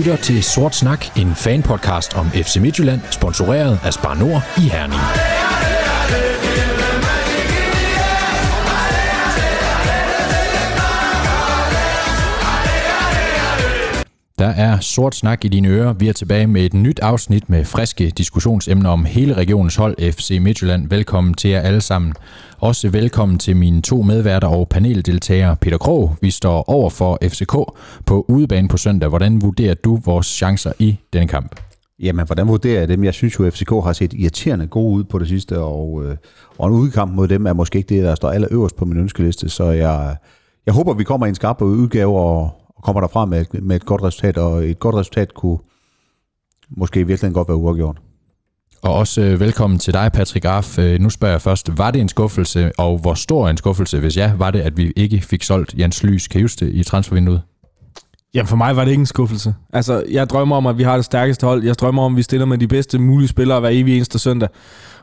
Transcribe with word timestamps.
Lytter 0.00 0.16
til 0.16 0.42
Sort 0.42 0.74
Snak, 0.74 1.18
en 1.18 1.34
fanpodcast 1.34 2.14
om 2.14 2.30
FC 2.30 2.56
Midtjylland, 2.56 3.00
sponsoreret 3.10 3.80
af 3.84 3.94
Spar 3.94 4.14
Nord 4.14 4.42
i 4.56 4.60
Herning. 4.60 5.39
Der 14.40 14.46
er 14.46 14.80
sort 14.80 15.14
snak 15.14 15.44
i 15.44 15.48
dine 15.48 15.68
ører. 15.68 15.92
Vi 15.92 16.08
er 16.08 16.12
tilbage 16.12 16.46
med 16.46 16.64
et 16.64 16.74
nyt 16.74 17.00
afsnit 17.00 17.50
med 17.50 17.64
friske 17.64 18.10
diskussionsemner 18.10 18.90
om 18.90 19.04
hele 19.04 19.34
regionens 19.34 19.76
hold 19.76 20.12
FC 20.12 20.38
Midtjylland. 20.40 20.88
Velkommen 20.88 21.34
til 21.34 21.50
jer 21.50 21.60
alle 21.60 21.80
sammen. 21.80 22.14
Også 22.58 22.88
velkommen 22.88 23.38
til 23.38 23.56
mine 23.56 23.82
to 23.82 24.02
medværter 24.02 24.48
og 24.48 24.68
paneldeltagere. 24.68 25.56
Peter 25.56 25.78
Krog, 25.78 26.16
vi 26.20 26.30
står 26.30 26.70
over 26.70 26.90
for 26.90 27.18
FCK 27.22 27.52
på 28.06 28.24
udebane 28.28 28.68
på 28.68 28.76
søndag. 28.76 29.08
Hvordan 29.08 29.42
vurderer 29.42 29.74
du 29.74 29.96
vores 30.04 30.26
chancer 30.26 30.72
i 30.78 30.98
denne 31.12 31.28
kamp? 31.28 31.60
Jamen, 31.98 32.26
hvordan 32.26 32.48
vurderer 32.48 32.78
jeg 32.78 32.88
dem? 32.88 33.04
Jeg 33.04 33.14
synes 33.14 33.38
jo, 33.38 33.44
at 33.44 33.52
FCK 33.52 33.70
har 33.70 33.92
set 33.92 34.12
irriterende 34.12 34.66
gode 34.66 34.94
ud 34.94 35.04
på 35.04 35.18
det 35.18 35.28
sidste, 35.28 35.58
og, 35.58 36.04
øh, 36.04 36.16
og 36.58 36.68
en 36.68 36.74
udkamp 36.74 37.14
mod 37.14 37.28
dem 37.28 37.46
er 37.46 37.52
måske 37.52 37.78
ikke 37.78 37.94
det, 37.94 38.04
der 38.04 38.14
står 38.14 38.30
allerøverst 38.30 38.76
på 38.76 38.84
min 38.84 38.98
ønskeliste, 38.98 39.48
så 39.48 39.64
jeg, 39.64 40.16
jeg 40.66 40.74
håber, 40.74 40.94
vi 40.94 41.04
kommer 41.04 41.26
i 41.26 41.28
en 41.28 41.34
skarp 41.34 41.62
udgave 41.62 42.18
og, 42.20 42.59
og 42.80 42.84
kommer 42.84 43.00
derfra 43.00 43.24
med 43.24 43.40
et, 43.40 43.62
med 43.62 43.76
et 43.76 43.86
godt 43.86 44.02
resultat, 44.02 44.38
og 44.38 44.64
et 44.64 44.78
godt 44.78 44.94
resultat 44.94 45.34
kunne 45.34 45.58
måske 46.70 47.06
virkelig 47.06 47.34
godt 47.34 47.48
være 47.48 47.56
uafgjort. 47.56 47.96
Og 48.82 48.94
også 48.94 49.22
øh, 49.22 49.40
velkommen 49.40 49.78
til 49.78 49.94
dig, 49.94 50.10
Patrick 50.12 50.44
Arf. 50.44 50.78
Øh, 50.78 51.00
nu 51.00 51.10
spørger 51.10 51.34
jeg 51.34 51.40
først, 51.40 51.78
var 51.78 51.90
det 51.90 52.00
en 52.00 52.08
skuffelse, 52.08 52.72
og 52.78 52.98
hvor 52.98 53.14
stor 53.14 53.48
en 53.48 53.56
skuffelse, 53.56 54.00
hvis 54.00 54.16
ja, 54.16 54.32
var 54.38 54.50
det, 54.50 54.60
at 54.60 54.76
vi 54.76 54.92
ikke 54.96 55.20
fik 55.20 55.42
solgt 55.42 55.74
Jens 55.78 56.02
Lys, 56.02 56.28
kan 56.28 56.48
i 56.62 56.82
transfervinduet? 56.82 57.42
Jamen 58.34 58.46
for 58.46 58.56
mig 58.56 58.76
var 58.76 58.84
det 58.84 58.90
ikke 58.90 59.00
en 59.00 59.06
skuffelse. 59.06 59.54
Altså, 59.72 60.04
jeg 60.10 60.30
drømmer 60.30 60.56
om, 60.56 60.66
at 60.66 60.78
vi 60.78 60.82
har 60.82 60.96
det 60.96 61.04
stærkeste 61.04 61.46
hold. 61.46 61.64
Jeg 61.64 61.74
drømmer 61.74 62.02
om, 62.02 62.12
at 62.12 62.16
vi 62.16 62.22
stiller 62.22 62.46
med 62.46 62.58
de 62.58 62.68
bedste 62.68 62.98
mulige 62.98 63.28
spillere 63.28 63.60
hver 63.60 63.68
evig 63.72 63.96
eneste 63.96 64.18
søndag. 64.18 64.48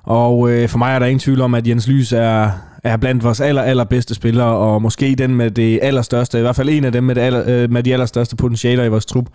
Og 0.04 0.50
øh, 0.50 0.70
for 0.70 0.78
mig 0.78 0.96
er 0.96 1.00
der 1.00 1.06
ingen 1.06 1.20
tvivl 1.20 1.42
om, 1.42 1.54
at 1.56 1.68
Jens 1.68 1.88
Lys 1.88 2.12
er, 2.12 2.52
er 2.88 2.98
blandt 2.98 3.24
vores 3.24 3.40
aller, 3.40 3.62
allerbedste 3.62 4.16
spillere, 4.16 4.48
og 4.48 4.82
måske 4.82 5.16
den 5.16 5.36
med 5.36 5.52
det 5.52 5.80
allerstørste, 5.82 6.38
i 6.38 6.42
hvert 6.42 6.56
fald 6.56 6.70
en 6.70 6.86
af 6.86 6.92
dem 6.92 7.04
med, 7.04 7.16
det 7.16 7.22
aller, 7.22 7.44
øh, 7.48 7.72
med 7.72 7.84
de 7.84 7.94
allerstørste 7.94 8.36
potentialer 8.36 8.84
i 8.84 8.90
vores 8.90 9.06
trup. 9.06 9.26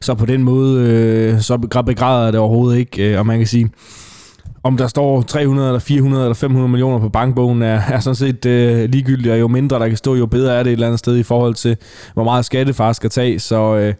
Så 0.00 0.14
på 0.14 0.26
den 0.26 0.42
måde, 0.42 0.82
øh, 0.82 1.40
så 1.40 1.82
begræder 1.86 2.30
det 2.30 2.40
overhovedet 2.40 2.78
ikke, 2.78 3.12
øh, 3.12 3.18
og 3.18 3.26
man 3.26 3.38
kan 3.38 3.46
sige, 3.46 3.70
om 4.62 4.76
der 4.76 4.86
står 4.86 5.22
300 5.22 5.68
eller 5.68 5.80
400 5.80 6.24
eller 6.24 6.34
500 6.34 6.68
millioner 6.68 6.98
på 6.98 7.08
bankbogen, 7.08 7.62
er, 7.62 7.80
er 7.88 8.00
sådan 8.00 8.14
set 8.14 8.46
øh, 8.46 8.90
ligegyldigt, 8.90 9.32
og 9.32 9.40
jo 9.40 9.48
mindre 9.48 9.78
der 9.78 9.88
kan 9.88 9.96
stå, 9.96 10.14
jo 10.14 10.26
bedre 10.26 10.54
er 10.54 10.62
det 10.62 10.70
et 10.70 10.72
eller 10.72 10.86
andet 10.86 10.98
sted 10.98 11.16
i 11.16 11.22
forhold 11.22 11.54
til, 11.54 11.76
hvor 12.14 12.24
meget 12.24 12.44
skattefar 12.44 12.92
skal 12.92 13.10
tage. 13.10 13.38
Så 13.38 13.76
øh, 13.76 13.94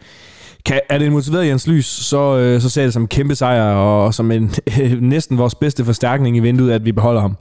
kan, 0.64 0.80
er 0.90 0.98
det 0.98 1.06
en 1.06 1.12
motiveret 1.12 1.46
Jens 1.46 1.66
Lys, 1.66 1.86
så, 1.86 2.38
øh, 2.38 2.60
så 2.60 2.70
ser 2.70 2.82
jeg 2.82 2.86
det 2.86 2.92
som 2.92 3.02
en 3.02 3.08
kæmpe 3.08 3.34
sejr, 3.34 3.74
og, 3.74 4.04
og 4.04 4.14
som 4.14 4.30
en, 4.30 4.50
øh, 4.80 5.00
næsten 5.14 5.38
vores 5.38 5.54
bedste 5.54 5.84
forstærkning 5.84 6.36
i 6.36 6.40
vinduet, 6.40 6.72
at 6.72 6.84
vi 6.84 6.92
beholder 6.92 7.20
ham. 7.20 7.36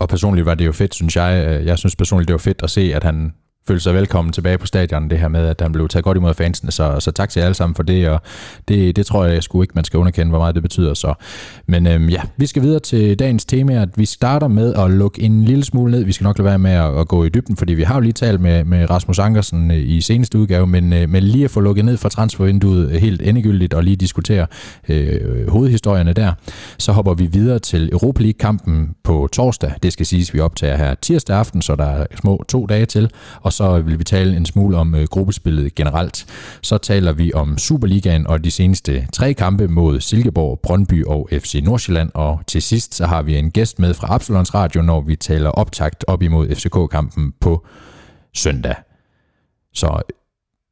Og 0.00 0.08
personligt 0.08 0.46
var 0.46 0.54
det 0.54 0.66
jo 0.66 0.72
fedt, 0.72 0.94
synes 0.94 1.16
jeg. 1.16 1.46
Øh, 1.46 1.66
jeg 1.66 1.78
synes 1.78 1.96
personligt, 1.96 2.28
det 2.28 2.32
var 2.32 2.38
fedt 2.38 2.62
at 2.62 2.70
se, 2.70 2.94
at 2.94 3.04
han 3.04 3.32
føle 3.68 3.80
sig 3.80 3.94
velkommen 3.94 4.32
tilbage 4.32 4.58
på 4.58 4.66
stadion, 4.66 5.10
det 5.10 5.18
her 5.18 5.28
med, 5.28 5.46
at 5.46 5.60
han 5.60 5.72
blev 5.72 5.88
taget 5.88 6.04
godt 6.04 6.16
imod 6.16 6.34
fansene, 6.34 6.72
så, 6.72 7.00
så 7.00 7.10
tak 7.10 7.28
til 7.28 7.40
jer 7.40 7.46
alle 7.46 7.54
sammen 7.54 7.74
for 7.74 7.82
det, 7.82 8.08
og 8.08 8.22
det, 8.68 8.96
det 8.96 9.06
tror 9.06 9.24
jeg 9.24 9.42
sgu 9.42 9.62
ikke, 9.62 9.72
man 9.74 9.84
skal 9.84 9.98
underkende, 9.98 10.30
hvor 10.30 10.38
meget 10.38 10.54
det 10.54 10.62
betyder. 10.62 10.94
Så. 10.94 11.14
Men 11.66 11.86
øhm, 11.86 12.08
ja, 12.08 12.20
vi 12.36 12.46
skal 12.46 12.62
videre 12.62 12.80
til 12.80 13.18
dagens 13.18 13.44
tema, 13.44 13.82
at 13.82 13.88
vi 13.96 14.04
starter 14.04 14.48
med 14.48 14.74
at 14.74 14.90
lukke 14.90 15.22
en 15.22 15.44
lille 15.44 15.64
smule 15.64 15.90
ned. 15.90 16.04
Vi 16.04 16.12
skal 16.12 16.24
nok 16.24 16.38
lade 16.38 16.46
være 16.46 16.58
med 16.58 16.70
at, 16.70 16.98
at 16.98 17.08
gå 17.08 17.24
i 17.24 17.28
dybden, 17.28 17.56
fordi 17.56 17.74
vi 17.74 17.82
har 17.82 17.94
jo 17.94 18.00
lige 18.00 18.12
talt 18.12 18.40
med, 18.40 18.64
med 18.64 18.90
Rasmus 18.90 19.18
Ankersen 19.18 19.70
øh, 19.70 19.76
i 19.76 20.00
seneste 20.00 20.38
udgave, 20.38 20.66
men, 20.66 20.92
øh, 20.92 21.08
men 21.08 21.22
lige 21.22 21.44
at 21.44 21.50
få 21.50 21.60
lukket 21.60 21.84
ned 21.84 21.96
fra 21.96 22.08
transfervinduet 22.08 22.90
øh, 22.90 22.94
helt 22.94 23.22
endegyldigt 23.22 23.74
og 23.74 23.84
lige 23.84 23.96
diskutere 23.96 24.46
øh, 24.88 25.48
hovedhistorierne 25.48 26.12
der, 26.12 26.32
så 26.78 26.92
hopper 26.92 27.14
vi 27.14 27.26
videre 27.26 27.58
til 27.58 27.88
Europa 27.92 28.22
League-kampen 28.22 28.94
på 29.04 29.28
torsdag. 29.32 29.72
Det 29.82 29.92
skal 29.92 30.06
siges, 30.06 30.34
vi 30.34 30.40
optager 30.40 30.76
her 30.76 30.94
tirsdag 30.94 31.36
aften, 31.36 31.62
så 31.62 31.76
der 31.76 31.84
er 31.84 32.06
små 32.20 32.44
to 32.48 32.66
dage 32.66 32.86
til, 32.86 33.10
og 33.40 33.52
så 33.56 33.80
vil 33.80 33.98
vi 33.98 34.04
tale 34.04 34.36
en 34.36 34.46
smule 34.46 34.76
om 34.76 34.94
øh, 34.94 35.06
gruppespillet 35.10 35.74
generelt. 35.74 36.26
Så 36.62 36.78
taler 36.78 37.12
vi 37.12 37.32
om 37.32 37.58
Superligaen 37.58 38.26
og 38.26 38.44
de 38.44 38.50
seneste 38.50 39.06
tre 39.12 39.34
kampe 39.34 39.68
mod 39.68 40.00
Silkeborg, 40.00 40.60
Brøndby 40.62 41.04
og 41.04 41.28
FC 41.32 41.60
Nordsjælland. 41.64 42.10
Og 42.14 42.40
til 42.46 42.62
sidst 42.62 42.94
så 42.94 43.06
har 43.06 43.22
vi 43.22 43.36
en 43.36 43.50
gæst 43.50 43.78
med 43.78 43.94
fra 43.94 44.14
Absalons 44.14 44.54
Radio, 44.54 44.82
når 44.82 45.00
vi 45.00 45.16
taler 45.16 45.50
optakt 45.50 46.04
op 46.08 46.22
imod 46.22 46.54
FCK-kampen 46.54 47.32
på 47.40 47.66
søndag. 48.34 48.74
Så 49.74 50.02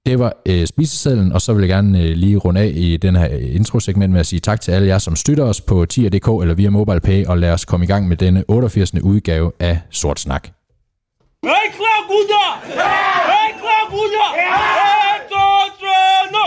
det 0.06 0.18
var 0.18 0.32
øh, 0.46 0.66
spisesedlen, 0.66 1.32
og 1.32 1.40
så 1.40 1.52
vil 1.52 1.60
jeg 1.60 1.68
gerne 1.68 2.02
øh, 2.02 2.16
lige 2.16 2.36
runde 2.36 2.60
af 2.60 2.72
i 2.74 2.96
den 2.96 3.16
her 3.16 3.28
øh, 3.32 3.54
introsegment 3.54 4.12
med 4.12 4.20
at 4.20 4.26
sige 4.26 4.40
tak 4.40 4.60
til 4.60 4.72
alle 4.72 4.88
jer, 4.88 4.98
som 4.98 5.16
støtter 5.16 5.44
os 5.44 5.60
på 5.60 5.84
tier.dk 5.84 6.28
eller 6.42 6.54
via 6.54 6.70
MobilePay, 6.70 7.26
og 7.26 7.38
lad 7.38 7.50
os 7.52 7.64
komme 7.64 7.84
i 7.84 7.86
gang 7.86 8.08
med 8.08 8.16
denne 8.16 8.44
88. 8.48 8.94
udgave 8.94 9.52
af 9.60 9.80
Sort 9.90 10.20
Snak. 10.20 10.63
Hey, 11.44 11.71
Claguda! 11.77 12.44
Hey, 12.65 13.53
Claguda! 13.60 14.27
Hey, 14.32 15.28
Totrano! 15.31 16.47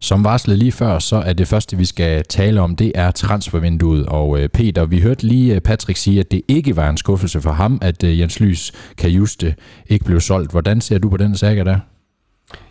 Som 0.00 0.24
varslet 0.24 0.58
lige 0.58 0.72
før, 0.72 0.98
så 0.98 1.16
er 1.16 1.32
det 1.32 1.48
første, 1.48 1.76
vi 1.76 1.84
skal 1.84 2.24
tale 2.24 2.60
om, 2.60 2.76
det 2.76 2.92
er 2.94 3.10
transfervinduet. 3.10 4.06
Og 4.06 4.38
øh, 4.40 4.48
Peter, 4.48 4.84
vi 4.84 5.00
hørte 5.00 5.26
lige 5.26 5.54
øh, 5.54 5.60
Patrick 5.60 5.98
sige, 5.98 6.20
at 6.20 6.30
det 6.30 6.42
ikke 6.48 6.76
var 6.76 6.90
en 6.90 6.96
skuffelse 6.96 7.40
for 7.40 7.52
ham, 7.52 7.78
at 7.82 8.04
øh, 8.04 8.20
Jens 8.20 8.40
Lys 8.40 8.72
Kajuste 8.98 9.54
ikke 9.86 10.04
blev 10.04 10.20
solgt. 10.20 10.50
Hvordan 10.50 10.80
ser 10.80 10.98
du 10.98 11.08
på 11.08 11.16
den 11.16 11.36
sag 11.36 11.56
der? 11.56 11.78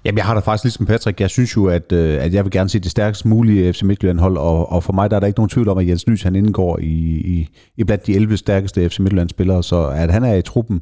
Jamen, 0.06 0.18
jeg 0.18 0.26
har 0.26 0.34
da 0.34 0.40
faktisk 0.40 0.64
ligesom 0.64 0.86
Patrick, 0.86 1.22
jeg 1.22 1.30
synes 1.30 1.56
jo, 1.56 1.66
at, 1.66 1.92
øh, 1.92 2.24
at 2.24 2.34
jeg 2.34 2.44
vil 2.44 2.52
gerne 2.52 2.70
se 2.70 2.80
det 2.80 2.92
stærkest 2.92 3.26
mulige 3.26 3.74
FC 3.74 3.82
Midtjylland-hold, 3.82 4.38
og, 4.38 4.72
og 4.72 4.84
for 4.84 4.94
mig 4.94 5.10
der 5.10 5.16
er 5.16 5.20
der 5.20 5.28
ikke 5.28 5.40
nogen 5.40 5.50
tvivl 5.50 5.70
om, 5.70 5.78
at 5.78 5.88
Jens 5.88 6.08
Lys 6.08 6.24
han 6.24 6.36
indgår 6.36 6.80
i, 6.80 7.22
i, 7.26 7.50
i 7.78 7.84
blandt 7.84 8.08
de 8.08 8.16
11 8.16 8.38
stærkeste 8.38 8.90
FC 8.90 9.00
Midtjylland-spillere, 9.00 9.64
så 9.64 9.88
at 9.88 10.12
han 10.12 10.24
er 10.24 10.34
i 10.34 10.42
truppen, 10.42 10.82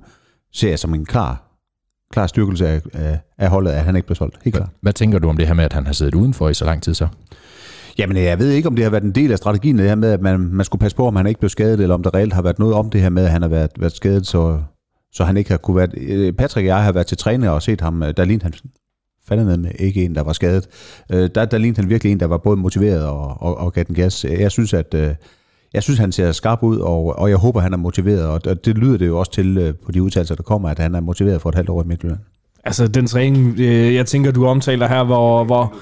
ser 0.54 0.70
jeg 0.70 0.80
som 0.80 0.94
en 0.94 1.06
klar, 1.06 1.44
klar 2.12 2.28
styrkelse 2.28 2.68
af, 2.68 2.82
af, 2.94 3.20
af 3.38 3.50
holdet, 3.50 3.72
at 3.72 3.84
han 3.84 3.96
ikke 3.96 4.06
bliver 4.06 4.16
solgt. 4.16 4.40
Helt 4.44 4.56
klart. 4.56 4.70
Hvad 4.82 4.94
tænker 4.94 5.20
du 5.20 5.30
om 5.30 5.38
det 5.38 5.48
her 5.48 5.54
med, 5.54 5.64
at 5.64 5.74
han 5.74 5.86
har 5.86 5.94
siddet 5.94 6.16
udenfor 6.16 6.50
i 6.50 6.54
så 6.54 6.66
lang 6.66 6.84
tid 6.84 6.94
så? 6.94 7.08
Jamen, 7.98 8.18
jeg 8.18 8.40
ved 8.40 8.50
ikke, 8.50 8.68
om 8.68 8.76
det 8.76 8.84
har 8.84 8.92
været 8.92 9.04
en 9.04 9.12
del 9.12 9.32
af 9.32 9.38
strategien, 9.38 9.78
det 9.78 9.88
her 9.88 9.96
med, 9.96 10.12
at 10.12 10.22
man, 10.22 10.40
man 10.40 10.66
skulle 10.66 10.80
passe 10.80 10.98
på, 10.98 11.08
om 11.08 11.16
han 11.16 11.28
ikke 11.28 11.40
blev 11.40 11.50
skadet, 11.50 11.80
eller 11.80 11.96
om 11.96 12.04
der 12.04 12.14
reelt 12.14 12.34
har 12.34 12.42
været 12.42 12.60
noget 12.60 12.76
om 12.76 12.90
det 12.90 13.02
her 13.02 13.10
med, 13.10 13.24
at 13.26 13.32
han 13.32 13.42
har 13.42 13.50
været, 13.50 13.72
været 13.80 13.96
skadet, 13.96 14.28
så, 14.28 14.60
så 15.14 15.24
han 15.24 15.38
ikke 15.38 15.50
har 15.50 15.58
kunne 15.58 15.78
være... 15.78 15.88
Øh, 15.98 16.34
Patrick 16.34 16.64
og 16.64 16.68
jeg 16.68 16.84
har 16.84 16.92
været 16.92 17.08
til 17.08 17.18
træner 17.18 17.50
og 17.50 17.62
set 17.62 17.82
ham, 17.82 18.00
der 18.18 18.26
lignede 18.26 18.44
han 18.44 18.54
fandme 19.28 19.58
med 19.58 19.72
ikke 19.80 20.06
en, 20.06 20.16
der 20.16 20.24
var 20.24 20.34
skadet. 20.34 20.68
Øh, 21.12 21.30
der, 21.36 21.46
der 21.46 21.58
lignede 21.58 21.82
han 21.82 21.90
virkelig 21.90 22.12
en, 22.12 22.20
der 22.20 22.26
var 22.26 22.38
både 22.38 22.58
motiveret 22.58 23.06
og, 23.06 23.42
og, 23.42 23.58
og 23.58 23.74
gav 23.74 23.84
den 23.84 23.96
gas. 23.96 24.26
Jeg 24.26 24.52
synes, 24.52 24.74
at 24.74 24.94
øh, 24.94 25.10
jeg 25.74 25.84
synes, 25.84 26.00
han 26.00 26.12
ser 26.12 26.32
skarp 26.32 26.64
ud, 26.64 26.78
og, 26.78 27.20
og 27.20 27.30
jeg 27.30 27.38
håber, 27.38 27.60
han 27.60 27.74
er 27.74 27.78
motiveret. 27.78 28.26
Og 28.26 28.66
det 28.66 28.78
lyder 28.78 28.98
det 28.98 29.08
jo 29.08 29.20
også 29.20 29.32
til 29.32 29.58
øh, 29.58 29.74
på 29.86 29.92
de 29.92 30.04
udtalelser, 30.04 30.36
der 30.36 30.44
kommer, 30.44 30.70
at 30.70 30.80
han 30.80 30.96
er 30.96 31.00
motiveret 31.00 31.42
for 31.42 31.50
et 31.50 31.56
halvt 31.56 31.70
år 31.70 31.84
i 31.84 31.88
Midtjylland. 31.88 32.20
Altså 32.64 32.88
den 32.88 33.08
træning, 33.08 33.60
øh, 33.60 33.96
jeg 33.96 34.06
tænker, 34.06 34.32
du 34.32 34.46
omtaler 34.46 34.88
her, 34.88 35.04
hvor, 35.04 35.44
hvor 35.44 35.74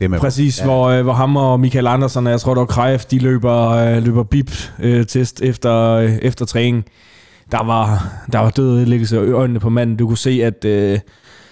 det 0.00 0.10
med, 0.10 0.18
præcis, 0.18 0.60
ja. 0.60 0.64
hvor, 0.64 0.88
øh, 0.88 1.02
hvor 1.02 1.12
ham 1.12 1.36
og 1.36 1.60
Michael 1.60 1.86
Andersen, 1.86 2.26
jeg 2.26 2.40
tror, 2.40 2.54
der 2.54 2.60
var 2.60 2.66
Krejf, 2.66 3.04
de 3.04 3.18
løber, 3.18 3.68
øh, 3.68 4.04
løber 4.04 4.22
bip-test 4.22 5.42
øh, 5.42 5.48
efter, 5.48 5.74
øh, 5.74 6.12
efter 6.22 6.46
træning. 6.46 6.84
Der 7.52 7.64
var, 7.64 8.12
der 8.32 8.38
var 8.38 8.50
død 8.50 8.76
ødelæggelse 8.76 9.16
i 9.16 9.30
øjnene 9.30 9.60
på 9.60 9.68
manden. 9.68 9.96
Du 9.96 10.06
kunne 10.06 10.18
se, 10.18 10.30
at 10.30 10.64
øh, 10.64 10.98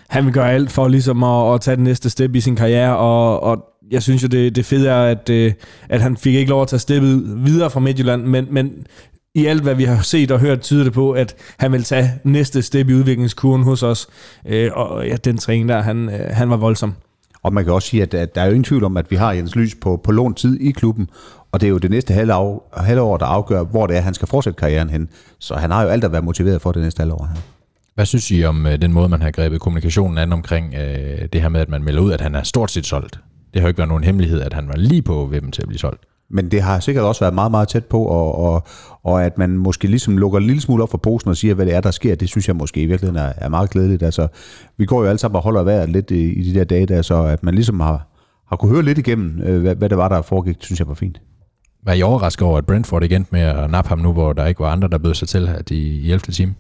han 0.09 0.25
vil 0.25 0.33
gøre 0.33 0.53
alt 0.53 0.73
for 0.73 0.89
ligesom 0.89 1.23
at, 1.23 1.55
at 1.55 1.61
tage 1.61 1.77
den 1.77 1.85
næste 1.85 2.11
step 2.11 2.35
i 2.35 2.41
sin 2.41 2.57
karriere, 2.57 2.97
og, 2.97 3.43
og 3.43 3.65
jeg 3.91 4.03
synes 4.03 4.23
jo, 4.23 4.29
det, 4.29 4.57
det 4.57 4.65
fede 4.67 4.89
er, 4.89 5.03
at, 5.03 5.31
øh, 5.31 5.53
at 5.89 6.01
han 6.01 6.17
fik 6.17 6.35
ikke 6.35 6.51
lov 6.51 6.63
at 6.63 6.69
tage 6.69 6.81
steppet 6.81 7.45
videre 7.47 7.71
fra 7.71 7.81
Midtjylland, 7.81 8.23
men, 8.23 8.47
men 8.51 8.73
i 9.35 9.47
alt, 9.47 9.63
hvad 9.63 9.75
vi 9.75 9.85
har 9.85 10.03
set 10.03 10.31
og 10.31 10.41
hørt, 10.41 10.61
tyder 10.61 10.85
det 10.85 10.93
på, 10.93 11.13
at 11.13 11.35
han 11.59 11.73
vil 11.73 11.85
tage 11.85 12.11
næste 12.25 12.63
step 12.63 12.89
i 12.89 12.95
udviklingskurven 12.95 13.63
hos 13.63 13.83
os. 13.83 14.09
Øh, 14.47 14.71
og 14.75 15.07
ja, 15.07 15.17
den 15.17 15.39
træning 15.39 15.69
der, 15.69 15.81
han, 15.81 16.09
øh, 16.09 16.31
han 16.31 16.51
var 16.51 16.57
voldsom. 16.57 16.95
Og 17.43 17.53
man 17.53 17.65
kan 17.65 17.73
også 17.73 17.89
sige, 17.89 18.03
at, 18.03 18.15
at 18.15 18.35
der 18.35 18.41
er 18.41 18.45
jo 18.45 18.51
ingen 18.51 18.65
tvivl 18.65 18.85
om, 18.85 18.97
at 18.97 19.11
vi 19.11 19.17
har 19.17 19.33
Jens 19.33 19.57
Lys 19.57 19.75
på, 19.75 20.01
på 20.05 20.13
lån 20.13 20.35
tid 20.35 20.61
i 20.61 20.71
klubben, 20.71 21.09
og 21.53 21.61
det 21.61 21.67
er 21.67 21.71
jo 21.71 21.79
det 21.79 21.91
næste 21.91 22.15
halvår, 22.15 23.17
der 23.17 23.27
afgør, 23.27 23.65
hvor 23.65 23.87
det 23.87 23.97
er, 23.97 24.01
han 24.01 24.15
skal 24.15 24.29
fortsætte 24.29 24.57
karrieren 24.57 24.91
hen. 24.91 25.09
Så 25.39 25.55
han 25.55 25.71
har 25.71 25.83
jo 25.83 25.89
alt 25.89 26.05
at 26.05 26.13
være 26.13 26.23
motiveret 26.23 26.63
for 26.63 26.73
det 26.73 26.83
næste 26.83 27.01
halvår 27.01 27.29
her. 27.35 27.41
Hvad 27.99 28.07
synes 28.07 28.31
I 28.31 28.45
om 28.45 28.67
øh, 28.67 28.83
den 28.83 28.93
måde, 28.93 29.09
man 29.09 29.23
har 29.23 29.31
grebet 29.31 29.61
kommunikationen 29.61 30.19
an 30.19 30.33
omkring 30.33 30.75
øh, 30.75 31.29
det 31.33 31.41
her 31.41 31.49
med, 31.49 31.61
at 31.61 31.69
man 31.69 31.85
melder 31.85 32.03
ud, 32.03 32.13
at 32.13 32.21
han 32.21 32.35
er 32.35 32.43
stort 32.43 32.71
set 32.71 32.87
solgt? 32.87 33.21
Det 33.55 33.61
har 33.61 33.63
jo 33.63 33.69
ikke 33.69 33.79
været 33.79 33.89
nogen 33.89 34.05
hemmelighed, 34.05 34.41
at 34.41 34.53
han 34.53 34.69
var 34.69 34.77
lige 34.77 35.03
på 35.03 35.27
vippen 35.27 35.53
til 35.53 35.63
at 35.63 35.69
blive 35.69 35.79
solgt. 35.79 36.03
Men 36.31 36.51
det 36.51 36.63
har 36.63 36.81
sikkert 36.81 37.05
også 37.05 37.21
været 37.21 37.35
meget, 37.35 37.51
meget 37.51 37.69
tæt 37.69 37.85
på, 37.85 38.05
og, 38.05 38.39
og, 38.39 38.63
og 39.05 39.25
at 39.25 39.39
man 39.39 39.51
måske 39.51 39.89
ligesom 39.89 40.19
lukker 40.19 40.39
en 40.39 40.45
lille 40.45 40.61
smule 40.61 40.83
op 40.83 40.91
for 40.91 40.99
posen 40.99 41.31
og 41.31 41.37
siger, 41.37 41.55
hvad 41.55 41.67
det 41.67 41.75
er, 41.75 41.81
der 41.81 41.91
sker, 41.91 42.15
det 42.15 42.29
synes 42.29 42.49
jeg 42.49 42.57
måske 42.57 42.83
i 42.83 42.87
virkeligheden 42.87 43.25
er, 43.25 43.33
er 43.37 43.49
meget 43.49 43.71
glædeligt. 43.71 44.03
Altså, 44.03 44.29
vi 44.77 44.87
går 44.87 45.03
jo 45.03 45.09
alle 45.09 45.19
sammen 45.19 45.37
og 45.37 45.43
holder 45.43 45.63
vejret 45.63 45.89
lidt 45.89 46.11
i, 46.11 46.33
i 46.33 46.53
de 46.53 46.59
der 46.59 46.65
dage 46.65 46.87
der, 46.87 47.03
så 47.03 47.23
at 47.23 47.43
man 47.43 47.55
ligesom 47.55 47.81
har, 47.81 48.07
har 48.49 48.57
kunne 48.57 48.73
høre 48.73 48.83
lidt 48.83 48.99
igennem, 48.99 49.43
øh, 49.43 49.61
hvad, 49.61 49.75
hvad 49.75 49.89
det 49.89 49.99
var, 49.99 50.09
der 50.09 50.23
foregik, 50.23 50.57
synes 50.61 50.81
jeg 50.81 50.89
var 50.89 50.95
fint. 50.95 51.21
Var 51.85 51.93
I 51.93 52.03
overrasket 52.03 52.47
over, 52.49 52.59
at 52.59 52.67
Brentford 52.67 53.05
igen 53.05 53.27
med 53.31 53.41
at 53.41 53.71
nappe 53.71 53.89
ham 53.89 53.99
nu, 53.99 54.13
hvor 54.13 54.33
der 54.33 54.47
ikke 54.47 54.61
var 54.61 54.73
andre, 54.73 54.89
der 54.89 54.99
bød 54.99 55.15
sig 55.15 55.29
til 55.29 55.49
at 55.49 55.71
i, 55.71 55.99
i 55.99 56.13
11. 56.13 56.19
time? 56.19 56.55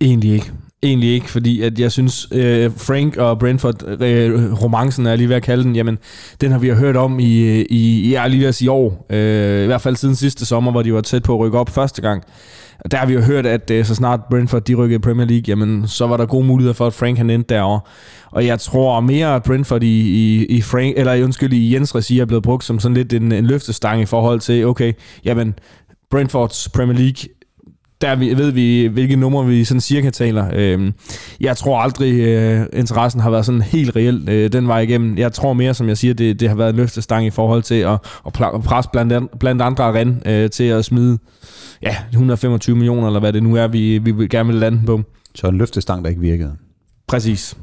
Egentlig 0.00 0.32
ikke. 0.32 0.52
Egentlig 0.82 1.10
ikke, 1.10 1.30
fordi 1.30 1.62
at 1.62 1.78
jeg 1.78 1.92
synes, 1.92 2.28
øh, 2.32 2.70
Frank 2.76 3.16
og 3.16 3.38
Brentford, 3.38 4.02
øh, 4.02 4.62
romancen 4.62 5.06
er 5.06 5.16
lige 5.16 5.28
ved 5.28 5.36
at 5.36 5.42
kalde 5.42 5.64
den, 5.64 5.76
jamen, 5.76 5.98
den 6.40 6.50
har 6.52 6.58
vi 6.58 6.68
jo 6.68 6.74
hørt 6.74 6.96
om 6.96 7.18
i, 7.18 7.62
i 7.62 8.10
ja, 8.10 8.26
lige 8.26 8.40
ved 8.40 8.48
at 8.48 8.54
sige 8.54 8.70
år. 8.70 9.06
Øh, 9.10 9.62
I 9.62 9.66
hvert 9.66 9.80
fald 9.80 9.96
siden 9.96 10.14
sidste 10.14 10.46
sommer, 10.46 10.70
hvor 10.70 10.82
de 10.82 10.94
var 10.94 11.00
tæt 11.00 11.22
på 11.22 11.34
at 11.34 11.40
rykke 11.40 11.58
op 11.58 11.70
første 11.70 12.02
gang. 12.02 12.22
Og 12.84 12.90
der 12.90 12.96
har 12.98 13.06
vi 13.06 13.12
jo 13.12 13.20
hørt, 13.20 13.46
at 13.46 13.70
øh, 13.70 13.84
så 13.84 13.94
snart 13.94 14.20
Brentford 14.30 14.64
de 14.64 14.74
rykkede 14.74 14.96
i 14.96 14.98
Premier 14.98 15.26
League, 15.26 15.44
jamen, 15.48 15.88
så 15.88 16.06
var 16.06 16.16
der 16.16 16.26
gode 16.26 16.46
muligheder 16.46 16.74
for, 16.74 16.86
at 16.86 16.94
Frank 16.94 17.16
han 17.16 17.30
endte 17.30 17.54
derovre. 17.54 17.80
Og 18.30 18.46
jeg 18.46 18.60
tror 18.60 19.00
mere, 19.00 19.34
at 19.34 19.42
Brentford 19.42 19.82
i, 19.82 20.00
i, 20.00 20.44
i, 20.44 20.62
Frank, 20.62 20.94
eller, 20.96 21.24
undskyld, 21.24 21.52
i 21.52 21.74
Jens 21.74 21.94
regi 21.94 22.18
er 22.18 22.24
blevet 22.24 22.42
brugt 22.42 22.64
som 22.64 22.78
sådan 22.78 22.96
lidt 22.96 23.12
en, 23.12 23.32
en 23.32 23.46
løftestang 23.46 24.02
i 24.02 24.06
forhold 24.06 24.40
til, 24.40 24.66
okay, 24.66 24.92
jamen, 25.24 25.54
Brentfords 26.10 26.68
Premier 26.68 26.98
League 26.98 27.28
der 28.02 28.16
ved 28.16 28.50
vi, 28.50 28.86
hvilke 28.86 29.16
numre 29.16 29.46
vi 29.46 29.64
sådan 29.64 29.80
cirka 29.80 30.10
taler. 30.10 30.50
Øhm, 30.54 30.94
jeg 31.40 31.56
tror 31.56 31.78
aldrig, 31.78 32.20
øh, 32.20 32.66
interessen 32.72 33.20
har 33.20 33.30
været 33.30 33.46
sådan 33.46 33.62
helt 33.62 33.96
reel 33.96 34.28
øh, 34.28 34.52
den 34.52 34.68
vej 34.68 34.80
igennem. 34.80 35.18
Jeg 35.18 35.32
tror 35.32 35.52
mere, 35.52 35.74
som 35.74 35.88
jeg 35.88 35.98
siger, 35.98 36.14
det, 36.14 36.40
det 36.40 36.48
har 36.48 36.56
været 36.56 36.70
en 36.70 36.76
løftestang 36.76 37.26
i 37.26 37.30
forhold 37.30 37.62
til 37.62 37.74
at, 37.74 37.98
at 38.26 38.32
presse 38.64 38.90
blandt, 38.92 39.38
blandt 39.38 39.62
andre 39.62 39.92
ren 39.92 40.22
øh, 40.26 40.50
til 40.50 40.64
at 40.64 40.84
smide 40.84 41.18
ja, 41.82 41.96
125 42.10 42.76
millioner, 42.76 43.06
eller 43.06 43.20
hvad 43.20 43.32
det 43.32 43.42
nu 43.42 43.56
er, 43.56 43.66
vi, 43.66 43.98
vi 43.98 44.26
gerne 44.26 44.48
vil 44.48 44.56
lande 44.56 44.82
på. 44.86 45.02
Så 45.34 45.46
en 45.46 45.58
løftestang, 45.58 46.04
der 46.04 46.10
ikke 46.10 46.20
virkede. 46.20 46.56
Præcis. 47.08 47.56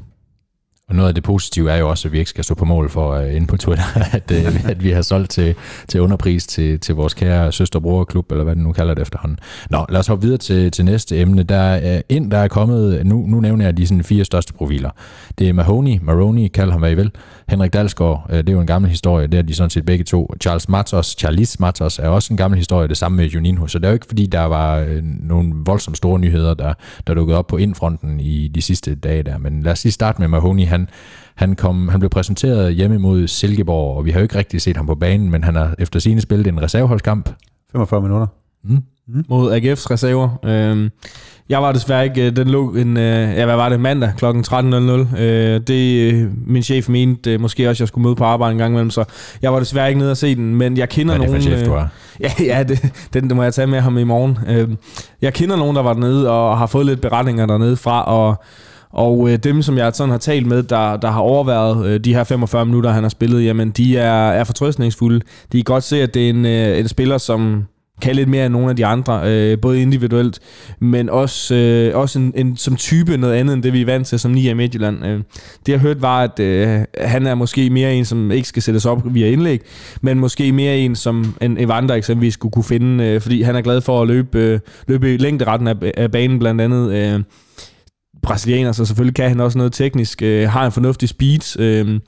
Og 0.90 0.96
noget 0.96 1.08
af 1.08 1.14
det 1.14 1.24
positive 1.24 1.70
er 1.70 1.76
jo 1.76 1.90
også, 1.90 2.08
at 2.08 2.12
vi 2.12 2.18
ikke 2.18 2.30
skal 2.30 2.44
stå 2.44 2.54
på 2.54 2.64
mål 2.64 2.90
for 2.90 3.18
uh, 3.18 3.34
inde 3.34 3.46
på 3.46 3.56
Twitter, 3.56 3.84
at, 4.12 4.30
uh, 4.30 4.70
at 4.70 4.84
vi 4.84 4.90
har 4.90 5.02
solgt 5.02 5.30
til, 5.30 5.54
til 5.88 6.00
underpris 6.00 6.46
til, 6.46 6.80
til 6.80 6.94
vores 6.94 7.14
kære 7.14 7.52
søsterbrorklub, 7.52 8.32
eller 8.32 8.44
hvad 8.44 8.54
den 8.54 8.62
nu 8.62 8.72
kalder 8.72 8.94
det 8.94 9.02
efterhånden. 9.02 9.38
Nå, 9.70 9.86
lad 9.88 10.00
os 10.00 10.06
hoppe 10.06 10.22
videre 10.22 10.38
til, 10.38 10.70
til 10.70 10.84
næste 10.84 11.18
emne. 11.18 11.42
Der 11.42 11.56
er 11.56 12.02
ind, 12.08 12.30
der 12.30 12.38
er 12.38 12.48
kommet, 12.48 13.06
nu, 13.06 13.26
nu 13.26 13.40
nævner 13.40 13.64
jeg 13.64 13.76
de 13.76 13.86
sådan 13.86 14.04
fire 14.04 14.24
største 14.24 14.52
profiler. 14.52 14.90
Det 15.38 15.48
er 15.48 15.52
Mahoney, 15.52 15.98
Maroney, 16.02 16.48
kald 16.48 16.70
ham 16.70 16.80
hvad 16.80 16.90
I 16.90 16.94
vil. 16.94 17.10
Henrik 17.48 17.72
Dalsgaard, 17.72 18.26
uh, 18.28 18.36
det 18.36 18.48
er 18.48 18.52
jo 18.52 18.60
en 18.60 18.66
gammel 18.66 18.90
historie, 18.90 19.26
det 19.26 19.38
er 19.38 19.42
de 19.42 19.54
sådan 19.54 19.70
set 19.70 19.86
begge 19.86 20.04
to. 20.04 20.34
Charles 20.40 20.68
Matos, 20.68 21.06
Charles 21.18 21.60
Matos 21.60 21.98
er 21.98 22.08
også 22.08 22.32
en 22.32 22.36
gammel 22.36 22.58
historie, 22.58 22.88
det 22.88 22.96
samme 22.96 23.16
med 23.16 23.26
Juninho. 23.26 23.66
Så 23.66 23.78
det 23.78 23.84
er 23.84 23.88
jo 23.88 23.94
ikke 23.94 24.06
fordi, 24.06 24.26
der 24.26 24.44
var 24.44 24.82
uh, 24.82 24.88
nogle 25.02 25.52
voldsomt 25.64 25.96
store 25.96 26.18
nyheder, 26.18 26.54
der, 26.54 26.74
der 27.06 27.14
dukkede 27.14 27.38
op 27.38 27.46
på 27.46 27.56
indfronten 27.56 28.20
i 28.20 28.48
de 28.48 28.62
sidste 28.62 28.94
dage 28.94 29.22
der. 29.22 29.38
Men 29.38 29.62
lad 29.62 29.72
os 29.72 29.84
lige 29.84 29.92
starte 29.92 30.20
med 30.20 30.28
Mahoney. 30.28 30.66
Han, 30.66 30.79
han, 31.34 31.54
kom, 31.54 31.88
han 31.88 32.00
blev 32.00 32.10
præsenteret 32.10 32.74
hjemme 32.74 32.98
mod 32.98 33.28
Silkeborg, 33.28 33.96
og 33.96 34.04
vi 34.04 34.10
har 34.10 34.20
jo 34.20 34.22
ikke 34.22 34.38
rigtig 34.38 34.62
set 34.62 34.76
ham 34.76 34.86
på 34.86 34.94
banen, 34.94 35.30
men 35.30 35.44
han 35.44 35.54
har 35.54 35.74
efter 35.78 36.00
sine 36.00 36.20
spillet 36.20 36.46
en 36.46 36.62
reserveholdskamp. 36.62 37.30
45 37.72 38.02
minutter. 38.02 38.26
Mm. 38.64 38.78
Mm. 39.14 39.24
Mod 39.28 39.52
AGF's 39.52 39.90
reserver. 39.90 40.28
Øhm, 40.44 40.90
jeg 41.48 41.62
var 41.62 41.72
desværre 41.72 42.04
ikke, 42.04 42.26
øh, 42.26 42.36
den 42.36 42.48
lå 42.48 42.74
en, 42.74 42.96
øh, 42.96 43.36
ja, 43.36 43.44
hvad 43.44 43.56
var 43.56 43.68
det, 43.68 43.80
mandag 43.80 44.12
kl. 44.16 44.24
13.00. 44.24 45.20
Øh, 45.20 45.60
det, 45.60 46.30
min 46.46 46.62
chef 46.62 46.88
mente 46.88 47.38
måske 47.38 47.68
også, 47.68 47.76
at 47.76 47.80
jeg 47.80 47.88
skulle 47.88 48.04
møde 48.04 48.14
på 48.14 48.24
arbejde 48.24 48.52
en 48.52 48.58
gang 48.58 48.72
imellem, 48.72 48.90
så 48.90 49.04
jeg 49.42 49.52
var 49.52 49.58
desværre 49.58 49.88
ikke 49.88 49.98
nede 49.98 50.10
og 50.10 50.16
se 50.16 50.34
den, 50.34 50.56
men 50.56 50.76
jeg 50.76 50.88
kender 50.88 51.16
Hvad 51.16 51.28
er 51.28 51.32
det 51.32 51.44
nogen... 51.46 51.58
Chef, 51.58 51.68
du 51.68 51.74
er? 51.74 51.86
Ja, 52.20 52.30
ja 52.40 52.62
det, 52.62 53.08
den 53.14 53.28
det 53.28 53.36
må 53.36 53.42
jeg 53.42 53.54
tage 53.54 53.66
med 53.66 53.80
ham 53.80 53.98
i 53.98 54.04
morgen. 54.04 54.38
jeg 55.22 55.34
kender 55.34 55.56
nogen, 55.56 55.76
der 55.76 55.82
var 55.82 55.92
dernede 55.92 56.30
og 56.30 56.58
har 56.58 56.66
fået 56.66 56.86
lidt 56.86 57.00
beretninger 57.00 57.46
dernede 57.46 57.76
fra, 57.76 58.04
og 58.04 58.44
og 58.92 59.30
øh, 59.30 59.36
dem, 59.36 59.62
som 59.62 59.78
jeg 59.78 59.92
sådan 59.94 60.10
har 60.10 60.18
talt 60.18 60.46
med, 60.46 60.62
der, 60.62 60.96
der 60.96 61.10
har 61.10 61.20
overværet 61.20 61.86
øh, 61.86 62.00
de 62.00 62.14
her 62.14 62.24
45 62.24 62.66
minutter, 62.66 62.90
han 62.90 63.02
har 63.04 63.10
spillet, 63.10 63.44
jamen 63.44 63.70
de 63.70 63.98
er, 63.98 64.30
er 64.30 64.44
fortrøstningsfulde. 64.44 65.20
De 65.52 65.58
kan 65.58 65.64
godt 65.64 65.84
se, 65.84 66.02
at 66.02 66.14
det 66.14 66.26
er 66.26 66.30
en, 66.30 66.46
øh, 66.46 66.78
en 66.78 66.88
spiller, 66.88 67.18
som 67.18 67.64
kan 68.00 68.16
lidt 68.16 68.28
mere 68.28 68.46
end 68.46 68.52
nogle 68.52 68.70
af 68.70 68.76
de 68.76 68.86
andre, 68.86 69.22
øh, 69.24 69.58
både 69.60 69.82
individuelt, 69.82 70.38
men 70.80 71.08
også, 71.08 71.54
øh, 71.54 71.96
også 71.96 72.18
en, 72.18 72.32
en, 72.36 72.56
som 72.56 72.76
type 72.76 73.16
noget 73.16 73.34
andet, 73.34 73.54
end 73.54 73.62
det 73.62 73.72
vi 73.72 73.80
er 73.80 73.86
vant 73.86 74.06
til 74.06 74.18
som 74.18 74.30
9 74.30 74.50
i 74.50 74.54
Midtjylland. 74.54 75.06
Øh, 75.06 75.20
det 75.66 75.72
jeg 75.72 75.78
hørt 75.78 76.02
var, 76.02 76.22
at 76.22 76.40
øh, 76.40 76.80
han 76.98 77.26
er 77.26 77.34
måske 77.34 77.70
mere 77.70 77.94
en, 77.94 78.04
som 78.04 78.30
ikke 78.30 78.48
skal 78.48 78.62
sættes 78.62 78.86
op 78.86 79.14
via 79.14 79.30
indlæg, 79.30 79.60
men 80.00 80.18
måske 80.18 80.52
mere 80.52 80.78
en, 80.78 80.96
som 80.96 81.34
en 81.40 81.58
Evander 81.58 81.94
eksempelvis 81.94 82.34
skulle 82.34 82.52
kunne 82.52 82.64
finde, 82.64 83.04
øh, 83.04 83.20
fordi 83.20 83.42
han 83.42 83.56
er 83.56 83.60
glad 83.60 83.80
for 83.80 84.02
at 84.02 84.08
løbe, 84.08 84.38
øh, 84.38 84.60
løbe 84.88 85.14
i 85.14 85.16
længderetten 85.16 85.68
af, 85.68 85.74
af 85.96 86.10
banen 86.10 86.38
blandt 86.38 86.60
andet. 86.60 86.92
Øh, 86.92 87.20
brasilianer, 88.22 88.72
så 88.72 88.84
selvfølgelig 88.84 89.14
kan 89.14 89.28
han 89.28 89.40
også 89.40 89.58
noget 89.58 89.72
teknisk, 89.72 90.22
øh, 90.22 90.48
har 90.48 90.66
en 90.66 90.72
fornuftig 90.72 91.08
speed. 91.08 91.60
Øh, 91.60 92.00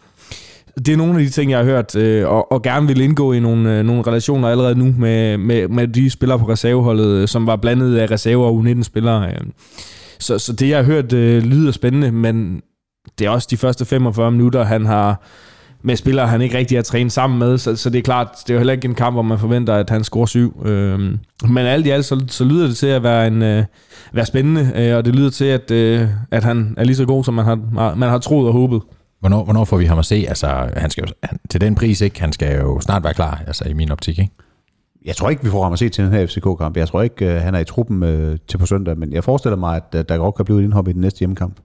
det 0.76 0.88
er 0.88 0.96
nogle 0.96 1.18
af 1.18 1.24
de 1.24 1.30
ting, 1.30 1.50
jeg 1.50 1.58
har 1.58 1.64
hørt, 1.64 1.96
øh, 1.96 2.28
og, 2.28 2.52
og 2.52 2.62
gerne 2.62 2.86
vil 2.86 3.00
indgå 3.00 3.32
i 3.32 3.40
nogle, 3.40 3.78
øh, 3.78 3.84
nogle 3.84 4.02
relationer 4.02 4.48
allerede 4.48 4.74
nu 4.74 4.94
med, 4.98 5.38
med, 5.38 5.68
med 5.68 5.88
de 5.88 6.10
spillere 6.10 6.38
på 6.38 6.48
reserveholdet, 6.48 7.06
øh, 7.06 7.28
som 7.28 7.46
var 7.46 7.56
blandet 7.56 7.96
af 7.96 8.10
reserve- 8.10 8.46
og 8.46 8.60
U19-spillere. 8.60 9.28
Øh. 9.28 9.40
Så, 10.18 10.38
så 10.38 10.52
det, 10.52 10.68
jeg 10.68 10.78
har 10.78 10.84
hørt, 10.84 11.12
øh, 11.12 11.42
lyder 11.42 11.72
spændende, 11.72 12.12
men 12.12 12.60
det 13.18 13.26
er 13.26 13.30
også 13.30 13.48
de 13.50 13.56
første 13.56 13.84
45 13.84 14.30
minutter, 14.30 14.64
han 14.64 14.86
har 14.86 15.22
med 15.82 15.96
spillere, 15.96 16.26
han 16.26 16.42
ikke 16.42 16.58
rigtig 16.58 16.78
har 16.78 16.82
trænet 16.82 17.12
sammen 17.12 17.38
med, 17.38 17.58
så, 17.58 17.76
så 17.76 17.90
det 17.90 17.98
er 17.98 18.02
klart, 18.02 18.28
det 18.42 18.50
er 18.50 18.54
jo 18.54 18.58
heller 18.58 18.72
ikke 18.72 18.88
en 18.88 18.94
kamp, 18.94 19.14
hvor 19.14 19.22
man 19.22 19.38
forventer, 19.38 19.74
at 19.74 19.90
han 19.90 20.04
scorer 20.04 20.26
syv. 20.26 20.62
Øh, 20.66 20.98
men 21.48 21.58
alt 21.58 21.86
i 21.86 21.90
alt, 21.90 22.04
så, 22.04 22.24
så 22.28 22.44
lyder 22.44 22.66
det 22.66 22.76
til 22.76 22.86
at 22.86 23.02
være, 23.02 23.26
en, 23.26 23.42
øh, 23.42 23.64
være 24.12 24.26
spændende, 24.26 24.72
øh, 24.74 24.96
og 24.96 25.04
det 25.04 25.14
lyder 25.16 25.30
til, 25.30 25.44
at, 25.44 25.70
øh, 25.70 26.08
at 26.30 26.44
han 26.44 26.74
er 26.76 26.84
lige 26.84 26.96
så 26.96 27.06
god, 27.06 27.24
som 27.24 27.34
man 27.34 27.44
har, 27.44 27.94
man 27.94 28.08
har 28.08 28.18
troet 28.18 28.46
og 28.46 28.52
håbet. 28.52 28.82
Hvornår, 29.20 29.44
hvornår 29.44 29.64
får 29.64 29.76
vi 29.76 29.84
ham 29.84 29.98
at 29.98 30.04
se? 30.04 30.24
Altså, 30.28 30.70
han 30.76 30.90
skal 30.90 31.04
jo, 31.04 31.12
han, 31.22 31.38
til 31.50 31.60
den 31.60 31.74
pris, 31.74 32.00
ikke? 32.00 32.20
Han 32.20 32.32
skal 32.32 32.58
jo 32.58 32.80
snart 32.80 33.04
være 33.04 33.14
klar, 33.14 33.42
altså 33.46 33.68
i 33.68 33.72
min 33.72 33.90
optik, 33.90 34.18
ikke? 34.18 34.32
Jeg 35.04 35.16
tror 35.16 35.30
ikke, 35.30 35.44
vi 35.44 35.50
får 35.50 35.62
ham 35.62 35.72
at 35.72 35.78
se 35.78 35.88
til 35.88 36.04
den 36.04 36.12
her 36.12 36.26
FCK-kamp. 36.26 36.76
Jeg 36.76 36.88
tror 36.88 37.02
ikke, 37.02 37.26
han 37.26 37.54
er 37.54 37.58
i 37.58 37.64
truppen 37.64 38.02
øh, 38.02 38.38
til 38.48 38.58
på 38.58 38.66
søndag, 38.66 38.98
men 38.98 39.12
jeg 39.12 39.24
forestiller 39.24 39.56
mig, 39.56 39.80
at 39.92 40.08
der 40.08 40.16
godt 40.16 40.34
kan 40.34 40.44
blive 40.44 40.60
et 40.60 40.64
indhop 40.64 40.88
i 40.88 40.92
den 40.92 41.00
næste 41.00 41.18
hjemmekamp. 41.18 41.60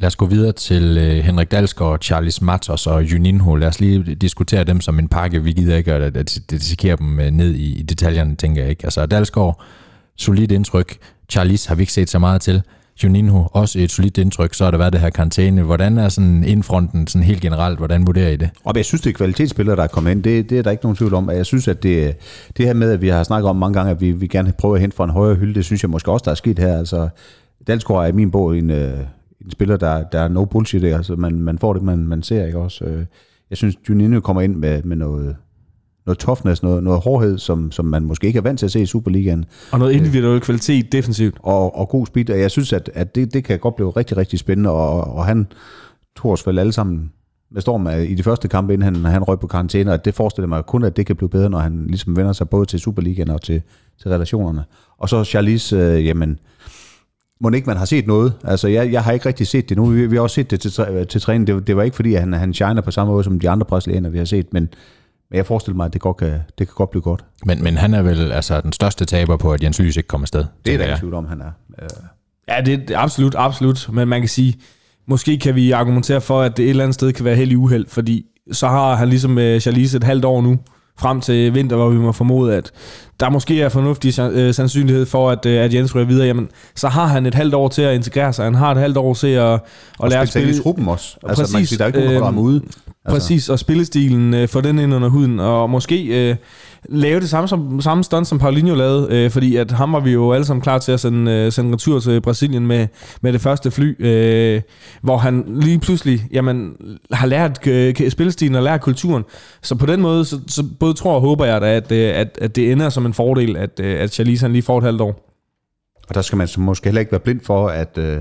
Lad 0.00 0.06
os 0.06 0.16
gå 0.16 0.26
videre 0.26 0.52
til 0.52 0.98
øh, 0.98 1.24
Henrik 1.24 1.50
Dalsgaard, 1.50 1.98
Charles 2.02 2.42
Matos 2.42 2.86
og 2.86 3.02
Juninho. 3.02 3.54
Lad 3.54 3.68
os 3.68 3.80
lige 3.80 4.14
diskutere 4.14 4.64
dem 4.64 4.80
som 4.80 4.98
en 4.98 5.08
pakke. 5.08 5.42
Vi 5.42 5.52
gider 5.52 5.76
ikke 5.76 5.92
at, 5.92 6.16
at 6.16 6.38
dissekere 6.50 6.96
dem 6.96 7.20
øh, 7.20 7.30
ned 7.30 7.54
i, 7.54 7.78
i 7.78 7.82
detaljerne, 7.82 8.36
tænker 8.36 8.62
jeg 8.62 8.70
ikke. 8.70 8.84
Altså 8.84 9.06
Dalsgaard, 9.06 9.62
solidt 10.16 10.52
indtryk. 10.52 10.96
Charles 11.28 11.66
har 11.66 11.74
vi 11.74 11.82
ikke 11.82 11.92
set 11.92 12.10
så 12.10 12.18
meget 12.18 12.40
til. 12.40 12.62
Juninho, 13.04 13.44
også 13.52 13.78
et 13.78 13.90
solidt 13.90 14.18
indtryk. 14.18 14.54
Så 14.54 14.64
har 14.64 14.70
der 14.70 14.78
været 14.78 14.92
det 14.92 15.00
her 15.00 15.10
karantæne. 15.10 15.62
Hvordan 15.62 15.98
er 15.98 16.08
sådan 16.08 16.44
indfronten 16.44 17.06
sådan 17.06 17.24
helt 17.24 17.40
generelt? 17.40 17.78
Hvordan 17.78 18.06
vurderer 18.06 18.28
I 18.28 18.36
det? 18.36 18.50
Og 18.64 18.76
jeg 18.76 18.84
synes, 18.84 19.00
det 19.00 19.10
er 19.10 19.14
kvalitetsspillere, 19.14 19.76
der 19.76 19.82
er 19.82 19.86
kommet 19.86 20.10
ind. 20.10 20.22
Det, 20.22 20.50
det 20.50 20.58
er 20.58 20.62
der 20.62 20.70
ikke 20.70 20.84
nogen 20.84 20.96
tvivl 20.96 21.14
om. 21.14 21.30
Jeg 21.30 21.46
synes, 21.46 21.68
at 21.68 21.82
det, 21.82 22.16
det 22.56 22.66
her 22.66 22.74
med, 22.74 22.90
at 22.90 23.00
vi 23.00 23.08
har 23.08 23.22
snakket 23.22 23.48
om 23.48 23.56
mange 23.56 23.74
gange, 23.74 23.90
at 23.90 24.00
vi, 24.00 24.12
vi 24.12 24.26
gerne 24.26 24.52
prøver 24.58 24.74
at 24.74 24.80
hente 24.80 24.96
fra 24.96 25.04
en 25.04 25.10
højere 25.10 25.36
hylde, 25.36 25.54
det 25.54 25.64
synes 25.64 25.82
jeg 25.82 25.90
måske 25.90 26.12
også, 26.12 26.24
der 26.24 26.30
er 26.30 26.34
sket 26.34 26.58
her. 26.58 26.78
Altså, 26.78 27.08
Dalsgaard 27.66 28.04
er 28.04 28.08
i 28.08 28.12
min 28.12 28.30
bog 28.30 28.58
en, 28.58 28.70
øh, 28.70 28.98
en 29.46 29.50
spiller, 29.50 29.76
der, 29.76 30.02
der 30.02 30.20
er 30.20 30.28
no 30.28 30.44
bullshit, 30.44 30.84
altså 30.84 31.16
man, 31.16 31.40
man 31.40 31.58
får 31.58 31.72
det, 31.72 31.82
man, 31.82 31.98
man 31.98 32.22
ser, 32.22 32.46
ikke 32.46 32.58
også? 32.58 32.84
Øh, 32.84 33.04
jeg 33.50 33.58
synes, 33.58 33.76
Juninho 33.88 34.20
kommer 34.20 34.42
ind 34.42 34.56
med, 34.56 34.82
med 34.82 34.96
noget, 34.96 35.36
noget 36.06 36.18
toughness, 36.18 36.62
noget, 36.62 36.82
noget 36.82 37.00
hårdhed, 37.00 37.38
som, 37.38 37.72
som 37.72 37.84
man 37.84 38.04
måske 38.04 38.26
ikke 38.26 38.36
er 38.36 38.42
vant 38.42 38.58
til 38.58 38.66
at 38.66 38.72
se 38.72 38.80
i 38.80 38.86
Superligaen. 38.86 39.44
Og 39.72 39.78
noget 39.78 39.92
individuel 39.92 40.40
kvalitet 40.40 40.92
defensivt. 40.92 41.36
Og, 41.42 41.76
og 41.76 41.88
god 41.88 42.06
speed, 42.06 42.30
og 42.30 42.40
jeg 42.40 42.50
synes, 42.50 42.72
at, 42.72 42.90
at 42.94 43.14
det, 43.14 43.34
det 43.34 43.44
kan 43.44 43.58
godt 43.58 43.76
blive 43.76 43.90
rigtig, 43.90 44.16
rigtig 44.16 44.38
spændende, 44.38 44.70
og, 44.70 45.14
og 45.14 45.26
han 45.26 45.46
tog 46.16 46.30
os 46.32 46.46
vel 46.46 46.58
alle 46.58 46.72
sammen 46.72 47.12
med 47.50 47.60
storm 47.60 47.88
i 47.88 48.14
de 48.14 48.22
første 48.22 48.48
kampe, 48.48 48.74
inden 48.74 48.94
han, 48.94 49.04
han 49.04 49.22
røg 49.22 49.40
på 49.40 49.46
karantæne, 49.46 49.92
og 49.92 50.04
det 50.04 50.14
forestiller 50.14 50.48
mig 50.48 50.64
kun, 50.66 50.84
at 50.84 50.96
det 50.96 51.06
kan 51.06 51.16
blive 51.16 51.28
bedre, 51.28 51.50
når 51.50 51.58
han 51.58 51.86
ligesom 51.86 52.16
vender 52.16 52.32
sig 52.32 52.48
både 52.48 52.66
til 52.66 52.80
Superligaen 52.80 53.30
og 53.30 53.42
til, 53.42 53.62
til 54.02 54.10
relationerne. 54.10 54.64
Og 54.98 55.08
så 55.08 55.24
Charlize, 55.24 55.76
øh, 55.76 56.06
jamen, 56.06 56.38
må 57.40 57.50
ikke 57.50 57.66
man 57.66 57.76
har 57.76 57.84
set 57.84 58.06
noget. 58.06 58.32
Altså, 58.44 58.68
jeg, 58.68 58.92
jeg 58.92 59.04
har 59.04 59.12
ikke 59.12 59.26
rigtig 59.26 59.46
set 59.46 59.68
det 59.68 59.76
nu. 59.76 59.84
Vi, 59.86 60.06
vi 60.06 60.16
har 60.16 60.22
også 60.22 60.34
set 60.34 60.50
det 60.50 60.60
til, 60.60 61.06
til 61.08 61.20
træning. 61.20 61.46
Det, 61.46 61.66
det 61.66 61.76
var 61.76 61.82
ikke 61.82 61.96
fordi, 61.96 62.14
at 62.14 62.20
han, 62.20 62.32
han 62.32 62.54
shiner 62.54 62.80
på 62.80 62.90
samme 62.90 63.12
måde 63.12 63.24
som 63.24 63.40
de 63.40 63.50
andre 63.50 63.66
brasilianere, 63.66 64.12
vi 64.12 64.18
har 64.18 64.24
set, 64.24 64.52
men, 64.52 64.68
men 65.30 65.36
jeg 65.36 65.46
forestiller 65.46 65.76
mig, 65.76 65.86
at 65.86 65.92
det, 65.92 66.00
godt 66.00 66.16
kan, 66.16 66.32
det 66.58 66.66
kan 66.66 66.74
godt 66.74 66.90
blive 66.90 67.02
godt. 67.02 67.24
Men, 67.46 67.62
men 67.62 67.76
han 67.76 67.94
er 67.94 68.02
vel 68.02 68.32
altså 68.32 68.60
den 68.60 68.72
største 68.72 69.04
taber 69.04 69.36
på, 69.36 69.52
at 69.52 69.62
Jens 69.62 69.80
Lys 69.80 69.96
ikke 69.96 70.06
kommer 70.06 70.24
afsted? 70.24 70.44
Det 70.64 70.74
er 70.74 70.78
der 70.78 70.84
ikke 70.84 70.98
tvivl 70.98 71.14
om, 71.14 71.26
han 71.26 71.40
er. 71.40 71.50
Uh... 71.68 72.04
Ja, 72.48 72.60
det 72.60 72.90
er 72.90 72.98
absolut, 72.98 73.34
absolut. 73.38 73.88
Men 73.92 74.08
man 74.08 74.20
kan 74.20 74.28
sige, 74.28 74.54
måske 75.06 75.38
kan 75.38 75.54
vi 75.54 75.70
argumentere 75.70 76.20
for, 76.20 76.42
at 76.42 76.56
det 76.56 76.64
et 76.64 76.70
eller 76.70 76.84
andet 76.84 76.94
sted 76.94 77.12
kan 77.12 77.24
være 77.24 77.36
helt 77.36 77.54
uheld, 77.54 77.86
fordi 77.88 78.26
så 78.52 78.68
har 78.68 78.94
han 78.94 79.08
ligesom 79.08 79.30
med 79.30 79.60
Charlize 79.60 79.96
et 79.96 80.04
halvt 80.04 80.24
år 80.24 80.42
nu, 80.42 80.58
frem 80.98 81.20
til 81.20 81.54
vinter, 81.54 81.76
hvor 81.76 81.88
vi 81.88 81.98
må 81.98 82.12
formode, 82.12 82.54
at 82.54 82.70
der 83.20 83.30
måske 83.30 83.62
er 83.62 83.68
fornuftig 83.68 84.20
øh, 84.20 84.54
sandsynlighed 84.54 85.06
for, 85.06 85.30
at, 85.30 85.46
øh, 85.46 85.64
at 85.64 85.74
Jens 85.74 85.94
ryger 85.94 86.06
videre, 86.06 86.26
jamen, 86.26 86.48
så 86.74 86.88
har 86.88 87.06
han 87.06 87.26
et 87.26 87.34
halvt 87.34 87.54
år 87.54 87.68
til 87.68 87.82
at 87.82 87.94
integrere 87.94 88.32
sig. 88.32 88.44
Han 88.44 88.54
har 88.54 88.70
et 88.72 88.78
halvt 88.78 88.96
år 88.96 89.14
til 89.14 89.26
at, 89.26 89.52
at 89.52 89.60
og 89.98 90.10
lære 90.10 90.20
at 90.20 90.28
spille. 90.28 90.56
i 90.56 90.60
truppen 90.62 90.88
også. 90.88 91.16
Altså, 91.22 91.42
Præcis, 91.42 91.52
man 91.52 91.60
kan 91.60 91.66
sige, 91.66 91.78
der 91.78 91.84
er 91.84 91.88
ikke 91.88 92.00
nogen, 92.00 92.36
der 92.36 92.40
ude. 92.40 92.62
Altså. 92.64 93.20
Præcis, 93.20 93.48
og 93.48 93.58
spillestilen 93.58 94.34
øh, 94.34 94.48
få 94.48 94.60
den 94.60 94.78
ind 94.78 94.94
under 94.94 95.08
huden, 95.08 95.40
og 95.40 95.70
måske 95.70 96.28
øh, 96.30 96.36
lave 96.88 97.20
det 97.20 97.30
samme, 97.30 97.48
som, 97.48 97.80
samme 97.80 98.04
stunt, 98.04 98.26
som 98.26 98.38
Paulinho 98.38 98.74
lavede, 98.74 99.08
øh, 99.10 99.30
fordi 99.30 99.56
at 99.56 99.70
ham 99.70 99.92
var 99.92 100.00
vi 100.00 100.12
jo 100.12 100.32
alle 100.32 100.44
sammen 100.44 100.62
klar 100.62 100.78
til 100.78 100.92
at 100.92 101.00
sende, 101.00 101.32
øh, 101.32 101.52
sende 101.52 101.72
retur 101.72 102.00
til 102.00 102.20
Brasilien 102.20 102.66
med, 102.66 102.86
med 103.20 103.32
det 103.32 103.40
første 103.40 103.70
fly, 103.70 104.06
øh, 104.06 104.62
hvor 105.02 105.16
han 105.16 105.44
lige 105.48 105.78
pludselig 105.78 106.20
jamen, 106.32 106.72
har 107.12 107.26
lært 107.26 107.66
øh, 107.66 108.10
spillestilen 108.10 108.54
og 108.54 108.62
lært 108.62 108.80
kulturen. 108.80 109.24
Så 109.62 109.74
på 109.74 109.86
den 109.86 110.00
måde, 110.00 110.24
så, 110.24 110.40
så 110.46 110.64
både 110.80 110.94
tror 110.94 111.14
og 111.14 111.20
håber 111.20 111.44
jeg 111.44 111.60
da, 111.60 111.76
at, 111.76 111.92
øh, 111.92 112.10
at, 112.14 112.38
at 112.40 112.56
det 112.56 112.72
ender 112.72 112.88
som 112.88 113.06
en 113.06 113.14
fordel, 113.14 113.56
at, 113.56 113.80
øh, 113.80 114.00
at 114.00 114.12
Charlize 114.12 114.44
han 114.44 114.52
lige 114.52 114.62
får 114.62 114.78
et 114.78 114.84
halvt 114.84 115.00
år. 115.00 115.32
Og 116.08 116.14
der 116.14 116.22
skal 116.22 116.38
man 116.38 116.48
så 116.48 116.60
måske 116.60 116.84
heller 116.84 117.00
ikke 117.00 117.12
være 117.12 117.20
blind 117.20 117.40
for, 117.40 117.68
at... 117.68 117.98
Øh 117.98 118.18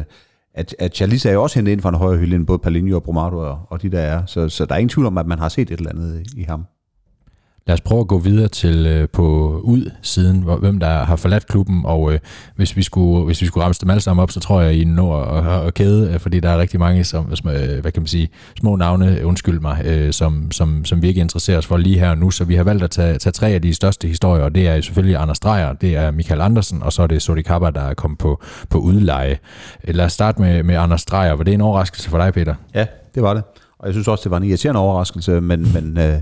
at, 0.58 0.76
at 0.80 0.96
Charlize 0.96 1.30
er 1.30 1.34
jo 1.34 1.44
også 1.44 1.56
hentet 1.60 1.72
ind 1.72 1.82
fra 1.82 1.90
en 1.90 1.96
højere 1.96 2.20
hylde 2.20 2.36
end 2.36 2.48
både 2.48 2.60
Palinho 2.60 2.96
og 2.96 3.04
Bromado 3.04 3.38
og, 3.38 3.60
og 3.70 3.82
de 3.82 3.90
der 3.90 4.00
er. 4.00 4.26
Så, 4.26 4.50
så 4.50 4.66
der 4.66 4.74
er 4.74 4.78
ingen 4.78 4.90
tvivl 4.90 5.08
om, 5.08 5.18
at 5.18 5.28
man 5.28 5.40
har 5.40 5.50
set 5.50 5.72
et 5.72 5.78
eller 5.78 5.90
andet 5.90 6.28
i 6.38 6.44
ham. 6.44 6.66
Lad 7.68 7.74
os 7.74 7.82
prøve 7.82 8.02
at 8.02 8.08
gå 8.08 8.18
videre 8.20 8.48
til 8.48 8.86
øh, 8.86 9.10
på 9.10 9.60
ud 9.64 9.92
siden, 10.02 10.42
hvor, 10.42 10.58
hvem 10.58 10.80
der 10.80 11.04
har 11.04 11.16
forladt 11.16 11.48
klubben, 11.48 11.82
og 11.86 12.14
øh, 12.14 12.20
hvis, 12.56 12.78
vi 12.78 12.84
skulle, 12.84 13.26
hvis 13.26 13.42
vi 13.42 13.46
skulle 13.46 13.64
ramse 13.66 13.82
dem 13.82 13.90
alle 13.90 14.02
sammen 14.02 14.24
op, 14.24 14.32
så 14.32 14.40
tror 14.40 14.62
jeg, 14.62 14.74
I 14.74 14.84
når 14.84 15.22
at, 15.22 15.68
at 15.68 15.74
kæde, 15.74 16.14
øh, 16.14 16.20
fordi 16.20 16.40
der 16.40 16.50
er 16.50 16.58
rigtig 16.58 16.80
mange 16.80 17.04
som, 17.04 17.32
øh, 17.32 17.82
hvad 17.82 17.92
kan 17.92 18.02
man 18.02 18.08
sige, 18.08 18.30
små 18.60 18.76
navne, 18.76 19.20
øh, 19.20 19.28
undskyld 19.28 19.60
mig, 19.60 19.82
øh, 19.86 20.14
som, 20.14 20.52
som, 20.52 20.86
som 20.86 21.02
vi 21.02 21.08
ikke 21.08 21.22
interesserer 21.22 21.58
os 21.58 21.66
for 21.66 21.78
lige 21.78 22.00
her 22.00 22.10
og 22.10 22.18
nu, 22.18 22.32
så 22.32 22.44
vi 22.44 22.56
har 22.56 22.64
valgt 22.64 22.84
at 22.84 22.92
tage, 22.92 23.18
tage 23.18 23.34
tre 23.34 23.50
af 23.50 23.62
de 23.62 23.74
største 23.74 24.08
historier, 24.08 24.44
og 24.44 24.56
det 24.56 24.68
er 24.68 24.82
selvfølgelig 24.82 25.18
Anders 25.18 25.40
Dreyer, 25.40 25.74
det 25.74 25.96
er 25.96 26.12
Michael 26.12 26.42
Andersen, 26.42 26.84
og 26.84 26.94
så 26.94 27.02
er 27.02 27.08
det 27.08 27.22
Sodi 27.22 27.42
Kappa, 27.42 27.70
der 27.70 27.82
er 27.82 27.94
kommet 27.94 28.18
på, 28.18 28.44
på 28.70 28.78
udleje. 28.78 29.38
Øh, 29.88 29.96
lad 29.96 30.06
os 30.06 30.14
starte 30.14 30.42
med, 30.42 30.64
med 30.64 30.76
Anders 30.76 31.06
Dreyer. 31.06 31.34
Var 31.34 31.44
det 31.44 31.54
en 31.54 31.62
overraskelse 31.62 32.10
for 32.10 32.18
dig, 32.18 32.34
Peter? 32.34 32.56
Ja, 32.74 32.86
det 33.16 33.24
var 33.24 33.34
det. 33.34 33.44
Og 33.80 33.88
jeg 33.88 33.94
synes 33.94 34.08
også, 34.08 34.24
det 34.24 34.32
var 34.32 34.38
en 34.38 34.44
irriterende 34.44 34.82
overraskelse, 34.82 35.42
men, 35.42 35.74
men 35.74 35.98
øh, 35.98 36.22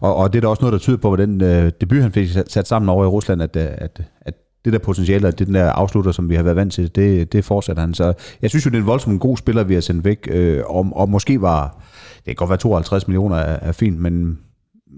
og, 0.00 0.16
og 0.16 0.32
det 0.32 0.38
er 0.38 0.40
der 0.40 0.48
også 0.48 0.62
noget, 0.62 0.72
der 0.72 0.78
tyder 0.78 0.96
på, 0.96 1.08
hvordan 1.08 1.42
øh, 1.42 1.72
debut 1.80 2.02
han 2.02 2.12
fik 2.12 2.28
sat 2.46 2.68
sammen 2.68 2.88
over 2.88 3.04
i 3.04 3.08
Rusland, 3.08 3.42
at, 3.42 3.56
øh, 3.56 3.66
at, 3.78 4.00
at 4.20 4.34
det 4.64 4.72
der 4.72 4.78
potentiale, 4.78 5.28
at 5.28 5.38
det 5.38 5.46
den 5.46 5.54
der 5.54 5.70
afslutter, 5.70 6.12
som 6.12 6.28
vi 6.28 6.34
har 6.34 6.42
været 6.42 6.56
vant 6.56 6.72
til, 6.72 6.94
det, 6.94 7.32
det 7.32 7.44
fortsætter 7.44 7.80
han. 7.80 7.94
Så 7.94 8.12
jeg 8.42 8.50
synes 8.50 8.66
jo, 8.66 8.70
det 8.70 8.76
er 8.76 8.80
en 8.80 8.86
voldsomt 8.86 9.20
god 9.20 9.36
spiller, 9.36 9.64
vi 9.64 9.74
har 9.74 9.80
sendt 9.80 10.04
væk, 10.04 10.28
øh, 10.30 10.62
og, 10.66 10.88
og 10.92 11.08
måske 11.08 11.40
var, 11.40 11.84
det 12.16 12.24
kan 12.24 12.34
godt 12.34 12.50
være 12.50 12.58
52 12.58 13.08
millioner 13.08 13.36
er, 13.36 13.58
er 13.68 13.72
fint, 13.72 13.98
men, 13.98 14.38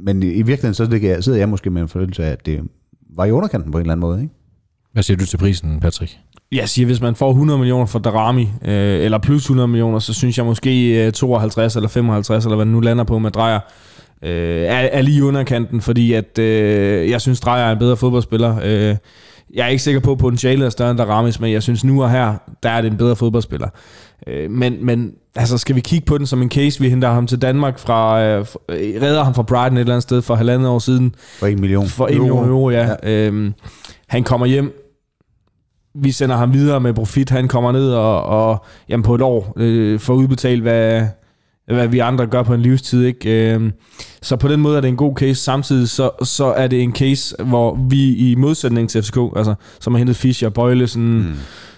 men 0.05 0.23
i 0.23 0.27
virkeligheden 0.27 0.75
så 0.75 0.87
det, 0.87 1.25
sidder 1.25 1.39
jeg 1.39 1.49
måske 1.49 1.71
med 1.71 1.83
en 1.83 1.89
følelse 1.89 2.25
af, 2.25 2.31
at 2.31 2.47
det 2.47 2.61
var 3.17 3.25
i 3.25 3.31
underkanten 3.31 3.73
på 3.73 3.79
en 3.79 3.83
eller 3.83 3.93
anden 3.93 4.01
måde. 4.01 4.23
Ikke? 4.23 4.35
Hvad 4.93 5.03
siger 5.03 5.17
du 5.17 5.27
til 5.27 5.37
prisen, 5.37 5.81
Patrick? 5.81 6.19
Jeg 6.53 6.69
siger, 6.69 6.87
hvis 6.87 7.01
man 7.01 7.15
får 7.15 7.31
100 7.31 7.59
millioner 7.59 7.87
for 7.87 7.99
Darami, 7.99 8.43
øh, 8.43 9.05
eller 9.05 9.19
plus 9.19 9.43
100 9.43 9.69
millioner, 9.69 9.99
så 9.99 10.15
synes 10.15 10.39
jeg 10.39 10.47
måske 10.47 11.07
øh, 11.07 11.13
52 11.13 11.77
eller 11.77 11.89
55, 11.89 12.45
eller 12.45 12.57
hvad 12.57 12.67
nu 12.67 12.81
lander 12.81 13.05
på 13.05 13.19
med 13.19 13.31
drejer, 13.31 13.61
øh, 14.23 14.63
er, 14.63 14.79
er 14.79 15.03
lige 15.03 15.25
underkanten, 15.25 15.81
fordi 15.81 16.13
at, 16.13 16.39
øh, 16.39 17.11
jeg 17.11 17.21
synes, 17.21 17.41
Drejer 17.41 17.65
er 17.65 17.73
en 17.73 17.79
bedre 17.79 17.97
fodboldspiller. 17.97 18.57
Øh, 18.65 18.97
jeg 19.55 19.65
er 19.65 19.69
ikke 19.69 19.83
sikker 19.83 20.01
på, 20.01 20.13
at 20.13 20.19
potentialet 20.19 20.67
er 20.67 20.71
større 20.71 20.91
end 20.91 21.01
Ramis, 21.01 21.41
men 21.41 21.53
jeg 21.53 21.63
synes 21.63 21.85
nu 21.85 22.03
og 22.03 22.11
her, 22.11 22.35
der 22.63 22.71
er 22.71 22.81
det 22.81 22.91
en 22.91 22.97
bedre 22.97 23.17
fodboldspiller. 23.17 23.69
Øh, 24.27 24.51
men, 24.51 24.87
men 24.87 25.13
altså, 25.35 25.59
skal 25.59 25.77
vi 25.77 25.81
kigge 25.81 26.07
på 26.07 26.19
den 26.19 26.27
som 26.27 26.43
en 26.43 26.51
case? 26.51 26.81
Vi 26.81 26.89
henter 26.89 27.09
ham 27.09 27.27
til 27.27 27.43
Danmark 27.43 27.79
fra, 27.79 28.23
øh, 28.23 28.47
redder 29.03 29.25
ham 29.25 29.35
fra 29.35 29.43
Brighton 29.43 29.77
et 29.77 29.81
eller 29.81 29.95
andet 29.95 30.03
sted 30.03 30.23
for 30.23 30.35
halvandet 30.35 30.69
år 30.69 30.79
siden. 30.79 31.15
For 31.39 31.47
en 31.47 31.61
million. 31.61 31.87
For 31.87 32.07
en 32.07 32.19
million 32.19 32.49
euro, 32.49 32.71
ja. 32.71 32.91
ja. 33.03 33.29
Øh, 33.29 33.53
han 34.09 34.25
kommer 34.25 34.47
hjem, 34.47 34.89
vi 35.95 36.11
sender 36.11 36.37
ham 36.37 36.53
videre 36.53 36.81
med 36.81 36.95
profit, 36.95 37.31
han 37.31 37.49
kommer 37.49 37.73
ned 37.73 37.93
og, 37.93 38.23
og 38.23 38.65
jamen 38.89 39.05
på 39.05 39.15
et 39.15 39.23
år 39.23 39.53
øh, 39.57 40.01
får 40.01 40.15
udbetalt, 40.15 40.63
hvad, 40.63 41.07
hvad 41.75 41.89
vi 41.89 41.99
andre 41.99 42.27
gør 42.27 42.43
på 42.43 42.55
en 42.55 42.61
livstid. 42.61 43.05
Ikke? 43.05 43.53
Øhm, 43.55 43.73
så 44.23 44.37
på 44.37 44.49
den 44.49 44.61
måde 44.61 44.77
er 44.77 44.81
det 44.81 44.89
en 44.89 44.97
god 44.97 45.17
case. 45.17 45.35
Samtidig 45.35 45.89
så, 45.89 46.11
så 46.23 46.45
er 46.45 46.67
det 46.67 46.83
en 46.83 46.95
case, 46.95 47.37
hvor 47.45 47.79
vi 47.91 48.15
i 48.15 48.35
modsætning 48.35 48.91
til 48.91 49.03
FCK, 49.03 49.19
altså, 49.37 49.55
som 49.81 49.95
har 49.95 49.99
hentet 49.99 50.17
Fischer, 50.17 50.49
Bøjlesen, 50.49 51.19
mm. 51.19 51.35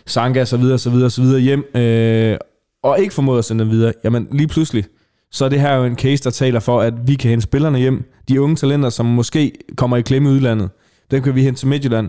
Sanka 0.07 0.43
osv., 0.43 0.63
så 0.79 0.91
videre, 0.91 1.11
så 1.11 1.23
videre 1.23 1.41
hjem, 1.41 1.65
øh, 1.75 2.37
og 2.83 3.01
ikke 3.01 3.15
formået 3.15 3.39
at 3.39 3.45
sende 3.45 3.65
dem 3.65 3.71
videre, 3.71 3.93
jamen 4.05 4.29
lige 4.33 4.49
pludselig, 4.49 4.85
så 5.33 5.45
er 5.45 5.49
det 5.49 5.61
her 5.61 5.75
jo 5.75 5.85
en 5.85 5.97
case, 5.97 6.25
der 6.25 6.31
taler 6.31 6.61
for, 6.61 6.81
at 6.81 6.95
vi 7.07 7.15
kan 7.15 7.31
hente 7.31 7.43
spillerne 7.43 7.79
hjem. 7.79 8.05
De 8.29 8.41
unge 8.41 8.57
talenter, 8.57 8.89
som 8.89 9.07
måske 9.07 9.53
kommer 9.77 9.97
i 9.97 10.03
klemme 10.03 10.29
i 10.29 10.33
udlandet, 10.33 10.71
dem 11.11 11.23
kan 11.23 11.35
vi 11.35 11.43
hente 11.43 11.61
til 11.61 11.69
Midtjylland, 11.69 12.09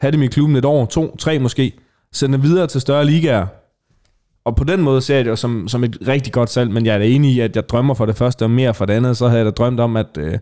have 0.00 0.12
dem 0.12 0.22
i 0.22 0.26
klubben 0.26 0.56
et 0.56 0.64
år, 0.64 0.86
to, 0.86 1.16
tre 1.16 1.38
måske, 1.38 1.72
sende 2.12 2.32
dem 2.32 2.42
videre 2.42 2.66
til 2.66 2.80
større 2.80 3.04
ligaer, 3.04 3.46
og 4.44 4.56
på 4.56 4.64
den 4.64 4.82
måde 4.82 5.00
ser 5.00 5.16
jeg 5.16 5.24
det 5.24 5.30
jo 5.30 5.36
som, 5.36 5.68
som 5.68 5.84
et 5.84 5.98
rigtig 6.08 6.32
godt 6.32 6.50
salg, 6.50 6.70
men 6.70 6.86
jeg 6.86 6.94
er 6.94 6.98
da 6.98 7.06
enig 7.06 7.32
i, 7.32 7.40
at 7.40 7.56
jeg 7.56 7.68
drømmer 7.68 7.94
for 7.94 8.06
det 8.06 8.16
første 8.16 8.42
og 8.42 8.50
mere 8.50 8.74
for 8.74 8.84
det 8.84 8.94
andet, 8.94 9.16
så 9.16 9.26
havde 9.28 9.38
jeg 9.38 9.46
da 9.46 9.50
drømt 9.50 9.80
om, 9.80 9.96
at, 9.96 10.06
øh, 10.18 10.38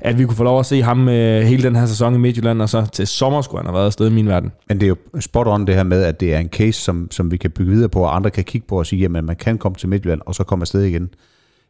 at 0.00 0.18
vi 0.18 0.24
kunne 0.24 0.36
få 0.36 0.44
lov 0.44 0.60
at 0.60 0.66
se 0.66 0.82
ham 0.82 1.08
øh, 1.08 1.42
hele 1.42 1.62
den 1.62 1.76
her 1.76 1.86
sæson 1.86 2.14
i 2.14 2.18
Midtjylland, 2.18 2.62
og 2.62 2.68
så 2.68 2.86
til 2.92 3.06
sommer 3.06 3.42
skulle 3.42 3.58
han 3.58 3.66
have 3.66 3.74
været 3.74 3.86
afsted 3.86 4.10
i 4.10 4.12
min 4.12 4.28
verden. 4.28 4.52
Men 4.68 4.80
det 4.80 4.86
er 4.86 4.88
jo 4.88 5.20
spot 5.20 5.46
on 5.46 5.66
det 5.66 5.74
her 5.74 5.82
med, 5.82 6.02
at 6.02 6.20
det 6.20 6.34
er 6.34 6.38
en 6.38 6.48
case, 6.48 6.80
som, 6.80 7.08
som 7.10 7.30
vi 7.30 7.36
kan 7.36 7.50
bygge 7.50 7.72
videre 7.72 7.88
på, 7.88 8.00
og 8.00 8.16
andre 8.16 8.30
kan 8.30 8.44
kigge 8.44 8.66
på 8.66 8.78
og 8.78 8.86
sige, 8.86 9.00
jamen 9.00 9.26
man 9.26 9.36
kan 9.36 9.58
komme 9.58 9.76
til 9.76 9.88
Midtjylland, 9.88 10.20
og 10.26 10.34
så 10.34 10.44
komme 10.44 10.62
afsted 10.62 10.82
igen. 10.82 11.08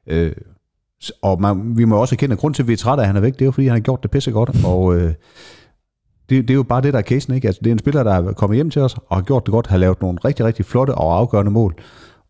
Øh, 0.06 0.32
og 1.22 1.40
man, 1.40 1.76
vi 1.76 1.84
må 1.84 1.96
også 1.96 2.14
erkende, 2.14 2.32
at 2.32 2.38
grund 2.38 2.54
til, 2.54 2.62
at 2.62 2.68
vi 2.68 2.72
er 2.72 2.76
trætte 2.76 3.00
af, 3.00 3.04
at 3.04 3.06
han 3.06 3.16
er 3.16 3.20
væk, 3.20 3.32
det 3.32 3.40
er 3.40 3.44
jo, 3.44 3.50
fordi 3.50 3.66
han 3.66 3.74
har 3.74 3.80
gjort 3.80 4.02
det 4.02 4.10
pisse 4.10 4.30
godt, 4.30 4.50
og 4.64 4.96
øh, 4.96 5.12
det, 6.30 6.42
det 6.42 6.50
er 6.50 6.54
jo 6.54 6.62
bare 6.62 6.82
det, 6.82 6.92
der 6.92 6.98
er 6.98 7.02
casen, 7.02 7.34
ikke? 7.34 7.48
Altså, 7.48 7.60
det 7.64 7.70
er 7.70 7.72
en 7.72 7.78
spiller, 7.78 8.02
der 8.02 8.12
er 8.12 8.32
kommet 8.32 8.56
hjem 8.56 8.70
til 8.70 8.82
os 8.82 8.96
og 9.08 9.16
har 9.16 9.22
gjort 9.22 9.46
det 9.46 9.52
godt, 9.52 9.66
har 9.66 9.76
lavet 9.76 10.00
nogle 10.02 10.18
rigtig, 10.24 10.46
rigtig 10.46 10.64
flotte 10.64 10.94
og 10.94 11.16
afgørende 11.18 11.50
mål, 11.50 11.74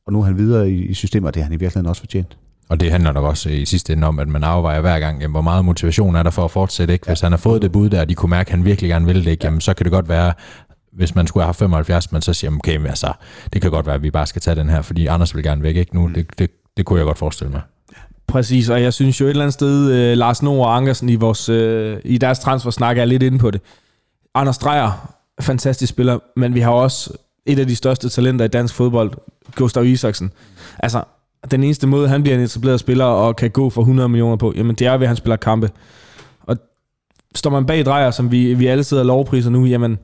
og 0.07 0.13
nu 0.13 0.21
er 0.21 0.25
han 0.25 0.39
videre 0.39 0.71
i, 0.71 0.85
i 0.85 0.95
systemet, 0.95 1.27
og 1.27 1.35
det 1.35 1.43
har 1.43 1.45
han 1.45 1.53
i 1.53 1.57
virkeligheden 1.57 1.89
også 1.89 2.03
fortjent. 2.03 2.37
Og 2.69 2.81
det 2.81 2.91
handler 2.91 3.13
nok 3.13 3.25
også 3.25 3.49
i 3.49 3.65
sidste 3.65 3.93
ende 3.93 4.07
om, 4.07 4.19
at 4.19 4.29
man 4.29 4.45
afvejer 4.45 4.81
hver 4.81 4.99
gang, 4.99 5.21
jamen, 5.21 5.33
hvor 5.33 5.41
meget 5.41 5.65
motivation 5.65 6.17
er 6.17 6.23
der 6.23 6.31
for 6.31 6.45
at 6.45 6.51
fortsætte. 6.51 6.93
Ikke? 6.93 7.07
Hvis 7.07 7.23
ja. 7.23 7.27
han 7.27 7.33
har 7.33 7.37
fået 7.37 7.63
det 7.63 7.73
bud 7.73 7.91
der, 7.91 8.01
og 8.01 8.09
de 8.09 8.15
kunne 8.15 8.31
mærke, 8.31 8.49
at 8.49 8.51
han 8.51 8.65
virkelig 8.65 8.89
gerne 8.89 9.07
vil 9.07 9.25
det, 9.25 9.31
ikke? 9.31 9.45
Jamen, 9.45 9.61
så 9.61 9.75
kan 9.75 9.85
det 9.85 9.93
godt 9.93 10.09
være, 10.09 10.33
hvis 10.93 11.15
man 11.15 11.27
skulle 11.27 11.45
have 11.45 11.55
75, 11.55 12.13
men 12.13 12.23
så 12.23 12.33
siger 12.33 12.51
man, 12.51 12.61
okay, 12.61 12.77
men 12.77 12.87
altså, 12.87 13.13
det 13.53 13.63
kan 13.63 13.71
godt 13.71 13.87
være, 13.87 13.95
at 13.95 14.03
vi 14.03 14.11
bare 14.11 14.27
skal 14.27 14.43
tage 14.43 14.55
den 14.55 14.69
her, 14.69 14.83
fordi 14.83 15.07
Anders 15.07 15.35
vil 15.35 15.45
gerne 15.45 15.63
væk. 15.63 15.77
Ikke? 15.77 15.95
Nu, 15.95 16.11
det, 16.15 16.27
det, 16.39 16.51
det 16.77 16.85
kunne 16.85 16.99
jeg 16.99 17.07
godt 17.07 17.19
forestille 17.19 17.53
mig. 17.53 17.61
Præcis, 18.27 18.69
og 18.69 18.83
jeg 18.83 18.93
synes 18.93 19.21
jo 19.21 19.27
et 19.27 19.31
eller 19.31 19.43
andet 19.43 19.55
sted, 19.55 20.13
uh, 20.13 20.19
Lars 20.19 20.43
Nord 20.43 20.67
og 20.67 20.77
Ankersen 20.77 21.09
i, 21.09 21.15
vores, 21.15 21.49
uh, 21.49 21.97
i 22.05 22.19
deres 22.19 22.39
transfer 22.39 22.83
er 22.83 23.05
lidt 23.05 23.23
inde 23.23 23.39
på 23.39 23.51
det. 23.51 23.61
Anders 24.35 24.59
Dreyer, 24.59 25.15
fantastisk 25.41 25.91
spiller, 25.91 26.19
men 26.37 26.55
vi 26.55 26.61
har 26.61 26.71
også 26.71 27.11
et 27.47 27.59
af 27.59 27.67
de 27.67 27.77
største 27.77 28.09
talenter 28.09 28.45
i 28.45 28.49
dansk 28.49 28.75
fodbold, 28.75 29.13
Gustav 29.55 29.85
Isaksen. 29.85 30.33
Altså, 30.79 31.05
den 31.51 31.65
eneste 31.65 31.87
måde, 31.87 32.09
han 32.09 32.23
bliver 32.23 32.37
en 32.37 32.43
etableret 32.45 32.81
spiller 32.81 33.05
og 33.05 33.37
kan 33.37 33.51
gå 33.51 33.71
for 33.71 33.81
100 33.81 34.09
millioner 34.09 34.37
på, 34.37 34.53
jamen 34.57 34.77
det 34.77 34.87
er 34.87 34.93
ved, 34.93 35.03
at 35.03 35.09
han 35.09 35.17
spiller 35.17 35.37
kampe. 35.37 35.71
Og 36.43 36.57
står 37.35 37.51
man 37.51 37.67
bag 37.67 37.85
Dreyer, 37.85 38.11
som 38.11 38.31
vi, 38.31 38.55
vi 38.55 38.67
alle 38.67 38.85
sidder 38.85 39.03
og 39.03 39.07
lovpriser 39.07 39.51
nu, 39.51 39.65
jamen, 39.65 39.99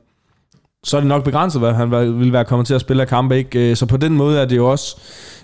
så 0.83 0.97
er 0.97 1.01
det 1.01 1.07
nok 1.07 1.23
begrænset, 1.23 1.61
hvad 1.61 1.73
han 1.73 1.91
vil 2.19 2.33
være 2.33 2.45
kommet 2.45 2.67
til 2.67 2.73
at 2.73 2.81
spille 2.81 3.01
af 3.01 3.07
kampe. 3.07 3.37
Ikke? 3.37 3.69
Øh, 3.69 3.75
så 3.75 3.85
på 3.85 3.97
den 3.97 4.13
måde 4.13 4.39
er 4.39 4.45
det 4.45 4.57
jo 4.57 4.71
også 4.71 4.97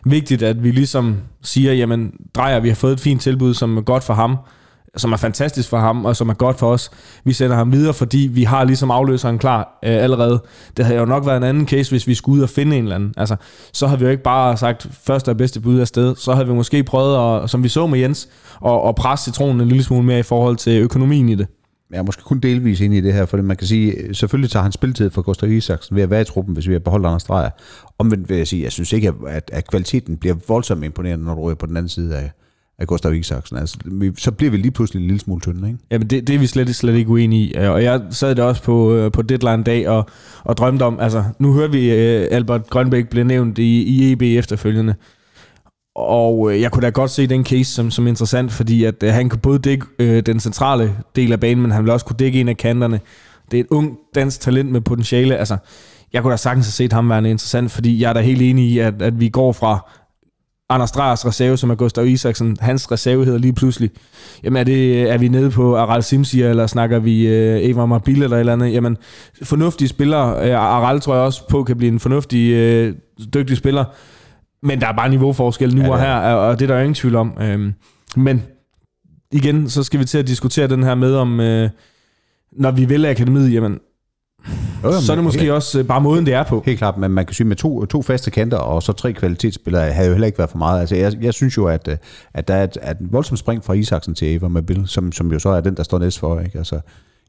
vigtigt, 0.06 0.44
at 0.44 0.64
vi 0.64 0.72
ligesom 0.72 1.18
siger, 1.42 1.74
jamen 1.74 2.14
Dreyer, 2.36 2.60
vi 2.60 2.68
har 2.68 2.76
fået 2.76 2.94
et 2.94 3.00
fint 3.00 3.22
tilbud, 3.22 3.54
som 3.54 3.78
er 3.78 3.82
godt 3.82 4.04
for 4.04 4.14
ham 4.14 4.38
som 4.98 5.12
er 5.12 5.18
fantastisk 5.18 5.70
for 5.70 5.78
ham, 5.78 6.06
og 6.06 6.16
som 6.16 6.30
er 6.30 6.34
godt 6.34 6.60
for 6.60 6.72
os. 6.72 6.92
Vi 7.24 7.34
sender 7.34 7.56
ham 7.56 7.72
videre, 7.72 7.94
fordi 7.94 8.30
vi 8.32 8.44
har 8.44 8.64
ligesom 8.64 8.92
afløseren 8.92 9.38
klar 9.38 9.80
øh, 9.86 10.04
allerede. 10.04 10.44
Det 10.78 10.86
havde 10.86 11.00
jo 11.00 11.06
nok 11.06 11.26
været 11.26 11.38
en 11.38 11.44
anden 11.44 11.68
case, 11.68 11.92
hvis 11.92 12.08
vi 12.08 12.14
skulle 12.14 12.38
ud 12.38 12.44
og 12.44 12.50
finde 12.50 12.78
en 12.78 12.84
eller 12.84 12.96
anden. 12.96 13.14
Altså, 13.18 13.36
så 13.74 13.88
havde 13.88 14.00
vi 14.00 14.06
jo 14.06 14.12
ikke 14.12 14.24
bare 14.24 14.58
sagt, 14.58 14.88
første 15.04 15.30
og 15.30 15.38
bedste 15.38 15.62
bud 15.62 15.80
af 15.80 15.88
sted. 15.88 16.16
Så 16.16 16.34
havde 16.34 16.48
vi 16.48 16.54
måske 16.54 16.84
prøvet, 16.84 17.44
at, 17.44 17.50
som 17.50 17.64
vi 17.64 17.70
så 17.70 17.88
med 17.88 18.00
Jens, 18.00 18.30
at, 18.66 18.88
at 18.88 18.96
presse 18.96 19.26
citronen 19.26 19.62
en 19.62 19.68
lille 19.68 19.84
smule 19.84 20.04
mere 20.04 20.20
i 20.20 20.24
forhold 20.24 20.56
til 20.58 20.82
økonomien 20.82 21.30
i 21.30 21.36
det. 21.36 21.48
Jeg 21.92 21.98
er 21.98 22.04
måske 22.04 22.24
kun 22.24 22.40
delvis 22.40 22.82
ind 22.82 22.94
i 22.94 23.02
det 23.02 23.14
her, 23.14 23.26
for 23.26 23.38
man 23.38 23.58
kan 23.58 23.68
sige, 23.68 24.14
selvfølgelig 24.16 24.52
tager 24.52 24.64
han 24.64 24.72
spilletid 24.72 25.10
for 25.10 25.22
Gustav 25.22 25.52
Isaksen 25.52 25.96
ved 25.96 26.04
at 26.04 26.10
være 26.10 26.22
i 26.22 26.26
truppen, 26.26 26.54
hvis 26.54 26.68
vi 26.68 26.74
har 26.74 26.80
beholdt 26.80 27.06
Anders 27.06 27.24
Dreyer. 27.24 27.50
Omvendt 28.00 28.30
vil 28.30 28.38
jeg 28.38 28.48
sige, 28.48 28.64
jeg 28.64 28.72
synes 28.72 28.94
ikke, 28.94 29.14
at, 29.28 29.50
at 29.54 29.68
kvaliteten 29.68 30.18
bliver 30.18 30.36
voldsomt 30.48 30.84
imponerende, 30.84 31.26
når 31.26 31.36
du 31.36 31.42
rører 31.42 31.56
på 31.56 31.66
den 31.66 31.78
anden 31.78 31.90
side 31.90 32.18
af, 32.18 32.32
af 32.80 32.88
Gustav 32.88 33.14
Isaksen. 33.14 33.58
Altså, 33.58 33.78
så 34.18 34.32
bliver 34.32 34.52
vi 34.52 34.58
lige 34.58 34.72
pludselig 34.72 35.00
en 35.00 35.08
lille 35.08 35.20
smule 35.20 35.42
tynde, 35.42 35.68
ikke? 35.68 35.80
Jamen, 35.92 36.08
det, 36.08 36.28
det 36.28 36.36
er 36.36 36.40
vi 36.40 36.48
slet, 36.48 36.76
slet 36.76 36.96
ikke 36.96 37.10
uenige 37.10 37.44
i. 37.44 37.54
Og 37.54 37.84
jeg 37.84 38.02
sad 38.10 38.36
der 38.36 38.44
også 38.44 38.64
på, 38.64 38.94
øh, 38.94 39.12
på 39.12 39.22
deadline-dag 39.22 39.90
og, 39.90 40.10
og 40.44 40.58
drømte 40.58 40.84
om, 40.84 41.00
altså, 41.00 41.24
nu 41.40 41.54
hører 41.54 41.68
vi 41.68 41.88
uh, 41.92 42.28
Albert 42.32 42.70
Grønbæk 42.70 43.10
blive 43.10 43.24
nævnt 43.26 43.58
i, 43.58 43.84
i 43.84 44.12
EB 44.12 44.22
efterfølgende. 44.22 44.96
Og 45.96 46.52
øh, 46.52 46.62
jeg 46.62 46.72
kunne 46.72 46.82
da 46.82 46.90
godt 46.90 47.12
se 47.12 47.28
den 47.28 47.46
case 47.46 47.74
som, 47.74 47.92
som 47.92 48.08
interessant, 48.08 48.52
fordi 48.52 48.84
at 48.84 49.04
han 49.04 49.30
kunne 49.30 49.40
både 49.40 49.60
dække 49.60 49.86
øh, 50.00 50.26
den 50.26 50.40
centrale 50.40 50.96
del 51.16 51.32
af 51.32 51.40
banen, 51.40 51.62
men 51.62 51.72
han 51.72 51.84
ville 51.84 51.94
også 51.94 52.06
kunne 52.06 52.18
dække 52.18 52.40
en 52.42 52.48
af 52.48 52.58
kanterne. 52.58 53.00
Det 53.52 53.58
er 53.58 53.62
et 53.62 53.68
ung 53.70 53.98
dansk 54.16 54.40
talent 54.42 54.72
med 54.72 54.82
potentiale. 54.82 55.38
Altså, 55.38 55.58
jeg 56.14 56.22
kunne 56.22 56.32
da 56.32 56.38
sagtens 56.38 56.66
have 56.66 56.72
set 56.72 56.94
ham 56.94 57.10
være 57.10 57.18
interessant, 57.30 57.72
fordi 57.72 58.02
jeg 58.02 58.10
er 58.10 58.14
da 58.14 58.22
helt 58.22 58.42
enig 58.42 58.70
i, 58.70 58.80
at, 58.80 59.02
at 59.02 59.20
vi 59.20 59.30
går 59.30 59.52
fra 59.52 59.92
Anders 60.70 60.92
Dragers 60.92 61.26
reserve, 61.26 61.58
som 61.58 61.70
er 61.70 61.76
Gustav 61.76 62.08
Isaksen, 62.08 62.58
hans 62.60 62.92
reserve 62.92 63.26
hedder 63.26 63.40
lige 63.40 63.54
pludselig. 63.54 63.90
Jamen 64.44 64.60
er, 64.60 64.64
det, 64.64 65.02
er 65.12 65.18
vi 65.18 65.28
nede 65.28 65.52
på 65.52 65.76
Aral 65.78 66.04
Simsia, 66.04 66.50
eller 66.50 66.68
snakker 66.68 67.00
vi 67.00 67.28
uh, 67.28 67.70
Eva 67.70 67.86
Marbil 67.86 68.24
eller 68.24 68.38
et 68.38 68.40
eller 68.40 68.54
andet? 68.54 68.74
Jamen, 68.74 68.98
fornuftige 69.44 69.88
spillere. 69.88 70.50
Uh, 70.50 70.56
Aral 70.56 71.00
tror 71.00 71.14
jeg 71.14 71.24
også 71.24 71.48
på 71.48 71.64
kan 71.64 71.78
blive 71.78 71.92
en 71.92 72.00
fornuftig, 72.00 72.54
uh, 72.88 72.94
dygtig 73.34 73.58
spiller. 73.58 73.86
Men 74.64 74.82
der 74.82 74.88
er 74.88 74.94
bare 74.94 75.10
niveauforskel 75.10 75.76
nu 75.76 75.82
ja, 75.82 75.90
og 75.90 76.00
her, 76.00 76.16
og 76.16 76.60
det 76.60 76.66
er 76.66 76.68
der 76.68 76.76
jo 76.76 76.82
ingen 76.82 76.96
tvivl 76.96 77.16
om. 77.16 77.38
Uh, 77.38 77.72
Men 78.16 78.44
igen, 79.32 79.70
så 79.70 79.84
skal 79.84 80.00
vi 80.00 80.06
til 80.06 80.18
at 80.18 80.28
diskutere 80.28 80.68
den 80.68 80.84
her 80.84 80.96
med, 80.96 81.16
om 81.16 81.40
øh, 81.40 81.70
når 82.52 82.72
vi 82.72 82.90
vælger 82.90 83.10
akademiet, 83.10 83.54
jamen, 83.54 83.80
Jo, 84.84 85.02
så 85.02 85.12
er 85.12 85.16
det 85.16 85.24
måske 85.24 85.54
også 85.54 85.80
øh, 85.80 85.86
bare 85.86 86.02
måden, 86.02 86.26
det 86.26 86.34
er 86.34 86.44
på. 86.44 86.64
Helt 86.66 86.78
klart, 86.78 86.98
men 86.98 87.12
man 87.12 87.26
kan 87.26 87.34
sige, 87.34 87.48
med 87.48 87.56
to, 87.56 87.86
to 87.86 88.02
faste 88.02 88.32
kanter 88.32 88.58
og 88.58 88.84
så 88.84 88.94
tre 88.94 89.14
kvalitetsspillere, 89.14 89.92
havde 89.92 90.08
jo 90.08 90.14
heller 90.14 90.26
ikke 90.26 90.38
været 90.38 90.50
for 90.50 90.58
meget. 90.58 90.80
Altså, 90.80 90.96
jeg, 90.96 91.14
jeg 91.22 91.34
synes 91.34 91.58
jo, 91.58 91.68
at, 91.68 91.88
øh, 91.88 91.98
at 92.34 92.48
der 92.48 92.54
er 92.54 92.64
et, 92.64 92.78
at 92.82 92.98
voldsomt 93.00 93.40
spring 93.40 93.64
fra 93.64 93.74
Isaksen 93.74 94.16
til 94.16 94.36
Eva 94.36 94.48
med 94.48 94.62
Bill, 94.62 94.88
som, 94.88 95.12
som 95.12 95.32
jo 95.32 95.40
så 95.40 95.50
er 95.50 95.62
den, 95.62 95.78
der 95.78 95.84
står 95.84 96.00
næst 96.00 96.20
for. 96.20 96.40
Ikke? 96.40 96.58
Altså, 96.58 96.80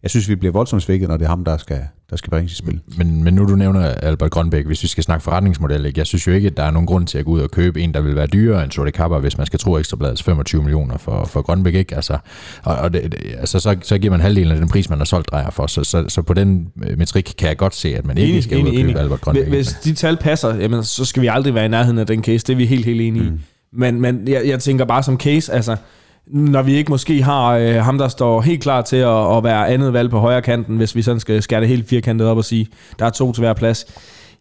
jeg 0.02 0.10
synes, 0.10 0.28
vi 0.28 0.36
bliver 0.36 0.52
voldsomt 0.52 0.82
svækket, 0.82 1.08
når 1.08 1.16
det 1.16 1.24
er 1.24 1.28
ham, 1.28 1.44
der 1.44 1.56
skal, 1.56 1.80
der 2.10 2.16
skal 2.16 2.30
bringes 2.30 2.52
i 2.52 2.56
spil. 2.56 2.80
Men, 2.96 3.24
men 3.24 3.34
nu 3.34 3.48
du 3.48 3.56
nævner 3.56 3.80
Albert 3.80 4.30
Grønbæk, 4.30 4.66
hvis 4.66 4.82
vi 4.82 4.88
skal 4.88 5.04
snakke 5.04 5.24
forretningsmodel, 5.24 5.86
ikke? 5.86 5.98
jeg 5.98 6.06
synes 6.06 6.26
jo 6.26 6.32
ikke, 6.32 6.46
at 6.46 6.56
der 6.56 6.62
er 6.62 6.70
nogen 6.70 6.86
grund 6.86 7.06
til 7.06 7.18
at 7.18 7.24
gå 7.24 7.30
ud 7.30 7.40
og 7.40 7.50
købe 7.50 7.80
en, 7.80 7.94
der 7.94 8.00
vil 8.00 8.16
være 8.16 8.26
dyrere 8.26 8.64
end 8.64 8.72
Jordi 8.78 8.90
Kappa, 8.90 9.18
hvis 9.18 9.38
man 9.38 9.46
skal 9.46 9.58
tro 9.58 9.78
Ekstrabladets 9.78 10.22
25 10.22 10.62
millioner 10.62 10.98
for, 10.98 11.24
for 11.24 11.42
Grønbæk. 11.42 11.74
Ikke? 11.74 11.96
Altså, 11.96 12.18
og, 12.62 12.76
og 12.76 12.92
det, 12.92 13.14
altså, 13.38 13.60
så, 13.60 13.76
så 13.82 13.98
giver 13.98 14.10
man 14.10 14.20
halvdelen 14.20 14.52
af 14.52 14.58
den 14.58 14.68
pris, 14.68 14.90
man 14.90 14.98
har 14.98 15.04
solgt 15.04 15.30
drejer 15.30 15.50
for. 15.50 15.66
Så, 15.66 15.84
så, 15.84 16.04
så 16.08 16.22
på 16.22 16.34
den 16.34 16.68
øh, 16.86 16.98
metrik 16.98 17.34
kan 17.38 17.48
jeg 17.48 17.56
godt 17.56 17.74
se, 17.74 17.96
at 17.96 18.06
man 18.06 18.18
ikke 18.18 18.30
Enig, 18.30 18.42
skal 18.42 18.56
ud 18.56 18.62
og 18.62 18.68
købe 18.68 18.80
enig. 18.80 18.96
Albert 18.96 19.20
Grønbæk. 19.20 19.48
Hvis 19.48 19.72
de 19.72 19.94
tal 19.94 20.16
passer, 20.16 20.54
jamen, 20.54 20.84
så 20.84 21.04
skal 21.04 21.22
vi 21.22 21.26
aldrig 21.26 21.54
være 21.54 21.64
i 21.64 21.68
nærheden 21.68 21.98
af 21.98 22.06
den 22.06 22.24
case. 22.24 22.46
Det 22.46 22.52
er 22.52 22.56
vi 22.56 22.66
helt, 22.66 22.84
helt 22.84 23.00
enige 23.00 23.24
i. 23.24 23.30
Mm. 23.30 23.40
Men, 23.72 24.00
men 24.00 24.28
jeg, 24.28 24.42
jeg 24.46 24.60
tænker 24.60 24.84
bare 24.84 25.02
som 25.02 25.20
case, 25.20 25.52
altså, 25.52 25.76
når 26.30 26.62
vi 26.62 26.74
ikke 26.74 26.90
måske 26.90 27.22
har 27.22 27.50
øh, 27.50 27.74
ham, 27.74 27.98
der 27.98 28.08
står 28.08 28.40
helt 28.40 28.62
klar 28.62 28.82
til 28.82 28.96
at, 28.96 29.36
at 29.36 29.44
være 29.44 29.68
andet 29.68 29.92
valg 29.92 30.10
på 30.10 30.18
højre 30.18 30.42
kanten, 30.42 30.76
hvis 30.76 30.94
vi 30.94 31.02
sådan 31.02 31.20
skal 31.20 31.42
skære 31.42 31.60
det 31.60 31.68
helt 31.68 31.88
firkantet 31.88 32.26
op 32.26 32.36
og 32.36 32.44
sige, 32.44 32.66
der 32.98 33.06
er 33.06 33.10
to 33.10 33.32
til 33.32 33.40
hver 33.40 33.52
plads, 33.52 33.86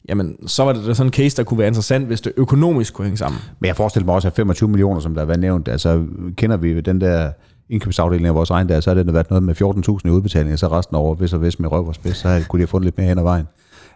jamen, 0.09 0.47
så 0.47 0.63
var 0.63 0.73
det 0.73 0.85
da 0.87 0.93
sådan 0.93 1.07
en 1.07 1.13
case, 1.13 1.37
der 1.37 1.43
kunne 1.43 1.57
være 1.57 1.67
interessant, 1.67 2.05
hvis 2.07 2.21
det 2.21 2.33
økonomisk 2.37 2.93
kunne 2.93 3.05
hænge 3.05 3.17
sammen. 3.17 3.41
Men 3.59 3.67
jeg 3.67 3.75
forestiller 3.75 4.05
mig 4.05 4.15
også, 4.15 4.27
at 4.27 4.35
25 4.35 4.69
millioner, 4.69 4.99
som 4.99 5.13
der 5.13 5.21
har 5.21 5.25
været 5.25 5.39
nævnt, 5.39 5.67
altså 5.67 6.03
kender 6.37 6.57
vi 6.57 6.81
den 6.81 7.01
der 7.01 7.31
indkøbsafdeling 7.69 8.27
af 8.27 8.35
vores 8.35 8.49
egen 8.49 8.69
der, 8.69 8.79
så 8.79 8.89
har 8.89 8.95
det 9.03 9.13
været 9.13 9.29
noget 9.29 9.43
med 9.43 9.55
14.000 9.61 9.99
i 10.05 10.09
udbetaling, 10.09 10.53
og 10.53 10.59
så 10.59 10.67
resten 10.67 10.95
over, 10.95 11.15
hvis 11.15 11.33
og 11.33 11.39
hvis 11.39 11.59
med 11.59 11.71
røv 11.71 11.87
og 11.87 11.95
spids, 11.95 12.17
så 12.17 12.43
kunne 12.49 12.57
de 12.57 12.61
have 12.61 12.67
fundet 12.67 12.85
lidt 12.85 12.97
mere 12.97 13.07
hen 13.07 13.17
ad 13.17 13.23
vejen. 13.23 13.47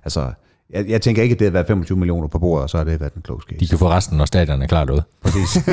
Altså, 0.04 0.32
jeg, 0.74 0.86
jeg 0.90 1.02
tænker 1.02 1.22
ikke, 1.24 1.34
at 1.34 1.40
det 1.40 1.46
har 1.48 1.52
været 1.52 1.68
25 1.68 1.98
millioner 1.98 2.28
på 2.28 2.40
bordet, 2.40 2.64
og 2.64 2.70
så 2.70 2.78
har 2.78 2.84
det 2.84 3.00
været 3.00 3.14
en 3.14 3.22
klog 3.22 3.42
De 3.50 3.56
case. 3.56 3.70
kan 3.70 3.78
få 3.78 3.90
resten, 3.90 4.18
når 4.18 4.26
stadion 4.26 4.62
er 4.62 4.68
klart 4.68 4.90
ud. 4.90 5.02
Præcis. 5.24 5.68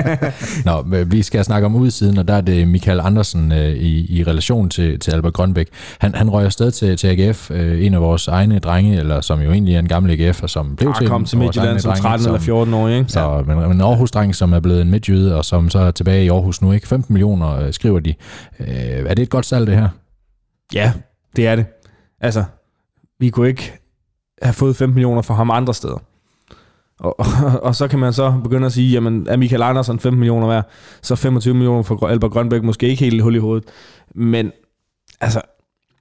Nå, 0.66 0.82
men 0.82 1.12
vi 1.12 1.22
skal 1.22 1.44
snakke 1.44 1.66
om 1.66 1.74
udsiden, 1.76 2.18
og 2.18 2.28
der 2.28 2.34
er 2.34 2.40
det 2.40 2.68
Michael 2.68 3.00
Andersen 3.00 3.52
øh, 3.52 3.68
i, 3.72 4.18
i 4.18 4.24
relation 4.24 4.68
til, 4.70 4.98
til 4.98 5.10
Albert 5.10 5.32
Grønbæk. 5.32 5.68
Han, 5.98 6.14
han 6.14 6.30
røg 6.30 6.44
afsted 6.44 6.70
til, 6.70 6.96
til 6.96 7.06
AGF, 7.06 7.50
øh, 7.50 7.86
en 7.86 7.94
af 7.94 8.00
vores 8.00 8.28
egne 8.28 8.58
drenge, 8.58 8.96
eller 8.98 9.20
som 9.20 9.40
jo 9.40 9.52
egentlig 9.52 9.74
er 9.74 9.78
en 9.78 9.88
gammel 9.88 10.20
AGF, 10.20 10.42
og 10.42 10.50
som 10.50 10.76
blev 10.76 10.92
Der 10.92 10.98
til, 10.98 11.08
kom 11.08 11.20
en 11.22 11.26
til 11.26 11.36
af 11.36 11.40
vores 11.44 11.56
egne 11.56 11.72
Midtjylland 11.72 11.80
som 11.80 11.90
drenge, 11.90 12.02
13 12.02 12.26
eller 12.26 12.38
som- 12.38 12.44
14 12.44 12.74
år, 12.74 12.88
ikke? 12.88 13.04
Så, 13.12 13.44
men, 13.46 13.58
men 13.58 13.72
en 13.72 13.80
Aarhus-dreng, 13.80 14.34
som 14.34 14.52
er 14.52 14.60
blevet 14.60 14.82
en 14.82 14.90
midtjyde, 14.90 15.36
og 15.36 15.44
som 15.44 15.70
så 15.70 15.78
er 15.78 15.90
tilbage 15.90 16.24
i 16.24 16.28
Aarhus 16.28 16.62
nu, 16.62 16.72
ikke? 16.72 16.88
15 16.88 17.12
millioner, 17.12 17.56
øh, 17.60 17.72
skriver 17.72 18.00
de. 18.00 18.14
Øh, 18.60 18.66
er 19.06 19.14
det 19.14 19.22
et 19.22 19.30
godt 19.30 19.46
salg, 19.46 19.66
det 19.66 19.74
her? 19.76 19.88
Ja, 20.74 20.92
det 21.36 21.46
er 21.46 21.56
det. 21.56 21.66
Altså, 22.20 22.44
vi 23.20 23.30
kunne 23.30 23.48
ikke 23.48 23.72
have 24.42 24.54
fået 24.54 24.76
5 24.76 24.88
millioner 24.88 25.22
for 25.22 25.34
ham 25.34 25.50
andre 25.50 25.74
steder. 25.74 25.98
Og, 27.00 27.20
og, 27.20 27.26
og 27.62 27.74
så 27.74 27.88
kan 27.88 27.98
man 27.98 28.12
så 28.12 28.34
begynde 28.42 28.66
at 28.66 28.72
sige, 28.72 28.92
jamen 28.92 29.26
er 29.30 29.36
Michael 29.36 29.62
Andersen 29.62 29.98
5 29.98 30.14
millioner 30.14 30.46
værd, 30.46 30.68
så 31.02 31.16
25 31.16 31.54
millioner 31.54 31.82
for 31.82 32.06
Albert 32.06 32.30
Grønbæk 32.30 32.62
måske 32.62 32.88
ikke 32.88 33.04
helt 33.04 33.22
hul 33.22 33.34
i 33.34 33.38
hovedet. 33.38 33.68
Men 34.14 34.52
altså, 35.20 35.40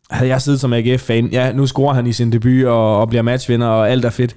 havde 0.09 0.29
jeg 0.29 0.41
siddet 0.41 0.59
som 0.61 0.73
AGF-fan, 0.73 1.27
ja, 1.27 1.51
nu 1.51 1.67
scorer 1.67 1.93
han 1.93 2.07
i 2.07 2.13
sin 2.13 2.31
debut 2.31 2.65
og, 2.65 3.01
og 3.01 3.09
bliver 3.09 3.21
matchvinder, 3.21 3.67
og 3.67 3.89
alt 3.89 4.05
er 4.05 4.09
fedt. 4.09 4.35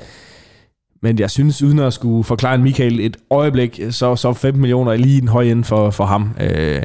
Men 1.02 1.18
jeg 1.18 1.30
synes, 1.30 1.62
uden 1.62 1.78
at 1.78 1.92
skulle 1.92 2.24
forklare 2.24 2.54
en 2.54 2.62
Michael 2.62 3.00
et 3.00 3.16
øjeblik, 3.30 3.80
så, 3.90 4.16
så 4.16 4.32
5 4.32 4.54
millioner 4.54 4.92
er 4.92 4.96
lige 4.96 5.22
en 5.22 5.28
høj 5.28 5.44
ende 5.44 5.64
for, 5.64 5.90
for 5.90 6.04
ham. 6.04 6.36
Øh, 6.40 6.82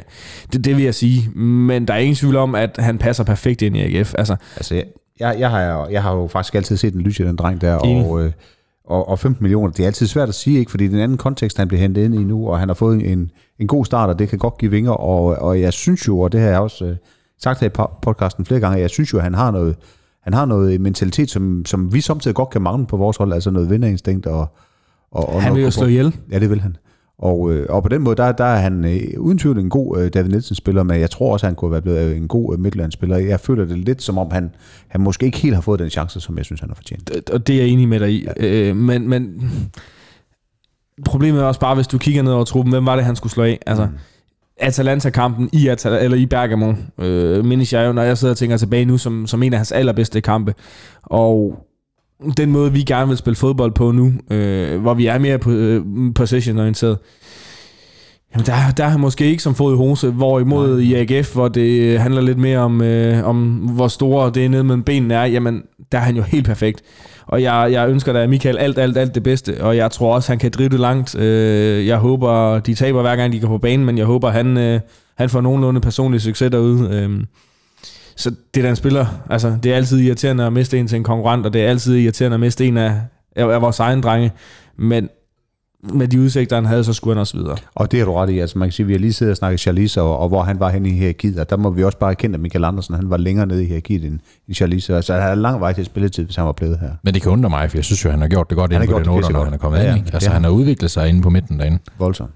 det, 0.52 0.64
det 0.64 0.76
vil 0.76 0.84
jeg 0.84 0.94
sige. 0.94 1.30
Men 1.38 1.88
der 1.88 1.94
er 1.94 1.98
ingen 1.98 2.16
tvivl 2.16 2.36
om, 2.36 2.54
at 2.54 2.76
han 2.78 2.98
passer 2.98 3.24
perfekt 3.24 3.62
ind 3.62 3.76
i 3.76 3.80
AGF. 3.80 4.14
Altså, 4.18 4.36
altså, 4.56 4.74
jeg, 4.74 4.84
jeg, 5.20 5.36
jeg, 5.38 5.50
har, 5.50 5.62
jo- 5.62 5.88
jeg 5.90 6.02
har 6.02 6.14
jo 6.14 6.26
faktisk 6.26 6.54
altid 6.54 6.76
set 6.76 6.94
en 6.94 7.00
lys 7.00 7.20
i 7.20 7.22
den 7.22 7.36
dreng 7.36 7.60
der, 7.60 7.78
Enig. 7.78 8.06
og, 8.06 8.24
øh, 8.24 8.32
og, 8.84 9.08
og 9.08 9.18
15 9.18 9.44
millioner, 9.44 9.72
det 9.72 9.82
er 9.82 9.86
altid 9.86 10.06
svært 10.06 10.28
at 10.28 10.34
sige, 10.34 10.58
ikke? 10.58 10.70
fordi 10.70 10.84
det 10.84 10.92
er 10.92 10.96
en 10.96 11.02
anden 11.02 11.18
kontekst, 11.18 11.56
han 11.58 11.68
bliver 11.68 11.80
hentet 11.80 12.04
ind 12.04 12.14
i 12.14 12.24
nu, 12.24 12.48
og 12.48 12.58
han 12.58 12.68
har 12.68 12.74
fået 12.74 13.12
en, 13.12 13.30
en 13.58 13.66
god 13.66 13.84
start, 13.84 14.08
og 14.08 14.18
det 14.18 14.28
kan 14.28 14.38
godt 14.38 14.58
give 14.58 14.70
vinger, 14.70 14.90
og, 14.92 15.24
og 15.24 15.60
jeg 15.60 15.72
synes 15.72 16.08
jo, 16.08 16.20
og 16.20 16.32
det 16.32 16.40
har 16.40 16.48
jeg 16.48 16.58
også 16.60 16.84
øh, 16.84 16.96
sagt 17.42 17.60
her 17.60 17.66
i 17.66 17.70
po- 17.78 17.98
podcasten 18.02 18.44
flere 18.44 18.60
gange, 18.60 18.78
jeg 18.80 18.90
synes 18.90 19.12
jo, 19.12 19.18
at 19.18 19.24
han 19.24 19.34
har 19.34 19.50
noget, 19.50 19.76
han 20.22 20.34
har 20.34 20.44
noget 20.44 20.80
mentalitet, 20.80 21.30
som, 21.30 21.64
som 21.66 21.94
vi 21.94 22.00
samtidig 22.00 22.34
godt 22.34 22.50
kan 22.50 22.62
mangle 22.62 22.86
på 22.86 22.96
vores 22.96 23.16
hold, 23.16 23.32
altså 23.32 23.50
noget 23.50 23.70
vinderinstinkt. 23.70 24.26
Og, 24.26 24.46
og, 25.10 25.28
og 25.28 25.42
han 25.42 25.54
vil 25.54 25.62
jo 25.62 25.70
slå 25.70 25.86
ihjel. 25.86 26.16
Ja, 26.30 26.38
det 26.38 26.50
vil 26.50 26.60
han. 26.60 26.76
Og, 27.22 27.52
øh, 27.52 27.66
og 27.68 27.82
på 27.82 27.88
den 27.88 28.02
måde, 28.02 28.16
der, 28.16 28.32
der 28.32 28.44
er 28.44 28.56
han 28.56 28.84
øh, 28.84 29.20
uden 29.20 29.38
tvivl 29.38 29.58
en 29.58 29.70
god 29.70 29.98
øh, 29.98 30.10
David 30.14 30.30
Nielsen-spiller, 30.30 30.82
men 30.82 31.00
jeg 31.00 31.10
tror 31.10 31.32
også, 31.32 31.46
han 31.46 31.54
kunne 31.54 31.70
være 31.70 31.82
blevet 31.82 32.10
øh, 32.10 32.16
en 32.16 32.28
god 32.28 32.54
øh, 32.54 32.60
Midtjylland-spiller. 32.60 33.16
Jeg 33.16 33.40
føler 33.40 33.64
det 33.64 33.78
lidt 33.78 34.02
som 34.02 34.18
om, 34.18 34.30
han, 34.30 34.50
han 34.88 35.00
måske 35.00 35.26
ikke 35.26 35.38
helt 35.38 35.54
har 35.54 35.62
fået 35.62 35.80
den 35.80 35.90
chance, 35.90 36.20
som 36.20 36.36
jeg 36.36 36.44
synes, 36.44 36.60
han 36.60 36.70
har 36.70 36.74
fortjent. 36.74 37.30
Og 37.30 37.46
det 37.46 37.56
er 37.56 37.60
jeg 37.60 37.68
enig 37.68 37.88
med 37.88 38.00
dig 38.00 38.12
i. 38.12 38.26
Ja. 38.40 38.46
Øh, 38.46 38.76
men, 38.76 39.08
men 39.08 39.50
problemet 41.04 41.40
er 41.40 41.44
også 41.44 41.60
bare, 41.60 41.74
hvis 41.74 41.86
du 41.86 41.98
kigger 41.98 42.22
ned 42.22 42.32
over 42.32 42.44
truppen, 42.44 42.72
hvem 42.72 42.86
var 42.86 42.96
det, 42.96 43.04
han 43.04 43.16
skulle 43.16 43.32
slå 43.32 43.42
af? 43.42 43.58
Altså, 43.66 43.84
mm. 43.86 43.92
Atalanta-kampen 44.56 45.50
i, 45.52 45.68
Atal- 45.68 46.02
eller 46.02 46.16
i 46.16 46.26
Bergamo, 46.26 46.74
øh, 46.98 47.44
mindes 47.44 47.72
jeg 47.72 47.86
jo, 47.86 47.92
når 47.92 48.02
jeg 48.02 48.18
sidder 48.18 48.32
og 48.32 48.38
tænker 48.38 48.56
tilbage 48.56 48.84
nu, 48.84 48.98
som, 48.98 49.26
som 49.26 49.42
en 49.42 49.52
af 49.52 49.58
hans 49.58 49.72
allerbedste 49.72 50.20
kampe. 50.20 50.54
Og 51.02 51.66
den 52.36 52.50
måde, 52.50 52.72
vi 52.72 52.82
gerne 52.82 53.08
vil 53.08 53.16
spille 53.16 53.36
fodbold 53.36 53.72
på 53.72 53.92
nu, 53.92 54.12
øh, 54.30 54.80
hvor 54.80 54.94
vi 54.94 55.06
er 55.06 55.18
mere 55.18 55.38
på, 55.38 55.50
øh, 55.50 55.84
position-orienteret, 56.14 56.98
Jamen, 58.34 58.46
der, 58.46 58.54
der 58.76 58.84
er 58.84 58.96
måske 58.96 59.24
ikke 59.24 59.42
som 59.42 59.54
fod 59.54 59.74
i 59.74 59.76
hose, 59.76 60.10
hvorimod 60.10 60.76
Nej. 60.76 60.84
i 60.84 60.94
AGF, 60.94 61.34
hvor 61.34 61.48
det 61.48 62.00
handler 62.00 62.20
lidt 62.20 62.38
mere 62.38 62.58
om, 62.58 62.82
øh, 62.82 63.28
om 63.28 63.48
hvor 63.54 63.88
store 63.88 64.30
det 64.34 64.44
er 64.44 64.48
nede 64.48 64.64
mellem 64.64 64.82
benene 64.82 65.14
er, 65.14 65.24
jamen, 65.24 65.62
der 65.92 65.98
er 65.98 66.02
han 66.02 66.16
jo 66.16 66.22
helt 66.22 66.46
perfekt. 66.46 66.82
Og 67.26 67.42
jeg, 67.42 67.68
jeg 67.72 67.88
ønsker 67.88 68.12
da 68.12 68.26
Michael 68.26 68.58
alt, 68.58 68.78
alt, 68.78 68.96
alt 68.96 69.14
det 69.14 69.22
bedste, 69.22 69.64
og 69.64 69.76
jeg 69.76 69.90
tror 69.90 70.14
også, 70.14 70.32
han 70.32 70.38
kan 70.38 70.50
drive 70.50 70.68
det 70.68 70.80
langt. 70.80 71.18
Øh, 71.18 71.86
jeg 71.86 71.98
håber, 71.98 72.58
de 72.58 72.74
taber 72.74 73.00
hver 73.02 73.16
gang, 73.16 73.32
de 73.32 73.40
går 73.40 73.48
på 73.48 73.58
banen, 73.58 73.86
men 73.86 73.98
jeg 73.98 74.06
håber, 74.06 74.30
han, 74.30 74.56
øh, 74.56 74.80
han 75.18 75.28
får 75.28 75.40
nogenlunde 75.40 75.80
personlig 75.80 76.20
succes 76.20 76.50
derude. 76.50 76.88
Øh, 76.92 77.24
så 78.16 78.30
det 78.54 78.60
er 78.60 78.62
da 78.62 78.70
en 78.70 78.76
spiller. 78.76 79.06
Altså, 79.30 79.58
det 79.62 79.72
er 79.72 79.76
altid 79.76 79.98
irriterende 80.00 80.44
at 80.44 80.52
miste 80.52 80.78
en 80.78 80.86
til 80.86 80.96
en 80.96 81.04
konkurrent, 81.04 81.46
og 81.46 81.52
det 81.52 81.64
er 81.64 81.68
altid 81.68 81.96
irriterende 81.96 82.34
at 82.34 82.40
miste 82.40 82.66
en 82.66 82.76
af, 82.76 83.00
af, 83.36 83.48
af 83.48 83.62
vores 83.62 83.80
egen 83.80 84.00
drenge. 84.00 84.32
Men 84.76 85.08
med 85.82 86.08
de 86.08 86.20
udsigter, 86.20 86.56
han 86.56 86.64
havde, 86.66 86.84
så 86.84 86.92
skulle 86.92 87.14
han 87.14 87.20
også 87.20 87.36
videre. 87.36 87.56
Og 87.74 87.90
det 87.92 87.98
har 87.98 88.06
du 88.06 88.12
ret 88.14 88.30
i. 88.30 88.38
Altså, 88.38 88.58
man 88.58 88.68
kan 88.68 88.72
sige, 88.72 88.84
at 88.84 88.88
vi 88.88 88.92
har 88.92 88.98
lige 89.00 89.12
siddet 89.12 89.30
og 89.30 89.36
snakket 89.36 89.60
Charlize, 89.60 90.02
og, 90.02 90.18
og 90.18 90.28
hvor 90.28 90.42
han 90.42 90.60
var 90.60 90.70
henne 90.70 90.88
i 90.88 90.92
hierarkiet, 90.92 91.38
og 91.38 91.50
der 91.50 91.56
må 91.56 91.70
vi 91.70 91.84
også 91.84 91.98
bare 91.98 92.10
erkende, 92.10 92.34
at 92.34 92.40
Michael 92.40 92.64
Andersen 92.64 92.94
han 92.94 93.10
var 93.10 93.16
længere 93.16 93.46
nede 93.46 93.62
i 93.64 93.66
hierarkiet 93.66 94.04
end, 94.04 94.18
end 94.48 94.54
Charlize. 94.54 94.96
Altså, 94.96 95.12
han 95.12 95.22
havde 95.22 95.36
lang 95.36 95.60
vej 95.60 95.72
til 95.72 95.84
spilletid, 95.84 96.24
hvis 96.24 96.36
han 96.36 96.44
var 96.44 96.52
blevet 96.52 96.78
her. 96.80 96.90
Men 97.02 97.14
det 97.14 97.22
kan 97.22 97.30
undre 97.32 97.50
mig, 97.50 97.70
for 97.70 97.78
jeg 97.78 97.84
synes 97.84 98.04
jo, 98.04 98.10
han 98.10 98.20
har 98.20 98.28
gjort 98.28 98.50
det 98.50 98.56
godt 98.56 98.72
Han 98.72 98.82
inde 98.82 98.86
på 98.92 98.96
gjort 98.98 99.04
den 99.06 99.12
det 99.12 99.16
8, 99.24 99.32
når 99.32 99.44
han 99.44 99.52
er 99.52 99.58
kommet 99.58 99.78
Ja, 99.78 99.82
ind. 99.84 99.90
ja, 99.92 99.96
Ikke? 99.96 100.10
Altså, 100.14 100.28
har 100.28 100.34
han 100.34 100.44
har 100.44 100.50
udviklet 100.50 100.90
sig 100.90 101.08
inde 101.08 101.22
på 101.22 101.30
midten 101.30 101.58
derinde. 101.58 101.78
Voldsomt. 101.98 102.30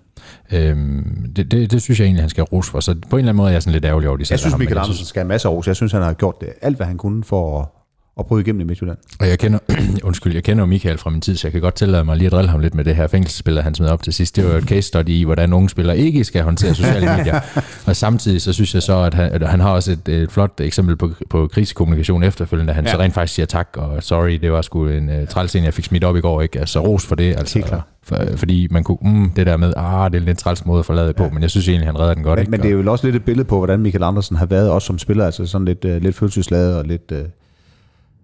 Øhm, 0.52 1.32
det, 1.36 1.50
det, 1.50 1.70
det, 1.70 1.82
synes 1.82 2.00
jeg 2.00 2.06
egentlig, 2.06 2.22
han 2.22 2.30
skal 2.30 2.44
rose 2.44 2.70
for. 2.70 2.80
Så 2.80 2.94
på 3.10 3.16
en 3.16 3.18
eller 3.20 3.28
anden 3.32 3.36
måde 3.36 3.48
er 3.48 3.52
jeg 3.52 3.62
sådan 3.62 3.72
lidt 3.72 3.84
ærgerlig 3.84 4.08
over, 4.08 4.16
de 4.16 4.24
Jeg 4.30 4.38
synes, 4.38 4.52
ham, 4.52 4.60
Michael 4.60 4.78
Andersen 4.78 5.04
skal 5.06 5.20
have 5.20 5.28
masser 5.28 5.48
af 5.48 5.52
ros. 5.52 5.66
Jeg 5.66 5.76
synes, 5.76 5.92
han 5.92 6.02
har 6.02 6.12
gjort 6.12 6.40
det, 6.40 6.48
alt, 6.62 6.76
hvad 6.76 6.86
han 6.86 6.96
kunne 6.96 7.24
for 7.24 7.72
at, 8.18 8.26
bryde 8.26 8.40
igennem 8.42 8.60
i 8.60 8.64
Midtjylland. 8.64 8.98
Og 9.20 9.28
jeg 9.28 9.38
kender, 9.38 9.58
undskyld, 10.08 10.34
jeg 10.34 10.44
kender 10.44 10.64
Michael 10.66 10.98
fra 10.98 11.10
min 11.10 11.20
tid, 11.20 11.36
så 11.36 11.46
jeg 11.46 11.52
kan 11.52 11.60
godt 11.60 11.74
tillade 11.74 12.04
mig 12.04 12.16
lige 12.16 12.26
at 12.26 12.32
drille 12.32 12.50
ham 12.50 12.60
lidt 12.60 12.74
med 12.74 12.84
det 12.84 12.96
her 12.96 13.06
fængselsspil, 13.06 13.62
han 13.62 13.74
smed 13.74 13.88
op 13.88 14.02
til 14.02 14.12
sidst. 14.12 14.36
Det 14.36 14.44
var 14.44 14.50
jo 14.50 14.56
et 14.58 14.64
case 14.64 14.82
study 14.82 15.08
i, 15.08 15.22
hvordan 15.22 15.52
unge 15.52 15.68
spillere 15.70 15.98
ikke 15.98 16.24
skal 16.24 16.42
håndtere 16.42 16.74
sociale 16.80 17.06
medier. 17.16 17.40
og 17.86 17.96
samtidig 17.96 18.42
så 18.42 18.52
synes 18.52 18.74
jeg 18.74 18.82
så, 18.82 18.98
at 18.98 19.14
han, 19.14 19.32
at 19.32 19.48
han 19.48 19.60
har 19.60 19.70
også 19.70 19.92
et, 19.92 20.08
et 20.08 20.32
flot 20.32 20.60
eksempel 20.60 20.96
på, 20.96 21.10
på 21.30 21.48
krisekommunikation 21.52 22.22
efterfølgende. 22.22 22.72
Han 22.72 22.84
ja. 22.84 22.90
så 22.90 22.96
Ja. 22.96 23.02
rent 23.02 23.14
faktisk 23.14 23.34
siger 23.34 23.46
tak, 23.46 23.68
og 23.76 24.02
sorry, 24.02 24.32
det 24.42 24.52
var 24.52 24.62
sgu 24.62 24.86
en 24.86 25.08
uh, 25.08 25.28
træls 25.28 25.54
jeg 25.54 25.74
fik 25.74 25.84
smidt 25.84 26.04
op 26.04 26.16
i 26.16 26.20
går. 26.20 26.42
Ikke? 26.42 26.60
Altså 26.60 26.80
ros 26.80 27.06
for 27.06 27.14
det. 27.14 27.26
Helt 27.26 27.38
Altså, 27.38 27.60
klart. 27.60 27.80
for, 28.02 28.18
fordi 28.36 28.68
man 28.70 28.84
kunne, 28.84 28.98
mm, 29.02 29.30
det 29.30 29.46
der 29.46 29.56
med, 29.56 29.72
ah, 29.76 30.10
det 30.10 30.16
er 30.16 30.20
en 30.20 30.26
lidt 30.26 30.38
træls 30.38 30.66
måde 30.66 30.78
at 30.78 30.86
forlade 30.86 31.12
på, 31.12 31.28
men 31.32 31.42
jeg 31.42 31.50
synes 31.50 31.68
egentlig, 31.68 31.88
han 31.88 31.98
redder 32.00 32.14
den 32.14 32.22
godt. 32.22 32.36
Men, 32.36 32.42
ikke? 32.42 32.50
men 32.50 32.60
det 32.60 32.68
er 32.68 32.72
jo 32.72 32.92
også 32.92 33.06
lidt 33.06 33.16
et 33.16 33.24
billede 33.24 33.48
på, 33.48 33.56
hvordan 33.56 33.80
Michael 33.80 34.02
Andersen 34.02 34.36
har 34.36 34.46
været, 34.46 34.70
også 34.70 34.86
som 34.86 34.98
spiller, 34.98 35.24
altså 35.26 35.46
sådan 35.46 35.64
lidt, 35.64 35.84
uh, 35.84 35.96
lidt 35.96 36.16
følelsesladet 36.16 36.76
og 36.78 36.84
lidt... 36.84 37.12
Uh, 37.12 37.18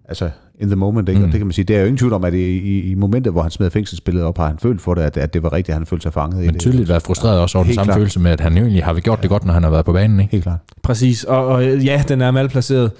altså, 0.05 0.29
in 0.59 0.67
the 0.67 0.75
moment, 0.75 1.09
ikke? 1.09 1.19
Mm. 1.19 1.25
Og 1.25 1.31
det 1.31 1.39
kan 1.39 1.47
man 1.47 1.53
sige, 1.53 1.65
det 1.65 1.75
er 1.75 1.79
jo 1.79 1.85
ingen 1.85 1.97
tvivl 1.97 2.13
om, 2.13 2.23
at 2.23 2.33
i, 2.33 2.57
i, 2.57 2.91
i 2.91 2.95
momentet, 2.95 3.33
hvor 3.33 3.41
han 3.41 3.51
smed 3.51 3.71
fængselsspillet 3.71 4.23
op, 4.23 4.37
har 4.37 4.47
han 4.47 4.57
følt 4.57 4.81
for 4.81 4.93
det, 4.93 5.01
at, 5.01 5.17
at 5.17 5.33
det 5.33 5.43
var 5.43 5.53
rigtigt, 5.53 5.69
at 5.69 5.75
han 5.75 5.85
følte 5.85 6.03
sig 6.03 6.13
fanget 6.13 6.43
i 6.43 6.45
men 6.45 6.53
det. 6.53 6.61
tydeligt 6.61 6.89
været 6.89 7.01
frustreret 7.01 7.39
også 7.39 7.57
over 7.57 7.65
den 7.65 7.73
samme 7.73 7.87
klart. 7.87 7.97
følelse 7.97 8.19
med, 8.19 8.31
at 8.31 8.39
han 8.39 8.57
egentlig 8.57 8.83
har 8.83 8.93
gjort 8.93 9.21
det 9.21 9.29
godt, 9.29 9.45
når 9.45 9.53
han 9.53 9.63
har 9.63 9.69
været 9.69 9.85
på 9.85 9.93
banen. 9.93 10.19
Ikke? 10.19 10.31
Helt 10.31 10.43
klart. 10.43 10.59
Præcis, 10.83 11.23
og, 11.23 11.47
og 11.47 11.77
ja, 11.77 12.03
den 12.07 12.21
er 12.21 12.31
malplaceret. 12.31 12.91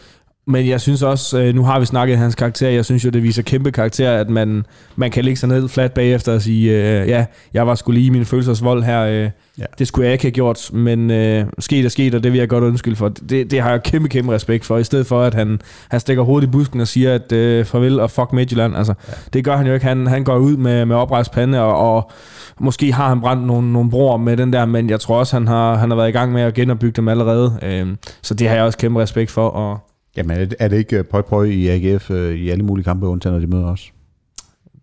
Men 0.46 0.68
jeg 0.68 0.82
synes 0.82 1.04
også, 1.04 1.40
øh, 1.40 1.56
nu 1.56 1.64
har 1.64 1.80
vi 1.80 1.86
snakket 1.86 2.18
hans 2.18 2.36
karakter, 2.36 2.70
jeg 2.70 2.86
synes 2.86 3.06
jo, 3.06 3.10
det 3.10 3.24
viser 3.24 3.42
kæmpe 3.42 3.72
karakter, 3.72 4.12
at 4.12 4.30
man, 4.30 4.66
man 4.96 5.12
kan 5.12 5.24
lægge 5.24 5.40
sig 5.40 5.50
ned 5.50 5.70
flat 5.70 5.92
bagefter 5.94 6.34
og 6.34 6.42
sige, 6.42 6.72
øh, 6.72 7.10
ja, 7.10 7.26
jeg 7.54 7.68
var 7.68 7.76
skulle 7.76 8.00
lige 8.00 8.08
i 8.08 8.10
min 8.10 8.26
følelsesvold 8.26 8.84
her, 8.84 9.02
øh, 9.02 9.30
ja. 9.60 9.66
det 9.80 9.88
skulle 9.88 10.06
jeg 10.06 10.14
ikke 10.14 10.24
have 10.24 10.32
gjort, 10.32 10.70
men 10.74 11.12
øh, 11.12 11.46
sket 11.60 11.86
er 11.86 11.90
sket, 11.90 12.16
og 12.16 12.24
det 12.24 12.32
vil 12.32 12.40
jeg 12.40 12.50
godt 12.50 12.64
undskylde 12.64 12.96
for. 12.96 13.10
Det, 13.10 13.52
det 13.52 13.62
har 13.62 13.70
jeg 13.70 13.84
kæmpe, 13.84 14.10
kæmpe 14.10 14.34
respekt 14.34 14.66
for, 14.66 14.78
i 14.78 14.84
stedet 14.84 15.08
for, 15.08 15.22
at 15.22 15.34
han, 15.34 15.62
han 15.90 16.00
stikker 16.00 16.24
hovedet 16.24 16.48
i 16.48 16.52
busken 16.52 16.82
og 16.82 16.88
siger, 16.88 17.16
at 17.16 17.32
øh, 17.32 17.66
farvel 17.66 18.00
og 18.00 18.12
fuck 18.12 18.34
Midtjylland. 18.34 18.76
Altså, 18.78 18.94
ja. 19.08 19.14
Det 19.34 19.46
gør 19.46 19.58
han 19.58 19.68
jo 19.68 19.74
ikke. 19.74 19.86
Han, 19.86 20.08
han 20.08 20.24
går 20.24 20.38
ud 20.38 20.58
med, 20.58 20.86
med 20.86 20.96
oprejst 20.96 21.32
pande, 21.32 21.62
og, 21.62 21.96
og 21.96 22.12
måske 22.60 22.94
har 22.94 23.10
han 23.10 23.22
brændt 23.22 23.48
nogle, 23.48 23.74
nogle 23.74 23.90
broer 23.90 24.18
med 24.18 24.38
den 24.38 24.54
der, 24.54 24.66
men 24.66 24.90
jeg 24.90 25.00
tror 25.00 25.20
også, 25.20 25.36
han 25.36 25.48
har, 25.48 25.76
han 25.76 25.90
har 25.90 25.98
været 25.98 26.10
i 26.10 26.12
gang 26.12 26.32
med 26.32 26.42
at 26.42 26.54
genopbygge 26.54 26.96
dem 26.96 27.08
allerede. 27.08 27.60
Øh, 27.62 27.88
så 28.22 28.34
det 28.34 28.48
har 28.48 28.56
jeg 28.56 28.64
også 28.64 28.78
kæmpe 28.78 29.02
respekt 29.02 29.32
for, 29.32 29.48
og 29.48 29.80
Jamen, 30.18 30.52
er 30.60 30.68
det 30.68 30.78
ikke 30.78 31.04
pøj 31.04 31.22
pøj 31.22 31.44
i 31.44 31.68
AGF 31.68 32.12
øh, 32.12 32.36
i 32.36 32.50
alle 32.50 32.64
mulige 32.64 32.84
kampe, 32.84 33.08
undtagen 33.08 33.34
når 33.34 33.40
de 33.40 33.48
møder 33.48 33.68
os? 33.68 33.92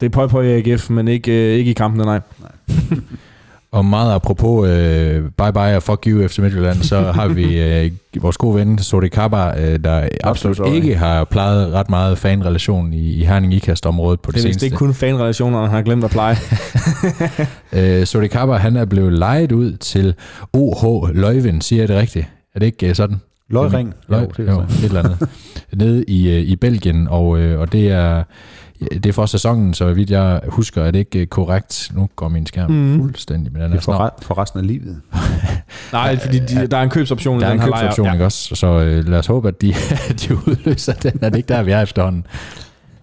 Det 0.00 0.06
er 0.06 0.10
pøj 0.10 0.26
pøj 0.26 0.42
i 0.44 0.52
AGF, 0.52 0.90
men 0.90 1.08
ikke, 1.08 1.32
øh, 1.32 1.58
ikke 1.58 1.70
i 1.70 1.74
kampene, 1.74 2.04
nej. 2.04 2.20
nej. 2.38 2.50
Og 3.72 3.84
meget 3.84 4.14
apropos 4.14 4.68
uh, 4.68 4.68
bye 5.38 5.52
bye 5.52 5.76
og 5.76 5.82
fuck 5.82 6.06
you 6.06 6.22
efter 6.22 6.42
Midtjylland, 6.42 6.82
så 6.82 7.00
har 7.00 7.28
vi 7.28 7.44
uh, 7.86 8.22
vores 8.22 8.36
gode 8.36 8.54
ven, 8.54 8.78
Sodi 8.78 9.08
Kaba, 9.08 9.50
uh, 9.50 9.76
der 9.84 10.08
absolut 10.24 10.56
sorry. 10.56 10.74
ikke 10.74 10.96
har 10.96 11.24
plejet 11.24 11.72
ret 11.72 11.90
meget 11.90 12.18
fanrelation 12.18 12.92
i, 12.92 13.12
i 13.12 13.24
Herning 13.24 13.54
Ikast-området 13.54 14.20
på 14.20 14.30
det, 14.30 14.34
det 14.34 14.42
seneste. 14.42 14.60
Det 14.60 14.62
er 14.62 14.66
ikke 14.66 14.76
kun 14.76 14.94
fanrelationer, 14.94 15.60
han 15.60 15.70
har 15.70 15.82
glemt 15.82 16.04
at 16.04 16.10
pleje. 16.10 16.36
uh, 17.72 18.04
Sodi 18.08 18.26
Kaba, 18.26 18.52
han 18.52 18.76
er 18.76 18.84
blevet 18.84 19.12
lejet 19.12 19.52
ud 19.52 19.76
til 19.76 20.14
OH 20.52 21.08
Løjven, 21.14 21.60
siger 21.60 21.82
jeg 21.82 21.88
det 21.88 21.96
rigtigt? 21.96 22.26
Er 22.54 22.58
det 22.58 22.66
ikke 22.66 22.94
sådan? 22.94 23.16
Løgring. 23.50 23.94
Løg, 24.08 24.38
jo, 24.38 24.44
jo, 24.44 24.60
et 24.60 24.84
eller 24.84 25.04
andet. 25.04 25.28
Nede 25.72 26.04
i, 26.04 26.28
øh, 26.28 26.40
i 26.40 26.56
Belgien, 26.56 27.08
og, 27.08 27.38
øh, 27.38 27.60
og 27.60 27.72
det 27.72 27.90
er 27.90 28.22
det 28.90 29.06
er 29.06 29.12
for 29.12 29.26
sæsonen, 29.26 29.74
så 29.74 29.92
vidt 29.92 30.10
jeg 30.10 30.40
husker, 30.48 30.82
er 30.82 30.90
det 30.90 30.98
ikke 30.98 31.18
øh, 31.18 31.26
korrekt. 31.26 31.90
Nu 31.94 32.08
går 32.16 32.28
min 32.28 32.46
skærm 32.46 32.70
mm. 32.70 33.00
fuldstændig. 33.00 33.52
Men 33.52 33.62
den 33.62 33.70
det 33.72 33.78
er 33.78 33.82
for, 33.82 34.14
for 34.22 34.38
resten 34.38 34.60
af 34.60 34.66
livet. 34.66 35.00
Nej, 35.92 36.18
fordi 36.18 36.38
de, 36.38 36.66
der 36.66 36.76
er 36.76 36.82
en 36.82 36.90
købsoption. 36.90 37.40
Der 37.40 37.46
er 37.46 37.52
en 37.52 37.58
købsoption, 37.58 38.06
ja. 38.06 38.12
ikke 38.12 38.24
også? 38.24 38.54
Så 38.54 38.66
øh, 38.66 39.08
lad 39.08 39.18
os 39.18 39.26
håbe, 39.26 39.48
at 39.48 39.60
de, 39.60 39.74
de 40.20 40.34
udløser 40.34 40.92
den. 40.92 41.12
Er 41.22 41.28
det 41.28 41.36
ikke 41.36 41.48
der, 41.48 41.62
vi 41.62 41.70
er 41.70 41.80
efterhånden? 41.80 42.26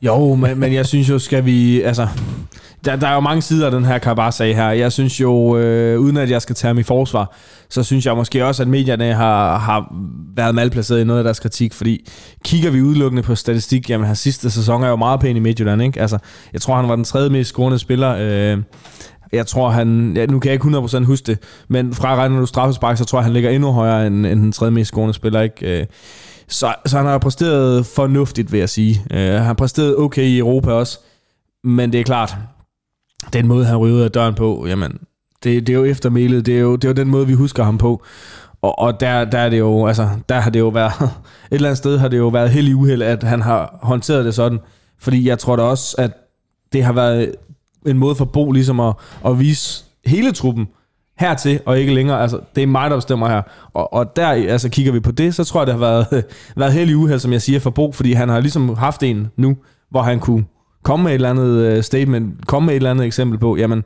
Jo, 0.01 0.36
men, 0.36 0.60
men 0.60 0.73
jeg 0.73 0.86
synes 0.86 1.10
jo, 1.10 1.19
skal 1.19 1.45
vi... 1.45 1.81
Altså, 1.81 2.07
der, 2.85 2.95
der 2.95 3.07
er 3.07 3.13
jo 3.13 3.19
mange 3.19 3.41
sider 3.41 3.65
af 3.65 3.71
den 3.71 3.85
her 3.85 3.97
Karabas-sag 3.97 4.55
her. 4.55 4.69
Jeg 4.69 4.91
synes 4.91 5.21
jo, 5.21 5.57
øh, 5.57 5.99
uden 5.99 6.17
at 6.17 6.29
jeg 6.29 6.41
skal 6.41 6.55
tage 6.55 6.73
mig 6.73 6.81
i 6.81 6.83
forsvar, 6.83 7.35
så 7.69 7.83
synes 7.83 8.05
jeg 8.05 8.15
måske 8.15 8.45
også, 8.45 8.63
at 8.63 8.67
medierne 8.67 9.13
har, 9.13 9.57
har 9.57 9.93
været 10.35 10.55
malplaceret 10.55 11.01
i 11.01 11.03
noget 11.03 11.19
af 11.19 11.23
deres 11.23 11.39
kritik, 11.39 11.73
fordi 11.73 12.07
kigger 12.43 12.71
vi 12.71 12.81
udelukkende 12.81 13.23
på 13.23 13.35
statistik, 13.35 13.89
jamen 13.89 14.07
hans 14.07 14.19
sidste 14.19 14.51
sæson 14.51 14.83
er 14.83 14.87
jo 14.87 14.95
meget 14.95 15.19
pæn 15.19 15.35
i 15.37 15.39
Midtjylland, 15.39 15.81
ikke? 15.81 16.01
Altså, 16.01 16.17
jeg 16.53 16.61
tror, 16.61 16.75
han 16.75 16.89
var 16.89 16.95
den 16.95 17.03
tredje 17.03 17.29
mest 17.29 17.49
scorende 17.49 17.79
spiller. 17.79 18.15
Øh, 18.19 18.57
jeg 19.31 19.47
tror, 19.47 19.69
han... 19.69 20.13
Ja, 20.15 20.25
nu 20.25 20.39
kan 20.39 20.49
jeg 20.49 20.53
ikke 20.53 20.77
100% 20.77 21.03
huske 21.03 21.25
det, 21.25 21.39
men 21.67 21.93
fra 21.93 22.15
regner 22.15 22.39
du 22.39 22.45
straffespark, 22.45 22.97
så 22.97 23.05
tror 23.05 23.19
jeg, 23.19 23.23
han 23.23 23.33
ligger 23.33 23.49
endnu 23.49 23.71
højere 23.71 24.07
end, 24.07 24.25
end 24.25 24.41
den 24.41 24.51
tredje 24.51 24.71
mest 24.71 24.87
scorende 24.87 25.13
spiller, 25.13 25.41
ikke? 25.41 25.79
Øh, 25.79 25.85
så, 26.47 26.73
så 26.85 26.97
han 26.97 27.05
har 27.05 27.17
præsteret 27.17 27.85
fornuftigt, 27.85 28.51
vil 28.51 28.59
jeg 28.59 28.69
sige. 28.69 29.03
Øh, 29.11 29.33
han 29.33 29.43
har 29.43 29.53
præsteret 29.53 29.97
okay 29.97 30.23
i 30.23 30.39
Europa 30.39 30.71
også, 30.71 30.99
men 31.63 31.91
det 31.91 31.99
er 31.99 32.03
klart, 32.03 32.37
den 33.33 33.47
måde, 33.47 33.65
han 33.65 33.77
ryger 33.77 34.03
af 34.03 34.11
døren 34.11 34.35
på, 34.35 34.65
jamen, 34.67 34.99
det, 35.43 35.67
det 35.67 35.73
er 35.73 35.77
jo 35.77 35.85
eftermælet, 35.85 36.45
det 36.45 36.55
er 36.55 36.59
jo, 36.59 36.75
det 36.75 36.83
er 36.83 36.89
jo 36.89 36.93
den 36.93 37.07
måde, 37.07 37.27
vi 37.27 37.33
husker 37.33 37.63
ham 37.63 37.77
på. 37.77 38.03
Og, 38.61 38.79
og 38.79 38.99
der, 38.99 39.25
der 39.25 39.37
er 39.37 39.49
det 39.49 39.59
jo, 39.59 39.87
altså, 39.87 40.09
der 40.29 40.39
har 40.39 40.49
det 40.49 40.59
jo 40.59 40.67
været, 40.67 40.91
et 41.01 41.09
eller 41.51 41.69
andet 41.69 41.77
sted 41.77 41.97
har 41.97 42.07
det 42.07 42.17
jo 42.17 42.27
været 42.27 42.49
heldig 42.49 42.75
uheld, 42.75 43.01
at 43.01 43.23
han 43.23 43.41
har 43.41 43.79
håndteret 43.81 44.25
det 44.25 44.33
sådan. 44.33 44.59
Fordi 44.99 45.27
jeg 45.27 45.39
tror 45.39 45.55
da 45.55 45.63
også, 45.63 45.95
at 45.97 46.11
det 46.73 46.83
har 46.83 46.93
været 46.93 47.35
en 47.85 47.97
måde 47.97 48.15
for 48.15 48.25
Bo 48.25 48.51
ligesom 48.51 48.79
at, 48.79 48.93
at 49.25 49.39
vise 49.39 49.83
hele 50.05 50.31
truppen 50.31 50.67
hertil, 51.19 51.59
og 51.65 51.79
ikke 51.79 51.93
længere. 51.93 52.21
Altså, 52.21 52.39
det 52.55 52.63
er 52.63 52.67
mig, 52.67 52.89
der 52.89 52.97
bestemmer 52.97 53.29
her. 53.29 53.41
Og, 53.73 53.93
og 53.93 54.15
der, 54.15 54.27
altså, 54.27 54.69
kigger 54.69 54.91
vi 54.91 54.99
på 54.99 55.11
det, 55.11 55.35
så 55.35 55.43
tror 55.43 55.59
jeg, 55.59 55.67
det 55.67 55.73
har 55.73 55.79
været, 55.79 56.25
været 56.55 56.73
heldig 56.73 56.97
uheld, 56.97 57.19
som 57.19 57.33
jeg 57.33 57.41
siger, 57.41 57.59
for 57.59 57.69
Bo, 57.69 57.91
fordi 57.91 58.13
han 58.13 58.29
har 58.29 58.39
ligesom 58.39 58.75
haft 58.75 59.03
en 59.03 59.27
nu, 59.35 59.57
hvor 59.89 60.01
han 60.01 60.19
kunne 60.19 60.45
komme 60.83 61.03
med 61.03 61.11
et 61.11 61.15
eller 61.15 61.29
andet 61.29 61.65
øh, 61.65 61.83
statement, 61.83 62.47
komme 62.47 62.65
med 62.65 62.73
et 62.73 62.75
eller 62.75 62.91
andet 62.91 63.05
eksempel 63.05 63.39
på, 63.39 63.57
jamen, 63.57 63.83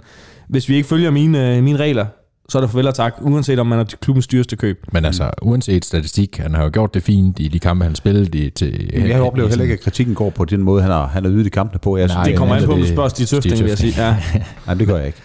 hvis 0.49 0.69
vi 0.69 0.75
ikke 0.75 0.88
følger 0.88 1.12
mine, 1.12 1.58
øh, 1.58 1.63
mine 1.63 1.77
regler, 1.77 2.06
så 2.51 2.58
er 2.58 2.62
det 2.62 2.69
farvel 2.69 2.88
og 2.88 2.95
tak, 2.95 3.13
uanset 3.21 3.60
om 3.60 3.67
man 3.67 3.80
er 3.80 3.84
klubbens 4.01 4.27
dyreste 4.27 4.56
køb. 4.56 4.86
Men 4.91 5.06
altså, 5.06 5.30
uanset 5.41 5.86
statistik, 5.86 6.38
han 6.38 6.56
har 6.56 6.63
jo 6.63 6.69
gjort 6.73 6.93
det 6.93 7.04
fint 7.04 7.39
i 7.39 7.47
de 7.47 7.60
kampe, 7.60 7.84
han 7.84 7.95
spillede 7.95 8.39
i, 8.39 8.49
til... 8.49 8.91
Jeg 8.93 9.21
oplever 9.21 9.49
heller 9.49 9.63
ikke, 9.63 9.73
at 9.73 9.80
kritikken 9.80 10.15
går 10.15 10.30
på 10.30 10.45
den 10.45 10.62
måde, 10.62 10.82
han 10.82 10.91
har, 10.91 11.08
han 11.08 11.23
har 11.23 11.32
ydet 11.32 11.45
i 11.45 11.49
kampene 11.49 11.80
på. 11.80 11.97
Jeg 11.97 12.08
Nej, 12.08 12.23
det 12.23 12.38
kommer 12.38 12.56
an 12.56 12.65
på, 12.65 12.71
om 12.71 12.80
du 12.80 12.88
spørger 12.88 13.10
Stig 13.10 13.27
Tøfting, 13.27 13.60
vil 13.60 13.67
jeg 13.67 13.77
sige. 13.77 13.93
Ja. 13.97 14.17
Nej, 14.65 14.75
det 14.75 14.88
gør 14.88 14.97
jeg 14.97 15.08
ikke. 15.08 15.21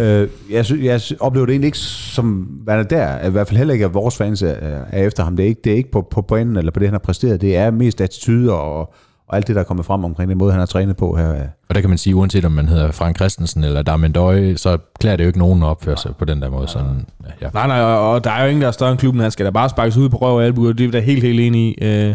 øh, 0.04 0.28
jeg, 0.50 0.64
synes, 0.64 0.84
jeg 0.84 1.20
oplever 1.20 1.46
det 1.46 1.52
egentlig 1.52 1.68
ikke 1.68 1.78
som, 1.78 2.32
hvad 2.64 2.78
er 2.78 2.82
der, 2.82 3.26
i 3.26 3.30
hvert 3.30 3.48
fald 3.48 3.58
heller 3.58 3.74
ikke, 3.74 3.84
at 3.84 3.94
vores 3.94 4.16
fans 4.16 4.42
er, 4.42 4.54
er 4.90 5.06
efter 5.06 5.24
ham. 5.24 5.36
Det 5.36 5.44
er 5.44 5.48
ikke, 5.48 5.60
det 5.64 5.72
er 5.72 5.76
ikke 5.76 5.90
på, 5.90 6.08
på 6.10 6.22
banen, 6.22 6.56
eller 6.56 6.72
på 6.72 6.80
det, 6.80 6.88
han 6.88 6.94
har 6.94 6.98
præsteret. 6.98 7.40
Det 7.40 7.56
er 7.56 7.70
mest 7.70 8.00
attitude 8.00 8.52
og, 8.52 8.94
og 9.28 9.36
alt 9.36 9.46
det, 9.46 9.54
der 9.54 9.60
er 9.60 9.64
kommet 9.64 9.86
frem 9.86 10.04
omkring 10.04 10.30
den 10.30 10.38
måde, 10.38 10.52
han 10.52 10.58
har 10.58 10.66
trænet 10.66 10.96
på 10.96 11.16
her. 11.16 11.46
Og 11.68 11.74
der 11.74 11.80
kan 11.80 11.90
man 11.90 11.98
sige, 11.98 12.16
uanset 12.16 12.44
om 12.44 12.52
man 12.52 12.68
hedder 12.68 12.90
Frank 12.90 13.16
Christensen 13.16 13.64
eller 13.64 13.82
Darmen 13.82 14.12
Døje, 14.12 14.56
så 14.56 14.78
klæder 15.00 15.16
det 15.16 15.24
jo 15.24 15.28
ikke 15.28 15.38
nogen 15.38 15.62
at 15.62 15.66
opføre 15.66 15.96
sig 15.96 16.16
på 16.18 16.24
den 16.24 16.42
der 16.42 16.50
måde. 16.50 16.68
Sådan, 16.68 17.06
ja. 17.42 17.48
Nej, 17.54 17.66
nej, 17.66 17.80
og 17.80 18.24
der 18.24 18.30
er 18.30 18.42
jo 18.42 18.48
ingen, 18.48 18.62
der 18.62 18.68
er 18.68 18.72
større 18.72 18.90
end 18.90 18.98
klubben. 18.98 19.20
Han 19.20 19.30
skal 19.30 19.46
da 19.46 19.50
bare 19.50 19.68
sparkes 19.68 19.96
ud 19.96 20.08
på 20.08 20.16
røv 20.16 20.36
og 20.36 20.44
albu, 20.44 20.68
og 20.68 20.78
det 20.78 20.84
er 20.84 20.88
vi 20.88 20.92
da 20.92 21.00
helt, 21.00 21.22
helt 21.22 21.40
enige 21.40 21.74
i. 21.74 21.84
Øh, 21.84 22.14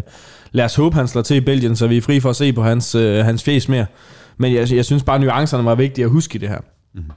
lad 0.52 0.64
os 0.64 0.74
håbe, 0.74 0.96
han 0.96 1.08
slår 1.08 1.22
til 1.22 1.36
i 1.36 1.40
Belgien, 1.40 1.76
så 1.76 1.86
vi 1.86 1.96
er 1.96 2.02
fri 2.02 2.20
for 2.20 2.30
at 2.30 2.36
se 2.36 2.52
på 2.52 2.62
hans, 2.62 2.94
øh, 2.94 3.24
hans 3.24 3.44
fjes 3.44 3.68
mere. 3.68 3.86
Men 4.38 4.54
jeg, 4.54 4.72
jeg 4.72 4.84
synes 4.84 5.02
bare, 5.02 5.18
nuancerne 5.18 5.64
var 5.64 5.74
vigtige 5.74 6.04
at 6.04 6.10
huske 6.10 6.36
i 6.36 6.38
det 6.38 6.48
her. 6.48 6.58
Mm-hmm. 6.94 7.10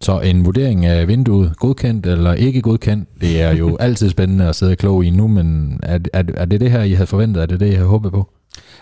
Så 0.00 0.20
en 0.20 0.44
vurdering 0.44 0.86
af 0.86 1.08
vinduet, 1.08 1.56
godkendt 1.56 2.06
eller 2.06 2.32
ikke 2.32 2.62
godkendt, 2.62 3.08
det 3.20 3.42
er 3.42 3.54
jo 3.54 3.76
altid 3.80 4.10
spændende 4.10 4.48
at 4.48 4.56
sidde 4.56 4.76
klog 4.76 5.04
i 5.04 5.10
nu, 5.10 5.28
men 5.28 5.80
er, 5.82 5.98
er, 6.12 6.22
er 6.34 6.44
det 6.44 6.60
det 6.60 6.70
her, 6.70 6.82
I 6.82 6.92
havde 6.92 7.06
forventet? 7.06 7.42
Er 7.42 7.46
det 7.46 7.60
det, 7.60 7.66
I 7.66 7.74
havde 7.74 7.88
håbet 7.88 8.12
på? 8.12 8.30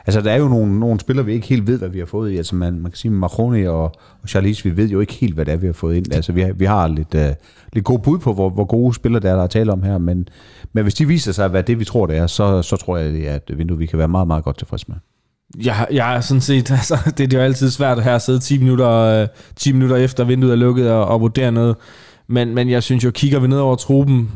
Altså, 0.06 0.20
der 0.20 0.30
er 0.30 0.36
jo 0.36 0.48
nogle, 0.48 0.80
nogle 0.80 1.00
spillere, 1.00 1.26
vi 1.26 1.32
ikke 1.32 1.46
helt 1.46 1.66
ved, 1.66 1.78
hvad 1.78 1.88
vi 1.88 1.98
har 1.98 2.06
fået 2.06 2.30
i. 2.30 2.36
Altså, 2.36 2.56
man, 2.56 2.80
man 2.80 2.90
kan 2.90 2.96
sige, 2.96 3.10
Marconi 3.10 3.66
og, 3.66 3.82
og 4.22 4.28
Charlize, 4.28 4.64
vi 4.64 4.76
ved 4.76 4.88
jo 4.88 5.00
ikke 5.00 5.12
helt, 5.12 5.34
hvad 5.34 5.44
det 5.44 5.52
er, 5.52 5.56
vi 5.56 5.66
har 5.66 5.72
fået 5.72 5.96
ind. 5.96 6.14
Altså, 6.14 6.32
vi 6.32 6.40
har, 6.40 6.52
vi 6.52 6.64
har 6.64 6.88
lidt, 6.88 7.14
uh, 7.14 7.20
lidt 7.72 7.84
gode 7.84 8.02
bud 8.02 8.18
på, 8.18 8.32
hvor, 8.32 8.50
hvor 8.50 8.64
gode 8.64 8.94
spillere 8.94 9.22
der 9.22 9.30
er, 9.30 9.36
der 9.36 9.42
er 9.42 9.46
tale 9.46 9.72
om 9.72 9.82
her. 9.82 9.98
Men, 9.98 10.28
men 10.72 10.82
hvis 10.82 10.94
de 10.94 11.08
viser 11.08 11.32
sig 11.32 11.44
at 11.44 11.52
være 11.52 11.62
det, 11.62 11.78
vi 11.78 11.84
tror, 11.84 12.06
det 12.06 12.16
er, 12.16 12.26
så, 12.26 12.62
så 12.62 12.76
tror 12.76 12.96
jeg, 12.96 13.26
at 13.26 13.50
vinduet 13.58 13.80
vi 13.80 13.86
kan 13.86 13.98
være 13.98 14.08
meget, 14.08 14.26
meget 14.26 14.44
godt 14.44 14.58
tilfredse 14.58 14.86
med. 14.88 14.96
Jeg, 15.64 15.86
jeg 15.92 16.16
er 16.16 16.20
sådan 16.20 16.40
set, 16.40 16.70
altså, 16.80 16.98
det, 17.06 17.18
det 17.18 17.34
er 17.34 17.38
jo 17.38 17.44
altid 17.44 17.70
svært 17.70 18.04
her 18.04 18.14
at 18.14 18.22
sidde 18.22 18.38
10 18.38 18.58
minutter, 18.58 18.90
øh, 18.90 19.28
10 19.56 19.72
minutter 19.72 19.96
efter 19.96 20.24
vinduet 20.24 20.52
er 20.52 20.56
lukket 20.56 20.90
og, 20.90 21.06
og 21.06 21.20
vurdere 21.20 21.52
noget. 21.52 21.76
Men, 22.26 22.54
men 22.54 22.70
jeg 22.70 22.82
synes 22.82 23.04
jo, 23.04 23.10
kigger 23.10 23.38
vi 23.38 23.48
ned 23.48 23.58
over 23.58 23.76
truppen, 23.76 24.30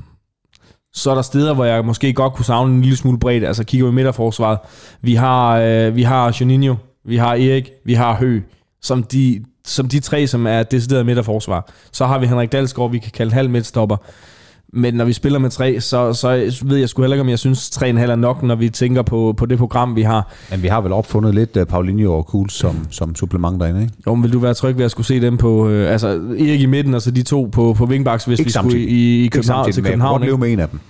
så 0.99 1.11
er 1.11 1.15
der 1.15 1.23
steder, 1.23 1.55
hvor 1.55 1.65
jeg 1.65 1.85
måske 1.85 2.13
godt 2.13 2.33
kunne 2.33 2.45
savne 2.45 2.75
en 2.75 2.83
lille 2.83 2.97
smule 2.97 3.19
bredt. 3.19 3.45
Altså 3.45 3.65
kigger 3.65 3.87
vi 3.87 3.93
midterforsvaret. 3.93 4.59
Vi 5.03 5.15
har, 5.15 5.59
øh, 5.59 5.97
vi 5.97 6.03
har 6.03 6.37
Juninho, 6.41 6.75
vi 7.05 7.17
har 7.17 7.35
Erik, 7.35 7.71
vi 7.85 7.95
har 7.95 8.17
Hø, 8.17 8.41
som 8.83 9.03
de, 9.03 9.45
som 9.65 9.89
de 9.89 10.01
tre, 10.01 10.27
som 10.27 10.47
er 10.47 10.63
decideret 10.63 11.07
midterforsvar. 11.07 11.71
Så 11.93 12.07
har 12.07 12.19
vi 12.19 12.27
Henrik 12.27 12.53
Dalsgaard, 12.53 12.91
vi 12.91 12.99
kan 12.99 13.11
kalde 13.11 13.33
halv 13.33 13.51
midtstopper. 13.51 13.97
Men 14.72 14.94
når 14.94 15.04
vi 15.04 15.12
spiller 15.12 15.38
med 15.38 15.50
tre, 15.50 15.81
så, 15.81 16.12
så 16.12 16.61
ved 16.64 16.76
jeg 16.76 16.88
sgu 16.88 17.02
heller 17.02 17.14
ikke, 17.14 17.20
om 17.20 17.28
jeg 17.28 17.38
synes, 17.38 17.70
tre 17.70 17.88
er 17.88 18.16
nok, 18.16 18.42
når 18.42 18.54
vi 18.54 18.68
tænker 18.68 19.02
på, 19.02 19.35
på 19.37 19.46
det 19.46 19.59
program, 19.59 19.96
vi 19.96 20.02
har. 20.02 20.33
Men 20.50 20.62
vi 20.62 20.68
har 20.68 20.81
vel 20.81 20.92
opfundet 20.92 21.35
lidt 21.35 21.57
uh, 21.57 21.64
Paulinho 21.64 22.16
og 22.16 22.26
Kuhl 22.26 22.50
som, 22.50 22.87
som 22.90 23.14
supplement 23.14 23.61
derinde, 23.61 23.83
ikke? 23.83 23.94
Jo, 24.07 24.14
men 24.14 24.22
vil 24.22 24.33
du 24.33 24.38
være 24.38 24.54
tryg 24.54 24.78
ved 24.78 24.85
at 24.85 24.90
skulle 24.90 25.07
se 25.07 25.20
dem 25.20 25.37
på... 25.37 25.66
Uh, 25.66 25.72
altså, 25.72 26.09
Erik 26.38 26.61
i 26.61 26.66
midten, 26.66 26.94
og 26.94 27.02
så 27.02 27.11
de 27.11 27.22
to 27.22 27.48
på, 27.52 27.74
på 27.78 27.85
wingbacks, 27.85 28.24
hvis 28.24 28.38
ikke 28.38 28.48
vi 28.48 28.52
samtidig. 28.52 28.83
skulle 28.83 28.98
i, 28.98 29.24
i 29.24 29.28
København, 29.28 29.72
til 29.72 29.85
København. 29.85 30.22
Ikke? 30.22 30.38
med 30.38 30.52
en 30.52 30.61
af 30.61 30.68
dem 30.68 30.81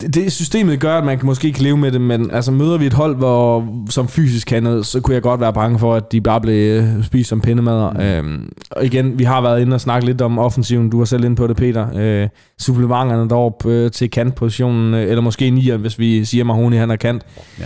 det, 0.00 0.32
systemet 0.32 0.80
gør, 0.80 0.98
at 0.98 1.04
man 1.04 1.18
kan 1.18 1.26
måske 1.26 1.48
ikke 1.48 1.62
leve 1.62 1.76
med 1.76 1.92
det, 1.92 2.00
men 2.00 2.30
altså 2.30 2.52
møder 2.52 2.78
vi 2.78 2.86
et 2.86 2.92
hold, 2.92 3.16
hvor, 3.16 3.68
som 3.90 4.08
fysisk 4.08 4.46
kan 4.46 4.62
noget, 4.62 4.86
så 4.86 5.00
kunne 5.00 5.14
jeg 5.14 5.22
godt 5.22 5.40
være 5.40 5.52
bange 5.52 5.78
for, 5.78 5.94
at 5.94 6.12
de 6.12 6.20
bare 6.20 6.40
blev 6.40 6.82
øh, 6.82 7.04
spist 7.04 7.28
som 7.28 7.40
pindemader. 7.40 7.90
Mm. 7.90 8.00
Øhm, 8.00 8.52
og 8.70 8.84
igen, 8.84 9.18
vi 9.18 9.24
har 9.24 9.40
været 9.40 9.60
inde 9.60 9.74
og 9.74 9.80
snakket 9.80 10.06
lidt 10.06 10.20
om 10.20 10.38
offensiven. 10.38 10.90
Du 10.90 10.98
var 10.98 11.04
selv 11.04 11.24
inde 11.24 11.36
på 11.36 11.46
det, 11.46 11.56
Peter. 11.56 11.86
Øh, 11.96 12.28
supplementerne 12.60 13.28
deroppe 13.28 13.72
øh, 13.72 13.90
til 13.90 14.10
kantpositionen, 14.10 14.94
øh, 14.94 15.02
eller 15.02 15.20
måske 15.20 15.50
nieren, 15.50 15.80
hvis 15.80 15.98
vi 15.98 16.24
siger, 16.24 16.44
Mahoney 16.44 16.76
han 16.76 16.90
er 16.90 16.96
kant. 16.96 17.22
Ja. 17.58 17.64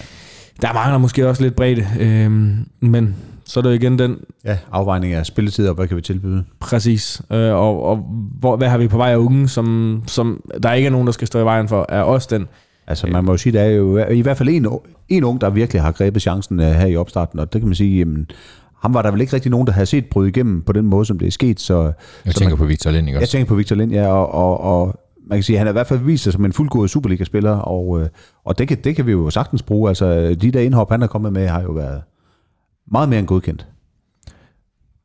Der 0.62 0.72
mangler 0.72 0.98
måske 0.98 1.28
også 1.28 1.42
lidt 1.42 1.56
bredde, 1.56 1.86
øh, 2.00 2.30
men 2.80 3.14
så 3.50 3.60
er 3.60 3.62
det 3.62 3.74
igen 3.74 3.98
den... 3.98 4.16
Ja, 4.44 4.58
afvejning 4.72 5.12
af 5.12 5.26
spilletid, 5.26 5.68
og 5.68 5.74
hvad 5.74 5.88
kan 5.88 5.96
vi 5.96 6.02
tilbyde? 6.02 6.44
Præcis. 6.60 7.22
Øh, 7.32 7.52
og 7.52 7.82
og 7.82 7.96
hvor, 8.40 8.56
hvad 8.56 8.68
har 8.68 8.78
vi 8.78 8.88
på 8.88 8.96
vej 8.96 9.10
af 9.10 9.16
unge, 9.16 9.48
som, 9.48 10.02
som 10.06 10.50
der 10.62 10.72
ikke 10.72 10.86
er 10.86 10.90
nogen, 10.90 11.06
der 11.06 11.12
skal 11.12 11.26
stå 11.26 11.40
i 11.40 11.44
vejen 11.44 11.68
for, 11.68 11.86
er 11.88 12.02
også 12.02 12.28
den. 12.30 12.48
Altså 12.86 13.06
man 13.06 13.24
må 13.24 13.32
jo 13.32 13.36
sige, 13.36 13.52
der 13.52 13.60
er 13.60 13.68
jo 13.68 13.98
i 13.98 14.20
hvert 14.20 14.36
fald 14.36 14.48
en, 14.48 14.66
en 15.08 15.24
ung, 15.24 15.40
der 15.40 15.50
virkelig 15.50 15.82
har 15.82 15.92
grebet 15.92 16.22
chancen 16.22 16.60
uh, 16.60 16.66
her 16.66 16.86
i 16.86 16.96
opstarten, 16.96 17.38
og 17.38 17.52
det 17.52 17.60
kan 17.60 17.68
man 17.68 17.74
sige, 17.74 17.98
jamen, 17.98 18.26
ham 18.82 18.94
var 18.94 19.02
der 19.02 19.10
vel 19.10 19.20
ikke 19.20 19.32
rigtig 19.32 19.50
nogen, 19.50 19.66
der 19.66 19.72
havde 19.72 19.86
set 19.86 20.06
bryde 20.06 20.28
igennem 20.28 20.62
på 20.62 20.72
den 20.72 20.86
måde, 20.86 21.04
som 21.04 21.18
det 21.18 21.26
er 21.26 21.32
sket. 21.32 21.60
Så, 21.60 21.82
jeg 22.24 22.32
så 22.32 22.38
tænker 22.38 22.56
man, 22.56 22.58
på 22.58 22.64
Victor 22.64 22.90
Lind, 22.90 23.06
ikke 23.06 23.18
også? 23.18 23.22
Jeg 23.22 23.28
tænker 23.28 23.48
på 23.48 23.54
Victor 23.54 23.76
Lind, 23.76 23.92
ja, 23.92 24.06
og, 24.06 24.34
og, 24.34 24.60
og 24.60 25.00
man 25.26 25.36
kan 25.36 25.42
sige, 25.42 25.58
han 25.58 25.66
har 25.66 25.72
i 25.72 25.78
hvert 25.78 25.86
fald 25.86 26.00
vist 26.00 26.24
sig 26.24 26.32
som 26.32 26.44
en 26.44 26.52
fuldgod 26.52 26.88
Superliga-spiller, 26.88 27.56
og, 27.56 28.00
øh, 28.00 28.08
og 28.44 28.58
det, 28.58 28.68
kan, 28.68 28.78
det 28.84 28.96
kan 28.96 29.06
vi 29.06 29.12
jo 29.12 29.30
sagtens 29.30 29.62
bruge. 29.62 29.88
Altså, 29.88 30.36
de 30.40 30.50
der 30.50 30.60
indhop, 30.60 30.90
han 30.90 31.02
er 31.02 31.06
kommet 31.06 31.32
med, 31.32 31.46
har 31.46 31.62
jo 31.62 31.70
været 31.70 32.02
meget 32.90 33.08
mere 33.08 33.18
end 33.18 33.26
godkendt. 33.26 33.66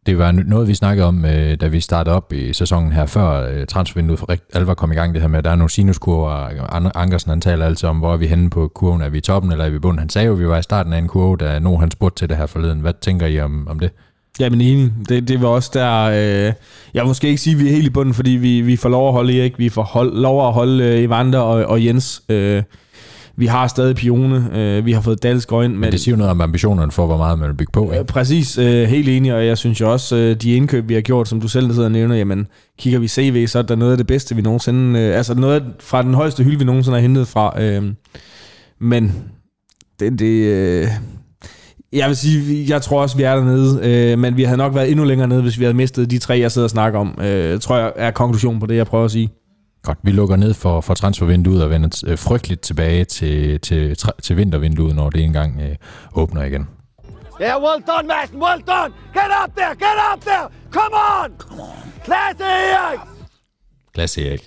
Det 0.06 0.18
var 0.18 0.32
noget, 0.32 0.68
vi 0.68 0.76
snakkede 0.76 1.08
om, 1.08 1.26
øh, 1.26 1.58
da 1.62 1.68
vi 1.68 1.80
startede 1.80 2.16
op 2.16 2.34
i 2.34 2.54
sæsonen 2.54 2.92
her, 2.92 3.06
før 3.06 3.50
øh, 3.50 3.66
transfervinduet 3.66 4.20
for 4.20 4.36
alvor 4.54 4.74
kom 4.74 4.92
i 4.92 4.96
gang. 4.96 5.14
Det 5.14 5.22
her 5.22 5.30
med, 5.30 5.38
at 5.38 5.44
der 5.46 5.52
er 5.52 5.56
nogle 5.56 5.70
sinuskurver, 5.70 6.30
og 6.30 7.02
Ankersen 7.02 7.30
han 7.30 7.42
taler 7.42 7.66
altid 7.66 7.90
om, 7.90 7.98
hvor 7.98 8.14
er 8.14 8.18
vi 8.18 8.28
henne 8.28 8.50
på 8.50 8.68
kurven. 8.68 9.02
Er 9.02 9.10
vi 9.10 9.18
i 9.18 9.22
toppen, 9.22 9.52
eller 9.52 9.66
er 9.66 9.70
vi 9.70 9.76
i 9.76 9.80
bunden? 9.80 10.00
Han 10.00 10.10
sagde 10.10 10.28
jo, 10.28 10.34
at 10.34 10.40
vi 10.40 10.48
var 10.48 10.58
i 10.58 10.64
starten 10.64 10.94
af 10.94 10.98
en 10.98 11.08
kurve, 11.08 11.38
da 11.38 11.60
nogen 11.60 11.80
han 11.80 11.92
spurgte 11.92 12.22
til 12.22 12.30
det 12.30 12.38
her 12.38 12.46
forleden. 12.46 12.80
Hvad 12.80 12.94
tænker 13.02 13.26
I 13.26 13.40
om, 13.40 13.68
om 13.68 13.80
det? 13.80 13.92
Ja, 14.40 14.50
men 14.50 14.62
enig. 14.62 14.92
Det, 15.10 15.28
det 15.28 15.42
var 15.42 15.48
også 15.48 15.72
der... 15.74 16.04
Øh, 16.04 16.54
jeg 16.94 17.04
vil 17.04 17.08
måske 17.08 17.28
ikke 17.28 17.42
sige, 17.42 17.54
at 17.54 17.60
vi 17.60 17.68
er 17.68 17.72
helt 17.72 17.88
i 17.88 17.90
bunden, 17.90 18.14
fordi 18.14 18.30
vi, 18.30 18.62
vi 18.62 18.76
får 18.76 18.90
lov 18.90 19.08
at 19.08 19.14
holde 19.14 19.40
Erik, 19.40 19.60
vi 19.60 19.70
får 19.70 19.84
hold, 19.84 20.14
lov 20.14 20.48
at 20.48 20.54
holde 20.54 20.84
øh, 20.84 21.04
Evander 21.04 21.40
og, 21.40 21.66
og 21.66 21.86
Jens. 21.86 22.22
Øh, 22.30 22.64
vi 23.38 23.46
har 23.46 23.68
stadig 23.68 23.96
Pione, 23.96 24.50
øh, 24.54 24.86
vi 24.86 24.92
har 24.92 25.02
fået 25.02 25.24
Dalsgaard 25.24 25.64
ind. 25.64 25.72
Men, 25.72 25.82
men 25.82 25.92
det 25.92 26.00
siger 26.00 26.14
jo 26.14 26.18
noget 26.18 26.32
om 26.32 26.42
ambitionerne 26.42 26.92
for, 26.92 27.06
hvor 27.06 27.18
meget 27.18 27.40
man 27.40 27.48
vil 27.48 27.56
bygge 27.56 27.72
på. 27.72 27.84
Ikke? 27.84 28.00
Øh, 28.00 28.06
præcis, 28.06 28.58
øh, 28.58 28.84
helt 28.84 29.10
enig, 29.10 29.34
og 29.34 29.46
jeg 29.46 29.58
synes 29.58 29.82
jo 29.82 29.92
også, 29.92 30.16
øh, 30.16 30.36
de 30.36 30.56
indkøb, 30.56 30.90
vi 30.90 30.94
har 30.94 31.02
gjort, 31.02 31.28
som 31.28 31.42
du 31.42 31.48
selv 31.48 31.72
sidder 31.74 31.86
og 31.86 31.92
nævner, 31.92 32.16
jamen, 32.16 32.48
kigger 32.80 33.00
vi 33.00 33.08
CV, 33.08 33.48
så 33.48 33.60
er 33.60 33.64
der 33.64 33.76
noget 33.76 33.92
af 33.92 33.98
det 33.98 34.08
bedste, 34.08 34.36
vi 34.36 34.42
nogensinde... 34.42 35.00
Øh, 35.00 35.18
altså 35.18 35.34
noget 35.34 35.64
fra 35.80 36.02
den 36.02 36.14
højeste 36.14 36.44
hylde, 36.44 36.60
vi 36.60 36.66
nogensinde 36.66 36.98
har 36.98 37.02
hentet 37.02 37.28
fra. 37.28 37.64
Øh, 37.64 37.84
men 38.82 39.14
det... 40.00 40.20
det 40.20 40.26
øh, 40.26 40.88
jeg 41.94 42.08
vil 42.08 42.16
sige, 42.16 42.66
jeg 42.70 42.82
tror 42.82 43.02
også, 43.02 43.18
vi 43.18 43.24
er 43.24 43.36
dernede, 43.36 43.80
øh, 43.84 44.20
men 44.20 44.38
vi 44.38 44.44
havde 44.44 44.58
nok 44.58 44.76
været 44.76 44.92
endnu 44.92 45.06
længere 45.06 45.28
nede, 45.28 45.42
hvis 45.42 45.60
vi 45.60 45.64
havde 45.64 45.78
mistet 45.78 46.12
de 46.12 46.18
tre, 46.18 46.40
jeg 46.40 46.52
sidder 46.52 46.66
og 46.66 46.70
snakker 46.70 47.00
om. 47.00 47.20
Øh, 47.22 47.60
tror 47.60 47.78
jeg 47.78 47.94
er 47.96 48.12
konklusionen 48.12 48.60
på 48.60 48.66
det, 48.66 48.76
jeg 48.76 48.86
prøver 48.86 49.06
at 49.06 49.12
sige. 49.12 49.30
Godt, 49.86 49.98
vi 50.04 50.12
lukker 50.12 50.36
ned 50.36 50.54
for, 50.54 50.82
for 50.82 50.94
transfervinduet 50.94 51.64
og 51.64 51.70
vender 51.70 52.04
øh, 52.08 52.18
frygteligt 52.18 52.62
tilbage 52.62 53.06
til, 53.06 53.60
til, 53.60 53.98
til 54.24 54.38
vintervinduet, 54.38 54.96
når 54.96 55.10
det 55.10 55.24
engang 55.24 55.62
øh, 55.62 55.76
åbner 56.16 56.44
igen. 56.44 56.68
Yeah, 57.42 57.64
well 57.64 57.84
done, 57.88 58.08
Madsen, 58.08 58.42
well 58.42 58.62
done! 58.62 58.94
Get 59.14 59.32
up 59.44 59.56
there, 59.56 59.76
get 59.76 59.98
up 60.14 60.22
there! 60.22 60.48
Come 60.72 60.94
on! 60.94 61.32
Come 61.40 61.62
on! 61.62 61.92
Klasse, 62.06 62.44
Erik! 62.44 63.15
Klasse 63.96 64.28
Erik. 64.28 64.44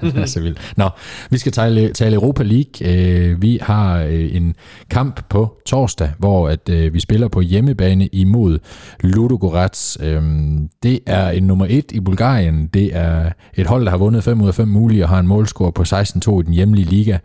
det 0.00 0.16
er 0.16 0.26
så 0.26 0.40
vildt. 0.40 0.72
Nå, 0.76 0.88
vi 1.30 1.38
skal 1.38 1.52
tale, 1.52 1.92
tale 1.92 2.14
Europa 2.14 2.42
League. 2.42 2.88
Øh, 2.92 3.42
vi 3.42 3.58
har 3.62 3.98
øh, 3.98 4.36
en 4.36 4.54
kamp 4.90 5.20
på 5.28 5.56
torsdag, 5.66 6.10
hvor 6.18 6.48
at 6.48 6.68
øh, 6.68 6.94
vi 6.94 7.00
spiller 7.00 7.28
på 7.28 7.40
hjemmebane 7.40 8.06
imod 8.06 8.58
Ludogorets. 9.00 9.98
Øhm, 10.00 10.68
det 10.82 10.98
er 11.06 11.28
en 11.30 11.42
nummer 11.42 11.66
et 11.68 11.92
i 11.92 12.00
Bulgarien. 12.00 12.66
Det 12.66 12.96
er 12.96 13.30
et 13.54 13.66
hold, 13.66 13.84
der 13.84 13.90
har 13.90 13.98
vundet 13.98 14.24
5 14.24 14.40
ud 14.40 14.48
af 14.48 14.54
5 14.54 14.68
mulige 14.68 15.04
og 15.04 15.08
har 15.08 15.18
en 15.18 15.26
målscore 15.26 15.72
på 15.72 15.82
16-2 15.82 16.40
i 16.40 16.42
den 16.42 16.54
hjemlige 16.54 16.90
liga. 16.90 17.18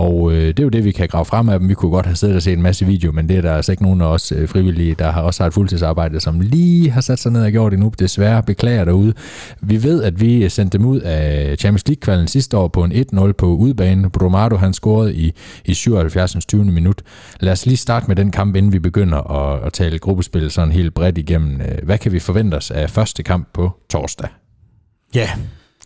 Og 0.00 0.32
øh, 0.32 0.48
det 0.48 0.58
er 0.58 0.62
jo 0.62 0.68
det, 0.68 0.84
vi 0.84 0.92
kan 0.92 1.08
grave 1.08 1.24
frem 1.24 1.48
af 1.48 1.58
dem. 1.58 1.68
Vi 1.68 1.74
kunne 1.74 1.90
godt 1.90 2.06
have 2.06 2.16
siddet 2.16 2.36
og 2.36 2.42
set 2.42 2.52
en 2.52 2.62
masse 2.62 2.86
video, 2.86 3.12
men 3.12 3.28
det 3.28 3.36
er 3.36 3.42
der 3.42 3.54
altså 3.54 3.72
ikke 3.72 3.82
nogen 3.82 4.00
af 4.00 4.06
os 4.06 4.32
øh, 4.32 4.48
frivillige, 4.48 4.94
der 4.94 5.10
har 5.10 5.22
også 5.22 5.42
har 5.42 5.48
et 5.48 5.54
fuldtidsarbejde, 5.54 6.20
som 6.20 6.40
lige 6.40 6.90
har 6.90 7.00
sat 7.00 7.18
sig 7.18 7.32
ned 7.32 7.44
og 7.44 7.50
gjort 7.50 7.72
det 7.72 7.80
nu. 7.80 7.92
Desværre 7.98 8.42
beklager 8.42 8.84
derude. 8.84 9.12
Vi 9.60 9.82
ved, 9.82 10.02
at 10.02 10.20
vi 10.20 10.48
sendte 10.48 10.78
dem 10.78 10.86
ud 10.86 11.00
af 11.00 11.56
Champions 11.58 11.88
League-kvalden 11.88 12.28
sidste 12.28 12.56
år 12.56 12.68
på 12.68 12.84
en 12.84 12.92
1-0 12.92 13.32
på 13.32 13.46
udebane. 13.46 14.10
Bromado 14.10 14.56
han 14.56 14.72
scorede 14.72 15.14
i, 15.14 15.32
i 15.64 15.74
77. 15.74 16.46
20. 16.46 16.64
minut. 16.64 17.02
Lad 17.40 17.52
os 17.52 17.66
lige 17.66 17.76
starte 17.76 18.06
med 18.08 18.16
den 18.16 18.30
kamp, 18.30 18.56
inden 18.56 18.72
vi 18.72 18.78
begynder 18.78 19.18
at, 19.18 19.66
at 19.66 19.72
tale 19.72 19.98
gruppespil 19.98 20.50
sådan 20.50 20.72
helt 20.72 20.94
bredt 20.94 21.18
igennem. 21.18 21.60
Øh, 21.60 21.78
hvad 21.82 21.98
kan 21.98 22.12
vi 22.12 22.18
forvente 22.18 22.54
os 22.54 22.70
af 22.70 22.90
første 22.90 23.22
kamp 23.22 23.48
på 23.52 23.70
torsdag? 23.90 24.28
Ja, 25.14 25.30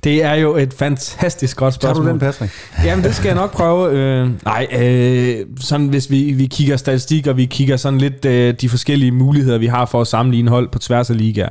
det 0.04 0.24
er 0.24 0.34
jo 0.34 0.56
et 0.56 0.74
fantastisk 0.74 1.56
godt 1.56 1.74
spørgsmål. 1.74 2.04
Tager 2.04 2.12
du 2.12 2.12
den, 2.12 2.18
Patrick? 2.18 2.52
Jamen, 2.84 3.04
det 3.04 3.14
skal 3.14 3.28
jeg 3.28 3.36
nok 3.36 3.52
prøve. 3.52 3.98
Øh, 3.98 4.30
nej, 4.44 4.66
øh, 4.78 5.46
sådan 5.60 5.88
hvis 5.88 6.10
vi, 6.10 6.32
vi 6.32 6.46
kigger 6.46 6.76
statistik, 6.76 7.26
og 7.26 7.36
vi 7.36 7.44
kigger 7.44 7.76
sådan 7.76 7.98
lidt 7.98 8.24
øh, 8.24 8.54
de 8.60 8.68
forskellige 8.68 9.12
muligheder, 9.12 9.58
vi 9.58 9.66
har 9.66 9.86
for 9.86 10.00
at 10.00 10.06
sammenligne 10.06 10.50
hold 10.50 10.68
på 10.68 10.78
tværs 10.78 11.10
af 11.10 11.16
ligaer. 11.16 11.48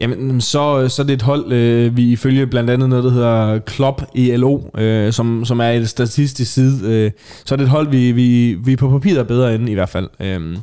Jamen, 0.00 0.40
så, 0.40 0.88
så 0.88 1.02
er 1.02 1.06
det 1.06 1.14
et 1.14 1.22
hold, 1.22 1.52
øh, 1.52 1.96
vi 1.96 2.12
ifølge 2.12 2.46
blandt 2.46 2.70
andet 2.70 2.88
noget, 2.88 3.04
der 3.04 3.10
hedder 3.10 3.58
Klopp 3.58 4.02
ELO, 4.14 4.60
øh, 4.78 5.12
som, 5.12 5.44
som 5.44 5.60
er 5.60 5.70
et 5.70 5.88
statistisk 5.88 6.52
side. 6.52 6.80
Øh, 6.84 7.10
så 7.44 7.54
er 7.54 7.56
det 7.56 7.64
et 7.64 7.70
hold, 7.70 7.88
vi, 7.90 8.12
vi, 8.12 8.56
vi 8.64 8.76
på 8.76 8.90
papiret 8.90 9.18
er 9.18 9.24
bedre 9.24 9.54
end 9.54 9.68
i 9.68 9.74
hvert 9.74 9.88
fald. 9.88 10.08
Øh, 10.20 10.56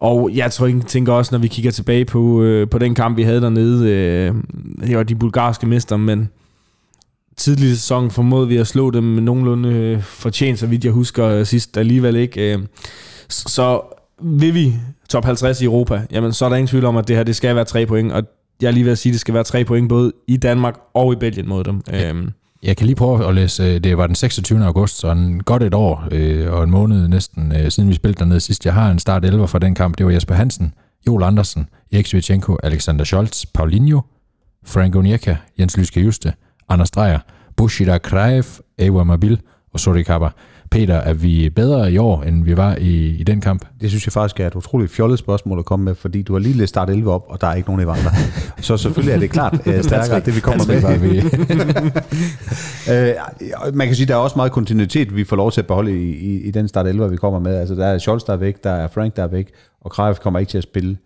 og 0.00 0.30
jeg 0.34 0.52
tror, 0.52 0.66
jeg 0.66 0.80
tænker 0.86 1.12
også, 1.12 1.34
når 1.34 1.38
vi 1.38 1.48
kigger 1.48 1.70
tilbage 1.70 2.04
på, 2.04 2.42
øh, 2.42 2.68
på 2.68 2.78
den 2.78 2.94
kamp, 2.94 3.16
vi 3.16 3.22
havde 3.22 3.40
dernede, 3.40 3.90
øh, 3.90 4.34
det 4.86 4.96
var 4.96 5.02
de 5.02 5.14
bulgarske 5.14 5.66
mester, 5.66 5.96
men 5.96 6.28
tidlig 7.36 7.70
sæson 7.70 8.10
formåede 8.10 8.48
vi 8.48 8.56
at 8.56 8.66
slå 8.66 8.90
dem 8.90 9.04
med 9.04 9.22
nogenlunde 9.22 9.68
øh, 9.68 10.02
fortjent, 10.02 10.58
så 10.58 10.66
vidt 10.66 10.84
jeg 10.84 10.92
husker 10.92 11.26
øh, 11.26 11.46
sidst 11.46 11.76
alligevel 11.76 12.16
ikke. 12.16 12.54
Øh, 12.54 12.58
så 13.28 13.80
vil 14.22 14.54
vi 14.54 14.74
top 15.08 15.24
50 15.24 15.60
i 15.60 15.64
Europa, 15.64 16.02
jamen 16.10 16.32
så 16.32 16.44
er 16.44 16.48
der 16.48 16.56
ingen 16.56 16.68
tvivl 16.68 16.84
om, 16.84 16.96
at 16.96 17.08
det 17.08 17.16
her 17.16 17.22
det 17.22 17.36
skal 17.36 17.56
være 17.56 17.64
tre 17.64 17.86
point, 17.86 18.12
og 18.12 18.22
jeg 18.62 18.68
er 18.68 18.72
lige 18.72 18.84
ved 18.84 18.92
at 18.92 18.98
sige, 18.98 19.10
at 19.10 19.12
det 19.12 19.20
skal 19.20 19.34
være 19.34 19.44
tre 19.44 19.64
point 19.64 19.88
både 19.88 20.12
i 20.26 20.36
Danmark 20.36 20.80
og 20.94 21.12
i 21.12 21.16
Belgien 21.16 21.48
mod 21.48 21.64
dem. 21.64 21.80
Ja. 21.92 22.08
Øhm, 22.08 22.30
jeg 22.62 22.76
kan 22.76 22.86
lige 22.86 22.96
prøve 22.96 23.28
at 23.28 23.34
læse, 23.34 23.62
øh, 23.62 23.80
det 23.80 23.98
var 23.98 24.06
den 24.06 24.16
26. 24.16 24.64
august, 24.64 24.98
så 24.98 25.10
en 25.10 25.42
godt 25.42 25.62
et 25.62 25.74
år 25.74 26.08
øh, 26.12 26.52
og 26.52 26.64
en 26.64 26.70
måned 26.70 27.08
næsten, 27.08 27.52
øh, 27.56 27.70
siden 27.70 27.88
vi 27.88 27.94
spillede 27.94 28.18
dernede 28.18 28.40
sidst. 28.40 28.66
Jeg 28.66 28.74
har 28.74 28.90
en 28.90 28.98
start 28.98 29.24
11 29.24 29.48
fra 29.48 29.58
den 29.58 29.74
kamp. 29.74 29.98
Det 29.98 30.06
var 30.06 30.12
Jesper 30.12 30.34
Hansen, 30.34 30.74
Joel 31.06 31.22
Andersen, 31.22 31.68
Erik 31.92 32.06
Svitchenko, 32.06 32.56
Alexander 32.62 33.04
Scholz, 33.04 33.44
Paulinho, 33.54 34.00
Frank 34.66 34.96
Onyeka, 34.96 35.36
Jens 35.58 35.76
Lyske 35.76 36.00
Juste, 36.00 36.32
Anders 36.68 36.90
Dreyer, 36.90 37.18
Bushida 37.56 37.98
Kraev, 37.98 38.44
Ewa 38.78 39.04
Mabil 39.04 39.40
og 39.72 39.80
Sori 39.80 40.02
Kappa. 40.02 40.28
Peter, 40.70 40.94
er 40.94 41.14
vi 41.14 41.50
bedre 41.50 41.92
i 41.92 41.98
år, 41.98 42.22
end 42.22 42.44
vi 42.44 42.56
var 42.56 42.76
i, 42.76 43.06
i 43.06 43.22
den 43.22 43.40
kamp? 43.40 43.64
Det 43.80 43.90
synes 43.90 44.06
jeg 44.06 44.12
faktisk 44.12 44.40
er 44.40 44.46
et 44.46 44.54
utroligt 44.54 44.92
fjollet 44.92 45.18
spørgsmål 45.18 45.58
at 45.58 45.64
komme 45.64 45.84
med, 45.84 45.94
fordi 45.94 46.22
du 46.22 46.32
har 46.32 46.40
lige 46.40 46.54
lidt 46.54 46.68
start 46.68 46.90
11 46.90 47.12
op, 47.12 47.24
og 47.28 47.40
der 47.40 47.46
er 47.46 47.54
ikke 47.54 47.68
nogen 47.68 47.82
i 47.82 47.86
vandre. 47.86 48.10
Så 48.60 48.76
selvfølgelig 48.76 49.14
er 49.14 49.18
det 49.18 49.30
klart 49.30 49.54
uh, 49.66 49.80
stærkere, 49.82 50.20
det 50.20 50.36
vi 50.36 50.40
kommer 50.40 50.66
med. 50.66 50.98
Vi. 50.98 51.18
uh, 53.68 53.74
man 53.74 53.86
kan 53.86 53.96
sige, 53.96 54.04
at 54.04 54.08
der 54.08 54.14
er 54.14 54.18
også 54.18 54.36
meget 54.36 54.52
kontinuitet, 54.52 55.16
vi 55.16 55.24
får 55.24 55.36
lov 55.36 55.52
til 55.52 55.60
at 55.60 55.66
beholde 55.66 55.92
i, 55.92 56.12
i, 56.12 56.42
i 56.42 56.50
den 56.50 56.68
start 56.68 56.86
11, 56.86 57.10
vi 57.10 57.16
kommer 57.16 57.40
med. 57.40 57.56
Altså, 57.56 57.74
der 57.74 57.86
er 57.86 57.98
Scholz, 57.98 58.24
der 58.24 58.32
er 58.32 58.36
væk, 58.36 58.64
der 58.64 58.70
er 58.70 58.88
Frank, 58.88 59.16
der 59.16 59.22
er 59.22 59.28
væk, 59.28 59.50
og 59.80 59.90
Krav 59.90 60.14
kommer 60.14 60.40
ikke 60.40 60.50
til 60.50 60.58
at 60.58 60.64
spille. 60.64 60.96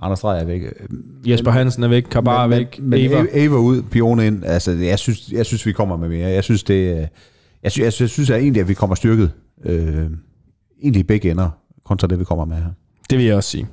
Anders 0.00 0.18
Streg 0.18 0.40
er 0.40 0.44
væk. 0.44 0.62
Jesper 1.26 1.50
Hansen 1.50 1.82
er 1.82 1.88
væk, 1.88 2.02
Kabar 2.02 2.44
er 2.44 2.48
væk, 2.48 2.78
men, 2.82 3.00
Eva. 3.00 3.26
Eva 3.32 3.56
ud, 3.56 3.82
Pione 3.82 4.26
ind. 4.26 4.44
Altså, 4.44 4.72
jeg 4.72 4.98
synes, 4.98 5.32
jeg 5.32 5.46
synes, 5.46 5.66
vi 5.66 5.72
kommer 5.72 5.96
med 5.96 6.08
mere. 6.08 6.28
Jeg 6.28 6.44
synes, 6.44 6.62
det, 6.62 7.08
jeg, 7.62 7.72
synes, 7.72 7.84
jeg, 7.84 7.92
synes, 7.92 8.00
jeg 8.00 8.10
synes 8.10 8.30
at 8.30 8.40
egentlig, 8.40 8.60
at 8.60 8.68
vi 8.68 8.74
kommer 8.74 8.96
styrket. 8.96 9.32
Øh, 9.64 10.10
egentlig 10.82 11.06
begge 11.06 11.30
ender, 11.30 11.50
kontra 11.84 12.06
det, 12.06 12.18
vi 12.18 12.24
kommer 12.24 12.44
med 12.44 12.56
her. 12.56 12.70
Det 13.10 13.18
vil 13.18 13.26
jeg 13.26 13.36
også 13.36 13.50
sige. 13.50 13.66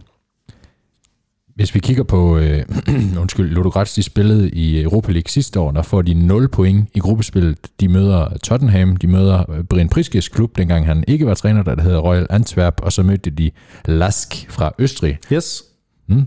Hvis 1.56 1.76
vi 1.76 1.80
kigger 1.80 2.04
på, 2.04 2.38
øh, 2.38 2.63
undskyld, 3.21 3.50
Ludogorets, 3.50 3.93
de 3.93 4.04
spillede 4.04 4.50
i 4.50 4.82
Europa 4.82 5.12
League 5.12 5.30
sidste 5.30 5.60
år, 5.60 5.71
der 5.71 5.82
får 5.82 6.02
de 6.02 6.13
0 6.13 6.50
point 6.50 6.89
i 6.93 7.00
gruppespillet. 7.00 7.58
De 7.80 7.88
møder 7.88 8.38
Tottenham, 8.43 8.98
de 8.98 9.08
møder 9.08 9.52
øh, 9.52 9.63
Brian 9.63 9.89
Priskes 9.89 10.28
klub, 10.28 10.58
dengang 10.58 10.86
han 10.86 11.04
ikke 11.08 11.26
var 11.26 11.34
træner, 11.34 11.63
der 11.63 11.82
hedder 11.82 12.00
Royal 12.00 12.28
Antwerp, 12.30 12.82
og 12.82 12.91
så 12.91 13.04
mødte 13.04 13.30
de 13.30 13.52
Lask 13.86 14.45
fra 14.50 14.71
Østrig. 14.80 15.17
Yes. 15.34 15.63
Mm. 16.08 16.26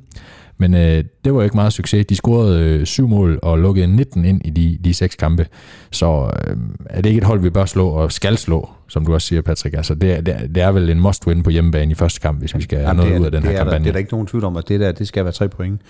Men 0.59 0.75
øh, 0.75 1.05
det 1.25 1.35
var 1.35 1.43
ikke 1.43 1.57
meget 1.57 1.73
succes. 1.73 2.07
De 2.07 2.17
scorede 2.17 2.65
øh, 2.65 2.87
syv 2.87 3.09
mål 3.09 3.39
og 3.43 3.59
lukkede 3.59 3.87
19 3.87 4.25
ind 4.25 4.41
i 4.45 4.51
de, 4.51 4.79
de 4.85 4.95
seks 4.95 5.15
kampe. 5.15 5.47
Så 5.91 6.31
øh, 6.47 6.57
er 6.91 7.01
det 7.01 7.11
ikke 7.11 7.19
et 7.19 7.25
hold, 7.25 7.41
vi 7.41 7.51
bør 7.51 7.65
slå 7.65 7.89
og 7.89 8.13
skal 8.13 8.37
slå, 8.37 8.71
som 8.89 9.07
du 9.07 9.15
også 9.15 9.27
siger, 9.27 9.43
Patrick. 9.43 9.77
Altså, 9.77 9.95
det, 9.95 10.13
er, 10.13 10.21
det, 10.21 10.35
er, 10.35 10.47
det 10.47 10.63
er 10.63 10.73
vel 10.73 10.91
en 10.91 11.07
must-win 11.07 11.43
på 11.43 11.51
hjemmebane 11.51 11.93
i 11.93 11.95
første 11.95 12.21
kamp, 12.21 12.41
hvis 12.41 12.57
vi 12.57 12.63
skal 12.63 12.79
have 12.79 12.95
noget 12.95 13.15
er, 13.15 13.21
ud 13.21 13.25
af 13.25 13.31
den 13.31 13.43
her 13.43 13.57
kampagne. 13.57 13.73
Der, 13.73 13.79
det 13.79 13.89
er 13.89 13.93
der 13.93 13.99
ikke 13.99 14.13
nogen 14.13 14.27
tvivl 14.27 14.45
om, 14.45 14.57
at 14.57 14.69
det 14.69 14.81
der 14.81 14.93
det 14.93 15.09
skal 15.09 15.25
være 15.25 15.33
tre 15.33 15.49
point. 15.49 15.81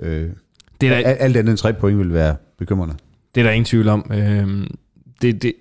Øh, 0.00 0.28
det 0.80 0.92
er 0.92 1.02
der, 1.02 1.08
alt 1.08 1.36
andet 1.36 1.50
end 1.50 1.58
tre 1.58 1.72
point 1.72 1.98
vil 1.98 2.14
være 2.14 2.36
bekymrende. 2.58 2.94
Det 3.34 3.40
er 3.40 3.44
der 3.44 3.50
ingen 3.50 3.64
tvivl 3.64 3.88
om. 3.88 4.10
Øh, 4.14 4.66
det, 5.22 5.42
det, 5.42 5.52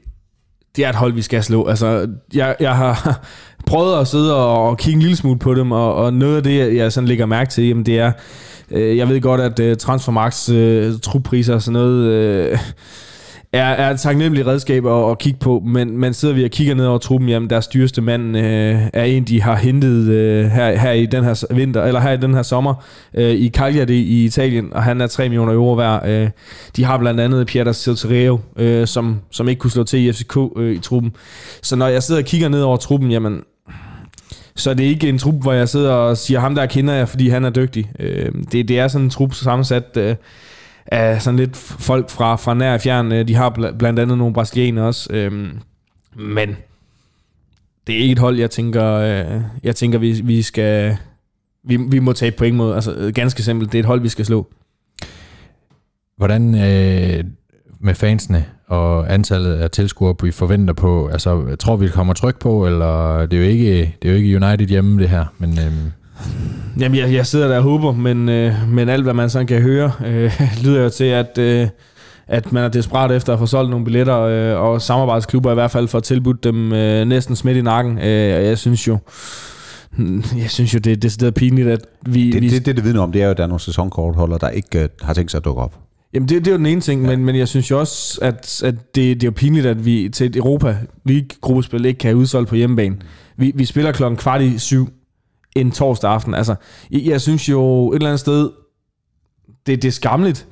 det 0.75 0.85
er 0.85 0.89
et 0.89 0.95
hold, 0.95 1.13
vi 1.13 1.21
skal 1.21 1.43
slå. 1.43 1.67
Altså, 1.67 2.09
jeg, 2.33 2.55
jeg 2.59 2.75
har 2.75 3.25
prøvet 3.65 3.99
at 3.99 4.07
sidde 4.07 4.35
og, 4.35 4.77
kigge 4.77 4.95
en 4.95 5.01
lille 5.01 5.15
smule 5.15 5.39
på 5.39 5.53
dem, 5.53 5.71
og, 5.71 5.95
og 5.95 6.13
noget 6.13 6.37
af 6.37 6.43
det, 6.43 6.75
jeg 6.75 6.91
sådan 6.91 7.07
lægger 7.07 7.25
mærke 7.25 7.49
til, 7.49 7.67
jamen, 7.67 7.85
det 7.85 7.99
er, 7.99 8.11
øh, 8.71 8.97
jeg 8.97 9.09
ved 9.09 9.21
godt, 9.21 9.41
at 9.41 9.59
øh, 9.59 9.77
Transfermax 9.77 10.49
øh, 10.49 10.93
truppriser 11.01 11.53
og 11.53 11.61
sådan 11.61 11.73
noget... 11.73 12.05
Øh, 12.05 12.57
er, 13.53 13.63
er 13.63 13.91
et 13.91 13.99
taknemmeligt 13.99 14.47
redskab 14.47 14.85
at, 14.85 15.11
at 15.11 15.17
kigge 15.17 15.39
på, 15.39 15.63
men, 15.65 15.97
men 15.97 16.13
sidder 16.13 16.35
vi 16.35 16.43
og 16.43 16.49
kigger 16.49 16.75
ned 16.75 16.85
over 16.85 16.97
truppen, 16.97 17.29
jamen 17.29 17.49
deres 17.49 17.67
dyreste 17.67 18.01
mand 18.01 18.37
øh, 18.37 18.81
er 18.93 19.03
en, 19.03 19.23
de 19.23 19.41
har 19.41 19.55
hentet 19.55 20.09
øh, 20.09 20.45
her, 20.45 20.79
her 20.79 20.91
i 20.91 21.05
den 21.05 21.23
her 21.23 21.53
vinter, 21.53 21.83
eller 21.83 21.99
her 21.99 22.11
i 22.11 22.17
den 22.17 22.33
her 22.33 22.43
sommer, 22.43 22.73
øh, 23.13 23.31
i 23.31 23.49
Cagliari 23.49 23.97
i 23.97 24.25
Italien, 24.25 24.73
og 24.73 24.83
han 24.83 25.01
er 25.01 25.07
3 25.07 25.23
millioner 25.23 25.53
euro 25.53 25.73
værd. 25.73 26.09
Øh, 26.09 26.29
de 26.75 26.83
har 26.83 26.97
blandt 26.97 27.19
andet 27.19 27.47
Pieter 27.47 27.71
Siltereo, 27.71 28.39
øh, 28.55 28.87
som, 28.87 29.19
som 29.31 29.47
ikke 29.49 29.59
kunne 29.59 29.71
slå 29.71 29.83
til 29.83 29.99
i 29.99 30.13
FCK 30.13 30.37
øh, 30.57 30.75
i 30.75 30.79
truppen. 30.79 31.11
Så 31.61 31.75
når 31.75 31.87
jeg 31.87 32.03
sidder 32.03 32.21
og 32.21 32.25
kigger 32.25 32.49
ned 32.49 32.61
over 32.61 32.77
truppen, 32.77 33.11
jamen 33.11 33.41
så 34.61 34.73
det 34.73 34.85
er 34.85 34.89
ikke 34.89 35.09
en 35.09 35.17
trup, 35.17 35.41
hvor 35.41 35.53
jeg 35.53 35.69
sidder 35.69 35.91
og 35.91 36.17
siger, 36.17 36.39
ham 36.39 36.55
der 36.55 36.65
kender 36.65 36.93
jeg, 36.93 37.09
fordi 37.09 37.29
han 37.29 37.45
er 37.45 37.49
dygtig. 37.49 37.91
Øh, 37.99 38.31
det, 38.51 38.67
det 38.67 38.79
er 38.79 38.87
sådan 38.87 39.05
en 39.05 39.09
trup 39.09 39.33
sammensat... 39.33 39.97
Øh, 39.97 40.15
af 40.85 41.21
sådan 41.21 41.39
lidt 41.39 41.57
folk 41.57 42.09
fra, 42.09 42.35
fra 42.35 42.53
nær 42.53 42.73
og 42.73 42.81
fjern. 42.81 43.11
Øh, 43.11 43.27
de 43.27 43.35
har 43.35 43.49
bl- 43.49 43.77
blandt 43.77 43.99
andet 43.99 44.17
nogle 44.17 44.33
brasilianere 44.33 44.85
også. 44.85 45.13
Øh, 45.13 45.31
men 46.15 46.57
det 47.87 47.95
er 47.95 47.99
ikke 47.99 48.11
et 48.11 48.19
hold, 48.19 48.39
jeg 48.39 48.51
tænker, 48.51 48.85
øh, 48.85 49.41
jeg 49.63 49.75
tænker 49.75 49.99
vi, 49.99 50.21
vi 50.23 50.41
skal... 50.41 50.97
Vi, 51.63 51.77
vi 51.77 51.99
må 51.99 52.13
tage 52.13 52.31
point 52.31 52.55
mod. 52.55 52.75
Altså, 52.75 53.11
ganske 53.15 53.43
simpelt, 53.43 53.71
det 53.71 53.77
er 53.77 53.79
et 53.79 53.85
hold, 53.85 54.01
vi 54.01 54.09
skal 54.09 54.25
slå. 54.25 54.47
Hvordan 56.17 56.55
øh, 56.55 57.23
med 57.79 57.95
fansene 57.95 58.45
og 58.71 59.13
antallet 59.13 59.53
af 59.53 59.71
tilskuere, 59.71 60.15
vi 60.23 60.31
forventer 60.31 60.73
på, 60.73 61.07
altså 61.07 61.55
tror 61.59 61.75
vi, 61.75 61.85
det 61.85 61.93
kommer 61.93 62.13
tryk 62.13 62.39
på, 62.39 62.65
eller 62.65 63.25
det 63.25 63.33
er 63.33 63.43
jo 63.43 63.49
ikke, 63.49 63.95
det 64.01 64.07
er 64.07 64.11
jo 64.11 64.17
ikke 64.17 64.45
United 64.45 64.67
hjemme 64.67 65.01
det 65.01 65.09
her, 65.09 65.25
men 65.37 65.59
øh, 65.59 65.73
Jamen, 66.79 66.97
jeg, 66.97 67.13
jeg 67.13 67.27
sidder 67.27 67.47
der 67.47 67.57
og 67.57 67.63
håber, 67.63 67.91
men, 67.91 68.29
øh, 68.29 68.53
men 68.69 68.89
alt, 68.89 69.03
hvad 69.03 69.13
man 69.13 69.29
sådan 69.29 69.47
kan 69.47 69.61
høre, 69.61 69.91
øh, 70.05 70.41
lyder 70.63 70.83
jo 70.83 70.89
til, 70.89 71.03
at, 71.03 71.37
øh, 71.37 71.67
at 72.27 72.51
man 72.51 72.63
er 72.63 72.67
desperat 72.67 73.11
efter 73.11 73.33
at 73.33 73.39
få 73.39 73.45
solgt 73.45 73.69
nogle 73.69 73.85
billetter, 73.85 74.19
øh, 74.19 74.61
og 74.61 74.81
samarbejdsklubber 74.81 75.51
i 75.51 75.53
hvert 75.53 75.71
fald 75.71 75.87
får 75.87 75.99
tilbudt 75.99 76.43
dem 76.43 76.73
øh, 76.73 77.05
næsten 77.05 77.35
smidt 77.35 77.57
i 77.57 77.61
nakken. 77.61 77.97
Øh, 77.97 78.35
og 78.35 78.45
jeg 78.45 78.57
synes 78.57 78.87
jo, 78.87 78.97
jeg 80.37 80.49
synes 80.49 80.73
jo, 80.73 80.79
det 80.79 80.91
er 80.91 80.97
decideret 80.97 81.33
pinligt, 81.33 81.67
at 81.67 81.79
vi... 82.05 82.31
Det, 82.31 82.41
vi 82.41 82.49
det, 82.49 82.65
det, 82.65 82.75
det 82.75 82.85
vidner 82.85 83.01
om, 83.01 83.11
det 83.11 83.21
er 83.21 83.25
jo, 83.25 83.31
at 83.31 83.37
der 83.37 83.43
er 83.43 83.47
nogle 83.47 83.61
sæsonkortholdere, 83.61 84.39
der 84.41 84.49
ikke 84.49 84.79
uh, 84.79 85.07
har 85.07 85.13
tænkt 85.13 85.31
sig 85.31 85.37
at 85.37 85.45
dukke 85.45 85.61
op. 85.61 85.90
Jamen 86.13 86.29
det, 86.29 86.45
det 86.45 86.47
er 86.47 86.51
jo 86.51 86.57
den 86.57 86.65
ene 86.65 86.81
ting, 86.81 87.01
ja. 87.03 87.09
men, 87.09 87.25
men 87.25 87.35
jeg 87.35 87.47
synes 87.47 87.71
jo 87.71 87.79
også, 87.79 88.19
at, 88.21 88.63
at 88.63 88.95
det, 88.95 89.21
det 89.21 89.23
er 89.23 89.27
jo 89.27 89.31
pinligt, 89.31 89.65
at 89.65 89.85
vi 89.85 90.09
til 90.13 90.25
et 90.25 90.35
Europa 90.35 90.77
League-gruppespil 91.05 91.85
ikke 91.85 91.97
kan 91.97 92.07
have 92.07 92.17
udsolgt 92.17 92.49
på 92.49 92.55
hjemmebane. 92.55 92.97
Vi, 93.37 93.51
vi 93.55 93.65
spiller 93.65 93.91
klokken 93.91 94.17
kvart 94.17 94.41
i 94.41 94.57
syv 94.57 94.87
en 95.55 95.71
torsdag 95.71 96.11
aften. 96.11 96.33
Altså, 96.33 96.55
jeg, 96.91 97.01
jeg 97.05 97.21
synes 97.21 97.49
jo 97.49 97.91
et 97.91 97.95
eller 97.95 98.09
andet 98.09 98.19
sted, 98.19 98.49
det, 99.65 99.81
det 99.81 99.87
er 99.87 99.91
skamligt. 99.91 100.47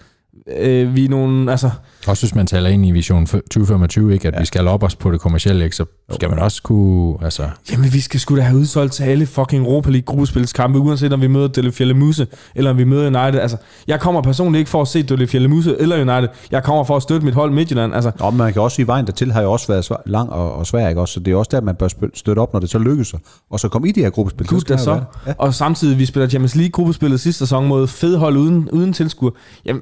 Øh, 0.58 0.96
vi 0.96 1.06
er 1.06 1.10
nogle, 1.10 1.52
altså, 1.52 1.70
også 2.08 2.26
hvis 2.26 2.36
man 2.36 2.48
taler 2.48 2.70
ind 2.70 2.86
i 2.86 2.92
Vision 2.92 3.26
2025, 3.26 4.14
ikke, 4.14 4.28
at 4.28 4.34
ja. 4.34 4.40
vi 4.40 4.46
skal 4.46 4.68
op 4.68 4.84
os 4.84 4.96
på 4.96 5.12
det 5.12 5.22
kommercielle, 5.22 5.64
ikke, 5.64 5.76
så 5.76 5.86
skal 6.12 6.30
man 6.30 6.40
også 6.40 6.64
kunne... 6.64 7.18
Altså, 7.22 7.50
Jamen, 7.72 7.94
vi 7.94 8.00
skal 8.00 8.20
sgu 8.20 8.36
da 8.36 8.42
have 8.42 8.58
udsolgt 8.58 8.94
til 8.94 9.04
alle 9.04 9.26
fucking 9.26 9.66
Europa 9.66 9.90
League 9.90 10.06
gruppespilskampe, 10.06 10.80
uanset 10.80 11.14
om 11.14 11.22
vi 11.22 11.28
møder 11.28 11.48
Delle 11.48 11.72
Fjellemuse, 11.72 12.28
eller 12.56 12.72
om 12.72 12.78
vi 12.78 12.84
møder 12.84 13.06
United. 13.06 13.42
Altså, 13.42 13.58
jeg 13.88 14.00
kommer 14.00 14.22
personligt 14.22 14.60
ikke 14.60 14.70
for 14.70 14.82
at 14.82 14.88
se 14.88 15.04
Delle 15.04 15.28
Fjellemuse 15.28 15.76
eller 15.80 15.96
United. 15.96 16.28
Jeg 16.52 16.64
kommer 16.64 16.84
for 16.84 16.96
at 16.96 17.04
støtte 17.04 17.26
mit 17.26 17.34
hold 17.34 17.52
Midtjylland. 17.52 17.96
Altså, 17.96 18.12
Nå, 18.20 18.30
men 18.30 18.38
man 18.38 18.54
kan 18.54 18.62
også 18.62 18.76
sige, 18.76 18.84
at 18.84 18.88
vejen 18.88 19.06
dertil 19.06 19.32
har 19.32 19.42
jo 19.42 19.52
også 19.52 19.68
været 19.68 19.86
svær, 19.86 19.98
lang 20.06 20.30
og, 20.30 20.54
og 20.54 20.68
svær, 20.68 20.90
ikke 20.90 21.02
også? 21.02 21.14
Så 21.14 21.20
det 21.20 21.32
er 21.32 21.36
også 21.36 21.50
der, 21.52 21.62
man 21.62 21.76
bør 21.76 21.88
støtte 22.14 22.40
op, 22.40 22.54
når 22.54 22.60
det 22.60 22.70
så 22.70 22.80
lykkes 22.80 23.08
sig. 23.08 23.20
Og 23.50 23.60
så 23.60 23.70
komme 23.70 23.90
i 23.90 23.92
de 23.92 24.02
her 24.02 24.10
gruppespil. 24.10 24.48
Gud, 24.48 24.62
der 24.62 24.78
så. 24.78 25.02
Ja. 25.28 25.34
Og 25.38 25.54
samtidig, 25.54 26.00
vi 26.00 26.06
spiller 26.06 26.30
Champions 26.30 26.56
League 26.56 26.72
gruppespillet 26.72 27.20
sidste 27.20 27.40
sæson 27.40 27.68
mod 27.68 27.88
fed 27.88 28.18
hold 28.18 28.38
uden, 28.38 28.70
uden 28.70 28.94
tilskuer. 28.94 29.32
Jamen, 29.66 29.82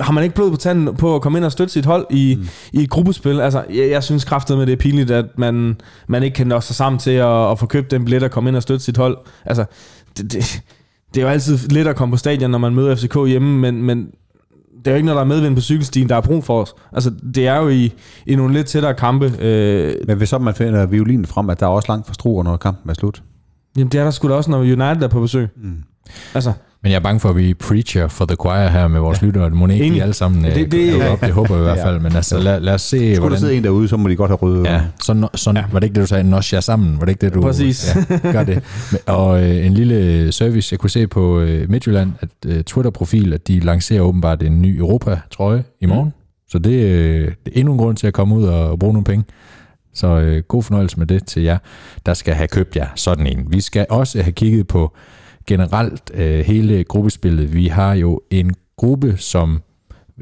har 0.00 0.12
man 0.12 0.24
ikke 0.24 0.34
blod 0.34 0.50
på 0.50 0.56
tanden 0.56 0.96
på 0.96 1.14
at 1.14 1.22
komme 1.22 1.38
ind 1.38 1.44
og 1.44 1.52
støtte 1.52 1.72
sit 1.72 1.86
hold 1.86 2.06
i, 2.10 2.36
mm. 2.38 2.48
i 2.72 2.82
et 2.82 2.90
gruppespil? 2.90 3.40
Altså, 3.40 3.64
jeg, 3.74 3.90
jeg 3.90 4.02
synes 4.02 4.24
kraftet 4.24 4.58
med 4.58 4.66
det 4.66 4.72
er 4.72 4.76
pinligt, 4.76 5.10
at 5.10 5.26
man, 5.38 5.80
man 6.08 6.22
ikke 6.22 6.34
kan 6.34 6.46
nå 6.46 6.60
sig 6.60 6.76
sammen 6.76 6.98
til 6.98 7.10
at, 7.10 7.50
at 7.50 7.58
få 7.58 7.66
købt 7.66 7.90
den 7.90 8.04
billet 8.04 8.22
og 8.22 8.30
komme 8.30 8.50
ind 8.50 8.56
og 8.56 8.62
støtte 8.62 8.84
sit 8.84 8.96
hold. 8.96 9.18
Altså, 9.44 9.64
det, 10.16 10.32
det, 10.32 10.62
det 11.14 11.20
er 11.20 11.24
jo 11.26 11.32
altid 11.32 11.68
let 11.68 11.86
at 11.86 11.96
komme 11.96 12.12
på 12.12 12.16
stadion, 12.16 12.50
når 12.50 12.58
man 12.58 12.74
møder 12.74 12.96
FCK 12.96 13.16
hjemme, 13.26 13.58
men, 13.58 13.82
men 13.82 14.06
det 14.78 14.86
er 14.86 14.90
jo 14.90 14.96
ikke 14.96 15.06
noget, 15.06 15.16
der 15.16 15.22
er 15.22 15.28
medvind 15.28 15.54
på 15.54 15.60
cykelstien, 15.60 16.08
der 16.08 16.16
er 16.16 16.20
brug 16.20 16.44
for 16.44 16.62
os. 16.62 16.74
Altså, 16.92 17.10
det 17.34 17.46
er 17.46 17.56
jo 17.56 17.68
i, 17.68 17.92
i 18.26 18.34
nogle 18.34 18.54
lidt 18.54 18.66
tættere 18.66 18.94
kampe. 18.94 19.32
Øh, 19.38 19.94
Men 20.06 20.16
hvis 20.16 20.28
så 20.28 20.38
man 20.38 20.54
finder 20.54 20.86
violinen 20.86 21.26
frem, 21.26 21.50
at 21.50 21.60
der 21.60 21.66
er 21.66 21.70
også 21.70 21.92
langt 21.92 22.06
fra 22.06 22.14
struer, 22.14 22.42
når 22.42 22.56
kampen 22.56 22.90
er 22.90 22.94
slut. 22.94 23.22
jamen, 23.76 23.88
det 23.88 24.00
er 24.00 24.04
der 24.04 24.10
sgu 24.10 24.28
da 24.28 24.34
også, 24.34 24.50
når 24.50 24.58
United 24.58 25.02
er 25.02 25.08
på 25.08 25.20
besøg. 25.20 25.48
Mm. 25.56 25.82
Altså, 26.34 26.52
men 26.82 26.92
jeg 26.92 26.96
er 26.96 27.00
bange 27.02 27.20
for, 27.20 27.28
at 27.28 27.36
vi 27.36 27.54
preacher 27.54 28.08
for 28.08 28.24
the 28.26 28.36
choir 28.42 28.68
her 28.68 28.88
med 28.88 29.00
vores 29.00 29.22
ja. 29.22 29.26
lyttere. 29.26 29.50
Må 29.50 29.66
ikke 29.66 30.02
alle 30.02 30.14
sammen 30.14 30.44
Det- 30.44 30.54
det, 30.54 30.72
det- 30.72 30.92
det, 31.00 31.08
op, 31.08 31.20
det 31.20 31.30
håber 31.32 31.54
jeg 31.54 31.60
i 31.60 31.64
hvert 31.64 31.76
Ja. 31.78 31.86
fald. 31.86 32.00
Men 32.00 32.16
altså, 32.16 32.38
lad, 32.38 32.60
lad 32.60 32.74
os 32.74 32.82
se, 32.82 32.96
Skulle 32.98 33.12
der 33.14 33.20
hvordan... 33.20 33.38
sidde 33.38 33.54
en 33.56 33.64
derude, 33.64 33.88
så 33.88 33.96
må 33.96 34.08
de 34.08 34.16
godt 34.16 34.30
have 34.30 34.36
røde. 34.36 34.70
Ja, 34.70 34.80
sådan, 35.02 35.24
sådan, 35.34 35.56
Ja. 35.56 35.60
ja. 35.62 35.66
var 35.72 35.78
det 35.80 35.86
ikke 35.86 35.94
det, 35.94 36.02
du 36.02 36.06
sagde? 36.06 36.30
Nos 36.30 36.52
jer 36.52 36.60
sammen, 36.60 36.98
var 37.00 37.04
det 37.04 37.12
ikke 37.12 37.26
det, 37.26 37.34
du... 37.34 37.40
Præcis. 37.42 37.96
Ja, 38.24 38.32
gør 38.32 38.44
det. 38.44 38.62
Og 39.06 39.42
øh, 39.44 39.66
en 39.66 39.74
lille 39.74 40.32
service, 40.32 40.72
jeg 40.72 40.78
kunne 40.80 40.90
se 40.90 41.06
på 41.06 41.40
øh, 41.40 41.70
Midtjylland, 41.70 42.12
at 42.20 42.28
øh, 42.46 42.62
Twitter-profil, 42.64 43.32
at 43.32 43.48
de 43.48 43.60
lancerer 43.60 44.00
åbenbart 44.02 44.42
en 44.42 44.62
ny 44.62 44.78
Europa-trøje 44.78 45.64
i 45.80 45.86
morgen. 45.86 46.04
Mm. 46.06 46.12
Så 46.48 46.58
det, 46.58 46.72
øh, 46.72 47.20
det 47.44 47.52
er 47.54 47.60
endnu 47.60 47.72
en 47.72 47.78
grund 47.78 47.96
til 47.96 48.06
at 48.06 48.12
komme 48.14 48.34
ud 48.34 48.44
og 48.44 48.78
bruge 48.78 48.92
nogle 48.92 49.04
penge. 49.04 49.24
Så 49.94 50.06
øh, 50.06 50.42
god 50.48 50.62
fornøjelse 50.62 50.98
med 50.98 51.06
det 51.06 51.26
til 51.26 51.42
jer, 51.42 51.58
der 52.06 52.14
skal 52.14 52.34
have 52.34 52.48
købt 52.48 52.76
jer 52.76 52.86
sådan 52.94 53.26
en. 53.26 53.46
Vi 53.50 53.60
skal 53.60 53.86
også 53.90 54.22
have 54.22 54.32
kigget 54.32 54.66
på 54.66 54.92
generelt 55.46 56.10
øh, 56.14 56.44
hele 56.44 56.84
gruppespillet. 56.84 57.54
Vi 57.54 57.66
har 57.66 57.94
jo 57.94 58.20
en 58.30 58.54
gruppe, 58.76 59.16
som 59.16 59.62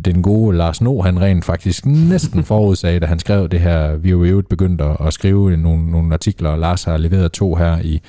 den 0.04 0.22
gode 0.22 0.56
Lars 0.56 0.80
No, 0.80 1.02
han 1.02 1.20
rent 1.20 1.44
faktisk 1.44 1.86
næsten 1.86 2.44
forudsagde, 2.52 3.00
da 3.00 3.06
han 3.06 3.18
skrev 3.18 3.48
det 3.48 3.60
her. 3.60 3.96
Vi 3.96 4.08
har 4.08 4.16
jo 4.16 4.24
øvrigt 4.24 4.48
begyndt 4.48 4.80
at, 4.80 4.96
at 5.00 5.12
skrive 5.12 5.56
nogle, 5.56 5.90
nogle 5.90 6.14
artikler, 6.14 6.50
og 6.50 6.58
Lars 6.58 6.84
har 6.84 6.96
leveret 6.96 7.32
to 7.32 7.54
her 7.54 7.78
i, 7.78 8.00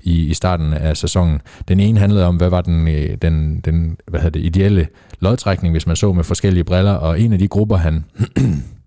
i, 0.00 0.26
i 0.26 0.34
starten 0.34 0.72
af 0.72 0.96
sæsonen. 0.96 1.40
Den 1.68 1.80
ene 1.80 2.00
handlede 2.00 2.26
om, 2.26 2.36
hvad 2.36 2.48
var 2.48 2.60
den, 2.60 2.88
øh, 2.88 3.16
den, 3.22 3.60
den 3.60 3.96
hvad 4.06 4.20
hedder 4.20 4.40
det, 4.40 4.46
ideelle 4.46 4.88
lodtrækning, 5.20 5.74
hvis 5.74 5.86
man 5.86 5.96
så 5.96 6.12
med 6.12 6.24
forskellige 6.24 6.64
briller, 6.64 6.92
og 6.92 7.20
en 7.20 7.32
af 7.32 7.38
de 7.38 7.48
grupper, 7.48 7.76
han, 7.76 8.04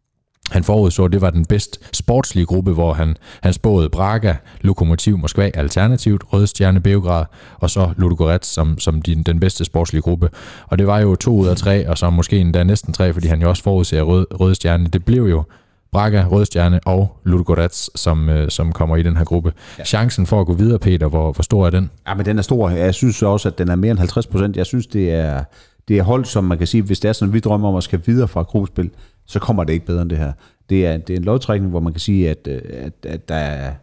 han 0.51 0.63
forudså, 0.63 1.07
det 1.07 1.21
var 1.21 1.29
den 1.29 1.45
bedst 1.45 1.79
sportslige 1.95 2.45
gruppe, 2.45 2.71
hvor 2.71 2.93
han, 2.93 3.15
han 3.41 3.53
spåede 3.53 3.89
Braga, 3.89 4.35
Lokomotiv 4.61 5.17
Moskva 5.17 5.51
alternativt, 5.53 6.23
Røde 6.33 6.47
Stjerne 6.47 6.79
Beograd, 6.79 7.25
og 7.59 7.69
så 7.69 7.89
Ludogorets 7.97 8.47
som, 8.47 8.79
som 8.79 9.01
din, 9.01 9.23
den 9.23 9.39
bedste 9.39 9.65
sportslige 9.65 10.01
gruppe. 10.01 10.29
Og 10.67 10.79
det 10.79 10.87
var 10.87 10.99
jo 10.99 11.15
to 11.15 11.35
ud 11.35 11.47
af 11.47 11.57
tre, 11.57 11.89
og 11.89 11.97
så 11.97 12.09
måske 12.09 12.39
endda 12.39 12.63
næsten 12.63 12.93
tre, 12.93 13.13
fordi 13.13 13.27
han 13.27 13.41
jo 13.41 13.49
også 13.49 13.63
forudser 13.63 14.01
Røde 14.01 14.55
Stjerne. 14.55 14.87
Det 14.87 15.05
blev 15.05 15.23
jo 15.23 15.43
Braga, 15.91 16.25
Røde 16.31 16.45
Stjerne 16.45 16.79
og 16.85 17.17
Ludogorets, 17.23 17.99
som, 17.99 18.29
øh, 18.29 18.49
som 18.49 18.71
kommer 18.71 18.97
i 18.97 19.03
den 19.03 19.17
her 19.17 19.23
gruppe. 19.23 19.53
Ja. 19.79 19.83
Chancen 19.83 20.25
for 20.25 20.41
at 20.41 20.47
gå 20.47 20.53
videre, 20.53 20.79
Peter, 20.79 21.07
hvor, 21.07 21.31
hvor 21.31 21.43
stor 21.43 21.65
er 21.65 21.69
den? 21.69 21.89
Ja, 22.07 22.13
men 22.13 22.25
den 22.25 22.37
er 22.37 22.41
stor. 22.41 22.69
Jeg 22.69 22.93
synes 22.93 23.21
også, 23.21 23.49
at 23.49 23.57
den 23.57 23.69
er 23.69 23.75
mere 23.75 23.91
end 23.91 23.99
50 23.99 24.27
procent. 24.27 24.57
Jeg 24.57 24.65
synes, 24.65 24.87
det 24.87 25.13
er, 25.13 25.43
det 25.87 25.97
er 25.97 26.03
hold, 26.03 26.25
som 26.25 26.43
man 26.43 26.57
kan 26.57 26.67
sige, 26.67 26.83
hvis 26.83 26.99
det 26.99 27.09
er 27.09 27.13
sådan, 27.13 27.29
at 27.29 27.33
vi 27.33 27.39
drømmer 27.39 27.69
om 27.69 27.75
at 27.75 27.83
skal 27.83 28.01
videre 28.05 28.27
fra 28.27 28.41
gruppespil, 28.41 28.89
så 29.25 29.39
kommer 29.39 29.63
det 29.63 29.73
ikke 29.73 29.85
bedre 29.85 30.01
end 30.01 30.09
det 30.09 30.17
her. 30.17 30.31
Det 30.69 30.87
er, 30.87 30.97
det 30.97 31.13
er 31.13 31.17
en 31.17 31.23
lodtrækning, 31.23 31.69
hvor 31.69 31.79
man 31.79 31.93
kan 31.93 31.99
sige, 31.99 32.29
at, 32.29 32.47
øh, 32.47 32.61
at, 32.69 32.93
at 33.05 33.29
der 33.29 33.35
er, 33.35 33.73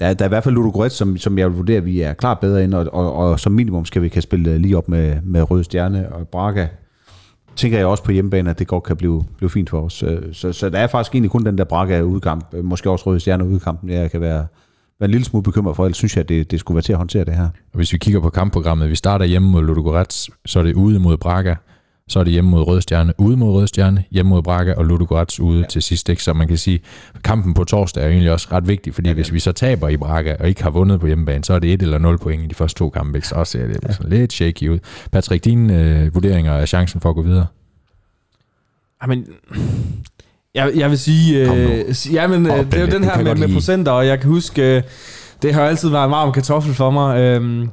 der, 0.00 0.06
er, 0.06 0.14
der 0.14 0.24
er 0.24 0.28
i 0.28 0.28
hvert 0.28 0.44
fald 0.44 0.54
Ludogorets, 0.54 0.94
som, 0.94 1.16
som 1.16 1.38
jeg 1.38 1.48
vil 1.48 1.56
vurdere, 1.56 1.76
at 1.76 1.84
vi 1.84 2.00
er 2.00 2.12
klart 2.12 2.38
bedre 2.38 2.64
ind, 2.64 2.74
og, 2.74 2.86
og, 2.92 3.14
og 3.14 3.40
som 3.40 3.52
minimum 3.52 3.84
skal 3.84 4.02
vi 4.02 4.08
kan 4.08 4.22
spille 4.22 4.50
øh, 4.50 4.60
lige 4.60 4.76
op 4.76 4.88
med, 4.88 5.16
med 5.22 5.50
Røde 5.50 5.64
Stjerne 5.64 6.12
og 6.12 6.28
Braga. 6.28 6.68
Tænker 7.56 7.78
jeg 7.78 7.86
også 7.86 8.04
på 8.04 8.12
hjemmebane, 8.12 8.50
at 8.50 8.58
det 8.58 8.66
godt 8.66 8.84
kan 8.84 8.96
blive, 8.96 9.24
blive 9.36 9.50
fint 9.50 9.70
for 9.70 9.80
os. 9.80 9.92
Så, 9.92 10.20
så, 10.32 10.52
så 10.52 10.70
der 10.70 10.78
er 10.78 10.86
faktisk 10.86 11.14
egentlig 11.14 11.30
kun 11.30 11.46
den 11.46 11.58
der 11.58 11.64
Braga 11.64 12.00
udkamp, 12.00 12.54
måske 12.62 12.90
også 12.90 13.06
Røde 13.06 13.20
Stjerne 13.20 13.48
udkampen, 13.48 13.90
jeg 13.90 14.10
kan 14.10 14.20
være, 14.20 14.46
være 15.00 15.04
en 15.04 15.10
lille 15.10 15.24
smule 15.24 15.42
bekymret 15.42 15.76
for, 15.76 15.84
ellers 15.84 15.96
synes 15.96 16.16
jeg, 16.16 16.22
at 16.22 16.28
det, 16.28 16.50
det 16.50 16.60
skulle 16.60 16.76
være 16.76 16.82
til 16.82 16.92
at 16.92 16.98
håndtere 16.98 17.24
det 17.24 17.34
her. 17.34 17.44
Og 17.44 17.76
hvis 17.76 17.92
vi 17.92 17.98
kigger 17.98 18.20
på 18.20 18.30
kampprogrammet, 18.30 18.90
vi 18.90 18.96
starter 18.96 19.24
hjemme 19.24 19.50
mod 19.50 19.62
Ludogorets, 19.62 20.30
så 20.46 20.58
er 20.58 20.62
det 20.62 20.74
ude 20.74 20.98
mod 20.98 21.16
Braga, 21.16 21.54
så 22.12 22.18
er 22.20 22.24
det 22.24 22.32
hjemme 22.32 22.50
mod 22.50 22.66
Røde 22.66 22.82
Stjerne, 22.82 23.12
ude 23.18 23.36
mod 23.36 23.52
Røde 23.52 23.66
Stjerne, 23.66 24.04
hjemme 24.10 24.30
mod 24.30 24.42
Braga 24.42 24.74
og 24.74 24.84
Ludogorets 24.84 25.40
ude 25.40 25.60
ja. 25.60 25.66
til 25.66 25.82
sidst. 25.82 26.08
Ikke? 26.08 26.22
Så 26.22 26.32
man 26.32 26.48
kan 26.48 26.56
sige, 26.56 26.80
kampen 27.24 27.54
på 27.54 27.64
torsdag 27.64 28.04
er 28.04 28.08
egentlig 28.08 28.32
også 28.32 28.48
ret 28.52 28.68
vigtig, 28.68 28.94
fordi 28.94 29.08
ja, 29.08 29.14
hvis 29.14 29.32
vi 29.32 29.38
så 29.38 29.52
taber 29.52 29.88
i 29.88 29.96
Braga 29.96 30.36
og 30.40 30.48
ikke 30.48 30.62
har 30.62 30.70
vundet 30.70 31.00
på 31.00 31.06
hjemmebane, 31.06 31.44
så 31.44 31.54
er 31.54 31.58
det 31.58 31.72
et 31.72 31.82
eller 31.82 31.98
nul 31.98 32.18
point 32.18 32.44
i 32.44 32.46
de 32.46 32.54
første 32.54 32.78
to 32.78 32.90
kampe. 32.90 33.18
Ikke? 33.18 33.28
Så 33.28 33.34
også 33.34 33.50
ser 33.50 33.66
det 33.66 33.78
ja. 33.88 33.92
sådan 33.92 34.10
lidt 34.10 34.32
shaky 34.32 34.68
ud. 34.68 34.78
Patrick, 35.12 35.44
dine 35.44 35.80
øh, 35.80 36.14
vurderinger 36.14 36.52
af 36.52 36.68
chancen 36.68 37.00
for 37.00 37.08
at 37.08 37.14
gå 37.14 37.22
videre? 37.22 37.46
Jamen, 39.02 39.26
jeg, 40.54 40.72
jeg 40.76 40.90
vil 40.90 40.98
sige, 40.98 41.52
øh, 41.52 41.94
si- 41.94 42.12
ja, 42.12 42.26
men, 42.26 42.46
øh, 42.46 42.56
det 42.58 42.74
er 42.74 42.80
jo 42.80 42.86
den 42.86 43.04
her 43.04 43.22
med, 43.22 43.34
med 43.34 43.54
procenter, 43.54 43.92
og 43.92 44.06
jeg 44.06 44.20
kan 44.20 44.30
huske, 44.30 44.76
øh, 44.76 44.82
det 45.42 45.54
har 45.54 45.62
altid 45.62 45.88
været 45.88 46.04
en 46.04 46.10
varm 46.10 46.32
kartoffel 46.32 46.74
for 46.74 46.90
mig. 46.90 47.20
Øh, 47.20 47.66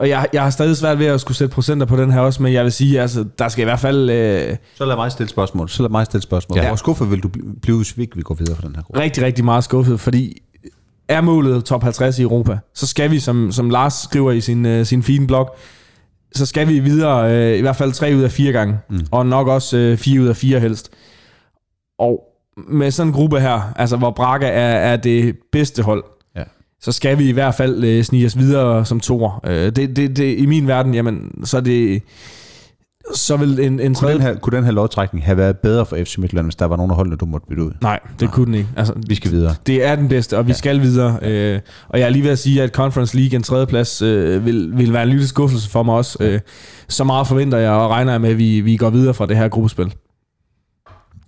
og 0.00 0.08
jeg, 0.08 0.26
jeg 0.32 0.42
har 0.42 0.50
stadig 0.50 0.76
svært 0.76 0.98
ved 0.98 1.06
at 1.06 1.20
skulle 1.20 1.36
sætte 1.36 1.54
procenter 1.54 1.86
på 1.86 1.96
den 1.96 2.12
her 2.12 2.20
også, 2.20 2.42
men 2.42 2.52
jeg 2.52 2.64
vil 2.64 2.72
sige, 2.72 3.00
altså, 3.00 3.24
der 3.38 3.48
skal 3.48 3.62
i 3.62 3.64
hvert 3.64 3.80
fald 3.80 4.10
øh, 4.10 4.56
Så 4.74 4.84
lad 4.84 4.96
mig 4.96 5.12
stille 5.12 5.30
spørgsmål. 5.30 5.68
Så 5.68 5.82
lad 5.82 5.90
mig 5.90 6.06
stille 6.06 6.22
spørgsmål. 6.22 6.58
Ja. 6.58 6.66
Hvor 6.66 6.76
skuffet 6.76 7.10
vil 7.10 7.22
du 7.22 7.28
bl- 7.28 7.60
blive, 7.62 7.76
hvis 7.76 7.96
vi 7.96 8.02
ikke 8.02 8.14
vil 8.14 8.24
gå 8.24 8.34
videre 8.34 8.56
fra 8.56 8.66
den 8.66 8.76
her 8.76 8.82
gruppe? 8.82 9.00
rigtig, 9.00 9.24
rigtig 9.24 9.44
meget 9.44 9.64
skuffet, 9.64 10.00
fordi 10.00 10.42
er 11.08 11.20
målet 11.20 11.64
top 11.64 11.82
50 11.82 12.18
i 12.18 12.22
Europa, 12.22 12.58
så 12.74 12.86
skal 12.86 13.10
vi, 13.10 13.18
som, 13.18 13.52
som 13.52 13.70
Lars 13.70 13.94
skriver 13.94 14.32
i 14.32 14.40
sin, 14.40 14.66
øh, 14.66 14.86
sin 14.86 15.02
fine 15.02 15.26
blog, 15.26 15.56
så 16.34 16.46
skal 16.46 16.68
vi 16.68 16.78
videre 16.78 17.32
øh, 17.32 17.58
i 17.58 17.60
hvert 17.60 17.76
fald 17.76 17.92
tre 17.92 18.12
ud 18.16 18.22
af 18.22 18.30
fire 18.30 18.52
gange, 18.52 18.78
mm. 18.90 19.00
og 19.10 19.26
nok 19.26 19.48
også 19.48 19.76
øh, 19.76 19.96
fire 19.96 20.20
ud 20.20 20.26
af 20.26 20.36
fire 20.36 20.60
helst. 20.60 20.90
Og 21.98 22.22
med 22.68 22.90
sådan 22.90 23.08
en 23.08 23.14
gruppe 23.14 23.40
her, 23.40 23.72
altså 23.76 23.96
hvor 23.96 24.10
Braga 24.10 24.46
er, 24.46 24.92
er 24.92 24.96
det 24.96 25.36
bedste 25.52 25.82
hold. 25.82 26.04
Så 26.82 26.92
skal 26.92 27.18
vi 27.18 27.28
i 27.28 27.32
hvert 27.32 27.54
fald 27.54 27.84
øh, 27.84 28.04
snige 28.04 28.26
os 28.26 28.38
videre 28.38 28.84
som 28.84 29.00
toer. 29.00 29.40
Øh, 29.46 29.52
det, 29.52 29.76
det, 29.96 30.16
det, 30.16 30.38
I 30.38 30.46
min 30.46 30.66
verden, 30.66 30.94
jamen, 30.94 31.30
så 31.44 31.56
er 31.56 31.60
det, 31.60 32.02
så 33.14 33.36
vil 33.36 33.60
en, 33.60 33.72
en 33.72 33.78
Kunne 33.78 33.94
tredje... 33.94 34.14
den, 34.14 34.22
her, 34.22 34.34
kunne 34.34 34.56
den 34.56 34.64
her 34.64 34.72
lodtrækning 34.72 35.24
have 35.24 35.36
været 35.36 35.58
bedre 35.58 35.86
for 35.86 35.96
FC 36.04 36.18
Midtjylland, 36.18 36.46
hvis 36.46 36.54
der 36.56 36.64
var 36.66 36.76
nogen 36.76 36.90
af 36.90 36.96
holdene, 36.96 37.16
du 37.16 37.26
måtte 37.26 37.46
bytte 37.46 37.62
ud? 37.64 37.70
Nej, 37.82 37.98
det 38.12 38.20
Nej. 38.20 38.30
kunne 38.30 38.46
den 38.46 38.54
ikke. 38.54 38.68
Altså, 38.76 38.94
Vi 39.08 39.14
skal 39.14 39.30
videre. 39.30 39.54
det 39.66 39.86
er 39.86 39.96
den 39.96 40.08
bedste, 40.08 40.38
og 40.38 40.46
vi 40.46 40.48
Ja. 40.50 40.52
ja. 40.52 40.58
skal 40.58 40.80
videre. 40.80 41.18
Øh, 41.22 41.60
og 41.88 41.98
jeg 41.98 42.06
er 42.06 42.10
lige 42.10 42.22
ved 42.24 42.30
at 42.30 42.38
sige, 42.38 42.62
at 42.62 42.70
Conference 42.70 43.16
League, 43.16 43.36
en 43.36 43.42
tredjeplads, 43.42 44.02
øh, 44.02 44.46
vil, 44.46 44.70
vil 44.78 44.92
være 44.92 45.02
en 45.02 45.08
lille 45.08 45.26
skuffelse 45.26 45.70
for 45.70 45.82
mig 45.82 45.94
også. 45.94 46.18
Øh, 46.20 46.40
så 46.88 47.04
meget 47.04 47.26
forventer 47.26 47.58
jeg 47.58 47.70
og 47.70 47.90
regner 47.90 48.12
jeg 48.12 48.20
med, 48.20 48.30
at 48.30 48.38
vi, 48.38 48.60
vi 48.60 48.76
går 48.76 48.90
videre 48.90 49.14
fra 49.14 49.26
det 49.26 49.36
her 49.36 49.48
gruppespil. 49.48 49.94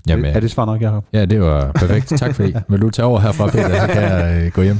Jamen, 0.08 0.24
er 0.24 0.40
det 0.40 0.50
svar 0.50 0.64
nok, 0.64 0.82
Jacob? 0.82 1.04
Ja, 1.12 1.24
det 1.24 1.40
var 1.40 1.72
perfekt. 1.72 2.06
Tak 2.08 2.34
fordi. 2.34 2.54
Vil 2.68 2.80
du 2.80 2.90
tage 2.90 3.06
over 3.06 3.20
herfra, 3.20 3.46
Peter, 3.46 3.80
så 3.86 3.92
kan 3.92 4.02
jeg 4.02 4.42
øh, 4.44 4.52
gå 4.52 4.62
hjem. 4.62 4.78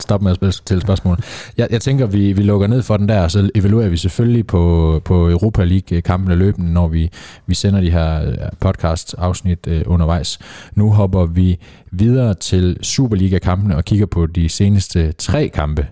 Stop 0.00 0.22
med 0.22 0.30
at 0.30 0.36
spille 0.36 0.52
til 0.52 0.80
spørgsmål. 0.80 1.18
Jeg, 1.58 1.68
jeg 1.70 1.80
tænker, 1.80 2.06
vi, 2.06 2.32
vi 2.32 2.42
lukker 2.42 2.66
ned 2.66 2.82
for 2.82 2.96
den 2.96 3.08
der, 3.08 3.22
og 3.22 3.30
så 3.30 3.50
evaluerer 3.54 3.88
vi 3.88 3.96
selvfølgelig 3.96 4.46
på, 4.46 5.00
på 5.04 5.30
Europa 5.30 5.64
League-kampene 5.64 6.34
løbende, 6.34 6.72
når 6.72 6.88
vi, 6.88 7.10
vi 7.46 7.54
sender 7.54 7.80
de 7.80 7.90
her 7.90 8.28
øh, 8.28 8.34
podcast-afsnit 8.60 9.66
øh, 9.66 9.82
undervejs. 9.86 10.38
Nu 10.74 10.90
hopper 10.90 11.26
vi 11.26 11.58
videre 11.90 12.34
til 12.34 12.78
Superliga-kampene 12.82 13.76
og 13.76 13.84
kigger 13.84 14.06
på 14.06 14.26
de 14.26 14.48
seneste 14.48 15.12
tre 15.12 15.48
kampe. 15.48 15.86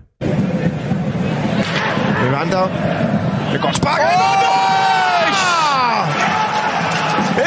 Evander. 2.27 2.67
Det 3.51 3.61
går 3.61 3.71
spark. 3.71 3.99
Evander! 3.99 4.51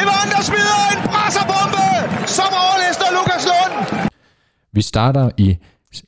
Evander 0.01 0.41
smider 0.41 0.81
en 0.93 1.01
presserbombe, 1.09 1.85
som 2.27 2.49
overlister 2.65 3.07
Lukas 3.17 3.45
Lund. 3.51 4.09
Vi 4.73 4.81
starter 4.81 5.29
i 5.37 5.57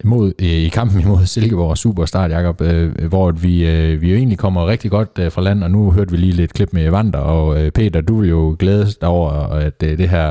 mod, 0.04 0.34
øh, 0.42 0.48
i 0.48 0.70
kampen 0.70 1.02
imod 1.02 1.26
Silkeborg 1.26 1.78
Superstart, 1.78 2.32
Jacob, 2.32 2.62
øh, 2.62 3.06
hvor 3.10 3.32
vi, 3.32 3.66
øh, 3.70 4.02
vi 4.02 4.10
jo 4.10 4.16
egentlig 4.18 4.38
kommer 4.38 4.68
rigtig 4.68 4.92
godt 4.92 5.10
øh, 5.20 5.32
fra 5.32 5.42
land, 5.42 5.64
og 5.64 5.72
nu 5.72 5.92
hørte 5.92 6.12
vi 6.12 6.18
lige 6.18 6.34
lidt 6.34 6.54
klip 6.54 6.70
med 6.74 6.86
Evander, 6.88 7.20
og 7.20 7.62
øh, 7.62 7.72
Peter, 7.72 8.02
du 8.02 8.20
vil 8.20 8.30
jo 8.30 8.56
glæde 8.60 8.86
dig 9.02 9.10
over, 9.10 9.32
at 9.32 9.84
øh, 9.84 9.98
det 9.98 10.10
her, 10.10 10.26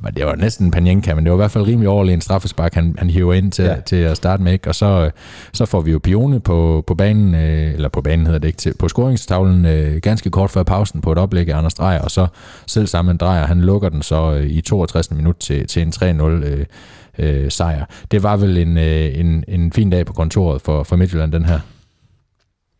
jamen, 0.00 0.14
det 0.16 0.26
var 0.26 0.34
næsten 0.36 0.66
en 0.66 0.70
Panjenka, 0.70 1.14
men 1.14 1.24
det 1.24 1.30
var 1.30 1.36
i 1.36 1.42
hvert 1.42 1.50
fald 1.50 1.66
rimelig 1.66 1.88
overlegen 1.88 2.20
straffespark, 2.20 2.74
han, 2.74 2.94
han 2.98 3.10
hiver 3.10 3.34
ind 3.34 3.52
til, 3.52 3.64
Ja. 3.64 3.74
til 3.86 3.96
at 3.96 4.16
starte 4.16 4.42
med, 4.42 4.52
ikke? 4.52 4.68
og 4.68 4.74
så, 4.74 4.86
øh, 4.86 5.10
så 5.52 5.66
får 5.66 5.80
vi 5.80 5.90
jo 5.90 5.98
Pione 6.02 6.40
på, 6.40 6.84
på 6.86 6.94
banen, 6.94 7.34
øh, 7.34 7.74
eller 7.74 7.88
på 7.88 8.00
banen 8.00 8.26
hedder 8.26 8.38
det 8.38 8.48
ikke, 8.48 8.56
til, 8.58 8.74
på 8.78 8.88
scoringstavlen, 8.88 9.66
øh, 9.66 9.96
ganske 10.02 10.30
kort 10.30 10.50
før 10.50 10.62
pausen 10.62 11.00
på 11.00 11.12
et 11.12 11.18
oplæg 11.18 11.48
af 11.48 11.58
Anders 11.58 11.74
Dreyer, 11.74 12.00
og 12.00 12.10
så 12.10 12.26
selv 12.66 12.86
sammen 12.86 13.16
Dreyer, 13.16 13.46
han 13.46 13.60
lukker 13.60 13.88
den 13.88 14.02
så 14.02 14.34
øh, 14.34 14.46
i 14.50 14.60
62. 14.60 15.10
minut 15.10 15.36
til, 15.36 15.66
til 15.66 15.82
en 15.82 15.92
3-0 16.20 16.24
øh, 16.24 16.64
øh, 17.18 17.50
sejr. 17.50 17.84
Det 18.10 18.22
var 18.22 18.36
vel 18.36 18.56
en, 18.56 18.78
øh, 18.78 19.18
en, 19.20 19.44
en 19.48 19.72
fin 19.72 19.90
dag 19.90 20.06
på 20.06 20.12
kontoret 20.12 20.62
for, 20.62 20.82
for 20.82 20.96
Midtjylland, 20.96 21.32
den 21.32 21.44
her. 21.44 21.60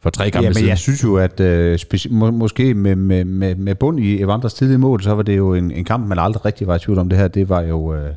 For 0.03 0.11
tre 0.11 0.31
kampe 0.31 0.45
Ja, 0.45 0.49
men 0.49 0.55
siden. 0.55 0.69
jeg 0.69 0.79
synes 0.79 1.03
jo, 1.05 1.17
at 1.17 1.41
øh, 1.41 1.79
speci- 1.83 2.13
må, 2.13 2.31
måske 2.31 2.75
med, 2.75 2.97
med, 2.97 3.25
med, 3.25 3.55
med 3.55 3.75
bund 3.75 4.01
i 4.01 4.21
Evanders 4.21 4.55
tidlige 4.55 4.79
mål, 4.79 5.03
så 5.03 5.15
var 5.15 5.23
det 5.23 5.37
jo 5.37 5.55
en, 5.55 5.71
en 5.71 5.85
kamp, 5.85 6.07
man 6.09 6.19
aldrig 6.19 6.45
rigtig 6.45 6.67
var 6.67 6.77
i 6.77 6.79
tvivl 6.79 6.99
om. 6.99 7.09
Det 7.09 7.19
her, 7.19 7.29
det 7.29 7.49
var 7.49 7.61
jo, 7.61 7.95
øh, 7.95 8.11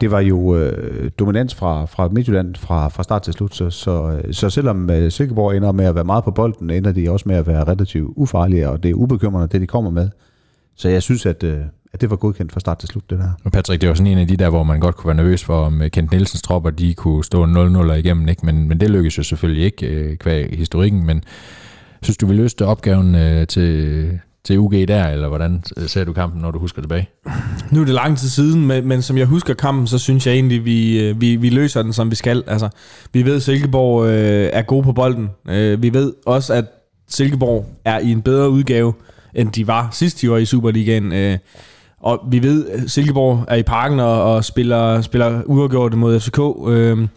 det 0.00 0.10
var 0.10 0.20
jo 0.20 0.56
øh, 0.56 1.10
dominans 1.18 1.54
fra, 1.54 1.84
fra 1.84 2.08
Midtjylland 2.08 2.54
fra, 2.54 2.88
fra 2.88 3.02
start 3.02 3.22
til 3.22 3.32
slut. 3.32 3.54
Så, 3.54 3.70
så, 3.70 4.20
øh, 4.24 4.34
så 4.34 4.50
selvom 4.50 4.90
øh, 4.90 5.10
Silkeborg 5.10 5.56
ender 5.56 5.72
med 5.72 5.84
at 5.84 5.94
være 5.94 6.04
meget 6.04 6.24
på 6.24 6.30
bolden, 6.30 6.70
ender 6.70 6.92
de 6.92 7.10
også 7.10 7.28
med 7.28 7.36
at 7.36 7.46
være 7.46 7.64
relativt 7.64 8.12
ufarlige, 8.16 8.68
og 8.68 8.82
det 8.82 8.90
er 8.90 8.94
ubekymrende, 8.94 9.48
det 9.52 9.60
de 9.60 9.66
kommer 9.66 9.90
med. 9.90 10.08
Så 10.76 10.88
jeg 10.88 11.02
synes, 11.02 11.26
at, 11.26 11.42
øh, 11.42 11.58
at 11.92 12.00
det 12.00 12.10
var 12.10 12.16
godkendt 12.16 12.52
fra 12.52 12.60
start 12.60 12.78
til 12.78 12.88
slut, 12.88 13.10
det 13.10 13.18
der. 13.18 13.30
Og 13.44 13.52
Patrick, 13.52 13.80
det 13.80 13.88
var 13.88 13.94
sådan 13.94 14.12
en 14.12 14.18
af 14.18 14.28
de 14.28 14.36
der, 14.36 14.50
hvor 14.50 14.62
man 14.62 14.80
godt 14.80 14.96
kunne 14.96 15.08
være 15.08 15.16
nervøs 15.16 15.44
for, 15.44 15.64
om 15.66 15.82
øh, 15.82 15.90
Kent 15.90 16.10
Nielsens 16.10 16.42
tropper, 16.42 16.70
de 16.70 16.94
kunne 16.94 17.24
stå 17.24 17.44
0-0 17.44 17.92
igennem, 17.92 18.28
ikke? 18.28 18.46
Men, 18.46 18.68
men 18.68 18.80
det 18.80 18.90
lykkedes 18.90 19.18
jo 19.18 19.22
selvfølgelig 19.22 19.64
ikke, 19.64 19.86
øh, 19.86 20.16
kvæg 20.16 20.56
historikken, 20.58 21.06
men 21.06 21.22
synes 22.02 22.16
du, 22.16 22.26
vi 22.26 22.34
løste 22.34 22.66
opgaven 22.66 23.14
øh, 23.14 23.46
til, 23.46 24.20
til 24.44 24.58
UG 24.58 24.72
der, 24.72 25.08
eller 25.08 25.28
hvordan 25.28 25.62
ser 25.86 26.04
du 26.04 26.12
kampen, 26.12 26.40
når 26.40 26.50
du 26.50 26.58
husker 26.58 26.82
tilbage? 26.82 27.08
Nu 27.72 27.80
er 27.80 27.84
det 27.84 27.94
lang 27.94 28.18
tid 28.18 28.28
siden, 28.28 28.66
men, 28.66 28.88
men 28.88 29.02
som 29.02 29.18
jeg 29.18 29.26
husker 29.26 29.54
kampen, 29.54 29.86
så 29.86 29.98
synes 29.98 30.26
jeg 30.26 30.34
egentlig, 30.34 30.64
vi, 30.64 31.00
øh, 31.00 31.20
vi, 31.20 31.36
vi 31.36 31.50
løser 31.50 31.82
den, 31.82 31.92
som 31.92 32.10
vi 32.10 32.16
skal. 32.16 32.44
Altså, 32.46 32.68
vi 33.12 33.24
ved, 33.24 33.36
at 33.36 33.42
Silkeborg 33.42 34.06
øh, 34.06 34.50
er 34.52 34.62
god 34.62 34.82
på 34.82 34.92
bolden. 34.92 35.28
Øh, 35.48 35.82
vi 35.82 35.92
ved 35.92 36.12
også, 36.26 36.54
at 36.54 36.64
Silkeborg 37.08 37.66
er 37.84 37.98
i 37.98 38.10
en 38.10 38.22
bedre 38.22 38.50
udgave, 38.50 38.92
end 39.34 39.52
de 39.52 39.66
var 39.66 39.88
sidste 39.92 40.32
år 40.32 40.36
i 40.36 40.44
Superligaen. 40.44 41.12
Øh, 41.12 41.38
og 42.00 42.20
vi 42.30 42.42
ved, 42.42 42.66
at 42.68 42.90
Silkeborg 42.90 43.44
er 43.48 43.56
i 43.56 43.62
parken 43.62 44.00
og, 44.00 44.34
og 44.34 44.44
spiller, 44.44 45.00
spiller 45.00 45.42
uafgjort 45.46 45.94
mod 45.94 46.20
FCK, 46.20 46.38
øh, 46.68 47.08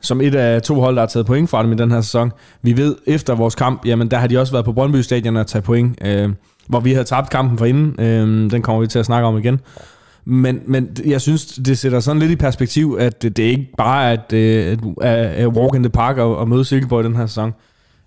som 0.00 0.20
et 0.20 0.34
af 0.34 0.62
to 0.62 0.80
hold, 0.80 0.94
der 0.94 1.02
har 1.02 1.06
taget 1.06 1.26
point 1.26 1.50
fra 1.50 1.62
dem 1.62 1.72
i 1.72 1.76
den 1.76 1.90
her 1.90 2.00
sæson. 2.00 2.32
Vi 2.62 2.76
ved, 2.76 2.96
efter 3.06 3.34
vores 3.34 3.54
kamp, 3.54 3.86
jamen 3.86 4.10
der 4.10 4.16
har 4.16 4.26
de 4.26 4.38
også 4.38 4.52
været 4.52 4.64
på 4.64 4.72
Brøndby 4.72 4.96
Stadion 4.96 5.36
og 5.36 5.46
tage 5.46 5.62
point, 5.62 5.98
øh, 6.06 6.30
hvor 6.68 6.80
vi 6.80 6.92
havde 6.92 7.04
tabt 7.04 7.30
kampen 7.30 7.58
for 7.58 7.64
inden. 7.64 7.94
Øh, 7.98 8.50
den 8.50 8.62
kommer 8.62 8.80
vi 8.80 8.86
til 8.86 8.98
at 8.98 9.06
snakke 9.06 9.28
om 9.28 9.38
igen. 9.38 9.60
Men, 10.24 10.60
men 10.66 10.96
jeg 11.06 11.20
synes, 11.20 11.46
det 11.46 11.78
sætter 11.78 12.00
sådan 12.00 12.20
lidt 12.20 12.32
i 12.32 12.36
perspektiv, 12.36 12.96
at 13.00 13.22
det, 13.22 13.36
det 13.36 13.44
er 13.44 13.50
ikke 13.50 13.68
bare 13.76 14.12
at, 14.12 14.32
at, 14.32 14.78
at, 15.00 15.16
at 15.16 15.48
walk 15.48 15.74
in 15.74 15.82
the 15.82 15.90
park 15.90 16.18
og, 16.18 16.36
og 16.36 16.48
møde 16.48 16.64
Silkeborg 16.64 17.00
i 17.00 17.06
den 17.06 17.16
her 17.16 17.26
sæson. 17.26 17.52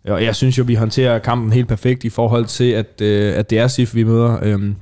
Og 0.08 0.24
jeg 0.24 0.36
synes 0.36 0.58
jo, 0.58 0.64
vi 0.68 0.76
håndterer 0.76 1.20
kampen 1.20 1.52
helt 1.52 1.68
perfekt 1.68 2.04
i 2.04 2.10
forhold 2.10 2.46
til, 2.46 2.72
at, 2.72 3.02
øh, 3.02 3.34
at 3.36 3.50
det 3.50 3.60
er 3.60 3.68
SIF, 3.68 3.96
vi 3.96 4.04
møder. 4.04 4.38
Øhm, 4.42 4.76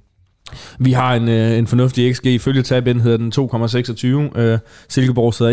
vi 0.80 0.92
har 0.92 1.16
en, 1.16 1.30
øh, 1.30 1.58
en 1.58 1.68
fornuftig 1.68 2.16
XG. 2.16 2.26
Ifølge 2.26 2.62
tabellen 2.62 3.02
hedder 3.04 3.18
den 3.18 3.32
2,26. 4.36 4.40
Øh, 4.40 4.60
Silkeborg 4.90 5.34
sidder 5.34 5.52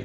1,03. 0.00 0.04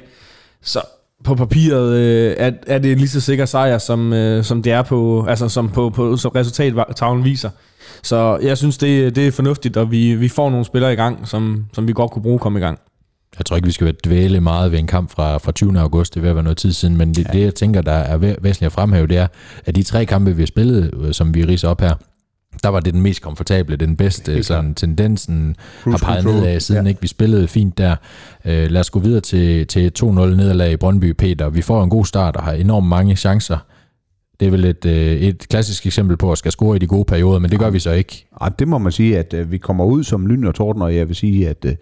Så 0.62 0.80
på 1.24 1.34
papiret 1.34 1.96
øh, 1.96 2.34
er, 2.38 2.50
er 2.66 2.78
det 2.78 2.98
lige 2.98 3.08
så 3.08 3.20
sikker 3.20 3.44
sejr, 3.44 3.78
som, 3.78 4.12
øh, 4.12 4.44
som 4.44 4.62
det 4.62 4.72
er 4.72 4.82
på, 4.82 5.26
altså 5.28 5.48
som 5.48 5.68
på, 5.68 5.90
på 5.90 6.16
som 6.16 6.30
resultattavlen 6.30 7.24
viser. 7.24 7.50
Så 8.02 8.38
jeg 8.42 8.58
synes, 8.58 8.78
det, 8.78 9.16
det 9.16 9.26
er 9.26 9.32
fornuftigt, 9.32 9.76
og 9.76 9.90
vi, 9.90 10.14
vi 10.14 10.28
får 10.28 10.50
nogle 10.50 10.64
spillere 10.64 10.92
i 10.92 10.96
gang, 10.96 11.28
som, 11.28 11.64
som 11.72 11.88
vi 11.88 11.92
godt 11.92 12.10
kunne 12.10 12.22
bruge 12.22 12.34
at 12.34 12.40
komme 12.40 12.58
i 12.58 12.62
gang. 12.62 12.78
Jeg 13.38 13.46
tror 13.46 13.56
ikke, 13.56 13.66
vi 13.66 13.72
skal 13.72 13.84
være 13.84 13.94
dvæle 14.04 14.40
meget 14.40 14.72
ved 14.72 14.78
en 14.78 14.86
kamp 14.86 15.10
fra, 15.10 15.38
fra 15.38 15.52
20. 15.52 15.80
august, 15.80 16.14
det 16.14 16.22
vil 16.22 16.34
være 16.34 16.42
noget 16.44 16.58
tid 16.58 16.72
siden, 16.72 16.96
men 16.96 17.14
det, 17.14 17.26
ja. 17.28 17.32
det 17.32 17.44
jeg 17.44 17.54
tænker, 17.54 17.82
der 17.82 17.92
er 17.92 18.18
væ- 18.18 18.34
væsentligt 18.42 18.62
at 18.62 18.72
fremhæve, 18.72 19.06
det 19.06 19.16
er, 19.16 19.26
at 19.66 19.76
de 19.76 19.82
tre 19.82 20.06
kampe, 20.06 20.36
vi 20.36 20.42
har 20.42 20.46
spillet, 20.46 20.90
øh, 21.00 21.12
som 21.12 21.34
vi 21.34 21.44
riser 21.44 21.68
op 21.68 21.80
her, 21.80 21.94
der 22.60 22.68
var 22.68 22.80
det 22.80 22.94
den 22.94 23.02
mest 23.02 23.22
komfortable, 23.22 23.76
den 23.76 23.96
bedste, 23.96 24.32
Helt 24.32 24.46
sådan 24.46 24.74
tendensen 24.74 25.56
Cruise 25.82 26.04
har 26.04 26.12
peget 26.12 26.24
control. 26.24 26.42
nedad, 26.42 26.60
siden 26.60 26.84
Ja. 26.84 26.88
ikke 26.88 27.00
vi 27.00 27.06
spillede 27.06 27.48
fint 27.48 27.78
der. 27.78 27.96
Øh, 28.44 28.70
lad 28.70 28.80
os 28.80 28.90
gå 28.90 28.98
videre 29.00 29.20
til, 29.20 29.66
til 29.66 29.92
2-0 29.98 30.04
nederlag 30.06 30.72
i 30.72 30.76
Brøndby, 30.76 31.12
Peter. 31.12 31.48
Vi 31.48 31.62
får 31.62 31.84
en 31.84 31.90
god 31.90 32.04
start 32.04 32.36
og 32.36 32.42
har 32.42 32.52
enormt 32.52 32.86
mange 32.88 33.16
chancer. 33.16 33.58
Det 34.40 34.46
er 34.46 34.50
vel 34.50 34.64
et, 34.64 34.84
øh, 34.86 35.12
et 35.16 35.48
klassisk 35.48 35.86
eksempel 35.86 36.16
på 36.16 36.32
at 36.32 36.38
skal 36.38 36.52
score 36.52 36.76
i 36.76 36.78
de 36.78 36.86
gode 36.86 37.04
perioder, 37.04 37.38
men 37.38 37.50
det 37.50 37.58
gør 37.58 37.70
vi 37.70 37.78
så 37.78 37.90
ikke. 37.90 38.26
Ej, 38.40 38.48
det 38.58 38.68
må 38.68 38.78
man 38.78 38.92
sige, 38.92 39.18
at 39.18 39.34
øh, 39.34 39.52
vi 39.52 39.58
kommer 39.58 39.84
ud 39.84 40.04
som 40.04 40.26
lyn 40.26 40.44
og 40.44 40.54
torden, 40.54 40.82
og 40.82 40.96
jeg 40.96 41.08
vil 41.08 41.16
sige, 41.16 41.48
at 41.48 41.64
øh, 41.64 41.72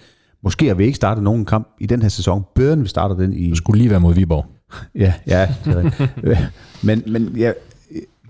måske 0.43 0.67
har 0.67 0.75
vi 0.75 0.85
ikke 0.85 0.97
startet 0.97 1.25
nogen 1.25 1.45
kamp 1.45 1.69
i 1.81 1.87
den 1.87 2.03
her 2.03 2.09
sæson 2.09 2.45
bedre, 2.55 2.73
end 2.73 2.83
vi 2.83 2.89
starter 2.89 3.15
den 3.17 3.33
i... 3.33 3.49
Det 3.51 3.57
skulle 3.57 3.79
lige 3.79 3.91
være 3.91 4.01
mod 4.01 4.15
Viborg. 4.15 4.47
Ja, 4.95 5.13
ja. 5.27 5.49
Øh, 6.23 6.37
men, 6.83 7.03
men 7.07 7.33
ja, 7.37 7.53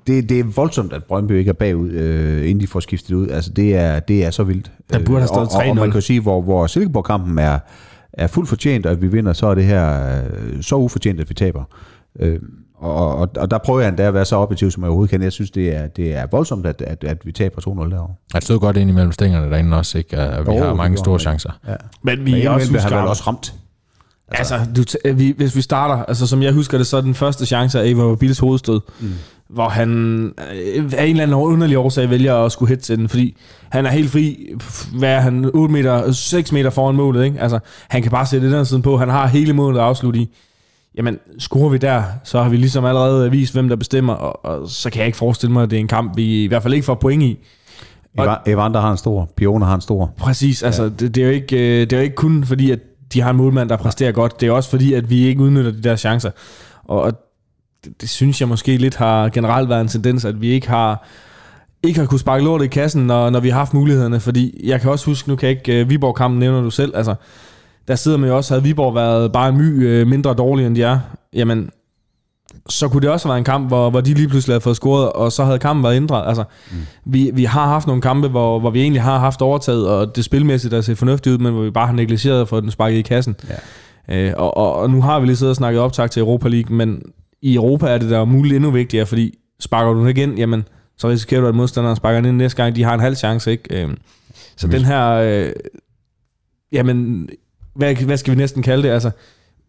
det, 0.08 0.28
det 0.28 0.40
er 0.40 0.44
voldsomt, 0.44 0.92
at 0.92 1.04
Brøndby 1.04 1.32
ikke 1.32 1.48
er 1.48 1.52
bagud, 1.52 1.90
øh, 1.90 2.42
inden 2.50 2.60
de 2.60 2.66
får 2.66 2.80
skiftet 2.80 3.14
ud. 3.14 3.28
Altså, 3.28 3.50
det 3.50 3.76
er, 3.76 4.00
det 4.00 4.24
er 4.24 4.30
så 4.30 4.42
vildt. 4.42 4.70
Der 4.92 4.98
burde 4.98 5.10
have 5.10 5.22
Øh, 5.22 5.28
stået 5.28 5.48
og, 5.48 5.54
og, 5.64 5.68
og 5.70 5.76
man 5.76 5.88
3-0. 5.88 5.92
kan 5.92 6.02
sige, 6.02 6.20
hvor, 6.20 6.42
hvor 6.42 6.66
Silkeborg-kampen 6.66 7.38
er, 7.38 7.58
er 8.12 8.26
fuldt 8.26 8.48
fortjent, 8.48 8.86
og 8.86 8.92
at 8.92 9.02
vi 9.02 9.06
vinder, 9.06 9.32
så 9.32 9.46
er 9.46 9.54
det 9.54 9.64
her 9.64 10.16
øh, 10.22 10.62
så 10.62 10.76
ufortjent, 10.76 11.20
at 11.20 11.28
vi 11.28 11.34
taber. 11.34 11.64
Øh, 12.20 12.38
og, 12.80 13.16
og, 13.16 13.28
og 13.36 13.50
der 13.50 13.58
prøver 13.58 13.80
jeg 13.80 13.88
endda 13.88 14.02
at 14.02 14.14
være 14.14 14.24
så 14.24 14.36
objektiv, 14.36 14.70
som 14.70 14.82
jeg 14.82 14.88
overhovedet 14.88 15.10
kan. 15.10 15.22
Jeg 15.22 15.32
synes, 15.32 15.50
det 15.50 15.76
er, 15.76 15.86
det 15.86 16.14
er 16.16 16.26
voldsomt, 16.30 16.66
at, 16.66 16.82
at, 16.82 17.04
at 17.04 17.26
vi 17.26 17.32
taber 17.32 17.60
2-0 17.60 17.66
derovre. 17.90 18.14
Han 18.32 18.42
stod 18.42 18.58
godt 18.60 18.76
ind 18.76 18.90
imellem 18.90 19.12
stængerne 19.12 19.50
derinde 19.50 19.76
også, 19.76 19.98
ikke? 19.98 20.18
Og 20.20 20.46
vi 20.46 20.52
Jo, 20.52 20.58
har 20.58 20.66
det 20.66 20.76
mange 20.76 20.96
store 20.98 21.12
han. 21.12 21.20
chancer. 21.20 21.50
Ja. 21.68 21.74
Men 22.02 22.24
vi 22.24 22.30
Men 22.32 22.42
er 22.42 22.50
også 22.50 22.78
har 22.78 23.00
vel 23.00 23.08
også 23.08 23.22
ramt. 23.26 23.54
Altså, 24.28 24.60
du 24.76 24.80
t- 24.90 25.12
vi, 25.12 25.34
hvis 25.36 25.56
vi 25.56 25.60
starter, 25.60 26.04
altså 26.04 26.26
som 26.26 26.42
jeg 26.42 26.52
husker 26.52 26.78
det, 26.78 26.86
så 26.86 26.96
er 26.96 27.00
den 27.00 27.14
første 27.14 27.46
chance 27.46 27.80
af 27.80 27.86
Evo 27.88 28.14
Bills 28.14 28.38
hovedstød, 28.38 28.80
mm. 29.00 29.08
Hvor 29.50 29.68
han 29.68 29.88
øh, 30.54 30.92
af 30.96 31.04
en 31.04 31.10
eller 31.10 31.22
anden 31.22 31.34
underlig 31.36 31.78
årsag 31.78 32.10
vælger 32.10 32.34
at 32.34 32.52
skulle 32.52 32.68
hætte 32.68 32.84
til 32.84 32.98
den, 32.98 33.08
fordi 33.08 33.36
han 33.70 33.86
er 33.86 33.90
helt 33.90 34.10
fri, 34.10 34.46
hvad 34.98 35.12
er 35.12 35.20
han, 35.20 35.50
8 35.54 35.72
meter, 35.72 36.12
6 36.12 36.52
meter 36.52 36.70
foran 36.70 36.94
målet, 36.94 37.24
ikke? 37.24 37.40
Altså, 37.40 37.58
han 37.88 38.02
kan 38.02 38.10
bare 38.10 38.26
sætte 38.26 38.46
det 38.46 38.56
der 38.56 38.64
siden 38.64 38.82
på, 38.82 38.96
han 38.96 39.08
har 39.08 39.26
hele 39.26 39.52
målet 39.52 39.78
at 39.78 39.84
afslutte 39.84 40.20
i. 40.20 40.28
Jamen, 40.96 41.18
scorer 41.38 41.68
vi 41.68 41.78
der, 41.78 42.02
så 42.24 42.42
har 42.42 42.48
vi 42.50 42.56
ligesom 42.56 42.84
allerede 42.84 43.30
vist, 43.30 43.52
hvem 43.52 43.68
der 43.68 43.76
bestemmer, 43.76 44.12
og, 44.14 44.44
og 44.44 44.68
så 44.68 44.90
kan 44.90 44.98
jeg 44.98 45.06
ikke 45.06 45.18
forestille 45.18 45.52
mig, 45.52 45.62
at 45.62 45.70
det 45.70 45.76
er 45.76 45.80
en 45.80 45.88
kamp, 45.88 46.16
vi 46.16 46.44
i 46.44 46.46
hvert 46.46 46.62
fald 46.62 46.74
ikke 46.74 46.84
får 46.84 46.94
point 46.94 47.22
i. 47.22 47.38
Eva- 48.18 48.42
Evander 48.46 48.80
har 48.80 48.90
en 48.90 48.96
stor, 48.96 49.30
Pione 49.36 49.64
har 49.64 49.74
en 49.74 49.80
stor. 49.80 50.10
Præcis, 50.16 50.62
altså 50.62 50.82
ja. 50.82 50.88
det, 50.88 51.14
det, 51.14 51.22
er 51.22 51.26
jo 51.26 51.32
ikke, 51.32 51.56
øh, 51.56 51.80
det 51.80 51.92
er 51.92 51.96
jo 51.96 52.02
ikke 52.02 52.16
kun 52.16 52.44
fordi, 52.44 52.70
at 52.70 52.78
de 53.12 53.20
har 53.20 53.30
en 53.30 53.36
målmand, 53.36 53.68
der 53.68 53.76
præsterer 53.76 54.12
godt. 54.12 54.40
Det 54.40 54.48
er 54.48 54.52
også 54.52 54.70
fordi, 54.70 54.92
at 54.92 55.10
vi 55.10 55.26
ikke 55.26 55.40
udnytter 55.40 55.70
de 55.70 55.82
der 55.82 55.96
chancer. 55.96 56.30
Og, 56.84 57.02
og 57.02 57.12
det, 57.84 58.00
det 58.00 58.08
synes 58.08 58.40
jeg 58.40 58.48
måske 58.48 58.76
lidt 58.76 58.96
har 58.96 59.28
generelt 59.28 59.68
været 59.68 59.80
en 59.80 59.88
tendens, 59.88 60.24
at 60.24 60.40
vi 60.40 60.48
ikke 60.48 60.68
har 60.68 61.06
ikke 61.82 62.00
har 62.00 62.06
kunne 62.06 62.20
sparke 62.20 62.44
lortet 62.44 62.64
i 62.64 62.68
kassen, 62.68 63.06
når, 63.06 63.30
når 63.30 63.40
vi 63.40 63.48
har 63.48 63.58
haft 63.58 63.74
mulighederne. 63.74 64.20
Fordi 64.20 64.60
jeg 64.64 64.80
kan 64.80 64.90
også 64.90 65.06
huske, 65.06 65.28
nu 65.28 65.36
kan 65.36 65.48
jeg 65.48 65.58
ikke, 65.58 65.82
uh, 65.82 65.90
Viborg-kampen 65.90 66.40
nævner 66.40 66.60
du 66.60 66.70
selv, 66.70 66.96
altså 66.96 67.14
der 67.88 67.94
sidder 67.94 68.18
man 68.18 68.28
jo 68.28 68.36
også, 68.36 68.54
havde 68.54 68.62
Viborg 68.62 68.94
været 68.94 69.32
bare 69.32 69.48
en 69.48 69.56
my 69.56 70.02
uh, 70.02 70.08
mindre 70.08 70.34
dårlig, 70.34 70.66
end 70.66 70.76
de 70.76 70.82
er, 70.82 70.98
jamen 71.32 71.70
så 72.68 72.88
kunne 72.88 73.00
det 73.00 73.10
også 73.10 73.28
have 73.28 73.30
været 73.30 73.38
en 73.38 73.44
kamp, 73.44 73.68
hvor, 73.68 73.90
hvor 73.90 74.00
de 74.00 74.14
lige 74.14 74.28
pludselig 74.28 74.52
havde 74.52 74.60
fået 74.60 74.76
scoret, 74.76 75.12
og 75.12 75.32
så 75.32 75.44
havde 75.44 75.58
kampen 75.58 75.84
været 75.84 75.96
ændret. 75.96 76.28
Altså, 76.28 76.44
mm. 76.70 76.76
vi, 77.04 77.30
vi 77.34 77.44
har 77.44 77.66
haft 77.66 77.86
nogle 77.86 78.02
kampe, 78.02 78.28
hvor, 78.28 78.60
hvor 78.60 78.70
vi 78.70 78.80
egentlig 78.82 79.02
har 79.02 79.18
haft 79.18 79.42
overtaget, 79.42 79.88
og 79.88 80.16
det 80.16 80.24
spilmæssigt 80.24 80.74
er 80.74 80.80
set 80.80 80.98
fornuftigt 80.98 81.32
ud, 81.32 81.38
men 81.38 81.52
hvor 81.52 81.62
vi 81.62 81.70
bare 81.70 81.86
har 81.86 81.94
negligeret 81.94 82.40
at 82.40 82.48
få 82.48 82.60
den 82.60 82.70
sparket 82.70 82.98
i 82.98 83.02
kassen. 83.02 83.36
Ja. 83.48 83.54
Øh, 84.08 84.34
og, 84.36 84.56
og, 84.56 84.74
og 84.74 84.90
nu 84.90 85.02
har 85.02 85.20
vi 85.20 85.26
lige 85.26 85.36
siddet 85.36 85.50
og 85.50 85.56
snakket 85.56 85.80
optag 85.80 86.10
til 86.10 86.20
Europa 86.20 86.48
League, 86.48 86.76
men 86.76 87.02
i 87.42 87.54
Europa 87.54 87.86
er 87.86 87.98
det 87.98 88.10
der 88.10 88.24
muligt 88.24 88.56
endnu 88.56 88.70
vigtigere, 88.70 89.06
fordi 89.06 89.38
sparker 89.60 89.92
du 89.92 90.00
den 90.00 90.08
ikke 90.08 90.22
ind, 90.22 90.38
jamen, 90.38 90.64
så 90.96 91.08
risikerer 91.08 91.40
du, 91.40 91.46
at 91.46 91.54
modstanderen 91.54 91.96
sparker 91.96 92.20
den 92.20 92.28
ind 92.28 92.36
næste 92.36 92.62
gang. 92.62 92.76
De 92.76 92.82
har 92.82 92.94
en 92.94 93.00
halv 93.00 93.16
chance, 93.16 93.50
ikke? 93.50 93.82
Øh, 93.82 93.96
så 94.56 94.66
den 94.66 94.84
her... 94.84 95.08
Øh, 95.08 95.52
jamen, 96.72 97.28
hvad, 97.74 97.94
hvad 97.94 98.16
skal 98.16 98.34
vi 98.34 98.38
næsten 98.38 98.62
kalde 98.62 98.82
det? 98.82 98.88
Altså, 98.88 99.10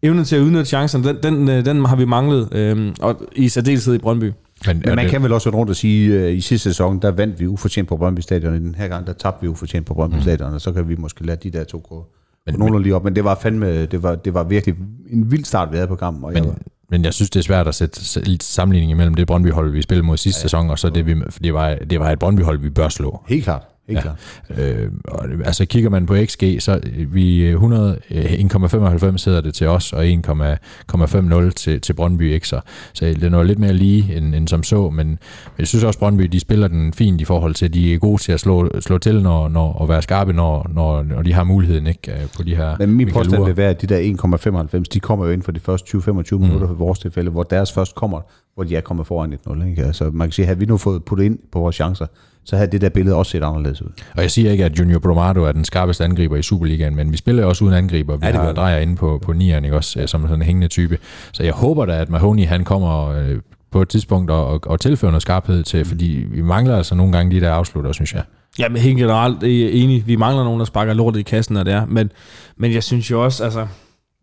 evnen 0.02 0.24
til 0.24 0.36
at 0.36 0.42
udnytte 0.42 0.64
chancerne, 0.64 1.04
den, 1.04 1.16
den, 1.22 1.48
øh, 1.48 1.64
den 1.64 1.84
har 1.84 1.96
vi 1.96 2.04
manglet, 2.04 2.48
øh, 2.52 2.94
og 3.00 3.22
i 3.36 3.48
særdeleshed 3.48 3.94
i 3.94 3.98
Brøndby. 3.98 4.32
Men, 4.66 4.82
Men 4.86 4.96
man 4.96 5.08
kan 5.08 5.22
vel 5.22 5.32
også 5.32 5.50
rundt 5.50 5.70
og 5.70 5.76
sige, 5.76 6.18
at 6.18 6.30
uh, 6.30 6.36
i 6.36 6.40
sidste 6.40 6.70
sæson, 6.70 7.02
der 7.02 7.10
vandt 7.10 7.40
vi 7.40 7.46
ufortjent 7.46 7.88
på 7.88 7.96
Brøndby 7.96 8.20
Stadion, 8.20 8.54
i 8.54 8.58
den 8.58 8.74
her 8.74 8.88
gang, 8.88 9.06
der 9.06 9.12
tabte 9.12 9.42
vi 9.42 9.48
ufortjent 9.48 9.86
på 9.86 9.94
Brøndby 9.94 10.14
mm. 10.14 10.22
Stadion, 10.22 10.54
og 10.54 10.60
så 10.60 10.72
kan 10.72 10.88
vi 10.88 10.96
måske 10.96 11.26
lade 11.26 11.50
de 11.50 11.58
der 11.58 11.64
to 11.64 11.82
gå 11.88 12.06
men, 12.46 12.54
nogen 12.58 12.82
lige 12.82 12.94
op. 12.94 13.04
Men 13.04 13.16
det 13.16 13.24
var 13.24 13.38
fandme, 13.42 13.86
det 13.86 14.02
var, 14.02 14.14
det 14.14 14.34
var 14.34 14.44
virkelig 14.44 14.76
en 15.10 15.30
vild 15.30 15.44
start, 15.44 15.72
vi 15.72 15.76
havde 15.76 15.88
på 15.88 15.96
kampen. 15.96 16.24
Og 16.24 16.32
men, 16.32 16.36
jeg 16.36 16.46
var, 16.46 16.58
men 16.90 17.04
jeg 17.04 17.14
synes, 17.14 17.30
det 17.30 17.38
er 17.38 17.44
svært 17.44 17.68
at 17.68 17.74
sætte 17.74 18.20
lidt 18.20 18.42
sammenligning 18.42 18.90
imellem 18.90 19.14
det 19.14 19.26
Brøndby-hold, 19.26 19.72
vi 19.72 19.82
spillede 19.82 20.06
mod 20.06 20.16
sidste 20.16 20.38
ja, 20.38 20.42
sæson, 20.42 20.70
og 20.70 20.78
så 20.78 20.90
det, 20.90 21.06
vi, 21.06 21.14
det, 21.42 21.54
var, 21.54 21.74
det 21.74 22.00
var 22.00 22.10
et 22.10 22.18
Brøndby-hold, 22.18 22.58
vi 22.58 22.70
bør 22.70 22.88
slå. 22.88 23.22
Helt 23.28 23.44
klart. 23.44 23.62
Ja. 23.94 24.00
klart. 24.00 24.16
Øh, 24.58 24.90
og, 25.04 25.26
altså 25.44 25.66
kigger 25.66 25.90
man 25.90 26.06
på 26.06 26.16
XG, 26.24 26.56
så 26.58 26.80
vi 27.12 27.48
100, 27.48 27.98
1,95 28.10 29.24
hedder 29.24 29.40
det 29.40 29.54
til 29.54 29.66
os, 29.66 29.92
og 29.92 30.06
1,50 30.06 31.50
til, 31.50 31.80
til 31.80 31.92
Brøndby. 31.92 32.32
Ikke? 32.32 32.48
Så, 32.48 32.60
så 32.92 33.04
det 33.04 33.24
er 33.24 33.28
noget 33.28 33.46
lidt 33.46 33.58
mere 33.58 33.72
lige 33.72 34.16
end, 34.16 34.34
end 34.34 34.48
som 34.48 34.62
så, 34.62 34.90
men, 34.90 35.18
jeg 35.58 35.66
synes 35.68 35.84
også, 35.84 35.98
Brøndby 35.98 36.22
de 36.22 36.40
spiller 36.40 36.68
den 36.68 36.92
fint 36.92 37.20
i 37.20 37.24
forhold 37.24 37.54
til, 37.54 37.64
at 37.64 37.74
de 37.74 37.94
er 37.94 37.98
gode 37.98 38.22
til 38.22 38.32
at 38.32 38.40
slå, 38.40 38.80
slå 38.80 38.98
til 38.98 39.22
når, 39.22 39.48
når, 39.48 39.72
og 39.72 39.88
være 39.88 40.02
skarpe, 40.02 40.32
når, 40.32 40.66
når, 40.74 41.02
når 41.02 41.22
de 41.22 41.32
har 41.32 41.44
muligheden 41.44 41.86
ikke? 41.86 42.28
på 42.36 42.42
de 42.42 42.56
her 42.56 42.76
Men 42.78 42.90
min 42.90 43.10
påstand 43.12 43.44
vil 43.44 43.56
være, 43.56 43.70
at 43.70 43.82
de 43.82 43.86
der 43.86 44.78
1,95, 44.78 44.84
de 44.92 45.00
kommer 45.00 45.26
jo 45.26 45.32
ind 45.32 45.42
for 45.42 45.52
de 45.52 45.60
første 45.60 45.98
20-25 45.98 46.10
mm. 46.10 46.40
minutter 46.40 46.66
for 46.66 46.74
vores 46.74 46.98
tilfælde, 46.98 47.30
hvor 47.30 47.42
deres 47.42 47.72
først 47.72 47.94
kommer, 47.94 48.20
hvor 48.54 48.64
de 48.64 48.76
er 48.76 48.80
kommet 48.80 49.06
foran 49.06 49.32
1-0. 49.48 49.66
Ikke? 49.66 49.84
Altså, 49.84 50.10
man 50.12 50.28
kan 50.28 50.32
sige, 50.32 50.48
at 50.48 50.60
vi 50.60 50.66
nu 50.66 50.76
fået 50.76 51.04
puttet 51.04 51.24
ind 51.24 51.38
på 51.52 51.58
vores 51.58 51.76
chancer, 51.76 52.06
så 52.44 52.56
havde 52.56 52.70
det 52.70 52.80
der 52.80 52.88
billede 52.88 53.16
også 53.16 53.30
set 53.30 53.42
anderledes 53.42 53.82
ud. 53.82 53.88
Og 54.16 54.22
jeg 54.22 54.30
siger 54.30 54.50
ikke, 54.50 54.64
at 54.64 54.78
Junior 54.78 54.98
Bromado 54.98 55.42
er 55.42 55.52
den 55.52 55.64
skarpeste 55.64 56.04
angriber 56.04 56.36
i 56.36 56.42
Superligaen, 56.42 56.96
men 56.96 57.12
vi 57.12 57.16
spiller 57.16 57.44
også 57.44 57.64
uden 57.64 57.74
angriber. 57.74 58.16
Vi 58.16 58.26
ja, 58.26 58.32
har 58.32 58.52
drejer 58.52 58.78
inde 58.78 58.96
på, 58.96 59.20
på 59.22 59.32
nieren, 59.32 59.64
ikke 59.64 59.76
også, 59.76 60.06
som 60.06 60.22
sådan 60.22 60.36
en 60.36 60.42
hængende 60.42 60.68
type. 60.68 60.98
Så 61.32 61.42
jeg 61.42 61.52
håber 61.52 61.86
da, 61.86 62.00
at 62.00 62.10
Mahoney 62.10 62.46
han 62.46 62.64
kommer 62.64 63.08
øh, 63.08 63.40
på 63.70 63.82
et 63.82 63.88
tidspunkt 63.88 64.30
og, 64.30 64.46
og, 64.46 64.60
og 64.66 64.80
tilfører 64.80 65.10
noget 65.10 65.22
skarphed 65.22 65.62
til, 65.62 65.84
fordi 65.84 66.26
vi 66.30 66.42
mangler 66.42 66.76
altså 66.76 66.94
nogle 66.94 67.12
gange 67.12 67.36
de 67.36 67.40
der 67.40 67.52
afslutter, 67.52 67.92
synes 67.92 68.14
jeg. 68.14 68.22
Ja, 68.58 68.68
men 68.68 68.82
helt 68.82 68.98
generelt 68.98 69.42
er 69.42 69.70
enig. 69.72 70.06
Vi 70.06 70.16
mangler 70.16 70.44
nogen, 70.44 70.58
der 70.60 70.66
sparker 70.66 70.94
lortet 70.94 71.20
i 71.20 71.22
kassen, 71.22 71.54
når 71.54 71.62
det 71.62 71.72
er. 71.72 71.86
Men, 71.86 72.12
men 72.56 72.72
jeg 72.72 72.82
synes 72.82 73.10
jo 73.10 73.24
også, 73.24 73.44
altså, 73.44 73.66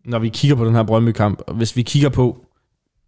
når 0.04 0.18
vi 0.18 0.28
kigger 0.28 0.56
på 0.56 0.64
den 0.64 0.74
her 0.74 0.82
Brøndby-kamp, 0.82 1.40
og 1.46 1.54
hvis 1.54 1.76
vi 1.76 1.82
kigger 1.82 2.08
på 2.08 2.36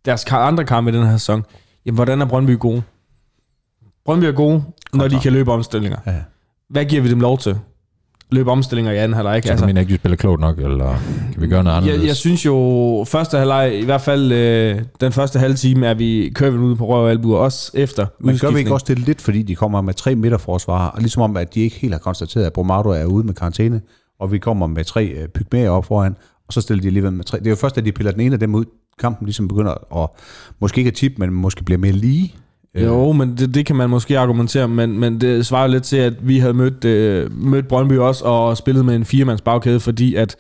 deres 0.05 0.25
andre 0.25 0.65
kampe 0.65 0.91
i 0.91 0.95
den 0.95 1.07
her 1.07 1.17
sæson, 1.17 1.45
jamen, 1.87 1.95
hvordan 1.95 2.21
er 2.21 2.27
Brøndby 2.27 2.59
gode? 2.59 2.83
Brøndby 4.05 4.25
er 4.25 4.33
gode, 4.33 4.63
når 4.95 5.09
de 5.09 5.19
kan 5.23 5.33
løbe 5.33 5.53
omstillinger. 5.53 5.99
Ja. 6.07 6.15
Hvad 6.71 6.85
giver 6.85 7.03
vi 7.03 7.11
dem 7.11 7.21
lov 7.21 7.39
til? 7.39 7.59
Løbe 8.33 8.51
omstillinger 8.51 8.93
i 8.93 8.97
anden 8.97 9.15
halvleg. 9.15 9.43
Så 9.45 9.51
altså, 9.51 9.65
du 9.65 9.67
mener 9.67 9.81
ikke, 9.81 9.93
de 9.93 9.99
spiller 9.99 10.17
klogt 10.17 10.41
nok, 10.41 10.59
eller 10.59 10.97
kan 11.33 11.43
vi 11.43 11.47
gøre 11.47 11.65
noget 11.65 11.77
andet? 11.77 11.99
Jeg, 11.99 12.07
jeg 12.07 12.17
synes 12.17 12.47
jo, 12.47 13.05
første 13.09 13.39
halvleg, 13.39 13.79
i 13.81 13.85
hvert 13.85 14.01
fald 14.01 14.33
øh, 14.33 14.83
den 15.01 15.13
første 15.13 15.39
halve 15.39 15.57
time, 15.57 15.87
er 15.87 15.95
vi 15.95 16.33
kørt 16.35 16.55
ud 16.55 16.77
på 16.77 16.87
røv 16.87 17.05
og 17.05 17.11
albuer, 17.11 17.39
også 17.39 17.71
efter 17.75 18.07
Men 18.21 18.39
gør 18.39 18.51
vi 18.51 18.59
ikke 18.59 18.73
også 18.73 18.87
det 18.89 18.99
lidt, 18.99 19.21
fordi 19.21 19.43
de 19.43 19.55
kommer 19.55 19.81
med 19.81 19.95
tre 19.95 20.15
midterforsvarer, 20.15 20.89
og 20.89 21.01
ligesom 21.01 21.23
om, 21.23 21.37
at 21.37 21.55
de 21.55 21.61
ikke 21.61 21.77
helt 21.77 21.95
har 21.95 21.99
konstateret, 21.99 22.45
at 22.45 22.53
Bromado 22.53 22.89
er 22.89 23.05
ude 23.05 23.27
med 23.27 23.35
karantæne, 23.35 23.81
og 24.21 24.33
vi 24.33 24.39
kommer 24.39 24.67
med 24.67 24.85
tre 24.85 25.07
øh, 25.07 25.29
pygmæer 25.29 25.71
op 25.71 25.85
foran, 25.85 26.17
og 26.47 26.53
så 26.53 26.61
stiller 26.61 26.83
de 26.83 26.89
alligevel 26.89 27.13
med 27.13 27.25
tre. 27.25 27.39
Det 27.39 27.47
er 27.47 27.51
jo 27.51 27.57
først, 27.57 27.79
at 27.79 27.85
de 27.85 27.93
piller 27.93 28.13
den 28.13 28.21
ene 28.21 28.33
af 28.33 28.41
dem 28.41 28.55
ud, 28.55 28.65
kampen 28.99 29.27
ligesom 29.27 29.49
begynder 29.49 30.03
at, 30.03 30.09
måske 30.61 30.79
ikke 30.79 30.89
at 30.89 30.95
tippe, 30.95 31.17
men 31.19 31.31
måske 31.31 31.65
bliver 31.65 31.79
mere 31.79 31.93
lige. 31.93 32.35
Jo, 32.75 33.13
men 33.13 33.37
det, 33.37 33.55
det 33.55 33.67
kan 33.67 33.77
man 33.77 33.91
måske 33.91 34.19
argumentere, 34.19 34.69
men, 34.69 34.99
men 34.99 35.21
det 35.21 35.47
svarer 35.47 35.67
lidt 35.67 35.83
til, 35.83 35.97
at 35.97 36.29
vi 36.29 36.39
havde 36.39 36.55
mødt, 36.55 36.85
øh, 36.85 37.31
mødt 37.33 37.69
Brøndby 37.69 37.99
også 37.99 38.25
og 38.25 38.57
spillet 38.57 38.85
med 38.85 38.97
en 38.97 39.05
firemands 39.05 39.41
bagkæde, 39.41 39.81
fordi 39.81 40.15
at 40.15 40.37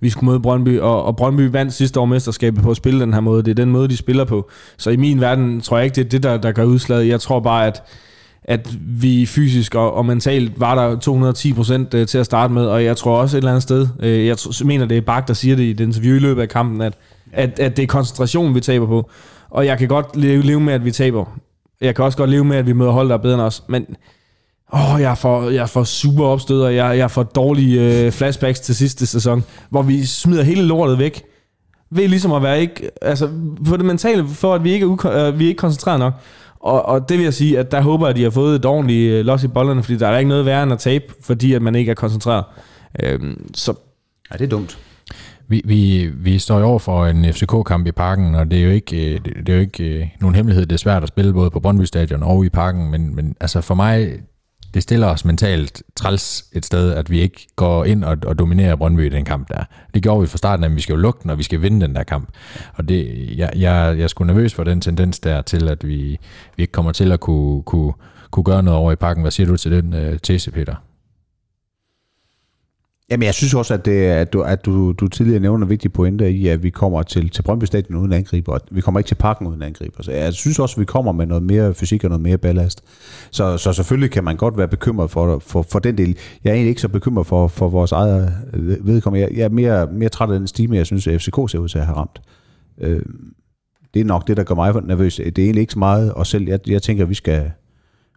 vi 0.00 0.10
skulle 0.10 0.30
møde 0.30 0.40
Brøndby, 0.40 0.80
og, 0.80 1.04
og 1.04 1.16
Brøndby 1.16 1.40
vandt 1.40 1.72
sidste 1.72 2.00
år 2.00 2.04
mesterskabet 2.04 2.62
på 2.62 2.70
at 2.70 2.76
spille 2.76 3.00
den 3.00 3.14
her 3.14 3.20
måde. 3.20 3.42
Det 3.42 3.50
er 3.50 3.54
den 3.54 3.70
måde, 3.70 3.88
de 3.88 3.96
spiller 3.96 4.24
på. 4.24 4.50
Så 4.76 4.90
i 4.90 4.96
min 4.96 5.20
verden 5.20 5.60
tror 5.60 5.76
jeg 5.76 5.84
ikke, 5.84 5.94
det 5.94 6.04
er 6.04 6.08
det, 6.08 6.22
der, 6.22 6.36
der 6.36 6.52
gør 6.52 6.64
udslaget. 6.64 7.08
Jeg 7.08 7.20
tror 7.20 7.40
bare, 7.40 7.66
at, 7.66 7.82
at 8.44 8.68
vi 8.80 9.26
fysisk 9.26 9.74
og, 9.74 9.94
og 9.94 10.06
mentalt 10.06 10.60
var 10.60 10.74
der 10.74 10.98
210 10.98 11.52
procent 11.52 11.94
øh, 11.94 12.06
til 12.06 12.18
at 12.18 12.26
starte 12.26 12.52
med, 12.52 12.66
og 12.66 12.84
jeg 12.84 12.96
tror 12.96 13.18
også 13.18 13.36
et 13.36 13.40
eller 13.40 13.50
andet 13.50 13.62
sted, 13.62 13.88
øh, 14.00 14.26
jeg 14.26 14.36
mener, 14.64 14.86
det 14.86 14.96
er 14.96 15.00
Bak, 15.00 15.28
der 15.28 15.34
siger 15.34 15.56
det 15.56 15.62
i 15.62 15.70
et 15.70 15.80
interview 15.80 16.16
i 16.16 16.18
løbet 16.18 16.42
af 16.42 16.48
kampen, 16.48 16.80
at, 16.80 16.98
at, 17.32 17.58
at 17.58 17.76
det 17.76 17.82
er 17.82 17.86
koncentrationen, 17.86 18.54
vi 18.54 18.60
taber 18.60 18.86
på. 18.86 19.10
Og 19.50 19.66
jeg 19.66 19.78
kan 19.78 19.88
godt 19.88 20.16
leve, 20.16 20.42
leve 20.42 20.60
med, 20.60 20.72
at 20.72 20.84
vi 20.84 20.90
taber. 20.90 21.38
Jeg 21.84 21.94
kan 21.94 22.04
også 22.04 22.18
godt 22.18 22.30
leve 22.30 22.44
med, 22.44 22.56
at 22.56 22.66
vi 22.66 22.72
møder 22.72 22.90
hold, 22.90 23.08
der 23.08 23.14
er 23.14 23.18
bedre 23.18 23.34
end 23.34 23.42
os, 23.42 23.62
men 23.68 23.86
åh, 24.74 25.00
jeg 25.00 25.18
får, 25.18 25.50
jeg 25.50 25.68
får 25.68 25.84
super 25.84 26.24
opstød, 26.24 26.62
og 26.62 26.74
jeg, 26.74 26.98
jeg 26.98 27.10
får 27.10 27.22
dårlige 27.22 28.04
øh, 28.06 28.12
flashbacks 28.12 28.60
til 28.60 28.74
sidste 28.74 29.06
sæson, 29.06 29.44
hvor 29.70 29.82
vi 29.82 30.04
smider 30.04 30.42
hele 30.42 30.62
lortet 30.62 30.98
væk. 30.98 31.22
Ved 31.90 32.08
ligesom 32.08 32.32
at 32.32 32.42
være 32.42 32.60
ikke, 32.60 32.90
altså 33.02 33.28
for 33.66 33.76
det 33.76 33.84
mentale, 33.84 34.28
for 34.28 34.54
at 34.54 34.64
vi 34.64 34.72
ikke 34.72 34.86
er, 35.04 35.28
øh, 35.28 35.38
vi 35.38 35.44
er 35.44 35.48
ikke 35.48 35.58
koncentreret 35.58 35.98
nok. 35.98 36.12
Og, 36.60 36.86
og 36.86 37.08
det 37.08 37.18
vil 37.18 37.24
jeg 37.24 37.34
sige, 37.34 37.58
at 37.58 37.70
der 37.70 37.80
håber 37.80 38.06
jeg, 38.06 38.10
at 38.10 38.16
de 38.16 38.22
har 38.22 38.30
fået 38.30 38.56
et 38.56 38.64
ordentligt 38.64 39.12
øh, 39.12 39.24
los 39.24 39.44
i 39.44 39.48
bollerne, 39.48 39.82
fordi 39.82 39.98
der 39.98 40.08
er 40.08 40.18
ikke 40.18 40.28
noget 40.28 40.46
værre 40.46 40.62
end 40.62 40.72
at 40.72 40.78
tabe, 40.78 41.04
fordi 41.20 41.52
at 41.52 41.62
man 41.62 41.74
ikke 41.74 41.90
er 41.90 41.94
koncentreret. 41.94 42.44
Øhm, 43.02 43.50
så 43.54 43.74
Ja, 44.32 44.36
det 44.36 44.44
er 44.44 44.48
dumt. 44.48 44.78
Vi, 45.48 45.62
vi, 45.64 46.10
vi 46.16 46.38
står 46.38 46.58
jo 46.58 46.64
over 46.64 46.78
for 46.78 47.06
en 47.06 47.32
FCK-kamp 47.32 47.86
i 47.86 47.92
parken, 47.92 48.34
og 48.34 48.50
det 48.50 48.58
er 48.58 48.64
jo 48.64 48.70
ikke, 48.70 49.14
øh, 49.14 49.20
det, 49.24 49.36
det 49.36 49.48
er 49.48 49.54
jo 49.54 49.60
ikke 49.60 50.00
øh, 50.00 50.08
nogen 50.20 50.34
hemmelighed. 50.34 50.66
Det 50.66 50.72
er 50.72 50.78
svært 50.78 51.02
at 51.02 51.08
spille 51.08 51.32
både 51.32 51.50
på 51.50 51.60
Brøndby 51.60 51.84
Stadion 51.84 52.22
og 52.22 52.44
i 52.44 52.48
parken, 52.48 52.90
men, 52.90 53.16
men 53.16 53.36
altså 53.40 53.60
for 53.60 53.74
mig, 53.74 54.18
det 54.74 54.82
stiller 54.82 55.06
os 55.06 55.24
mentalt 55.24 55.82
træls 55.96 56.44
et 56.52 56.64
sted, 56.64 56.92
at 56.92 57.10
vi 57.10 57.20
ikke 57.20 57.46
går 57.56 57.84
ind 57.84 58.04
og, 58.04 58.18
og 58.26 58.38
dominerer 58.38 58.76
Brøndby 58.76 59.06
i 59.06 59.08
den 59.08 59.24
kamp 59.24 59.48
der. 59.48 59.64
Det 59.94 60.02
gjorde 60.02 60.20
vi 60.20 60.26
fra 60.26 60.38
starten, 60.38 60.64
at 60.64 60.76
vi 60.76 60.80
skal 60.80 60.92
jo 60.92 60.98
lukke 60.98 61.20
den, 61.22 61.30
og 61.30 61.38
vi 61.38 61.42
skal 61.42 61.62
vinde 61.62 61.86
den 61.86 61.94
der 61.94 62.02
kamp. 62.02 62.28
Og 62.74 62.88
det, 62.88 63.28
jeg, 63.36 63.50
jeg, 63.56 63.94
jeg 63.96 64.04
er 64.04 64.08
sgu 64.08 64.24
nervøs 64.24 64.54
for 64.54 64.64
den 64.64 64.80
tendens 64.80 65.20
der 65.20 65.42
til, 65.42 65.68
at 65.68 65.88
vi, 65.88 66.18
vi 66.56 66.62
ikke 66.62 66.72
kommer 66.72 66.92
til 66.92 67.12
at 67.12 67.20
kunne, 67.20 67.62
kunne, 67.62 67.92
kunne 68.30 68.44
gøre 68.44 68.62
noget 68.62 68.80
over 68.80 68.92
i 68.92 68.96
parken. 68.96 69.22
Hvad 69.22 69.30
siger 69.30 69.46
du 69.46 69.56
til 69.56 69.72
den 69.72 69.94
øh, 69.94 70.18
tese, 70.22 70.50
Peter? 70.50 70.74
Jamen, 73.14 73.26
jeg 73.26 73.34
synes 73.34 73.54
også, 73.54 73.74
at, 73.74 73.84
det, 73.84 74.06
at, 74.06 74.32
du, 74.32 74.42
at 74.42 74.64
du, 74.64 74.92
du 74.92 75.08
tidligere 75.08 75.40
nævner 75.40 75.66
vigtige 75.66 75.90
pointer 75.90 76.26
i, 76.26 76.46
at 76.46 76.62
vi 76.62 76.70
kommer 76.70 77.02
til, 77.02 77.30
til 77.30 77.42
Brøndby 77.42 77.64
Stadion 77.64 77.98
uden 77.98 78.12
angriber, 78.12 78.52
og 78.52 78.60
vi 78.70 78.80
kommer 78.80 79.00
ikke 79.00 79.08
til 79.08 79.14
parken 79.14 79.46
uden 79.46 79.62
angriber. 79.62 80.02
Så 80.02 80.12
jeg 80.12 80.32
synes 80.32 80.58
også, 80.58 80.74
at 80.74 80.80
vi 80.80 80.84
kommer 80.84 81.12
med 81.12 81.26
noget 81.26 81.42
mere 81.42 81.74
fysik 81.74 82.04
og 82.04 82.10
noget 82.10 82.22
mere 82.22 82.38
ballast. 82.38 82.84
Så, 83.30 83.56
så 83.58 83.72
selvfølgelig 83.72 84.10
kan 84.10 84.24
man 84.24 84.36
godt 84.36 84.58
være 84.58 84.68
bekymret 84.68 85.10
for, 85.10 85.38
for, 85.38 85.62
for 85.62 85.78
den 85.78 85.98
del. 85.98 86.16
Jeg 86.44 86.50
er 86.50 86.54
egentlig 86.54 86.68
ikke 86.68 86.80
så 86.80 86.88
bekymret 86.88 87.26
for, 87.26 87.48
for 87.48 87.68
vores 87.68 87.92
eget 87.92 88.34
øh, 88.54 88.86
vedkommende. 88.86 89.26
Jeg, 89.26 89.36
jeg 89.36 89.44
er 89.44 89.48
mere, 89.48 89.86
mere 89.92 90.08
træt 90.08 90.30
af 90.30 90.38
den 90.38 90.46
stime, 90.46 90.76
jeg 90.76 90.86
synes, 90.86 91.06
at 91.06 91.20
FCK 91.20 91.36
ser 91.50 91.58
ud 91.58 91.68
til 91.68 91.78
at 91.78 91.86
have 91.86 91.96
ramt. 91.96 92.20
Øh, 92.80 93.02
det 93.94 94.00
er 94.00 94.04
nok 94.04 94.28
det, 94.28 94.36
der 94.36 94.42
gør 94.42 94.54
mig 94.54 94.74
nervøs. 94.84 95.16
Det 95.16 95.38
er 95.38 95.42
egentlig 95.42 95.60
ikke 95.60 95.72
så 95.72 95.78
meget 95.78 96.12
os 96.14 96.28
selv. 96.28 96.48
Jeg, 96.48 96.58
jeg 96.66 96.82
tænker, 96.82 97.04
at 97.04 97.10
vi 97.10 97.14
skal, 97.14 97.50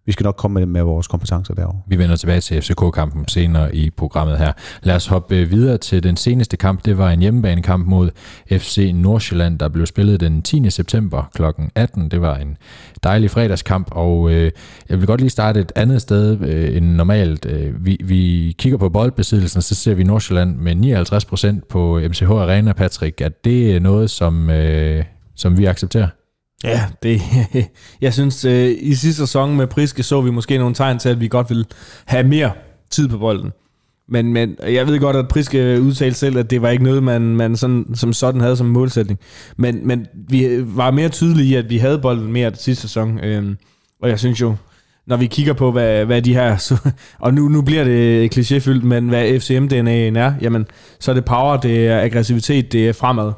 vi 0.08 0.12
skal 0.12 0.24
nok 0.24 0.36
komme 0.36 0.60
med, 0.60 0.66
med 0.66 0.82
vores 0.82 1.08
kompetencer 1.08 1.54
derovre. 1.54 1.82
Vi 1.88 1.98
vender 1.98 2.16
tilbage 2.16 2.42
til 2.42 2.62
FCK-kampen 2.62 3.28
senere 3.28 3.76
i 3.76 3.90
programmet 3.90 4.38
her. 4.38 4.54
Lad 4.84 4.96
os 4.96 5.08
hoppe 5.08 5.36
øh, 5.36 5.52
videre 5.52 5.78
til 5.78 6.04
den 6.04 6.18
seneste 6.18 6.58
kamp. 6.58 6.86
Det 6.86 6.98
var 6.98 7.10
en 7.10 7.20
hjemmebanekamp 7.20 7.88
mod 7.88 8.10
FC 8.52 8.92
Nordsjælland, 8.96 9.60
der 9.60 9.70
blev 9.70 9.86
spillet 9.86 10.20
den 10.20 10.42
10. 10.42 10.70
september 10.70 11.30
kl. 11.36 11.44
18. 11.76 12.12
Det 12.12 12.22
var 12.22 12.36
en 12.36 12.58
dejlig 13.04 13.32
fredagskamp, 13.32 13.88
og 13.92 14.32
øh, 14.32 14.52
jeg 14.90 14.98
vil 14.98 15.08
godt 15.08 15.22
lige 15.22 15.30
starte 15.30 15.60
et 15.60 15.72
andet 15.76 16.02
sted 16.02 16.42
øh, 16.42 16.78
end 16.78 16.86
normalt. 16.86 17.46
Øh, 17.46 17.86
vi, 17.86 17.98
vi 18.04 18.56
kigger 18.58 18.78
på 18.78 18.90
boldbesiddelsen, 18.90 19.62
så 19.62 19.76
ser 19.76 19.94
vi 19.94 20.04
Nordsjælland 20.04 20.56
med 20.56 21.60
59% 21.62 21.68
på 21.70 22.00
MCH 22.10 22.30
Arena, 22.30 22.74
Patrick. 22.74 23.22
Er 23.22 23.30
det 23.44 23.82
noget, 23.82 24.10
som, 24.10 24.50
øh, 24.50 25.04
som 25.36 25.58
vi 25.58 25.66
accepterer? 25.66 26.08
Ja, 26.64 26.86
det, 27.04 27.22
jeg 28.02 28.14
synes, 28.14 28.46
øh, 28.46 28.76
i 28.80 28.96
sidste 28.96 29.22
sæson 29.22 29.58
med 29.58 29.68
Priske 29.68 30.04
så 30.04 30.22
vi 30.22 30.32
måske 30.32 30.58
nogle 30.58 30.76
tegn 30.76 31.00
til, 31.00 31.10
at 31.10 31.20
vi 31.20 31.28
godt 31.28 31.50
vil 31.50 31.66
have 32.06 32.28
mere 32.28 32.52
tid 32.90 33.08
på 33.08 33.18
bolden. 33.18 33.52
Men, 34.10 34.34
men 34.34 34.56
jeg 34.64 34.88
ved 34.88 35.00
godt, 35.00 35.16
at 35.16 35.28
Priske 35.28 35.82
udtalte 35.82 36.18
selv, 36.18 36.38
at 36.38 36.50
det 36.50 36.62
var 36.62 36.70
ikke 36.70 36.84
noget, 36.84 37.04
man, 37.04 37.22
man 37.22 37.58
sådan, 37.58 37.86
som 37.96 38.14
sådan 38.14 38.42
havde 38.42 38.58
som 38.58 38.68
målsætning. 38.68 39.20
Men, 39.58 39.88
men 39.88 40.08
vi 40.30 40.60
var 40.62 40.92
mere 40.92 41.10
tydelige 41.10 41.50
i, 41.50 41.56
at 41.56 41.70
vi 41.70 41.78
havde 41.78 42.00
bolden 42.00 42.32
mere 42.32 42.56
sidste 42.56 42.82
sæson. 42.82 43.20
Øhm, 43.20 43.58
og 44.02 44.10
jeg 44.10 44.20
synes 44.20 44.42
jo, 44.42 44.56
når 45.08 45.18
vi 45.18 45.26
kigger 45.26 45.54
på, 45.54 45.72
hvad, 45.72 46.06
hvad 46.06 46.22
de 46.22 46.34
her... 46.34 46.58
Så, 46.58 46.78
og 47.20 47.34
nu, 47.34 47.48
nu 47.48 47.62
bliver 47.62 47.84
det 47.84 48.38
klichéfyldt, 48.38 48.86
men 48.86 49.10
hvad 49.10 49.30
FCM-DNA'en 49.30 50.18
er, 50.18 50.34
jamen, 50.42 50.66
så 51.00 51.12
er 51.12 51.16
det 51.16 51.26
power, 51.26 51.58
det 51.58 51.88
er 51.88 52.02
aggressivitet, 52.02 52.72
det 52.72 52.90
er 52.90 52.94
fremad 52.94 53.32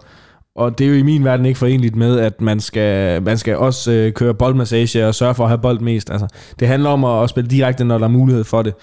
og 0.60 0.78
det 0.78 0.86
er 0.86 0.90
jo 0.90 0.96
i 0.96 1.02
min 1.02 1.26
verden 1.26 1.46
ikke 1.46 1.60
forenligt 1.60 1.96
med, 1.96 2.20
at 2.20 2.42
man 2.42 2.60
skal, 2.60 3.22
man 3.24 3.38
skal 3.38 3.58
også 3.58 3.92
øh, 3.92 4.14
køre 4.14 4.34
boldmassage 4.34 5.08
og 5.08 5.16
sørge 5.16 5.36
for 5.36 5.44
at 5.44 5.50
have 5.50 5.58
bold 5.58 5.80
mest. 5.80 6.12
Altså, 6.12 6.28
det 6.60 6.68
handler 6.68 6.90
om 6.90 7.04
at, 7.04 7.24
at 7.24 7.30
spille 7.30 7.50
direkte, 7.50 7.84
når 7.84 7.98
der 7.98 8.06
er 8.06 8.10
mulighed 8.10 8.44
for 8.44 8.62
det. 8.62 8.74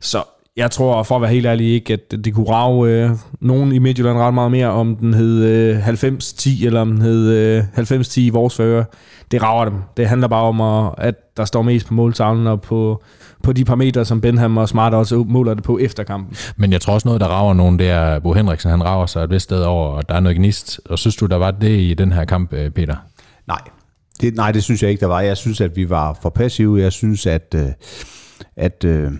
Så 0.00 0.22
jeg 0.58 0.70
tror, 0.70 1.02
for 1.02 1.16
at 1.16 1.22
være 1.22 1.30
helt 1.30 1.46
ærlig, 1.46 1.74
ikke, 1.74 1.92
at 1.92 2.24
det 2.24 2.34
kunne 2.34 2.50
rave 2.50 2.90
øh, 2.90 3.10
nogen 3.40 3.72
i 3.72 3.78
Midtjylland 3.78 4.18
ret 4.18 4.34
meget 4.34 4.50
mere, 4.50 4.68
om 4.68 4.96
den 4.96 5.14
hed 5.14 5.44
øh, 5.44 5.88
90-10, 5.88 6.66
eller 6.66 6.80
om 6.80 6.90
den 6.90 7.02
hed 7.02 7.30
øh, 7.30 7.64
90-10 7.78 8.20
i 8.20 8.28
vores 8.28 8.56
fører. 8.56 8.84
Det 9.30 9.42
rager 9.42 9.64
dem. 9.64 9.74
Det 9.96 10.08
handler 10.08 10.28
bare 10.28 10.42
om, 10.42 10.60
at, 10.60 10.94
at 10.98 11.14
der 11.36 11.44
står 11.44 11.62
mest 11.62 11.86
på 11.86 11.94
måltavlen 11.94 12.46
og 12.46 12.60
på, 12.60 13.02
på 13.42 13.52
de 13.52 13.64
parametre, 13.64 14.04
som 14.04 14.20
Benham 14.20 14.56
og 14.56 14.68
Smart 14.68 14.94
også 14.94 15.24
måler 15.28 15.54
det 15.54 15.62
på 15.64 15.78
efter 15.78 16.02
kampen. 16.02 16.36
Men 16.56 16.72
jeg 16.72 16.80
tror 16.80 16.94
også 16.94 17.08
noget, 17.08 17.20
der 17.20 17.26
rager 17.26 17.54
nogen, 17.54 17.78
det 17.78 17.88
er 17.90 18.18
Bo 18.18 18.32
Henriksen, 18.32 18.70
han 18.70 18.84
rager 18.84 19.06
sig 19.06 19.24
et 19.24 19.30
vist 19.30 19.44
sted 19.44 19.62
over, 19.62 19.88
og 19.88 20.08
der 20.08 20.14
er 20.14 20.20
noget 20.20 20.36
gnist. 20.36 20.80
Og 20.84 20.98
synes 20.98 21.16
du, 21.16 21.26
der 21.26 21.36
var 21.36 21.50
det 21.50 21.80
i 21.80 21.94
den 21.94 22.12
her 22.12 22.24
kamp, 22.24 22.52
øh, 22.52 22.70
Peter? 22.70 22.96
Nej, 23.46 23.60
det, 24.20 24.34
nej, 24.34 24.52
det 24.52 24.62
synes 24.62 24.82
jeg 24.82 24.90
ikke, 24.90 25.00
der 25.00 25.06
var. 25.06 25.20
Jeg 25.20 25.36
synes, 25.36 25.60
at 25.60 25.76
vi 25.76 25.90
var 25.90 26.18
for 26.22 26.30
passive. 26.30 26.80
Jeg 26.80 26.92
synes, 26.92 27.26
at, 27.26 27.54
øh, 27.56 27.68
at 28.56 28.84
øh, 28.84 29.10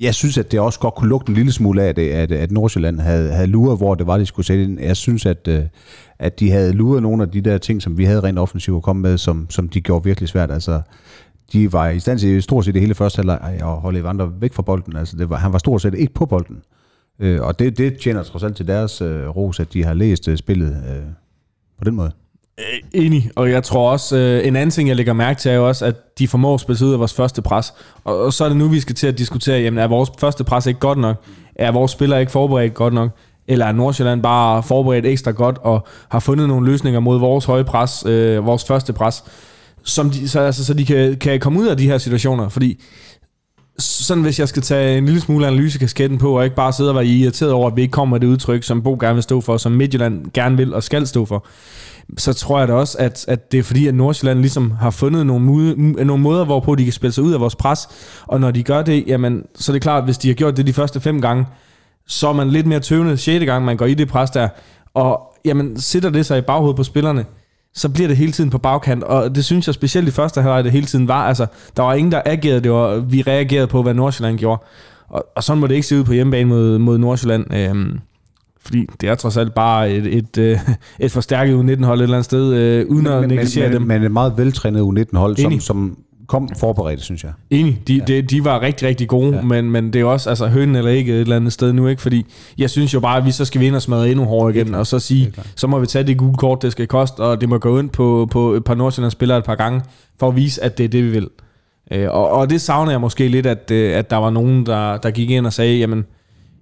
jeg 0.00 0.14
synes, 0.14 0.38
at 0.38 0.52
det 0.52 0.60
også 0.60 0.78
godt 0.78 0.94
kunne 0.94 1.08
lugte 1.08 1.30
en 1.30 1.36
lille 1.36 1.52
smule 1.52 1.82
af 1.82 1.94
det, 1.94 2.10
at, 2.10 2.32
at 2.32 2.52
Nordsjælland 2.52 3.00
havde, 3.00 3.32
havde 3.32 3.46
luret, 3.46 3.78
hvor 3.78 3.94
det 3.94 4.06
var, 4.06 4.18
de 4.18 4.26
skulle 4.26 4.46
sætte 4.46 4.64
ind. 4.64 4.80
Jeg 4.80 4.96
synes, 4.96 5.26
at, 5.26 5.48
øh, 5.48 5.62
at 6.18 6.40
de 6.40 6.50
havde 6.50 6.72
luret 6.72 7.02
nogle 7.02 7.22
af 7.22 7.30
de 7.30 7.40
der 7.40 7.58
ting, 7.58 7.82
som 7.82 7.98
vi 7.98 8.04
havde 8.04 8.20
rent 8.20 8.38
offensivt 8.38 8.76
at 8.76 8.82
komme 8.82 9.02
med, 9.02 9.18
som, 9.18 9.46
som 9.50 9.68
de 9.68 9.80
gjorde 9.80 10.04
virkelig 10.04 10.28
svært. 10.28 10.50
Altså, 10.50 10.80
de 11.52 11.72
var 11.72 11.88
i 11.88 12.00
stand 12.00 12.18
til 12.18 12.42
stort 12.42 12.64
set 12.64 12.74
det 12.74 12.82
hele 12.82 12.94
første 12.94 13.16
halvleg 13.16 13.40
at 13.60 13.80
holde 13.80 13.98
Evander 13.98 14.26
væk 14.40 14.52
fra 14.52 14.62
bolden. 14.62 14.96
Altså, 14.96 15.16
det 15.16 15.30
var, 15.30 15.36
han 15.36 15.52
var 15.52 15.58
stort 15.58 15.82
set 15.82 15.94
ikke 15.94 16.14
på 16.14 16.26
bolden. 16.26 16.62
Øh, 17.18 17.40
og 17.40 17.58
det, 17.58 17.78
det 17.78 17.98
tjener 17.98 18.22
trods 18.22 18.42
alt 18.44 18.56
til 18.56 18.66
deres 18.66 19.00
øh, 19.00 19.28
ros, 19.28 19.60
at 19.60 19.72
de 19.72 19.84
har 19.84 19.94
læst 19.94 20.28
øh, 20.28 20.36
spillet 20.36 20.82
øh, 20.90 21.02
på 21.78 21.84
den 21.84 21.94
måde. 21.94 22.10
Øh, 22.58 23.04
enig, 23.04 23.30
og 23.36 23.50
jeg 23.50 23.62
tror 23.62 23.90
også, 23.90 24.16
øh, 24.16 24.46
en 24.46 24.56
anden 24.56 24.70
ting, 24.70 24.88
jeg 24.88 24.96
lægger 24.96 25.12
mærke 25.12 25.40
til, 25.40 25.50
er 25.50 25.54
jo 25.54 25.68
også, 25.68 25.84
at 25.84 26.18
de 26.18 26.28
formår 26.28 26.54
at 26.54 26.60
spille 26.60 26.86
ud 26.86 26.92
af 26.92 26.98
vores 26.98 27.14
første 27.14 27.42
pres. 27.42 27.74
Og, 28.04 28.20
og 28.20 28.32
så 28.32 28.44
er 28.44 28.48
det 28.48 28.56
nu, 28.56 28.68
vi 28.68 28.80
skal 28.80 28.94
til 28.94 29.06
at 29.06 29.18
diskutere, 29.18 29.60
jamen 29.60 29.78
er 29.78 29.86
vores 29.86 30.10
første 30.20 30.44
pres 30.44 30.66
ikke 30.66 30.80
godt 30.80 30.98
nok? 30.98 31.16
Er 31.56 31.72
vores 31.72 31.92
spillere 31.92 32.20
ikke 32.20 32.32
forberedt 32.32 32.74
godt 32.74 32.94
nok? 32.94 33.10
Eller 33.48 33.66
er 33.66 33.72
Nordsjælland 33.72 34.22
bare 34.22 34.62
forberedt 34.62 35.06
ekstra 35.06 35.30
godt 35.30 35.58
og 35.62 35.86
har 36.08 36.20
fundet 36.20 36.48
nogle 36.48 36.66
løsninger 36.70 37.00
mod 37.00 37.18
vores 37.18 37.44
høje 37.44 37.64
pres, 37.64 38.04
øh, 38.06 38.46
vores 38.46 38.64
første 38.64 38.92
pres, 38.92 39.24
som 39.84 40.10
de, 40.10 40.28
så, 40.28 40.40
altså, 40.40 40.64
så 40.64 40.74
de 40.74 40.86
kan, 40.86 41.16
kan 41.16 41.40
komme 41.40 41.60
ud 41.60 41.66
af 41.66 41.76
de 41.76 41.86
her 41.86 41.98
situationer? 41.98 42.48
Fordi 42.48 42.80
sådan 43.78 44.22
hvis 44.22 44.38
jeg 44.38 44.48
skal 44.48 44.62
tage 44.62 44.98
en 44.98 45.04
lille 45.04 45.20
smule 45.20 45.46
analysekasketten 45.46 46.18
på, 46.18 46.38
og 46.38 46.44
ikke 46.44 46.56
bare 46.56 46.72
sidde 46.72 46.90
og 46.90 46.94
være 46.96 47.06
irriteret 47.06 47.52
over, 47.52 47.70
at 47.70 47.76
vi 47.76 47.82
ikke 47.82 47.92
kommer 47.92 48.14
med 48.16 48.20
det 48.20 48.26
udtryk, 48.26 48.62
som 48.62 48.82
Bo 48.82 48.96
gerne 49.00 49.14
vil 49.14 49.22
stå 49.22 49.40
for, 49.40 49.56
som 49.56 49.72
Midtjylland 49.72 50.26
gerne 50.34 50.56
vil 50.56 50.74
og 50.74 50.82
skal 50.82 51.06
stå 51.06 51.24
for, 51.24 51.46
så 52.16 52.32
tror 52.32 52.58
jeg 52.58 52.68
da 52.68 52.72
også, 52.72 52.98
at, 52.98 53.24
at 53.28 53.52
det 53.52 53.58
er 53.58 53.62
fordi, 53.62 53.86
at 53.86 53.94
Nordsjælland 53.94 54.38
ligesom 54.38 54.70
har 54.70 54.90
fundet 54.90 55.26
nogle, 55.26 55.44
mude, 55.44 56.04
nogle 56.04 56.22
måder, 56.22 56.44
hvorpå 56.44 56.74
de 56.74 56.84
kan 56.84 56.92
spille 56.92 57.12
sig 57.12 57.24
ud 57.24 57.32
af 57.32 57.40
vores 57.40 57.56
pres. 57.56 57.88
Og 58.26 58.40
når 58.40 58.50
de 58.50 58.62
gør 58.62 58.82
det, 58.82 59.04
jamen, 59.06 59.42
så 59.54 59.72
er 59.72 59.74
det 59.74 59.82
klart, 59.82 59.98
at 59.98 60.04
hvis 60.04 60.18
de 60.18 60.28
har 60.28 60.34
gjort 60.34 60.56
det 60.56 60.66
de 60.66 60.72
første 60.72 61.00
fem 61.00 61.20
gange, 61.20 61.46
så 62.06 62.28
er 62.28 62.32
man 62.32 62.50
lidt 62.50 62.66
mere 62.66 62.80
tøvende 62.80 63.16
sjette 63.16 63.46
gang, 63.46 63.64
man 63.64 63.76
går 63.76 63.86
i 63.86 63.94
det 63.94 64.08
pres 64.08 64.30
der. 64.30 64.48
Og 64.94 65.20
jamen, 65.44 65.80
sætter 65.80 66.10
det 66.10 66.26
sig 66.26 66.38
i 66.38 66.42
baghovedet 66.42 66.76
på 66.76 66.84
spillerne, 66.84 67.24
så 67.74 67.88
bliver 67.88 68.08
det 68.08 68.16
hele 68.16 68.32
tiden 68.32 68.50
på 68.50 68.58
bagkant, 68.58 69.04
og 69.04 69.34
det 69.34 69.44
synes 69.44 69.66
jeg 69.66 69.74
specielt 69.74 70.08
i 70.08 70.10
første 70.10 70.42
halvleg 70.42 70.64
det 70.64 70.72
hele 70.72 70.86
tiden 70.86 71.08
var. 71.08 71.26
Altså, 71.28 71.46
der 71.76 71.82
var 71.82 71.94
ingen, 71.94 72.12
der 72.12 72.22
agerede, 72.26 72.60
det 72.60 72.72
var, 72.72 72.96
vi 72.98 73.22
reagerede 73.22 73.66
på, 73.66 73.82
hvad 73.82 73.94
Nordsjælland 73.94 74.38
gjorde. 74.38 74.62
Og, 75.08 75.26
og 75.36 75.44
sådan 75.44 75.60
må 75.60 75.66
det 75.66 75.74
ikke 75.74 75.86
se 75.86 75.98
ud 75.98 76.04
på 76.04 76.12
hjemmebane 76.12 76.48
mod, 76.48 76.78
mod 76.78 76.98
Nordsjælland. 76.98 77.54
Øhm, 77.54 77.98
fordi 78.68 78.86
det 79.00 79.08
er 79.08 79.14
trods 79.14 79.36
alt 79.36 79.54
bare 79.54 79.90
et, 79.90 80.06
et, 80.06 80.38
et, 80.38 80.60
et 81.00 81.12
forstærket 81.12 81.54
U19-hold 81.54 81.98
et 81.98 82.02
eller 82.02 82.16
andet 82.16 82.24
sted, 82.24 82.54
øh, 82.54 82.86
uden 82.88 83.04
men, 83.04 83.12
at 83.12 83.28
negligere 83.28 83.72
dem. 83.72 83.82
Men 83.82 84.02
et 84.02 84.10
meget 84.10 84.34
veltrænet 84.36 84.80
U19-hold, 84.80 85.36
som, 85.36 85.60
som 85.60 85.98
kom 86.28 86.48
forberedt, 86.58 87.00
synes 87.00 87.24
jeg. 87.24 87.32
Enig, 87.50 87.82
de, 87.88 87.94
ja. 87.94 88.04
de, 88.04 88.22
de 88.22 88.44
var 88.44 88.62
rigtig, 88.62 88.88
rigtig 88.88 89.08
gode, 89.08 89.36
ja. 89.36 89.42
men, 89.42 89.70
men 89.70 89.92
det 89.92 90.00
er 90.00 90.04
også 90.04 90.28
altså, 90.28 90.46
hønen 90.46 90.76
eller 90.76 90.90
ikke 90.90 91.12
et 91.12 91.20
eller 91.20 91.36
andet 91.36 91.52
sted 91.52 91.72
nu, 91.72 91.86
ikke? 91.86 92.02
fordi 92.02 92.26
jeg 92.58 92.70
synes 92.70 92.94
jo 92.94 93.00
bare, 93.00 93.16
at 93.16 93.24
vi 93.24 93.30
så 93.30 93.44
skal 93.44 93.60
vi 93.60 93.66
ind 93.66 93.74
og 93.74 93.82
smadre 93.82 94.10
endnu 94.10 94.24
hårdere 94.24 94.56
igen, 94.56 94.74
og 94.74 94.86
så 94.86 94.98
sige, 94.98 95.32
så 95.56 95.66
må 95.66 95.78
vi 95.78 95.86
tage 95.86 96.06
det 96.06 96.16
gule 96.16 96.36
kort, 96.36 96.62
det 96.62 96.72
skal 96.72 96.86
koste, 96.86 97.20
og 97.20 97.40
det 97.40 97.48
må 97.48 97.58
gå 97.58 97.78
ind 97.78 97.90
på, 97.90 98.28
på 98.30 98.52
et 98.52 98.64
par 98.64 98.74
Nordsjællands 98.74 99.12
spillere 99.12 99.38
et 99.38 99.44
par 99.44 99.54
gange, 99.54 99.82
for 100.20 100.28
at 100.28 100.36
vise, 100.36 100.64
at 100.64 100.78
det 100.78 100.84
er 100.84 100.88
det, 100.88 101.04
vi 101.04 101.10
vil. 101.10 101.28
Øh, 101.92 102.08
og, 102.10 102.30
og 102.30 102.50
det 102.50 102.60
savner 102.60 102.92
jeg 102.92 103.00
måske 103.00 103.28
lidt, 103.28 103.46
at, 103.46 103.70
øh, 103.70 103.96
at 103.98 104.10
der 104.10 104.16
var 104.16 104.30
nogen, 104.30 104.66
der, 104.66 104.96
der 104.96 105.10
gik 105.10 105.30
ind 105.30 105.46
og 105.46 105.52
sagde, 105.52 105.78
jamen, 105.78 106.04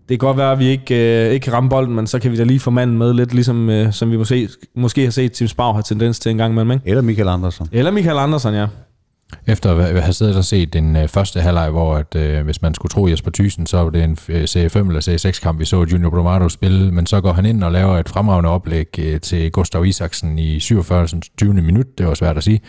det 0.09 0.21
kan 0.21 0.27
godt 0.27 0.37
være, 0.37 0.53
at 0.53 0.59
vi 0.59 0.67
ikke, 0.67 1.27
øh, 1.27 1.33
ikke 1.33 1.45
kan 1.45 1.53
ramme 1.53 1.71
bolden, 1.71 1.95
men 1.95 2.07
så 2.07 2.19
kan 2.19 2.33
vi 2.33 2.37
da 2.37 2.45
lige 2.45 2.61
få 2.61 2.71
manden 2.71 2.99
med 2.99 3.15
lidt, 3.15 3.35
ligesom 3.35 3.71
øh, 3.71 3.93
som 3.93 4.11
vi 4.11 4.17
måske, 4.17 4.49
måske 4.75 5.05
har 5.05 5.11
set 5.11 5.33
Tim 5.33 5.49
Spau 5.49 5.73
har 5.73 5.81
tendens 5.81 6.19
til 6.19 6.31
en 6.31 6.39
gang 6.39 6.55
med. 6.55 6.75
Ikke? 6.75 6.89
Eller 6.89 7.03
Michael 7.03 7.29
Andersen. 7.29 7.69
Eller 7.73 7.91
Michael 7.91 8.19
Andersen, 8.19 8.55
ja. 8.55 8.67
Efter 9.47 9.74
at 9.74 10.03
have 10.03 10.12
siddet 10.12 10.37
og 10.37 10.45
set 10.45 10.72
den 10.72 10.97
øh, 10.97 11.09
første 11.09 11.41
halvleg, 11.41 11.70
hvor 11.70 11.95
at, 11.97 12.14
øh, 12.16 12.45
hvis 12.45 12.62
man 12.62 12.74
skulle 12.74 12.91
tro 12.91 13.07
Jesper 13.09 13.31
Thyssen, 13.31 13.66
så 13.66 13.79
var 13.79 13.91
det 13.91 14.05
en 14.05 14.18
øh, 14.29 14.43
C5 14.45 14.79
eller 14.79 15.01
C6-kamp, 15.09 15.61
vi 15.61 15.64
så 15.64 15.87
Junior 15.93 16.11
Bromado 16.11 16.49
spille, 16.49 16.93
men 16.93 17.07
så 17.07 17.20
går 17.20 17.33
han 17.33 17.47
ind 17.47 17.64
og 17.64 17.72
laver 17.72 17.99
et 17.99 18.09
fremragende 18.09 18.51
oplæg 18.51 18.99
øh, 18.99 19.20
til 19.20 19.53
Gustav 19.53 19.85
Isaksen 19.87 20.39
i 20.39 20.61
47. 20.61 21.09
20. 21.39 21.55
minut, 21.55 21.99
det 21.99 22.07
var 22.07 22.14
svært 22.14 22.37
at 22.37 22.45
sige. 22.45 22.61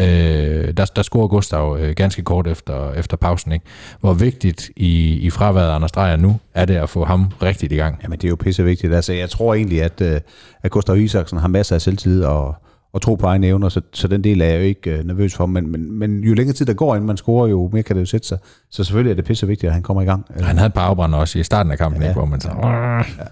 Øh, 0.00 0.74
der, 0.76 0.84
der 0.96 1.02
scorer 1.02 1.28
Gustav 1.28 1.76
øh, 1.80 1.94
ganske 1.94 2.22
kort 2.22 2.46
efter, 2.46 2.92
efter 2.92 3.16
pausen. 3.16 3.52
Ikke? 3.52 3.64
Hvor 4.00 4.14
vigtigt 4.14 4.70
i, 4.76 5.18
i 5.18 5.30
fraværet 5.30 5.70
af 5.70 5.74
Anders 5.74 5.92
Dreyer 5.92 6.16
nu 6.16 6.40
er 6.54 6.64
det 6.64 6.76
at 6.76 6.88
få 6.88 7.04
ham 7.04 7.32
rigtigt 7.42 7.72
i 7.72 7.76
gang? 7.76 7.98
Jamen 8.02 8.18
det 8.18 8.24
er 8.24 8.28
jo 8.28 8.36
pissevigtigt. 8.36 8.94
Altså, 8.94 9.12
jeg 9.12 9.30
tror 9.30 9.54
egentlig, 9.54 9.82
at, 9.82 10.00
øh, 10.00 10.20
at 10.62 10.70
Gustav 10.70 10.96
Isaksen 10.96 11.38
har 11.38 11.48
masser 11.48 11.74
af 11.74 11.82
selvtid 11.82 12.24
og 12.24 12.54
og 12.94 13.02
tro 13.02 13.14
på 13.14 13.26
egne 13.26 13.46
evner, 13.46 13.68
så, 13.68 13.80
så 13.92 14.08
den 14.08 14.24
del 14.24 14.40
er 14.40 14.46
jeg 14.46 14.56
jo 14.56 14.62
ikke 14.62 14.90
øh, 14.90 15.04
nervøs 15.04 15.34
for. 15.34 15.46
Men, 15.46 15.68
men, 15.68 15.98
men 15.98 16.20
jo 16.20 16.34
længere 16.34 16.54
tid 16.54 16.66
der 16.66 16.74
går, 16.74 16.94
inden 16.94 17.06
man 17.06 17.16
scorer, 17.16 17.48
jo 17.48 17.70
mere 17.72 17.82
kan 17.82 17.96
det 17.96 18.00
jo 18.00 18.06
sætte 18.06 18.28
sig. 18.28 18.38
Så 18.70 18.84
selvfølgelig 18.84 19.10
er 19.10 19.14
det 19.14 19.24
pisse 19.24 19.46
vigtigt, 19.46 19.68
at 19.68 19.74
han 19.74 19.82
kommer 19.82 20.02
i 20.02 20.04
gang. 20.04 20.26
Han 20.40 20.58
havde 20.58 20.66
et 20.66 20.74
par 20.74 20.80
afbrænder 20.80 21.18
også 21.18 21.38
i 21.38 21.42
starten 21.42 21.72
af 21.72 21.78
kampen, 21.78 22.02
ja. 22.02 22.08
ikke, 22.08 22.18
hvor 22.18 22.26
man 22.26 22.40
så... 22.40 22.48
Ja. 22.48 23.24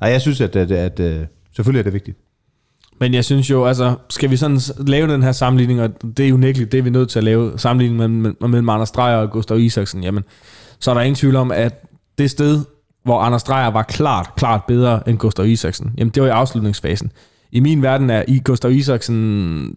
Nej, 0.00 0.10
jeg 0.10 0.20
synes, 0.20 0.40
at, 0.40 0.56
at, 0.56 0.70
at, 0.70 1.00
at 1.00 1.28
selvfølgelig 1.56 1.78
er 1.78 1.82
det 1.82 1.92
vigtigt. 1.92 2.18
Men 3.00 3.14
jeg 3.14 3.24
synes 3.24 3.50
jo, 3.50 3.64
altså, 3.64 3.94
skal 4.10 4.30
vi 4.30 4.36
sådan 4.36 4.60
lave 4.86 5.12
den 5.12 5.22
her 5.22 5.32
sammenligning, 5.32 5.80
og 5.80 5.90
det 6.16 6.24
er 6.24 6.28
jo 6.28 6.36
nægteligt, 6.36 6.72
det 6.72 6.78
er 6.78 6.82
vi 6.82 6.90
nødt 6.90 7.08
til 7.08 7.18
at 7.18 7.24
lave, 7.24 7.58
sammenligning 7.58 7.98
mellem, 7.98 8.36
mellem 8.40 8.68
Anders 8.68 8.90
Dreyer 8.90 9.16
og 9.16 9.30
Gustav 9.30 9.58
Isaksen, 9.58 10.02
jamen, 10.04 10.24
så 10.80 10.90
er 10.90 10.94
der 10.94 11.00
ingen 11.00 11.16
tvivl 11.16 11.36
om, 11.36 11.52
at 11.52 11.84
det 12.18 12.30
sted, 12.30 12.60
hvor 13.04 13.20
Anders 13.20 13.42
Dreyer 13.42 13.70
var 13.70 13.82
klart, 13.82 14.30
klart 14.36 14.60
bedre 14.68 15.08
end 15.08 15.18
Gustav 15.18 15.46
Isaksen, 15.46 15.94
jamen 15.98 16.12
det 16.14 16.22
var 16.22 16.28
i 16.28 16.32
afslutningsfasen 16.32 17.12
i 17.52 17.60
min 17.60 17.82
verden 17.82 18.10
er 18.10 18.22
I 18.28 18.40
Gustav 18.44 18.72
Isaksen 18.72 19.74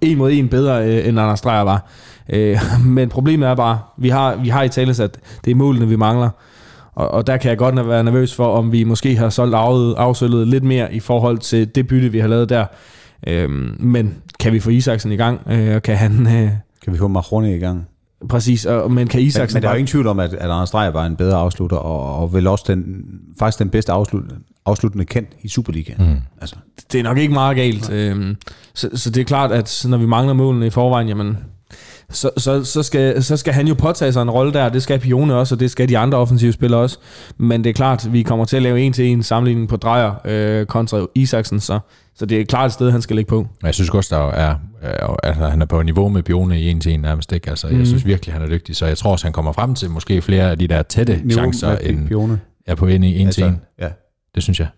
en 0.00 0.18
mod 0.18 0.32
en 0.32 0.48
bedre, 0.48 0.88
øh, 0.88 1.08
end 1.08 1.20
Anders 1.20 1.40
Dreyer 1.40 1.62
var. 1.62 1.90
Øh, 2.32 2.58
men 2.96 3.08
problemet 3.08 3.48
er 3.48 3.54
bare, 3.54 3.80
vi 3.98 4.08
har, 4.08 4.36
vi 4.36 4.48
har 4.48 4.62
i 4.62 4.68
tale 4.68 4.90
at 4.90 5.18
det 5.44 5.50
er 5.50 5.54
målene, 5.54 5.88
vi 5.88 5.96
mangler. 5.96 6.30
Og, 6.94 7.08
og 7.08 7.26
der 7.26 7.36
kan 7.36 7.48
jeg 7.50 7.58
godt 7.58 7.88
være 7.88 8.04
nervøs 8.04 8.34
for, 8.34 8.46
om 8.46 8.72
vi 8.72 8.84
måske 8.84 9.16
har 9.16 9.28
solgt 9.28 9.54
af, 9.54 9.94
afsøllet 9.96 10.48
lidt 10.48 10.64
mere 10.64 10.94
i 10.94 11.00
forhold 11.00 11.38
til 11.38 11.74
det 11.74 11.86
bytte, 11.86 12.12
vi 12.12 12.18
har 12.18 12.28
lavet 12.28 12.48
der. 12.48 12.66
Øh, 13.26 13.50
men 13.80 14.14
kan 14.40 14.52
vi 14.52 14.60
få 14.60 14.70
Isaksen 14.70 15.12
i 15.12 15.16
gang, 15.16 15.40
øh, 15.50 15.74
og 15.74 15.82
kan 15.82 15.96
han... 15.96 16.26
Øh, 16.26 16.50
kan 16.84 16.92
vi 16.92 16.98
få 16.98 17.08
Mahroni 17.08 17.54
i 17.54 17.58
gang? 17.58 17.86
Præcis, 18.28 18.66
og, 18.66 18.92
men 18.92 19.08
kan 19.08 19.20
Isaksen... 19.20 19.56
Men, 19.56 19.60
men 19.60 19.62
der 19.62 19.68
er 19.68 19.72
jo 19.72 19.78
ingen 19.78 19.86
tvivl 19.86 20.06
om, 20.06 20.20
at, 20.20 20.34
at 20.34 20.50
Anders 20.50 20.70
Dreyer 20.70 20.90
var 20.90 21.06
en 21.06 21.16
bedre 21.16 21.36
afslutter, 21.36 21.76
og, 21.76 22.22
og 22.22 22.32
vel 22.32 22.46
også 22.46 22.64
den, 22.68 23.04
faktisk 23.38 23.58
den 23.58 23.70
bedste 23.70 23.92
afslut, 23.92 24.24
afsluttende 24.70 25.04
kendt 25.04 25.28
i 25.42 25.48
Superligaen. 25.48 26.08
Mm. 26.08 26.16
Altså. 26.40 26.56
Det 26.92 26.98
er 26.98 27.02
nok 27.02 27.18
ikke 27.18 27.34
meget 27.34 27.56
galt. 27.56 27.90
Øhm, 27.90 28.36
så, 28.74 28.90
så 28.94 29.10
det 29.10 29.20
er 29.20 29.24
klart, 29.24 29.52
at 29.52 29.86
når 29.88 29.98
vi 29.98 30.06
mangler 30.06 30.34
målene 30.34 30.66
i 30.66 30.70
forvejen, 30.70 31.08
jamen, 31.08 31.36
så, 32.10 32.30
så, 32.36 32.64
så, 32.64 32.82
skal, 32.82 33.22
så 33.22 33.36
skal 33.36 33.52
han 33.52 33.68
jo 33.68 33.74
påtage 33.74 34.12
sig 34.12 34.22
en 34.22 34.30
rolle 34.30 34.52
der, 34.52 34.68
det 34.68 34.82
skal 34.82 34.98
Pione 34.98 35.34
også, 35.34 35.54
og 35.54 35.60
det 35.60 35.70
skal 35.70 35.88
de 35.88 35.98
andre 35.98 36.18
offensive 36.18 36.52
spillere 36.52 36.80
også. 36.80 36.98
Men 37.38 37.64
det 37.64 37.70
er 37.70 37.74
klart, 37.74 38.12
vi 38.12 38.22
kommer 38.22 38.44
til 38.44 38.56
at 38.56 38.62
lave 38.62 38.80
en 38.80 38.92
til 38.92 39.04
en 39.04 39.22
sammenligning 39.22 39.68
på 39.68 39.76
Drejer 39.76 40.12
øh, 40.24 40.66
kontra 40.66 41.06
Isaksen, 41.14 41.60
så, 41.60 41.78
så 42.14 42.26
det 42.26 42.40
er 42.40 42.44
klart 42.44 42.66
et 42.66 42.72
sted, 42.72 42.90
han 42.90 43.02
skal 43.02 43.16
ligge 43.16 43.28
på. 43.28 43.46
Jeg 43.62 43.74
synes 43.74 43.90
Gustav 43.90 44.28
er, 44.34 44.54
er 44.82 45.16
altså, 45.22 45.46
han 45.46 45.62
er 45.62 45.66
på 45.66 45.82
niveau 45.82 46.08
med 46.08 46.22
Pione 46.22 46.60
i 46.60 46.68
en 46.68 46.80
til 46.80 46.92
en 46.92 47.00
nærmest 47.00 47.32
ikke. 47.32 47.50
Altså, 47.50 47.68
mm. 47.68 47.78
Jeg 47.78 47.86
synes 47.86 48.06
virkelig, 48.06 48.34
han 48.34 48.42
er 48.42 48.48
dygtig, 48.48 48.76
så 48.76 48.86
jeg 48.86 48.98
tror 48.98 49.12
også, 49.12 49.26
han 49.26 49.32
kommer 49.32 49.52
frem 49.52 49.74
til 49.74 49.90
måske 49.90 50.22
flere 50.22 50.50
af 50.50 50.58
de 50.58 50.68
der 50.68 50.82
tætte 50.82 51.20
niveau 51.24 51.42
chancer, 51.42 51.76
end 51.76 52.08
Pione. 52.08 52.40
er 52.66 52.74
på 52.74 52.86
en 52.86 53.04
i 53.04 53.18
en 53.18 53.26
altså, 53.26 53.40
til 53.40 53.48
en. 53.48 53.60
Ja. 53.80 53.88
Det 54.34 54.42
synes 54.42 54.60
jeg. 54.60 54.68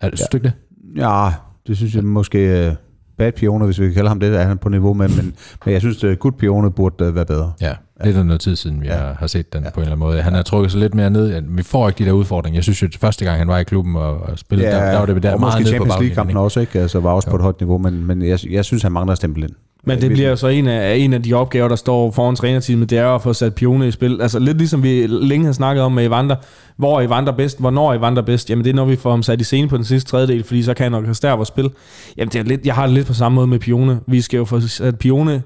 Er 0.00 0.10
det, 0.10 0.20
ja. 0.20 0.24
synes 0.30 0.42
det? 0.42 0.52
Ja, 0.96 1.30
det 1.66 1.76
synes 1.76 1.94
jeg 1.94 2.04
måske... 2.04 2.68
Uh, 2.70 2.76
bad 3.18 3.32
Pione, 3.32 3.64
hvis 3.64 3.80
vi 3.80 3.84
kan 3.84 3.94
kalde 3.94 4.08
ham 4.08 4.20
det, 4.20 4.40
er 4.40 4.44
han 4.44 4.58
på 4.58 4.68
niveau 4.68 4.94
med, 4.94 5.08
men, 5.08 5.34
men 5.64 5.72
jeg 5.72 5.80
synes, 5.80 6.04
at 6.04 6.10
øh, 6.10 6.16
good 6.16 6.32
Pione 6.32 6.70
burde 6.70 7.08
uh, 7.08 7.14
være 7.14 7.26
bedre. 7.26 7.52
Ja, 7.60 7.74
det 8.02 8.08
er 8.08 8.12
der 8.12 8.22
noget 8.22 8.40
tid 8.40 8.56
siden, 8.56 8.80
vi 8.80 8.86
ja. 8.86 9.12
har 9.18 9.26
set 9.26 9.52
den 9.52 9.64
ja. 9.64 9.70
på 9.70 9.80
en 9.80 9.82
eller 9.82 9.96
anden 9.96 10.06
måde. 10.08 10.22
Han 10.22 10.32
har 10.32 10.42
trukket 10.42 10.72
sig 10.72 10.80
lidt 10.80 10.94
mere 10.94 11.10
ned. 11.10 11.42
Vi 11.48 11.62
får 11.62 11.88
ikke 11.88 11.98
de 11.98 12.04
der 12.04 12.12
udfordringer. 12.12 12.56
Jeg 12.56 12.64
synes 12.64 12.82
jo, 12.82 12.86
at 12.86 12.96
første 12.96 13.24
gang 13.24 13.38
han 13.38 13.48
var 13.48 13.58
i 13.58 13.64
klubben 13.64 13.96
og, 13.96 14.16
og 14.16 14.38
spillede, 14.38 14.68
ja, 14.68 14.76
der, 14.76 14.90
der 14.90 14.98
var 14.98 15.06
det 15.06 15.22
der 15.22 15.32
og 15.32 15.40
meget 15.40 15.60
måske 15.60 15.68
Champions 15.68 16.00
League-kampen 16.00 16.36
også, 16.36 16.60
ikke? 16.60 16.80
Altså 16.80 17.00
var 17.00 17.10
også 17.10 17.28
jo. 17.28 17.30
på 17.30 17.36
et 17.36 17.42
højt 17.42 17.60
niveau, 17.60 17.78
men, 17.78 18.06
men 18.06 18.22
jeg, 18.22 18.38
jeg 18.50 18.64
synes, 18.64 18.82
han 18.82 18.92
mangler 18.92 19.12
at 19.12 19.18
stempel 19.18 19.42
ind. 19.42 19.52
Men 19.86 20.00
det 20.00 20.10
bliver 20.10 20.28
jo 20.28 20.36
så 20.36 20.48
en 20.48 20.66
af, 20.66 20.96
en 20.96 21.12
af 21.12 21.22
de 21.22 21.34
opgaver, 21.34 21.68
der 21.68 21.76
står 21.76 22.10
foran 22.10 22.36
trænerteamet, 22.36 22.90
det 22.90 22.98
er 22.98 23.08
at 23.08 23.22
få 23.22 23.32
sat 23.32 23.54
Pione 23.54 23.88
i 23.88 23.90
spil. 23.90 24.22
Altså 24.22 24.38
lidt 24.38 24.58
ligesom 24.58 24.82
vi 24.82 25.06
længe 25.06 25.46
har 25.46 25.52
snakket 25.52 25.84
om 25.84 25.92
med 25.92 26.06
Evander. 26.06 26.36
Hvor 26.76 27.00
er 27.00 27.06
Evander 27.06 27.32
bedst? 27.32 27.60
Hvornår 27.60 27.92
er 27.92 27.98
Evander 27.98 28.22
bedst? 28.22 28.50
Jamen 28.50 28.64
det 28.64 28.70
er, 28.70 28.74
når 28.74 28.84
vi 28.84 28.96
får 28.96 29.10
ham 29.10 29.22
sat 29.22 29.40
i 29.40 29.44
scene 29.44 29.68
på 29.68 29.76
den 29.76 29.84
sidste 29.84 30.10
tredjedel, 30.10 30.44
fordi 30.44 30.62
så 30.62 30.74
kan 30.74 30.84
han 30.84 30.94
orkestrere 30.94 31.36
vores 31.36 31.48
spil. 31.48 31.70
Jamen 32.16 32.32
det 32.32 32.38
er 32.38 32.44
lidt, 32.44 32.66
jeg 32.66 32.74
har 32.74 32.86
det 32.86 32.94
lidt 32.94 33.06
på 33.06 33.14
samme 33.14 33.36
måde 33.36 33.46
med 33.46 33.58
Pione. 33.58 34.00
Vi 34.06 34.20
skal 34.20 34.38
jo 34.38 34.44
få 34.44 34.60
sat 34.60 34.98
Pione 34.98 35.42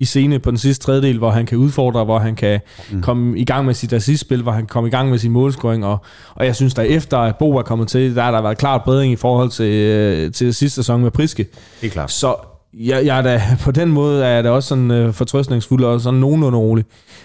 i 0.00 0.04
scene 0.04 0.38
på 0.38 0.50
den 0.50 0.58
sidste 0.58 0.84
tredjedel, 0.84 1.18
hvor 1.18 1.30
han 1.30 1.46
kan 1.46 1.58
udfordre, 1.58 2.04
hvor 2.04 2.18
han 2.18 2.34
kan 2.34 2.60
mm. 2.92 3.02
komme 3.02 3.38
i 3.38 3.44
gang 3.44 3.66
med 3.66 3.74
sit 3.74 3.92
assistspil, 3.92 4.42
hvor 4.42 4.52
han 4.52 4.62
kan 4.62 4.68
komme 4.68 4.88
i 4.88 4.90
gang 4.90 5.10
med 5.10 5.18
sin 5.18 5.32
målscoring, 5.32 5.84
og, 5.84 5.98
og 6.34 6.46
jeg 6.46 6.56
synes, 6.56 6.74
der 6.74 6.82
efter 6.82 7.18
at 7.18 7.36
Bo 7.36 7.56
er 7.56 7.62
kommet 7.62 7.88
til, 7.88 8.16
der 8.16 8.22
har 8.22 8.30
der 8.30 8.42
været 8.42 8.58
klart 8.58 8.82
bedring 8.84 9.12
i 9.12 9.16
forhold 9.16 9.50
til, 9.50 9.72
øh, 9.72 10.32
til 10.32 10.54
sidste 10.54 10.76
sæson 10.76 11.02
med 11.02 11.10
Priske. 11.10 11.46
Det 11.80 11.86
er 11.86 11.90
klart. 11.90 12.10
Så 12.12 12.34
jeg, 12.74 13.06
jeg 13.06 13.18
er 13.18 13.22
da, 13.22 13.42
på 13.60 13.70
den 13.70 13.92
måde 13.92 14.24
er 14.24 14.28
jeg 14.28 14.44
da 14.44 14.50
også 14.50 14.68
sådan 14.68 14.90
øh, 14.90 15.12
fortrøstningsfuld 15.12 15.84
og 15.84 16.00
sådan 16.00 16.20
nogenlunde 16.20 16.58
rolig. 16.58 16.84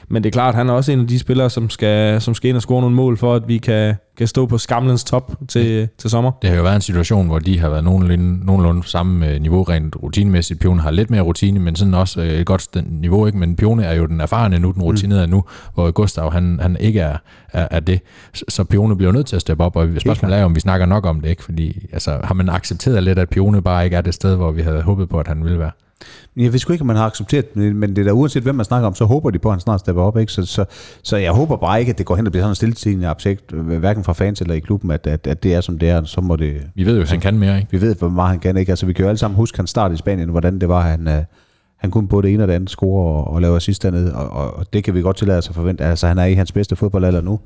Men 0.09 0.23
det 0.23 0.29
er 0.29 0.31
klart, 0.31 0.55
han 0.55 0.69
er 0.69 0.73
også 0.73 0.91
en 0.91 0.99
af 0.99 1.07
de 1.07 1.19
spillere, 1.19 1.49
som 1.49 1.69
skal, 1.69 2.21
som 2.21 2.33
skal 2.33 2.49
ind 2.49 2.55
og 2.55 2.61
score 2.61 2.81
nogle 2.81 2.95
mål 2.95 3.17
for, 3.17 3.35
at 3.35 3.47
vi 3.47 3.57
kan, 3.57 3.95
kan 4.17 4.27
stå 4.27 4.45
på 4.45 4.57
skamlens 4.57 5.03
top 5.03 5.31
til, 5.47 5.89
til 5.97 6.09
sommer. 6.09 6.31
Det 6.41 6.49
har 6.49 6.57
jo 6.57 6.63
været 6.63 6.75
en 6.75 6.81
situation, 6.81 7.27
hvor 7.27 7.39
de 7.39 7.59
har 7.59 7.69
været 7.69 7.83
nogenlunde, 7.83 8.45
nogenlunde 8.45 8.87
samme 8.87 9.39
niveau 9.39 9.63
rent 9.63 9.95
rutinemæssigt. 10.03 10.59
Pione 10.59 10.81
har 10.81 10.91
lidt 10.91 11.09
mere 11.09 11.21
rutine, 11.21 11.59
men 11.59 11.75
sådan 11.75 11.93
også 11.93 12.21
et 12.21 12.45
godt 12.45 12.77
niveau. 12.85 13.25
Ikke? 13.25 13.37
Men 13.37 13.55
Pione 13.55 13.85
er 13.85 13.93
jo 13.93 14.05
den 14.05 14.21
erfarne 14.21 14.59
nu, 14.59 14.71
den 14.71 14.81
rutinerede 14.81 15.27
mm. 15.27 15.31
nu, 15.31 15.43
hvor 15.73 15.91
Gustav 15.91 16.31
han, 16.31 16.59
han 16.61 16.77
ikke 16.79 16.99
er, 16.99 17.17
er, 17.53 17.67
er 17.71 17.79
det. 17.79 18.01
Så 18.47 18.63
Pione 18.63 18.97
bliver 18.97 19.11
nødt 19.11 19.27
til 19.27 19.35
at 19.35 19.41
steppe 19.41 19.63
op, 19.63 19.75
og 19.75 19.89
spørgsmålet 19.97 20.37
er, 20.37 20.43
om 20.43 20.55
vi 20.55 20.59
snakker 20.59 20.85
nok 20.85 21.05
om 21.05 21.21
det. 21.21 21.29
ikke, 21.29 21.43
Fordi 21.43 21.85
altså, 21.93 22.19
har 22.23 22.33
man 22.33 22.49
accepteret 22.49 23.03
lidt, 23.03 23.19
at 23.19 23.29
Pione 23.29 23.61
bare 23.61 23.85
ikke 23.85 23.97
er 23.97 24.01
det 24.01 24.13
sted, 24.13 24.35
hvor 24.35 24.51
vi 24.51 24.61
havde 24.61 24.81
håbet 24.81 25.09
på, 25.09 25.19
at 25.19 25.27
han 25.27 25.43
ville 25.43 25.59
være? 25.59 25.71
Jeg 26.37 26.51
ved 26.51 26.59
sgu 26.59 26.73
ikke, 26.73 26.81
om 26.81 26.87
man 26.87 26.95
har 26.95 27.05
accepteret 27.05 27.53
det, 27.55 27.75
men 27.75 27.95
det 27.95 28.01
er 28.01 28.05
da 28.05 28.11
uanset, 28.11 28.43
hvem 28.43 28.55
man 28.55 28.65
snakker 28.65 28.87
om, 28.87 28.95
så 28.95 29.05
håber 29.05 29.29
de 29.29 29.39
på, 29.39 29.49
at 29.49 29.53
han 29.53 29.59
snart 29.59 29.79
stepper 29.79 30.01
op. 30.01 30.17
Ikke? 30.17 30.31
Så, 30.31 30.45
så, 30.45 30.65
så 31.03 31.17
jeg 31.17 31.31
håber 31.31 31.57
bare 31.57 31.79
ikke, 31.79 31.89
at 31.89 31.97
det 31.97 32.05
går 32.05 32.15
hen 32.15 32.25
og 32.25 32.31
bliver 32.31 32.43
sådan 32.43 32.51
en 32.51 32.55
stilletigende 32.55 33.09
objekt, 33.09 33.51
hverken 33.51 34.03
fra 34.03 34.13
fans 34.13 34.41
eller 34.41 34.53
i 34.53 34.59
klubben, 34.59 34.91
at, 34.91 35.07
at, 35.07 35.27
at 35.27 35.43
det 35.43 35.53
er, 35.53 35.61
som 35.61 35.79
det 35.79 35.89
er. 35.89 36.03
Så 36.03 36.21
må 36.21 36.35
det, 36.35 36.61
vi 36.75 36.85
ved 36.85 36.95
jo, 36.95 37.01
at 37.01 37.09
han 37.09 37.19
kan 37.19 37.37
mere, 37.37 37.57
ikke? 37.57 37.71
Vi 37.71 37.81
ved, 37.81 37.95
hvor 37.95 38.09
meget 38.09 38.29
han 38.29 38.39
kan. 38.39 38.57
Ikke? 38.57 38.71
Altså, 38.71 38.85
vi 38.85 38.93
kan 38.93 39.03
jo 39.03 39.09
alle 39.09 39.17
sammen 39.17 39.35
huske, 39.35 39.55
at 39.55 39.57
han 39.57 39.67
startede 39.67 39.93
i 39.93 39.97
Spanien, 39.97 40.29
hvordan 40.29 40.59
det 40.59 40.69
var, 40.69 40.81
han, 40.81 41.07
uh, 41.07 41.13
han 41.77 41.91
kunne 41.91 42.07
både 42.07 42.27
det 42.27 42.33
ene 42.33 42.43
og 42.43 42.47
det 42.47 42.53
andet 42.53 42.69
score 42.69 43.13
og, 43.13 43.33
og 43.33 43.41
lave 43.41 43.55
assist 43.55 43.83
dernede, 43.83 44.15
og, 44.15 44.29
og, 44.29 44.57
og, 44.57 44.73
det 44.73 44.83
kan 44.83 44.93
vi 44.93 45.01
godt 45.01 45.17
tillade 45.17 45.37
os 45.37 45.49
at 45.49 45.55
forvente. 45.55 45.83
Altså, 45.83 46.07
han 46.07 46.17
er 46.17 46.25
i 46.25 46.33
hans 46.33 46.51
bedste 46.51 46.75
fodboldalder 46.75 47.21
nu. 47.21 47.39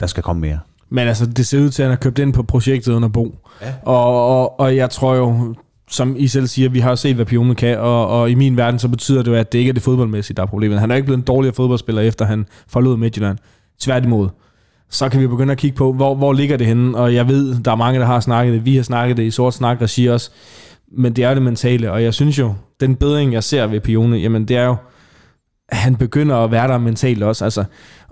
Der 0.00 0.06
skal 0.06 0.22
komme 0.22 0.40
mere. 0.40 0.58
Men 0.90 1.08
altså, 1.08 1.26
det 1.26 1.46
ser 1.46 1.60
ud 1.60 1.70
til, 1.70 1.82
at 1.82 1.86
han 1.88 1.96
har 1.96 2.00
købt 2.00 2.18
ind 2.18 2.32
på 2.32 2.42
projektet 2.42 2.92
under 2.92 3.08
Bo. 3.08 3.38
Ja. 3.62 3.74
Og, 3.82 4.40
og, 4.40 4.60
og 4.60 4.76
jeg 4.76 4.90
tror 4.90 5.14
jo, 5.14 5.54
som 5.90 6.16
I 6.18 6.26
selv 6.26 6.46
siger, 6.46 6.68
vi 6.68 6.80
har 6.80 6.94
set, 6.94 7.14
hvad 7.14 7.26
Pione 7.26 7.54
kan, 7.54 7.78
og, 7.78 8.08
og 8.08 8.30
i 8.30 8.34
min 8.34 8.56
verden, 8.56 8.78
så 8.78 8.88
betyder 8.88 9.22
det 9.22 9.30
jo, 9.30 9.36
at 9.36 9.52
det 9.52 9.58
ikke 9.58 9.68
er 9.68 9.72
det 9.72 9.82
fodboldmæssige, 9.82 10.34
der 10.34 10.42
er 10.42 10.46
problemet. 10.46 10.80
Han 10.80 10.90
er 10.90 10.94
ikke 10.94 11.06
blevet 11.06 11.18
en 11.18 11.24
dårligere 11.24 11.54
fodboldspiller, 11.54 12.02
efter 12.02 12.24
han 12.24 12.46
forlod 12.68 12.96
Midtjylland. 12.96 13.38
Tværtimod. 13.80 14.28
Så 14.90 15.08
kan 15.08 15.20
vi 15.20 15.26
begynde 15.26 15.52
at 15.52 15.58
kigge 15.58 15.76
på, 15.76 15.92
hvor, 15.92 16.14
hvor 16.14 16.32
ligger 16.32 16.56
det 16.56 16.66
henne, 16.66 16.98
og 16.98 17.14
jeg 17.14 17.28
ved, 17.28 17.58
der 17.62 17.70
er 17.70 17.76
mange, 17.76 18.00
der 18.00 18.06
har 18.06 18.20
snakket 18.20 18.54
det. 18.54 18.64
Vi 18.64 18.76
har 18.76 18.82
snakket 18.82 19.16
det 19.16 19.22
i 19.22 19.30
sort 19.30 19.54
snak 19.54 19.80
og 19.80 19.90
siger 19.90 20.12
også. 20.12 20.30
Men 20.92 21.12
det 21.12 21.24
er 21.24 21.34
det 21.34 21.42
mentale, 21.42 21.92
og 21.92 22.02
jeg 22.02 22.14
synes 22.14 22.38
jo, 22.38 22.54
den 22.80 22.96
bedring, 22.96 23.32
jeg 23.32 23.44
ser 23.44 23.66
ved 23.66 23.80
Pione, 23.80 24.16
jamen 24.16 24.48
det 24.48 24.56
er 24.56 24.64
jo, 24.64 24.76
at 25.68 25.76
han 25.76 25.96
begynder 25.96 26.36
at 26.36 26.50
være 26.50 26.68
der 26.68 26.78
mentalt 26.78 27.22
også. 27.22 27.44
Altså, 27.44 27.64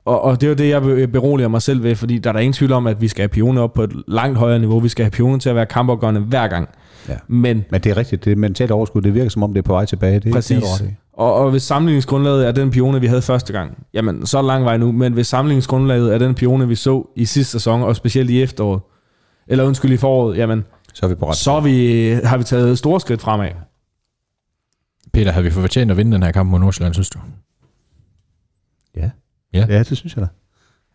og, 0.05 0.23
og 0.23 0.41
det 0.41 0.47
er 0.47 0.51
jo 0.51 0.55
det, 0.55 0.99
jeg 1.01 1.13
beroliger 1.13 1.49
mig 1.49 1.63
selv 1.63 1.83
ved, 1.83 1.95
fordi 1.95 2.19
der 2.19 2.31
er 2.31 2.33
der 2.33 2.41
ingen 2.41 2.53
tvivl 2.53 2.73
om, 2.73 2.87
at 2.87 3.01
vi 3.01 3.09
skal 3.09 3.23
have 3.23 3.29
Pione 3.29 3.61
op 3.61 3.73
på 3.73 3.83
et 3.83 3.93
langt 4.09 4.39
højere 4.39 4.59
niveau. 4.59 4.81
Vi 4.81 4.89
skal 4.89 5.05
have 5.05 5.11
Pione 5.11 5.39
til 5.39 5.49
at 5.49 5.57
være 5.57 5.67
kampafgørende 5.67 6.21
hver 6.21 6.49
gang. 6.49 6.69
Ja. 7.09 7.17
Men, 7.29 7.65
Men 7.71 7.81
det 7.81 7.91
er 7.91 7.97
rigtigt, 7.97 8.25
det 8.25 8.39
mentalt 8.39 8.71
overskud, 8.71 9.03
det 9.03 9.15
virker 9.15 9.31
som 9.31 9.43
om, 9.43 9.53
det 9.53 9.59
er 9.59 9.63
på 9.63 9.73
vej 9.73 9.85
tilbage. 9.85 10.21
Det, 10.21 10.33
præcis. 10.33 10.63
Det 10.63 10.87
er 10.87 10.93
og, 11.13 11.35
og 11.35 11.51
hvis 11.51 11.63
sammenligningsgrundlaget 11.63 12.47
er 12.47 12.53
den 12.53 12.71
pione, 12.71 13.01
vi 13.01 13.07
havde 13.07 13.23
første 13.23 13.53
gang, 13.53 13.87
jamen 13.95 14.27
så 14.27 14.39
er 14.39 14.43
lang 14.43 14.65
vej 14.65 14.77
nu, 14.77 14.93
men 14.93 15.13
hvis 15.13 15.27
sammenligningsgrundlaget 15.27 16.15
er 16.15 16.19
den 16.19 16.35
pione, 16.35 16.69
vi 16.69 16.75
så 16.75 17.09
i 17.17 17.25
sidste 17.25 17.53
sæson, 17.53 17.83
og 17.83 17.97
specielt 17.97 18.31
i 18.31 18.43
efteråret, 18.43 18.81
eller 19.47 19.65
undskyld 19.65 19.93
i 19.93 19.97
foråret, 19.97 20.37
jamen 20.37 20.65
så, 20.95 21.07
er 21.07 21.11
vi 21.11 21.15
på 21.15 21.29
ret 21.29 21.37
så 21.37 21.53
er 21.53 21.61
vi, 21.61 22.11
har 22.25 22.37
vi 22.37 22.45
taget 22.45 22.79
store 22.79 23.01
skridt 23.01 23.21
fremad. 23.21 23.51
Peter, 25.13 25.33
har 25.33 25.41
vi 25.41 25.51
fortjent 25.51 25.91
at 25.91 25.97
vinde 25.97 26.13
den 26.13 26.23
her 26.23 26.33
kamp 26.33 26.51
mod 26.51 26.59
Nordsjælland, 26.59 26.95
synes 26.95 27.11
du? 27.11 27.19
Ja. 28.97 29.11
Ja, 29.55 29.67
ja 29.69 29.79
det 29.79 29.97
synes 29.97 30.17
jeg 30.17 30.23
da 30.23 30.29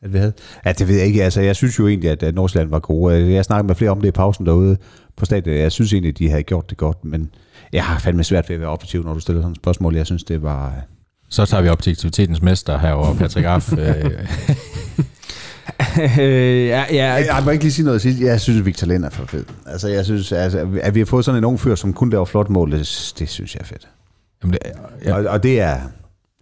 at 0.03 0.13
vi 0.13 0.17
havde. 0.17 0.33
Ja, 0.65 0.71
det 0.71 0.87
ved 0.87 0.95
jeg 0.95 1.05
ikke. 1.05 1.23
Altså, 1.23 1.41
jeg 1.41 1.55
synes 1.55 1.79
jo 1.79 1.87
egentlig, 1.87 2.11
at, 2.11 2.23
at 2.23 2.35
Nordsjælland 2.35 2.69
var 2.69 2.79
gode. 2.79 3.33
Jeg 3.33 3.45
snakkede 3.45 3.67
med 3.67 3.75
flere 3.75 3.91
om 3.91 4.01
det 4.01 4.07
i 4.07 4.11
pausen 4.11 4.45
derude 4.45 4.77
på 5.15 5.25
stadion. 5.25 5.55
Jeg 5.55 5.71
synes 5.71 5.93
egentlig, 5.93 6.09
at 6.09 6.17
de 6.17 6.29
havde 6.29 6.43
gjort 6.43 6.69
det 6.69 6.77
godt, 6.77 7.05
men 7.05 7.29
jeg 7.73 7.83
har 7.83 7.99
fandme 7.99 8.23
svært 8.23 8.49
ved 8.49 8.55
at 8.55 8.59
være 8.59 8.69
objektiv, 8.69 9.03
når 9.03 9.13
du 9.13 9.19
stiller 9.19 9.41
sådan 9.41 9.51
et 9.51 9.57
spørgsmål. 9.57 9.95
Jeg 9.95 10.05
synes, 10.05 10.23
det 10.23 10.43
var... 10.43 10.73
Så 11.29 11.45
tager 11.45 11.63
vi 11.63 11.69
objektivitetens 11.69 12.41
mester 12.41 12.77
herover, 12.77 13.15
Patrick 13.15 13.47
Aff. 13.47 13.73
Øh, 16.19 16.67
ja, 16.67 16.85
ja. 16.91 17.13
Jeg, 17.13 17.25
jeg 17.25 17.41
må 17.45 17.51
ikke 17.51 17.63
lige 17.63 17.73
sige 17.73 17.85
noget 17.85 18.05
at 18.05 18.19
Jeg 18.19 18.41
synes, 18.41 18.59
at 18.59 18.65
Victor 18.65 18.87
Lind 18.87 19.05
er 19.05 19.09
for 19.09 19.25
fed. 19.25 19.45
Altså, 19.65 19.87
jeg 19.87 20.05
synes, 20.05 20.31
altså, 20.31 20.67
at 20.81 20.95
vi 20.95 20.99
har 20.99 21.05
fået 21.05 21.25
sådan 21.25 21.37
en 21.37 21.43
ung 21.45 21.59
fyr, 21.59 21.75
som 21.75 21.93
kun 21.93 22.09
laver 22.09 22.25
flot 22.25 22.49
mål, 22.49 22.71
det, 22.71 23.13
det 23.19 23.29
synes 23.29 23.55
jeg 23.55 23.61
er 23.61 23.65
fedt. 23.65 23.87
Jamen 24.43 24.53
det, 24.53 24.59
ja. 25.05 25.15
og, 25.15 25.25
og 25.25 25.43
det 25.43 25.61
er 25.61 25.77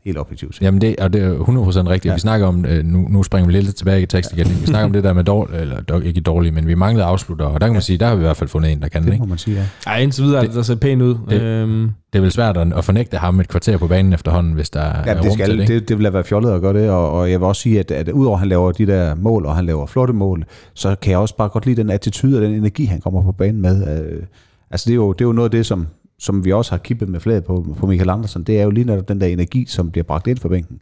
helt 0.05 0.17
objektivt. 0.17 0.61
Jamen 0.61 0.81
det, 0.81 0.95
og 0.99 1.13
det 1.13 1.23
er 1.23 1.33
100% 1.33 1.89
rigtigt. 1.89 2.05
Ja. 2.05 2.13
Vi 2.13 2.19
snakker 2.19 2.47
om, 2.47 2.65
øh, 2.65 2.85
nu, 2.85 3.07
nu 3.09 3.23
springer 3.23 3.47
vi 3.47 3.53
lidt 3.53 3.75
tilbage 3.75 4.01
i 4.01 4.05
tekst 4.05 4.33
igen, 4.33 4.47
vi 4.61 4.65
snakker 4.65 4.85
om 4.85 4.93
det 4.93 5.03
der 5.03 5.13
med 5.13 5.23
dårlig, 5.23 5.59
eller 5.59 6.01
ikke 6.01 6.21
dårligt, 6.21 6.55
men 6.55 6.67
vi 6.67 6.75
manglede 6.75 7.05
afslutter, 7.05 7.45
og 7.45 7.61
der 7.61 7.67
kan 7.67 7.73
man 7.73 7.79
ja. 7.79 7.79
sige, 7.81 7.97
der 7.97 8.07
har 8.07 8.15
vi 8.15 8.19
i 8.19 8.25
hvert 8.25 8.37
fald 8.37 8.49
fundet 8.49 8.71
en, 8.71 8.81
der 8.81 8.87
kan 8.87 9.03
det. 9.03 9.13
ikke? 9.13 9.19
må 9.19 9.29
man 9.29 9.37
sige, 9.37 9.57
ja. 9.57 9.65
Ej, 9.87 9.99
indtil 9.99 10.23
videre 10.23 10.41
det, 10.41 10.53
der 10.53 10.61
ser 10.61 10.75
pænt 10.75 11.01
ud. 11.01 11.15
Det, 11.29 11.41
øhm. 11.41 11.91
det 12.13 12.19
er 12.19 12.21
vel 12.21 12.31
svært 12.31 12.57
at, 12.57 12.85
fornægte 12.85 13.17
ham 13.17 13.39
et 13.39 13.47
kvarter 13.47 13.77
på 13.77 13.87
banen 13.87 14.13
efterhånden, 14.13 14.53
hvis 14.53 14.69
der 14.69 14.81
ja, 14.81 15.13
er 15.13 15.21
det 15.21 15.33
skal, 15.33 15.49
til 15.49 15.59
det. 15.59 15.67
det. 15.67 15.89
Det 15.89 15.99
vil 15.99 16.13
være 16.13 16.23
fjollet 16.23 16.51
at 16.51 16.61
gøre 16.61 16.73
det, 16.73 16.89
og, 16.89 17.11
og 17.11 17.31
jeg 17.31 17.39
vil 17.39 17.47
også 17.47 17.61
sige, 17.61 17.79
at, 17.79 17.91
at 17.91 18.09
udover 18.09 18.35
at 18.35 18.39
han 18.39 18.49
laver 18.49 18.71
de 18.71 18.85
der 18.85 19.15
mål, 19.15 19.45
og 19.45 19.55
han 19.55 19.65
laver 19.65 19.85
flotte 19.85 20.13
mål, 20.13 20.45
så 20.73 20.95
kan 21.01 21.11
jeg 21.11 21.19
også 21.19 21.35
bare 21.37 21.49
godt 21.49 21.65
lide 21.65 21.81
den 21.81 21.89
attitude 21.89 22.37
og 22.37 22.41
den 22.41 22.53
energi, 22.53 22.85
han 22.85 23.01
kommer 23.01 23.21
på 23.21 23.31
banen 23.31 23.61
med. 23.61 24.01
Øh, 24.01 24.23
altså 24.71 24.85
det 24.85 24.91
er, 24.91 24.95
jo, 24.95 25.13
det 25.13 25.21
er 25.21 25.25
jo 25.25 25.33
noget 25.33 25.47
af 25.47 25.51
det, 25.51 25.65
som, 25.65 25.87
som 26.19 26.45
vi 26.45 26.51
også 26.51 26.71
har 26.71 26.77
kippet 26.77 27.09
med 27.09 27.19
flaget 27.19 27.43
på, 27.45 27.75
på 27.79 27.87
Michael 27.87 28.09
Andersen, 28.09 28.43
det 28.43 28.59
er 28.59 28.63
jo 28.63 28.69
lige 28.69 28.85
netop 28.85 29.07
den 29.07 29.21
der 29.21 29.27
energi, 29.27 29.65
som 29.65 29.91
bliver 29.91 30.03
bragt 30.03 30.27
ind 30.27 30.37
for 30.37 30.49
bænken. 30.49 30.81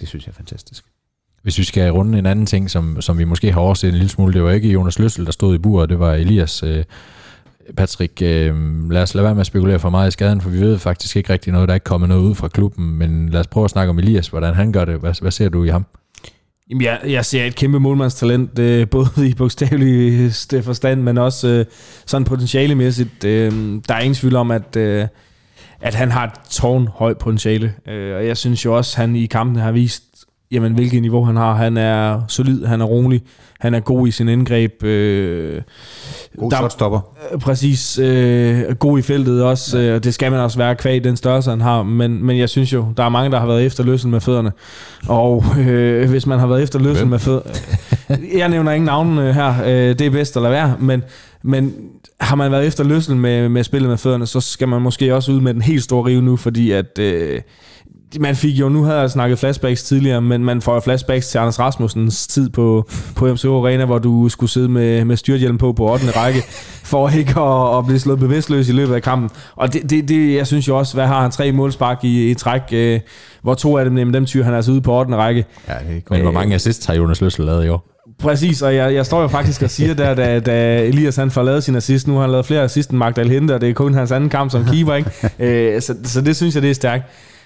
Det 0.00 0.08
synes 0.08 0.26
jeg 0.26 0.30
er 0.30 0.36
fantastisk. 0.36 0.84
Hvis 1.42 1.58
vi 1.58 1.64
skal 1.64 1.92
runde 1.92 2.18
en 2.18 2.26
anden 2.26 2.46
ting, 2.46 2.70
som, 2.70 3.00
som 3.00 3.18
vi 3.18 3.24
måske 3.24 3.52
har 3.52 3.60
overset 3.60 3.88
en 3.88 3.94
lille 3.94 4.08
smule, 4.08 4.34
det 4.34 4.42
var 4.42 4.50
ikke 4.50 4.68
Jonas 4.68 4.98
Løssel, 4.98 5.26
der 5.26 5.32
stod 5.32 5.54
i 5.54 5.58
buret, 5.58 5.88
det 5.88 5.98
var 5.98 6.12
Elias. 6.14 6.62
Øh, 6.62 6.84
Patrick, 7.76 8.22
øh, 8.22 8.90
lad 8.90 9.02
os 9.02 9.14
lade 9.14 9.24
være 9.24 9.34
med 9.34 9.40
at 9.40 9.46
spekulere 9.46 9.78
for 9.78 9.90
meget 9.90 10.08
i 10.08 10.10
skaden, 10.10 10.40
for 10.40 10.50
vi 10.50 10.60
ved 10.60 10.78
faktisk 10.78 11.16
ikke 11.16 11.32
rigtig 11.32 11.52
noget, 11.52 11.68
der 11.68 11.72
er 11.72 11.76
ikke 11.76 11.84
kommet 11.84 12.08
noget 12.08 12.22
ud 12.22 12.34
fra 12.34 12.48
klubben, 12.48 12.98
men 12.98 13.28
lad 13.28 13.40
os 13.40 13.46
prøve 13.46 13.64
at 13.64 13.70
snakke 13.70 13.90
om 13.90 13.98
Elias, 13.98 14.28
hvordan 14.28 14.54
han 14.54 14.72
gør 14.72 14.84
det. 14.84 15.00
Hvad, 15.00 15.20
hvad 15.20 15.30
ser 15.30 15.48
du 15.48 15.64
i 15.64 15.68
ham? 15.68 15.86
Jamen, 16.70 16.82
jeg, 16.82 17.00
jeg 17.06 17.24
ser 17.24 17.44
et 17.44 17.54
kæmpe 17.54 17.80
målmandstalent, 17.80 18.58
øh, 18.58 18.88
både 18.96 19.28
i 19.28 19.34
bogstavelig 19.34 20.32
øh, 20.54 20.62
forstand, 20.62 21.02
men 21.02 21.18
også 21.18 21.48
øh, 21.48 21.66
sådan 22.06 22.24
potentialemæssigt. 22.24 23.24
Øh, 23.24 23.52
der 23.88 23.94
er 23.94 24.00
ingen 24.00 24.14
tvivl 24.14 24.36
om, 24.36 24.50
at, 24.50 24.76
øh, 24.76 25.06
at 25.80 25.94
han 25.94 26.10
har 26.10 26.24
et 26.24 26.32
tårnhøjt 26.50 27.18
potentiale. 27.18 27.74
Øh, 27.88 28.16
og 28.16 28.26
jeg 28.26 28.36
synes 28.36 28.64
jo 28.64 28.76
også, 28.76 28.94
at 28.94 29.00
han 29.00 29.16
i 29.16 29.26
kampen 29.26 29.56
har 29.56 29.72
vist, 29.72 30.02
jamen, 30.50 30.74
hvilket 30.74 31.02
niveau 31.02 31.24
han 31.24 31.36
har. 31.36 31.54
Han 31.54 31.76
er 31.76 32.20
solid, 32.28 32.64
han 32.64 32.80
er 32.80 32.84
rolig, 32.84 33.22
han 33.60 33.74
er 33.74 33.80
god 33.80 34.08
i 34.08 34.10
sin 34.10 34.28
indgreb. 34.28 34.82
Øh, 34.82 35.62
god 36.38 36.50
der, 36.50 36.56
shotstopper. 36.56 37.00
Øh, 37.32 37.40
præcis. 37.40 37.98
Øh, 37.98 38.74
god 38.74 38.98
i 38.98 39.02
feltet 39.02 39.44
også, 39.44 39.78
ja. 39.78 39.84
øh, 39.88 39.94
og 39.94 40.04
det 40.04 40.14
skal 40.14 40.30
man 40.30 40.40
også 40.40 40.58
være 40.58 40.74
kvad 40.74 41.00
den 41.00 41.16
størrelse, 41.16 41.50
han 41.50 41.60
har. 41.60 41.82
Men, 41.82 42.24
men 42.24 42.38
jeg 42.38 42.48
synes 42.48 42.72
jo, 42.72 42.86
der 42.96 43.04
er 43.04 43.08
mange, 43.08 43.30
der 43.30 43.40
har 43.40 43.46
været 43.46 43.66
efter 43.66 43.84
løsning 43.84 44.10
med 44.10 44.20
fødderne. 44.20 44.52
Og 45.08 45.44
øh, 45.58 46.10
hvis 46.10 46.26
man 46.26 46.38
har 46.38 46.46
været 46.46 46.62
efter 46.62 46.78
løsning 46.78 47.10
med 47.10 47.18
fødderne... 47.18 47.54
jeg 48.38 48.48
nævner 48.48 48.72
ingen 48.72 48.86
navn 48.86 49.18
her, 49.18 49.54
øh, 49.64 49.98
det 49.98 50.00
er 50.00 50.10
bedst 50.10 50.36
at 50.36 50.42
lade 50.42 50.52
være, 50.52 50.76
men, 50.80 51.02
men 51.42 51.74
har 52.20 52.36
man 52.36 52.52
været 52.52 52.66
efter 52.66 52.84
løsning 52.84 53.20
med, 53.20 53.48
med 53.48 53.64
spillet 53.64 53.88
med 53.90 53.98
fødderne, 53.98 54.26
så 54.26 54.40
skal 54.40 54.68
man 54.68 54.82
måske 54.82 55.14
også 55.14 55.32
ud 55.32 55.40
med 55.40 55.54
den 55.54 55.62
helt 55.62 55.82
store 55.82 56.06
rive 56.06 56.22
nu, 56.22 56.36
fordi 56.36 56.70
at... 56.70 56.98
Øh, 56.98 57.40
man 58.20 58.36
fik 58.36 58.54
jo, 58.54 58.68
nu 58.68 58.82
havde 58.82 59.00
jeg 59.00 59.10
snakket 59.10 59.38
flashbacks 59.38 59.82
tidligere, 59.82 60.20
men 60.20 60.44
man 60.44 60.60
får 60.62 60.74
jo 60.74 60.80
flashbacks 60.80 61.28
til 61.28 61.38
Anders 61.38 61.58
Rasmussens 61.58 62.26
tid 62.26 62.50
på, 62.50 62.88
på 63.16 63.32
MCO 63.32 63.58
Arena, 63.58 63.84
hvor 63.84 63.98
du 63.98 64.28
skulle 64.28 64.50
sidde 64.50 64.68
med, 64.68 65.04
med 65.04 65.16
styrthjelm 65.16 65.58
på 65.58 65.72
på 65.72 65.92
8. 65.92 66.06
række, 66.10 66.42
for 66.92 67.08
ikke 67.08 67.40
at, 67.40 67.78
at 67.78 67.86
blive 67.86 67.98
slået 67.98 68.18
bevidstløs 68.18 68.68
i 68.68 68.72
løbet 68.72 68.94
af 68.94 69.02
kampen. 69.02 69.30
Og 69.56 69.72
det, 69.72 69.90
det, 69.90 70.08
det 70.08 70.34
jeg 70.34 70.46
synes 70.46 70.68
jo 70.68 70.78
også, 70.78 70.94
hvad 70.94 71.06
har 71.06 71.22
han 71.22 71.30
tre 71.30 71.52
målspark 71.52 72.04
i, 72.04 72.30
i 72.30 72.34
træk, 72.34 72.62
øh, 72.72 73.00
hvor 73.42 73.54
to 73.54 73.78
af 73.78 73.84
dem, 73.84 73.94
nemlig 73.94 74.14
dem 74.14 74.26
tyr 74.26 74.44
han 74.44 74.54
altså 74.54 74.72
ude 74.72 74.80
på 74.80 74.98
8. 74.98 75.16
række. 75.16 75.44
Ja, 75.68 75.74
det 75.88 75.96
er 75.96 76.00
Men 76.10 76.22
hvor 76.22 76.32
mange 76.32 76.54
assists 76.54 76.86
har 76.86 76.94
Jonas 76.94 77.20
Løssel 77.20 77.44
lavet 77.44 77.64
i 77.64 77.68
år? 77.68 77.94
Præcis, 78.18 78.62
og 78.62 78.74
jeg, 78.74 78.94
jeg 78.94 79.06
står 79.06 79.22
jo 79.22 79.28
faktisk 79.28 79.62
og 79.62 79.70
siger 79.70 79.94
der, 79.94 80.14
da, 80.14 80.40
da 80.40 80.82
Elias 80.82 81.16
han 81.16 81.30
får 81.30 81.42
lavet 81.42 81.64
sin 81.64 81.76
assist, 81.76 82.08
nu 82.08 82.14
har 82.14 82.20
han 82.20 82.30
lavet 82.30 82.46
flere 82.46 82.62
assist 82.62 82.90
end 82.90 82.98
Magdal 82.98 83.28
Hente, 83.28 83.54
og 83.54 83.60
det 83.60 83.68
er 83.68 83.74
kun 83.74 83.94
hans 83.94 84.12
anden 84.12 84.30
kamp 84.30 84.50
som 84.50 84.64
keeper, 84.64 84.94
ikke? 84.94 85.10
øh, 85.74 85.82
så, 85.82 85.94
så 86.04 86.20
det 86.20 86.36
synes 86.36 86.54
jeg, 86.54 86.62
det 86.62 86.70
er 86.70 86.74
stærkt. 86.74 87.04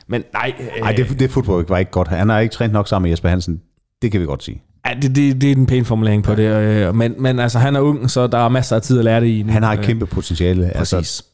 Men 0.09 0.23
nej... 0.33 0.55
Øh, 0.61 0.67
nej, 0.81 0.93
det, 0.93 1.21
det 1.21 1.31
fodbold 1.31 1.69
var 1.69 1.79
ikke 1.79 1.91
godt. 1.91 2.09
Han 2.09 2.29
har 2.29 2.39
ikke 2.39 2.53
trænet 2.53 2.73
nok 2.73 2.89
sammen 2.89 3.03
med 3.03 3.11
Jesper 3.11 3.29
Hansen. 3.29 3.61
Det 4.03 4.13
kan 4.13 4.21
vi 4.21 4.27
godt 4.27 4.43
sige. 4.43 4.63
Ja, 4.87 4.95
det, 5.03 5.17
det, 5.17 5.41
det 5.41 5.53
er 5.53 5.57
en 5.57 5.67
pæn 5.67 5.85
formulering 5.85 6.25
på 6.25 6.35
det. 6.35 6.95
Men, 6.95 7.15
men 7.19 7.39
altså, 7.39 7.59
han 7.59 7.77
er 7.77 7.81
ung, 7.81 8.11
så 8.11 8.27
der 8.27 8.39
er 8.39 8.49
masser 8.49 8.77
af 8.77 8.83
tid 8.83 8.99
at 8.99 9.05
lære 9.05 9.21
det 9.21 9.27
i. 9.27 9.43
Han 9.49 9.63
har 9.63 9.73
et 9.73 9.81
kæmpe 9.81 10.07
potentiale. 10.07 10.67
Altså, 10.67 10.97
Præcis. 10.97 10.97
Altså, 10.97 11.25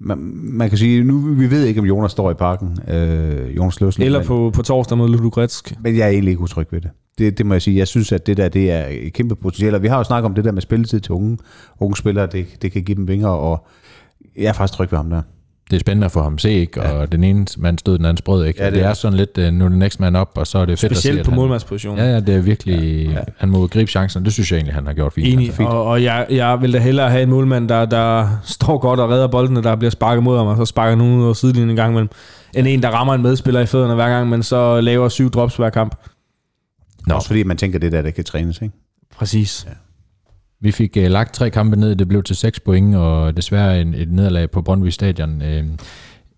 man, 0.00 0.18
man 0.34 0.68
kan 0.68 0.78
sige, 0.78 1.04
nu 1.04 1.18
vi 1.18 1.50
ved 1.50 1.64
ikke, 1.64 1.80
om 1.80 1.86
Jonas 1.86 2.12
står 2.12 2.30
i 2.30 2.34
parken, 2.34 2.78
øh, 2.88 3.56
Jonas 3.56 3.80
Løsel. 3.80 4.02
Eller 4.02 4.24
på, 4.24 4.50
på 4.54 4.62
torsdag 4.62 4.98
mod 4.98 5.08
Ludogretsk. 5.08 5.74
Men 5.80 5.96
jeg 5.96 6.04
er 6.04 6.08
egentlig 6.08 6.30
ikke 6.30 6.42
utryg 6.42 6.66
ved 6.70 6.80
det. 6.80 6.90
det. 7.18 7.38
Det 7.38 7.46
må 7.46 7.54
jeg 7.54 7.62
sige. 7.62 7.76
Jeg 7.76 7.88
synes, 7.88 8.12
at 8.12 8.26
det 8.26 8.36
der 8.36 8.48
det 8.48 8.70
er 8.70 8.86
et 8.90 9.12
kæmpe 9.12 9.36
potentiale. 9.36 9.76
Og 9.76 9.82
vi 9.82 9.88
har 9.88 9.96
jo 9.96 10.04
snakket 10.04 10.26
om 10.26 10.34
det 10.34 10.44
der 10.44 10.52
med 10.52 10.62
spilletid 10.62 11.00
til 11.00 11.12
unge, 11.12 11.38
unge 11.80 11.96
spillere. 11.96 12.26
Det, 12.26 12.46
det 12.62 12.72
kan 12.72 12.82
give 12.82 12.96
dem 12.96 13.08
vinger, 13.08 13.28
og 13.28 13.66
jeg 14.36 14.44
er 14.44 14.52
faktisk 14.52 14.76
tryg 14.76 14.92
ved 14.92 14.98
ham 14.98 15.10
der 15.10 15.22
det 15.70 15.76
er 15.76 15.80
spændende 15.80 16.10
få 16.10 16.22
ham 16.22 16.38
se, 16.38 16.50
ikke? 16.50 16.82
og 16.82 17.00
ja. 17.00 17.06
den 17.06 17.24
ene 17.24 17.46
mand 17.58 17.78
stod 17.78 17.98
den 17.98 18.04
anden 18.04 18.16
sprød. 18.16 18.44
Ikke? 18.44 18.60
Ja, 18.60 18.66
det, 18.66 18.74
det 18.74 18.84
er 18.84 18.92
sådan 18.92 19.16
lidt, 19.16 19.38
uh, 19.38 19.44
nu 19.44 19.64
er 19.64 19.68
det 19.68 19.78
next 19.78 20.00
man 20.00 20.16
op, 20.16 20.32
og 20.34 20.46
så 20.46 20.58
er 20.58 20.64
det 20.64 20.78
fedt 20.78 20.92
Specielt 20.92 21.18
at 21.18 21.26
se, 21.26 21.30
på 21.30 21.36
målmandspositionen. 21.36 22.04
Ja, 22.04 22.10
ja, 22.10 22.20
det 22.20 22.34
er 22.34 22.40
virkelig, 22.40 23.06
ja, 23.06 23.12
ja. 23.12 23.24
han 23.36 23.48
må 23.48 23.66
gribe 23.66 23.90
chancen, 23.90 24.24
det 24.24 24.32
synes 24.32 24.52
jeg 24.52 24.56
egentlig, 24.56 24.74
han 24.74 24.86
har 24.86 24.92
gjort 24.92 25.12
fint. 25.12 25.26
Enig, 25.26 25.46
altså. 25.46 25.62
og, 25.62 25.84
og 25.84 26.02
jeg, 26.02 26.26
jeg 26.30 26.58
vil 26.60 26.72
da 26.72 26.78
hellere 26.78 27.10
have 27.10 27.22
en 27.22 27.30
målmand, 27.30 27.68
der, 27.68 27.84
der 27.84 28.40
står 28.44 28.78
godt 28.78 29.00
og 29.00 29.10
redder 29.10 29.26
boldene, 29.26 29.62
der 29.62 29.76
bliver 29.76 29.90
sparket 29.90 30.22
mod 30.22 30.36
ham, 30.36 30.46
og 30.46 30.56
så 30.56 30.64
sparker 30.64 30.96
nogen 30.96 31.20
ud 31.20 31.28
af 31.28 31.36
sidelinjen 31.36 31.70
en 31.70 31.76
gang 31.76 31.90
imellem, 31.90 32.08
end 32.54 32.66
en, 32.66 32.82
der 32.82 32.88
rammer 32.88 33.14
en 33.14 33.22
medspiller 33.22 33.60
i 33.60 33.66
fødderne 33.66 33.94
hver 33.94 34.08
gang, 34.08 34.28
men 34.28 34.42
så 34.42 34.80
laver 34.80 35.08
syv 35.08 35.30
drops 35.30 35.56
hver 35.56 35.70
kamp. 35.70 35.94
Nå. 37.06 37.14
Også 37.14 37.26
fordi 37.28 37.42
man 37.42 37.56
tænker, 37.56 37.78
det 37.78 37.92
der, 37.92 38.02
der 38.02 38.10
kan 38.10 38.24
trænes, 38.24 38.62
ikke? 38.62 38.74
Præcis. 39.16 39.66
Ja. 39.68 39.72
Vi 40.60 40.72
fik 40.72 40.96
uh, 40.96 41.04
lagt 41.04 41.34
tre 41.34 41.50
kampe 41.50 41.76
ned, 41.76 41.96
det 41.96 42.08
blev 42.08 42.22
til 42.22 42.36
seks 42.36 42.60
point, 42.60 42.96
og 42.96 43.36
desværre 43.36 43.80
en, 43.80 43.94
et 43.94 44.12
nederlag 44.12 44.50
på 44.50 44.62
Brøndby 44.62 44.88
Stadion. 44.88 45.42
Uh, 45.42 45.66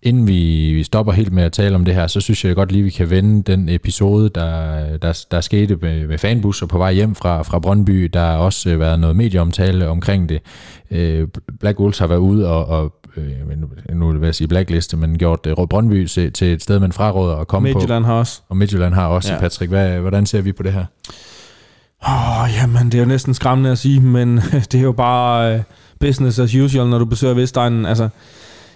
inden 0.01 0.27
vi 0.27 0.83
stopper 0.83 1.13
helt 1.13 1.33
med 1.33 1.43
at 1.43 1.51
tale 1.51 1.75
om 1.75 1.85
det 1.85 1.93
her, 1.93 2.07
så 2.07 2.21
synes 2.21 2.45
jeg 2.45 2.55
godt 2.55 2.71
lige, 2.71 2.83
vi 2.83 2.89
kan 2.89 3.09
vende 3.09 3.43
den 3.51 3.69
episode, 3.69 4.29
der, 4.29 4.97
der, 4.97 5.25
der 5.31 5.41
skete 5.41 5.75
med, 5.75 6.07
med 6.07 6.17
fanbusser 6.17 6.65
på 6.65 6.77
vej 6.77 6.93
hjem 6.93 7.15
fra, 7.15 7.41
fra 7.41 7.59
Brøndby. 7.59 8.03
Der 8.13 8.19
har 8.19 8.37
også 8.37 8.69
øh, 8.69 8.79
været 8.79 8.99
noget 8.99 9.15
medieomtale 9.15 9.87
omkring 9.87 10.29
det. 10.29 10.39
Øh, 10.91 11.27
Black 11.59 11.79
Wolves 11.79 11.99
har 11.99 12.07
været 12.07 12.19
ude 12.19 12.47
og, 12.47 12.65
og 12.65 12.93
øh, 13.17 13.95
nu 13.95 14.11
vil 14.11 14.25
jeg 14.25 14.35
sige 14.35 14.47
blackliste, 14.47 14.97
men 14.97 15.17
gjort 15.17 15.47
uh, 15.57 15.67
Brøndby 15.67 16.05
til, 16.05 16.33
til 16.33 16.53
et 16.53 16.61
sted, 16.61 16.79
man 16.79 16.91
fraråder 16.91 17.35
at 17.35 17.47
komme 17.47 17.63
Midtjylland 17.63 17.81
på. 17.81 17.81
Midtjylland 17.81 18.05
har 18.05 18.13
også. 18.13 18.41
Og 18.49 18.57
Midtjylland 18.57 18.93
har 18.93 19.07
også, 19.07 19.33
ja. 19.33 19.39
Patrick. 19.39 19.69
Hvad, 19.69 19.99
hvordan 19.99 20.25
ser 20.25 20.41
vi 20.41 20.51
på 20.51 20.63
det 20.63 20.73
her? 20.73 20.85
Åh, 22.07 22.43
oh, 22.43 22.49
jamen, 22.55 22.85
det 22.85 22.93
er 22.93 22.99
jo 22.99 23.05
næsten 23.05 23.33
skræmmende 23.33 23.71
at 23.71 23.77
sige, 23.77 23.99
men 23.99 24.37
det 24.71 24.75
er 24.75 24.81
jo 24.81 24.91
bare 24.91 25.55
uh, 25.55 25.61
business 25.99 26.39
as 26.39 26.55
usual, 26.55 26.87
når 26.87 26.99
du 26.99 27.05
besøger 27.05 27.33
Vestegnen. 27.33 27.85
Altså, 27.85 28.09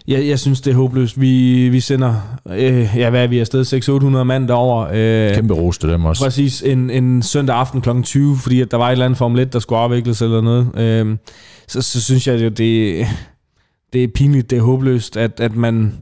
jeg, 0.08 0.28
jeg 0.28 0.40
synes, 0.40 0.62
det 0.62 0.72
er 0.72 0.76
håbløst. 0.76 1.22
Vi, 1.22 1.70
vi 1.70 1.80
sender, 1.80 2.40
øh, 2.50 2.90
ja, 2.96 3.10
hvad 3.10 3.24
er 3.24 3.28
vi 3.28 3.40
afsted, 3.40 4.20
600-800 4.20 4.24
mand 4.24 4.48
derover. 4.48 4.88
Øh, 4.94 5.36
Kæmpe 5.36 5.54
ros 5.54 5.78
til 5.78 5.90
dem 5.90 6.06
også. 6.06 6.24
Præcis, 6.24 6.62
en, 6.62 6.90
en 6.90 7.22
søndag 7.22 7.56
aften 7.56 7.82
kl. 7.82 7.90
20, 8.04 8.38
fordi 8.38 8.62
at 8.62 8.72
der 8.72 8.78
var 8.78 8.88
et 8.88 8.92
eller 8.92 9.06
andet 9.06 9.18
Formel 9.18 9.40
1, 9.40 9.54
der 9.54 9.60
skulle 9.60 9.80
afvikles 9.80 10.22
eller 10.22 10.42
noget. 10.42 10.68
Øh, 10.78 11.18
så, 11.68 11.82
så 11.82 12.02
synes 12.02 12.28
jeg 12.28 12.42
jo, 12.42 12.50
det, 12.50 13.06
det 13.94 14.04
er 14.04 14.08
pinligt, 14.16 14.50
det 14.50 14.58
er 14.58 14.62
håbløst, 14.62 15.18
at, 15.18 15.40
at 15.40 15.56
man 15.56 15.94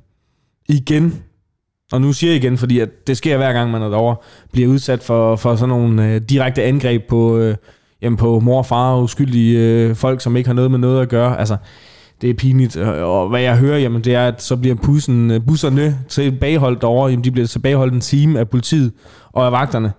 igen, 0.69 1.21
og 1.91 2.01
nu 2.01 2.13
siger 2.13 2.31
jeg 2.31 2.43
igen, 2.43 2.57
fordi 2.57 2.79
at 2.79 3.07
det 3.07 3.17
sker 3.17 3.37
hver 3.37 3.53
gang, 3.53 3.71
man 3.71 3.81
er 3.81 3.89
derovre, 3.89 4.15
bliver 4.51 4.69
udsat 4.69 5.03
for, 5.03 5.35
for 5.35 5.55
sådan 5.55 5.69
nogle 5.69 6.07
øh, 6.07 6.21
direkte 6.21 6.63
angreb 6.63 7.03
på, 7.09 7.37
øh, 7.37 7.55
jamen 8.01 8.17
på 8.17 8.39
mor 8.39 8.57
og 8.57 8.65
far 8.65 8.93
og 8.93 9.03
uskyldige 9.03 9.59
øh, 9.59 9.95
folk, 9.95 10.21
som 10.21 10.35
ikke 10.37 10.49
har 10.49 10.53
noget 10.53 10.71
med 10.71 10.79
noget 10.79 11.01
at 11.01 11.09
gøre. 11.09 11.39
Altså, 11.39 11.57
det 12.21 12.29
er 12.29 12.33
pinligt. 12.33 12.77
Og 12.77 13.29
hvad 13.29 13.41
jeg 13.41 13.57
hører, 13.57 13.77
jamen, 13.77 14.01
det 14.01 14.15
er, 14.15 14.27
at 14.27 14.41
så 14.41 14.55
bliver 14.55 14.75
bussen, 14.75 15.31
øh, 15.31 15.45
busserne 15.47 15.97
tilbageholdt 16.09 16.81
derovre, 16.81 17.09
jamen, 17.09 17.23
de 17.23 17.31
bliver 17.31 17.47
tilbageholdt 17.47 17.93
en 17.93 18.01
time 18.01 18.39
af 18.39 18.49
politiet 18.49 18.91
og 19.31 19.45
af 19.45 19.51
vagterne. 19.51 19.91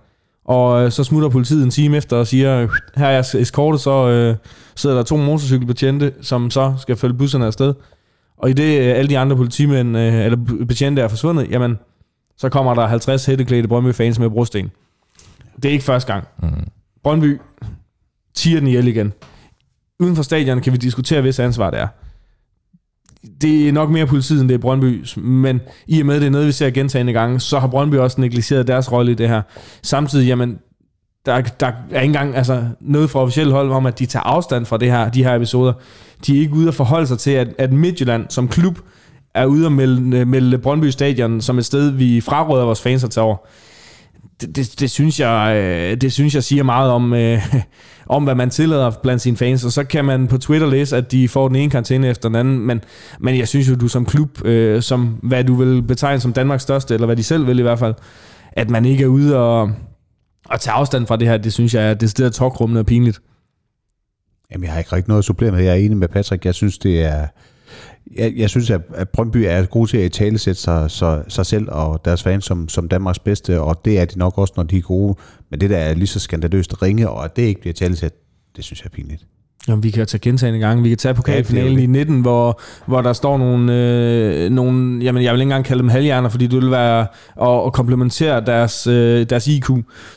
Og 0.45 0.85
øh, 0.85 0.91
så 0.91 1.03
smutter 1.03 1.29
politiet 1.29 1.63
en 1.63 1.69
time 1.69 1.97
efter 1.97 2.17
og 2.17 2.27
siger, 2.27 2.67
her 2.95 3.07
er 3.07 3.35
eskortet, 3.39 3.81
så 3.81 4.07
øh, 4.09 4.35
sidder 4.75 4.95
der 4.95 5.03
to 5.03 5.17
motorcykelbetjente, 5.17 6.13
som 6.21 6.49
så 6.49 6.73
skal 6.77 6.95
følge 6.95 7.13
busserne 7.13 7.45
afsted. 7.45 7.73
Og 8.43 8.49
i 8.49 8.53
det 8.53 8.79
øh, 8.79 8.97
alle 8.97 9.09
de 9.09 9.17
andre 9.17 9.35
politimænd, 9.35 9.97
øh, 9.97 10.25
eller 10.25 10.37
betjente 10.67 11.01
er 11.01 11.07
forsvundet, 11.07 11.51
jamen, 11.51 11.77
så 12.37 12.49
kommer 12.49 12.73
der 12.73 12.87
50 12.87 13.25
hætteklædte 13.25 13.67
Brøndby-fans 13.67 14.19
med 14.19 14.29
brosten. 14.29 14.71
Det 15.55 15.65
er 15.65 15.71
ikke 15.71 15.83
første 15.83 16.13
gang. 16.13 16.27
Mm. 16.41 16.67
Brøndby 17.03 17.39
tiger 18.33 18.59
den 18.59 18.67
ihjel 18.67 18.87
igen. 18.87 19.13
Uden 19.99 20.15
for 20.15 20.23
stadion 20.23 20.61
kan 20.61 20.73
vi 20.73 20.77
diskutere, 20.77 21.21
hvis 21.21 21.39
ansvar 21.39 21.69
det 21.69 21.79
er 21.79 21.87
det 23.41 23.67
er 23.67 23.71
nok 23.71 23.89
mere 23.89 24.07
politiet, 24.07 24.41
end 24.41 24.49
det 24.49 24.55
er 24.55 24.59
Brøndby, 24.59 25.05
men 25.17 25.61
i 25.87 25.99
og 25.99 26.05
med, 26.05 26.19
det 26.19 26.27
er 26.27 26.31
noget, 26.31 26.47
vi 26.47 26.51
ser 26.51 26.69
gentagende 26.69 27.13
gange, 27.13 27.39
så 27.39 27.59
har 27.59 27.67
Brøndby 27.67 27.95
også 27.95 28.21
negligeret 28.21 28.67
deres 28.67 28.91
rolle 28.91 29.11
i 29.11 29.15
det 29.15 29.29
her. 29.29 29.41
Samtidig, 29.83 30.27
jamen, 30.27 30.59
der, 31.25 31.41
der 31.41 31.71
er 31.91 32.01
ikke 32.01 32.11
engang 32.11 32.35
altså, 32.35 32.63
noget 32.81 33.09
fra 33.09 33.19
officielt 33.19 33.51
hold 33.51 33.71
om, 33.71 33.85
at 33.85 33.99
de 33.99 34.05
tager 34.05 34.23
afstand 34.23 34.65
fra 34.65 34.77
det 34.77 34.91
her, 34.91 35.09
de 35.09 35.23
her 35.23 35.35
episoder. 35.35 35.73
De 36.27 36.37
er 36.37 36.41
ikke 36.41 36.53
ude 36.53 36.67
at 36.67 36.75
forholde 36.75 37.07
sig 37.07 37.19
til, 37.19 37.31
at, 37.31 37.47
at 37.57 37.73
Midtjylland 37.73 38.25
som 38.29 38.47
klub 38.47 38.79
er 39.35 39.45
ude 39.45 39.65
at 39.65 39.71
melde, 39.71 40.17
øh, 40.17 40.27
melde 40.27 40.57
Brøndby 40.57 40.85
Stadion 40.85 41.41
som 41.41 41.57
et 41.57 41.65
sted, 41.65 41.89
vi 41.89 42.21
fraråder 42.21 42.65
vores 42.65 42.81
fans 42.81 43.03
at 43.03 43.11
tage 43.11 43.23
over 43.23 43.37
det, 44.41 44.55
det, 44.55 44.79
det, 44.79 44.91
synes 44.91 45.19
jeg, 45.19 45.55
øh, 45.57 46.01
det 46.01 46.13
synes 46.13 46.35
jeg 46.35 46.43
siger 46.43 46.63
meget 46.63 46.91
om, 46.91 47.13
øh, 47.13 47.55
om, 48.07 48.23
hvad 48.23 48.35
man 48.35 48.49
tillader 48.49 48.91
blandt 49.03 49.21
sine 49.21 49.37
fans. 49.37 49.65
Og 49.65 49.71
så 49.71 49.83
kan 49.83 50.05
man 50.05 50.27
på 50.27 50.37
Twitter 50.37 50.67
læse, 50.67 50.97
at 50.97 51.11
de 51.11 51.27
får 51.27 51.47
den 51.47 51.55
ene 51.55 51.69
karantæne 51.69 52.07
efter 52.07 52.29
den 52.29 52.35
anden. 52.35 52.59
Men, 52.59 52.81
men 53.19 53.37
jeg 53.37 53.47
synes 53.47 53.69
jo, 53.69 53.75
du 53.75 53.87
som 53.87 54.05
klub, 54.05 54.45
øh, 54.45 54.81
som 54.81 55.19
hvad 55.23 55.43
du 55.43 55.55
vil 55.55 55.83
betegne 55.83 56.19
som 56.19 56.33
Danmarks 56.33 56.63
største, 56.63 56.93
eller 56.93 57.05
hvad 57.05 57.15
de 57.15 57.23
selv 57.23 57.47
vil 57.47 57.59
i 57.59 57.61
hvert 57.61 57.79
fald, 57.79 57.93
at 58.51 58.69
man 58.69 58.85
ikke 58.85 59.03
er 59.03 59.07
ude 59.07 59.37
og, 59.37 59.71
at 60.51 60.61
tage 60.61 60.73
afstand 60.73 61.07
fra 61.07 61.17
det 61.17 61.27
her, 61.27 61.37
det 61.37 61.53
synes 61.53 61.73
jeg 61.73 61.89
er 61.89 61.93
det 61.93 62.33
tokrummende 62.33 62.79
og 62.79 62.85
pinligt. 62.85 63.21
Jamen, 64.51 64.63
jeg 64.63 64.71
har 64.71 64.79
ikke 64.79 64.95
rigtig 64.95 65.07
noget 65.07 65.19
at 65.19 65.25
supplere 65.25 65.51
med. 65.51 65.63
Jeg 65.63 65.71
er 65.71 65.75
enig 65.75 65.97
med 65.97 66.07
Patrick. 66.07 66.45
Jeg 66.45 66.55
synes, 66.55 66.77
det 66.77 67.03
er 67.03 67.27
jeg, 68.15 68.33
jeg 68.35 68.49
synes, 68.49 68.69
at 68.69 69.09
Brøndby 69.09 69.37
er 69.37 69.65
god 69.65 69.87
til 69.87 69.97
at 69.97 70.11
talesætte 70.11 70.61
sig, 70.61 70.91
sig, 70.91 71.23
sig 71.27 71.45
selv 71.45 71.67
og 71.71 72.05
deres 72.05 72.23
fans 72.23 72.45
som, 72.45 72.69
som 72.69 72.89
Danmarks 72.89 73.19
bedste, 73.19 73.61
og 73.61 73.85
det 73.85 73.99
er 73.99 74.05
de 74.05 74.19
nok 74.19 74.37
også, 74.37 74.53
når 74.57 74.63
de 74.63 74.77
er 74.77 74.81
gode. 74.81 75.15
Men 75.49 75.61
det 75.61 75.69
der 75.69 75.77
er 75.77 75.93
lige 75.93 76.07
så 76.07 76.19
skandaløst 76.19 76.81
ringe, 76.81 77.09
og 77.09 77.25
at 77.25 77.35
det 77.35 77.43
ikke 77.43 77.61
bliver 77.61 77.73
talesæt, 77.73 78.13
det 78.55 78.63
synes 78.63 78.81
jeg 78.81 78.85
er 78.85 78.95
pinligt. 78.95 79.27
Jamen, 79.67 79.83
vi 79.83 79.91
kan 79.91 80.07
tage 80.07 80.19
gentagende 80.19 80.59
gange. 80.59 80.83
Vi 80.83 80.89
kan 80.89 80.97
tage 80.97 81.13
pokalfinalen 81.13 81.77
ja, 81.77 81.83
i 81.83 81.85
19, 81.85 82.21
hvor, 82.21 82.61
hvor 82.85 83.01
der 83.01 83.13
står 83.13 83.37
nogle, 83.37 83.73
øh, 83.73 84.49
nogle, 84.49 85.03
jamen 85.03 85.23
jeg 85.23 85.33
vil 85.33 85.39
ikke 85.39 85.41
engang 85.41 85.65
kalde 85.65 85.81
dem 85.81 85.89
halvhjerner, 85.89 86.29
fordi 86.29 86.47
du 86.47 86.59
vil 86.59 86.71
være 86.71 87.07
og, 87.35 87.63
og 87.63 87.73
komplementere 87.73 88.45
deres, 88.45 88.87
øh, 88.87 89.29
deres 89.29 89.47
IQ, 89.47 89.69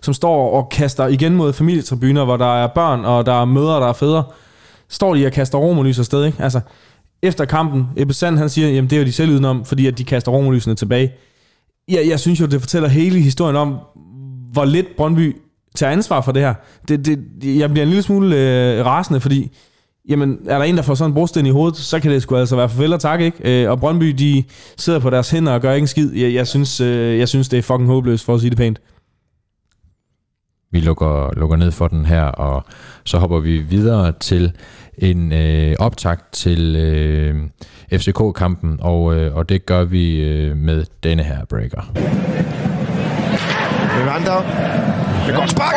som 0.03 0.15
står 0.15 0.51
og 0.51 0.69
kaster 0.69 1.07
igen 1.07 1.35
mod 1.35 1.53
familietribuner, 1.53 2.25
hvor 2.25 2.37
der 2.37 2.63
er 2.63 2.67
børn, 2.67 3.05
og 3.05 3.27
der 3.27 3.41
er 3.41 3.45
mødre, 3.45 3.81
der 3.81 3.89
er 3.89 3.93
fædre. 3.93 4.25
Står 4.89 5.15
de 5.15 5.27
og 5.27 5.33
kaster 5.33 5.59
romerlys 5.59 5.99
afsted, 5.99 6.25
ikke? 6.25 6.43
Altså, 6.43 6.61
efter 7.23 7.45
kampen, 7.45 7.87
Ebbe 7.97 8.15
Sand, 8.15 8.39
han 8.39 8.49
siger, 8.49 8.69
jamen 8.69 8.91
det 8.91 8.97
er 8.97 9.01
jo 9.01 9.07
de 9.07 9.13
selv 9.13 9.31
udenom, 9.31 9.65
fordi 9.65 9.87
at 9.87 9.99
de 9.99 10.05
kaster 10.05 10.33
romerlysene 10.33 10.75
tilbage. 10.75 11.13
Jeg, 11.89 12.09
jeg 12.09 12.21
synes 12.21 12.41
jo, 12.41 12.47
det 12.47 12.61
fortæller 12.61 12.89
hele 12.89 13.21
historien 13.21 13.57
om, 13.57 13.79
hvor 14.53 14.65
lidt 14.65 14.87
Brøndby 14.97 15.37
tager 15.77 15.93
ansvar 15.93 16.21
for 16.21 16.33
det 16.33 16.43
her. 16.43 16.55
Det, 16.89 17.07
det, 17.07 17.19
jeg 17.59 17.71
bliver 17.71 17.83
en 17.83 17.89
lille 17.89 18.03
smule 18.03 18.37
øh, 18.37 18.87
rasende, 18.87 19.21
fordi 19.21 19.53
jamen, 20.09 20.39
er 20.47 20.59
der 20.59 20.65
en, 20.65 20.77
der 20.77 20.83
får 20.83 20.95
sådan 20.95 21.11
en 21.11 21.15
brosten 21.15 21.47
i 21.47 21.51
hovedet, 21.51 21.79
så 21.79 22.01
kan 22.01 22.11
det 22.11 22.23
sgu 22.23 22.37
altså 22.37 22.57
være 22.57 22.69
farvel 22.69 22.93
og 22.93 23.01
tak, 23.01 23.21
ikke? 23.21 23.65
Øh, 23.65 23.71
og 23.71 23.81
Brøndby, 23.81 24.07
de 24.07 24.45
sidder 24.77 24.99
på 24.99 25.11
deres 25.11 25.31
hænder 25.31 25.53
og 25.53 25.61
gør 25.61 25.73
ikke 25.73 25.85
en 25.85 25.89
skid. 25.89 26.13
Jeg, 26.13 26.35
jeg, 26.35 26.47
synes, 26.47 26.81
øh, 26.81 27.19
jeg 27.19 27.29
synes, 27.29 27.49
det 27.49 27.59
er 27.59 27.63
fucking 27.63 27.89
håbløst, 27.89 28.25
for 28.25 28.35
at 28.35 28.41
sige 28.41 28.51
det 28.51 28.59
pænt. 28.59 28.81
Vi 30.73 30.81
lukker, 30.81 31.31
lukker 31.37 31.57
ned 31.57 31.73
for 31.73 31.89
den 31.89 32.07
her, 32.07 32.23
og 32.23 32.65
så 33.05 33.19
hopper 33.19 33.41
vi 33.41 33.59
videre 33.59 34.13
til 34.21 34.53
en 34.99 35.33
øh, 35.33 35.75
optakt 35.79 36.33
til 36.33 36.77
øh, 36.77 37.35
FCK-kampen, 38.01 38.79
og, 38.83 39.17
øh, 39.17 39.37
og 39.37 39.49
det 39.49 39.67
gør 39.67 39.85
vi 39.85 40.21
øh, 40.21 40.57
med 40.57 40.85
denne 41.03 41.23
her 41.23 41.45
breaker. 41.45 41.93
Evander. 44.03 45.06
Det 45.27 45.35
går 45.35 45.47
spark. 45.47 45.75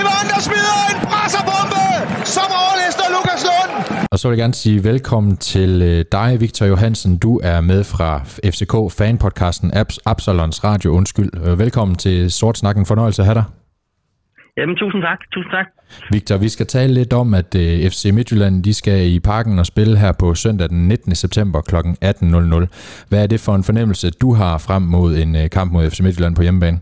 Evander 0.00 0.40
smider 0.40 0.78
en 0.94 1.06
presserbombe, 1.08 1.84
som 2.24 2.42
overlister 2.64 3.04
Lukas 3.16 3.44
Lund. 3.44 4.06
Og 4.12 4.18
så 4.18 4.28
vil 4.28 4.36
jeg 4.36 4.42
gerne 4.42 4.54
sige 4.54 4.84
velkommen 4.84 5.36
til 5.36 5.82
øh, 5.82 6.04
dig, 6.12 6.40
Victor 6.40 6.66
Johansen. 6.66 7.16
Du 7.16 7.40
er 7.42 7.60
med 7.60 7.84
fra 7.84 8.20
FCK 8.44 8.74
fanpodcasten 8.98 9.72
Abs- 9.74 9.98
Absalons 10.04 10.64
Radio. 10.64 10.90
Undskyld. 10.96 11.30
Øh, 11.46 11.58
velkommen 11.58 11.96
til 11.96 12.30
Sort 12.30 12.58
Snakken. 12.58 12.86
Fornøjelse 12.86 13.22
at 13.22 13.26
have 13.26 13.34
dig. 13.34 13.44
Jamen, 14.56 14.76
tusind 14.76 15.02
tak. 15.02 15.20
Tusind 15.32 15.52
tak. 15.52 15.68
Victor, 16.14 16.36
vi 16.44 16.48
skal 16.48 16.66
tale 16.66 16.92
lidt 17.00 17.12
om, 17.22 17.28
at 17.40 17.50
øh, 17.62 17.74
FC 17.92 18.02
Midtjylland 18.16 18.54
de 18.66 18.74
skal 18.80 18.98
i 19.16 19.20
parken 19.30 19.54
og 19.62 19.66
spille 19.72 19.94
her 20.02 20.12
på 20.22 20.26
søndag 20.44 20.68
den 20.74 20.82
19. 20.88 21.14
september 21.24 21.58
kl. 21.70 21.76
18.00. 21.76 23.08
Hvad 23.10 23.20
er 23.22 23.28
det 23.32 23.40
for 23.46 23.54
en 23.56 23.68
fornemmelse, 23.68 24.06
du 24.22 24.28
har 24.40 24.54
frem 24.66 24.84
mod 24.96 25.10
en 25.22 25.30
uh, 25.40 25.44
kamp 25.56 25.68
mod 25.74 25.84
FC 25.92 25.98
Midtjylland 26.04 26.34
på 26.36 26.44
hjemmebane? 26.46 26.78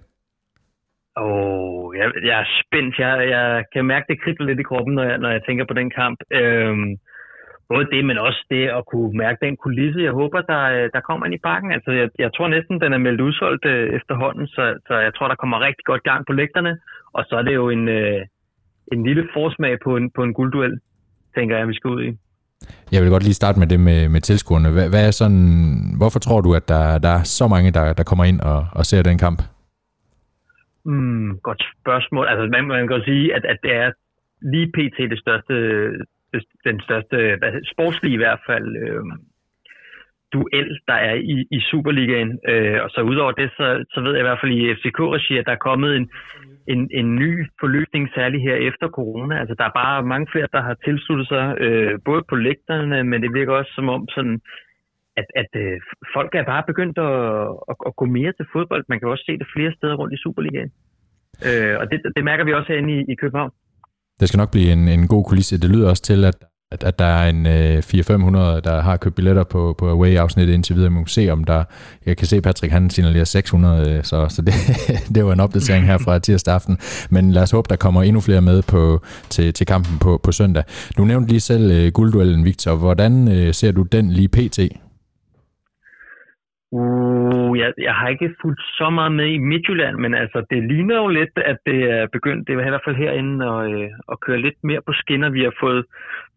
Åh, 1.16 1.24
oh, 1.24 1.86
jeg, 2.00 2.08
jeg 2.28 2.36
er 2.44 2.48
spændt. 2.60 2.94
Jeg, 3.04 3.14
jeg 3.34 3.46
kan 3.72 3.84
mærke, 3.92 4.08
det 4.10 4.22
kribler 4.22 4.46
lidt 4.46 4.60
i 4.64 4.68
kroppen, 4.70 4.94
når 4.98 5.04
jeg, 5.10 5.18
når 5.22 5.30
jeg 5.36 5.42
tænker 5.48 5.64
på 5.68 5.74
den 5.80 5.90
kamp. 6.00 6.18
Øhm, 6.40 6.88
både 7.72 7.86
det, 7.94 8.02
men 8.08 8.18
også 8.28 8.40
det 8.54 8.64
at 8.78 8.82
kunne 8.90 9.12
mærke 9.24 9.38
den 9.46 9.56
kulisse. 9.64 10.06
Jeg 10.08 10.14
håber, 10.20 10.40
der, 10.52 10.62
der 10.94 11.06
kommer 11.08 11.24
ind 11.26 11.34
i 11.38 11.46
parken. 11.50 11.70
Altså, 11.76 11.90
jeg, 12.00 12.08
jeg 12.24 12.30
tror 12.32 12.48
næsten, 12.48 12.80
den 12.84 12.92
er 12.92 13.04
meldt 13.06 13.20
udsolgt 13.26 13.64
øh, 13.72 13.84
efterhånden, 13.98 14.46
så, 14.54 14.62
så 14.86 14.94
jeg 15.06 15.12
tror, 15.14 15.28
der 15.28 15.40
kommer 15.42 15.66
rigtig 15.66 15.84
godt 15.90 16.02
gang 16.10 16.20
på 16.26 16.32
lægterne. 16.40 16.72
Og 17.12 17.24
så 17.28 17.36
er 17.36 17.42
det 17.42 17.54
jo 17.54 17.70
en, 17.70 17.88
øh, 17.88 18.20
en 18.92 19.06
lille 19.06 19.28
forsmag 19.34 19.78
på 19.84 19.96
en, 19.96 20.10
på 20.10 20.22
en 20.22 20.34
guldduel, 20.34 20.80
tænker 21.34 21.56
jeg, 21.56 21.68
vi 21.68 21.74
skal 21.74 21.90
ud 21.90 22.02
i. 22.02 22.10
Jeg 22.92 23.02
vil 23.02 23.10
godt 23.10 23.22
lige 23.22 23.34
starte 23.34 23.58
med 23.58 23.66
det 23.66 23.80
med, 23.80 24.08
med 24.08 24.20
tilskuerne. 24.20 24.70
Hvad, 24.70 24.88
hvad 24.88 25.06
er 25.06 25.10
sådan, 25.10 25.94
hvorfor 25.96 26.18
tror 26.18 26.40
du, 26.40 26.54
at 26.54 26.68
der, 26.68 26.98
der 26.98 27.08
er 27.08 27.22
så 27.22 27.48
mange, 27.48 27.70
der, 27.70 27.92
der 27.92 28.02
kommer 28.02 28.24
ind 28.24 28.40
og, 28.40 28.66
og 28.72 28.86
ser 28.86 29.02
den 29.02 29.18
kamp? 29.18 29.42
Mm, 30.84 31.38
godt 31.38 31.62
spørgsmål. 31.80 32.26
Altså, 32.26 32.48
man, 32.52 32.64
man 32.64 32.78
kan 32.78 32.86
godt 32.86 33.04
sige, 33.04 33.34
at, 33.36 33.44
at 33.44 33.58
det 33.62 33.74
er 33.74 33.90
lige 34.52 34.72
pt. 34.76 34.98
det 35.10 35.18
største, 35.18 35.54
den 36.64 36.80
største, 36.80 37.16
sportslige 37.72 38.14
i 38.14 38.22
hvert 38.22 38.40
fald, 38.46 38.76
øh, 38.76 39.04
duel, 40.32 40.68
der 40.90 40.98
er 41.10 41.14
i, 41.34 41.36
i 41.56 41.58
Superligaen. 41.70 42.32
Øh, 42.52 42.78
og 42.84 42.90
så 42.94 43.00
udover 43.10 43.32
det, 43.32 43.48
så, 43.58 43.66
så 43.92 43.98
ved 44.00 44.12
jeg 44.12 44.22
i 44.22 44.28
hvert 44.28 44.40
fald 44.42 44.52
i 44.52 44.74
FCK-regi, 44.78 45.38
at 45.38 45.46
der 45.46 45.54
er 45.54 45.66
kommet 45.68 45.90
en, 45.96 46.06
en, 46.72 46.80
en 47.00 47.08
ny 47.22 47.30
forløsning, 47.60 48.04
særligt 48.14 48.42
her 48.48 48.56
efter 48.68 48.86
corona. 48.98 49.34
Altså, 49.40 49.54
der 49.58 49.64
er 49.64 49.78
bare 49.82 50.02
mange 50.12 50.26
flere, 50.32 50.48
der 50.52 50.62
har 50.68 50.76
tilsluttet 50.86 51.28
sig, 51.28 51.44
øh, 51.64 51.98
både 52.04 52.22
på 52.30 52.36
lægterne, 52.46 53.04
men 53.04 53.22
det 53.22 53.34
virker 53.38 53.52
også 53.52 53.72
som 53.74 53.88
om 53.88 54.02
sådan, 54.16 54.40
at, 55.20 55.28
at 55.42 55.50
øh, 55.62 55.76
folk 56.16 56.34
er 56.34 56.44
bare 56.52 56.64
begyndt 56.70 56.98
at, 56.98 57.16
at, 57.70 57.76
at 57.88 57.92
gå 58.00 58.04
mere 58.04 58.32
til 58.32 58.46
fodbold. 58.52 58.84
Man 58.88 58.98
kan 58.98 59.08
også 59.08 59.24
se 59.26 59.38
det 59.38 59.48
flere 59.54 59.72
steder 59.78 59.94
rundt 59.94 60.14
i 60.14 60.22
Superligaen. 60.24 60.70
Øh, 61.48 61.74
og 61.80 61.84
det, 61.90 61.98
det 62.16 62.24
mærker 62.24 62.44
vi 62.44 62.52
også 62.52 62.68
herinde 62.72 62.92
i, 62.98 63.00
i 63.12 63.14
København. 63.14 63.52
Det 64.20 64.28
skal 64.28 64.38
nok 64.38 64.50
blive 64.50 64.72
en, 64.76 64.88
en 64.88 65.08
god 65.14 65.24
kulisse. 65.28 65.60
Det 65.60 65.70
lyder 65.74 65.90
også 65.90 66.02
til, 66.02 66.24
at 66.24 66.38
at, 66.72 66.84
at 66.84 66.98
der 66.98 67.04
er 67.04 67.28
en 67.28 67.46
øh, 67.46 67.78
400-500, 67.78 68.60
der 68.60 68.80
har 68.82 68.96
købt 68.96 69.14
billetter 69.14 69.44
på, 69.44 69.74
på 69.78 69.90
Away-afsnittet 69.90 70.54
indtil 70.54 70.76
videre. 70.76 70.90
Man 70.90 71.04
kan 71.04 71.10
se, 71.10 71.30
om 71.30 71.44
der... 71.44 71.64
Jeg 72.06 72.16
kan 72.16 72.26
se, 72.26 72.40
Patrick 72.40 72.72
han 72.72 72.90
signalerer 72.90 73.24
600, 73.24 73.90
øh, 73.90 74.04
så, 74.04 74.26
så 74.28 74.42
det, 74.42 74.54
det 75.14 75.24
var 75.24 75.32
en 75.32 75.40
opdatering 75.40 75.86
her 75.86 75.98
fra 75.98 76.18
tirsdag 76.18 76.54
aften. 76.54 76.78
Men 77.10 77.32
lad 77.32 77.42
os 77.42 77.50
håbe, 77.50 77.66
der 77.70 77.76
kommer 77.76 78.02
endnu 78.02 78.20
flere 78.20 78.40
med 78.40 78.62
på, 78.62 79.02
til, 79.28 79.52
til 79.52 79.66
kampen 79.66 79.98
på, 79.98 80.20
på 80.22 80.32
søndag. 80.32 80.64
Du 80.98 81.04
nævnte 81.04 81.28
lige 81.28 81.40
selv 81.40 81.70
øh, 81.70 81.92
guldduellen, 81.92 82.44
Victor. 82.44 82.74
Hvordan 82.74 83.28
øh, 83.28 83.54
ser 83.54 83.72
du 83.72 83.82
den 83.82 84.12
lige 84.12 84.28
pt.? 84.28 84.81
Uh, 86.74 87.58
jeg, 87.58 87.72
jeg 87.78 87.94
har 87.94 88.08
ikke 88.08 88.34
fulgt 88.42 88.60
så 88.60 88.90
meget 88.90 89.12
med 89.12 89.26
i 89.26 89.38
Midtjylland, 89.38 89.96
men 89.96 90.14
altså, 90.14 90.44
det 90.50 90.62
ligner 90.70 90.96
jo 90.96 91.08
lidt, 91.08 91.34
at 91.36 91.58
det 91.66 91.80
er 91.90 92.06
begyndt, 92.12 92.48
det 92.48 92.54
er 92.54 92.66
i 92.66 92.70
hvert 92.70 92.86
fald 92.86 92.96
herinde, 92.96 93.46
at, 93.46 93.72
øh, 93.72 93.90
at 94.12 94.20
køre 94.20 94.40
lidt 94.40 94.58
mere 94.64 94.82
på 94.86 94.92
skinner. 94.92 95.30
Vi 95.30 95.42
har 95.42 95.54
fået, 95.60 95.84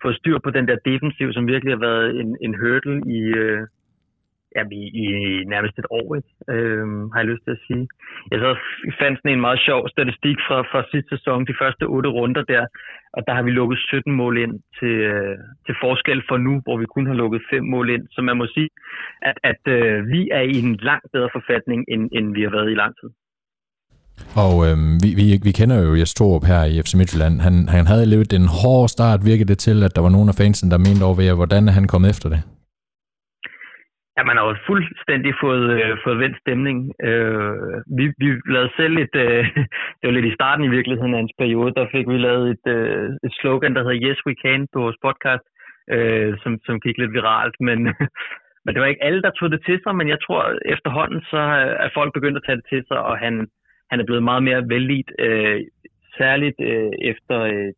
fået 0.02 0.16
styr 0.16 0.38
på 0.40 0.50
den 0.50 0.68
der 0.68 0.78
defensiv, 0.86 1.34
som 1.34 1.48
virkelig 1.48 1.74
har 1.74 1.80
været 1.90 2.20
en, 2.20 2.38
en 2.42 2.56
hurdle 2.62 3.02
i, 3.18 3.20
øh, 3.44 3.62
ja, 4.56 4.64
i, 4.82 4.84
i 5.04 5.08
nærmest 5.54 5.76
et 5.80 5.90
år, 6.00 6.08
ikke? 6.20 6.32
Øh, 6.54 6.86
har 7.12 7.20
jeg 7.20 7.32
lyst 7.32 7.44
til 7.46 7.58
at 7.58 7.64
sige. 7.68 7.86
Jeg 8.32 8.40
så 8.46 8.52
fandt 9.00 9.16
sådan 9.18 9.34
en 9.36 9.46
meget 9.48 9.62
sjov 9.68 9.82
statistik 9.96 10.38
fra, 10.48 10.58
fra 10.72 10.82
sidste 10.92 11.10
sæson, 11.16 11.48
de 11.50 11.60
første 11.62 11.84
otte 11.96 12.10
runder 12.18 12.44
der, 12.54 12.64
og 13.16 13.22
der 13.28 13.34
har 13.38 13.44
vi 13.48 13.52
lukket 13.52 13.80
17 13.80 14.14
mål 14.22 14.36
ind 14.46 14.56
til, 14.80 14.96
øh, 15.14 15.38
til 15.66 15.76
forskel 15.84 16.22
for 16.30 16.38
nu, 16.38 16.54
hvor 16.66 16.78
vi 16.82 16.86
kun 16.96 17.06
har 17.08 17.18
lukket 17.24 17.42
5 17.50 17.64
mål 17.76 17.88
ind. 17.96 18.04
Så 18.12 18.22
man 18.22 18.38
må 18.38 18.46
sige, 18.56 18.70
at, 19.30 19.38
at 19.52 19.62
øh, 19.78 20.08
vi 20.14 20.22
er 20.38 20.44
i 20.54 20.56
en 20.66 20.76
langt 20.90 21.08
bedre 21.14 21.30
forfatning, 21.38 21.80
end, 21.94 22.04
end 22.18 22.26
vi 22.38 22.42
har 22.46 22.52
været 22.58 22.72
i 22.72 22.82
lang 22.84 22.94
tid. 23.02 23.10
Og 24.44 24.54
øh, 24.68 24.78
vi, 25.04 25.10
vi, 25.20 25.26
vi 25.48 25.52
kender 25.60 25.78
jo 25.86 25.96
Jes 26.00 26.14
Torup 26.14 26.46
her 26.52 26.62
i 26.72 26.82
FC 26.84 26.94
Midtjylland. 27.00 27.36
Han, 27.48 27.56
han 27.76 27.86
havde 27.92 28.06
levet 28.06 28.34
en 28.34 28.48
hård 28.62 28.88
start, 28.96 29.26
virkede 29.26 29.50
det 29.52 29.58
til, 29.58 29.84
at 29.84 29.96
der 29.96 30.02
var 30.02 30.10
nogen 30.10 30.30
af 30.30 30.36
fansen, 30.36 30.72
der 30.72 30.78
mente 30.78 31.04
over 31.04 31.16
ved, 31.16 31.36
hvordan 31.36 31.68
er 31.68 31.72
han 31.72 31.88
kommet 31.88 32.10
efter 32.10 32.30
det? 32.30 32.42
Ja, 34.18 34.24
man 34.24 34.38
har 34.38 34.46
jo 34.48 34.56
fuldstændig 34.70 35.34
fået, 35.44 35.66
øh, 35.78 35.98
fået 36.04 36.20
vendt 36.20 36.38
stemning. 36.44 36.78
Øh, 37.08 37.78
vi, 37.98 38.06
vi 38.22 38.28
lavede 38.54 38.72
selv 38.80 38.98
et, 38.98 39.16
øh, 39.26 39.44
det 39.98 40.06
var 40.08 40.16
lidt 40.16 40.32
i 40.32 40.38
starten 40.40 40.66
i 40.66 40.74
virkeligheden 40.78 41.14
af 41.14 41.20
en 41.20 41.30
periode, 41.38 41.74
der 41.78 41.88
fik 41.92 42.08
vi 42.08 42.18
lavet 42.18 42.46
et, 42.56 42.66
øh, 42.78 43.10
et 43.26 43.34
slogan, 43.40 43.76
der 43.76 43.84
hedder 43.84 44.04
Yes 44.08 44.20
We 44.26 44.36
Can 44.44 44.68
på 44.74 44.80
vores 44.80 44.98
podcast, 45.06 45.46
øh, 45.96 46.38
som, 46.44 46.60
som 46.66 46.80
gik 46.80 46.98
lidt 46.98 47.14
viralt, 47.14 47.56
men, 47.60 47.80
men 48.64 48.72
det 48.74 48.82
var 48.82 48.88
ikke 48.88 49.04
alle, 49.04 49.22
der 49.22 49.32
tog 49.32 49.52
det 49.52 49.62
til 49.66 49.80
sig, 49.84 49.96
men 49.96 50.08
jeg 50.10 50.20
tror 50.26 50.44
efterhånden, 50.66 51.22
så 51.32 51.40
er 51.86 51.90
folk 51.94 52.14
begyndt 52.14 52.38
at 52.38 52.44
tage 52.46 52.56
det 52.56 52.66
til 52.70 52.84
sig, 52.88 53.00
og 53.10 53.18
han, 53.18 53.48
han 53.90 54.00
er 54.00 54.06
blevet 54.06 54.24
meget 54.24 54.44
mere 54.44 54.64
vellidt, 54.74 55.12
øh, 55.20 55.62
særligt 56.18 56.60
øh, 56.60 56.92
efter 57.02 57.40
øh, 57.40 57.72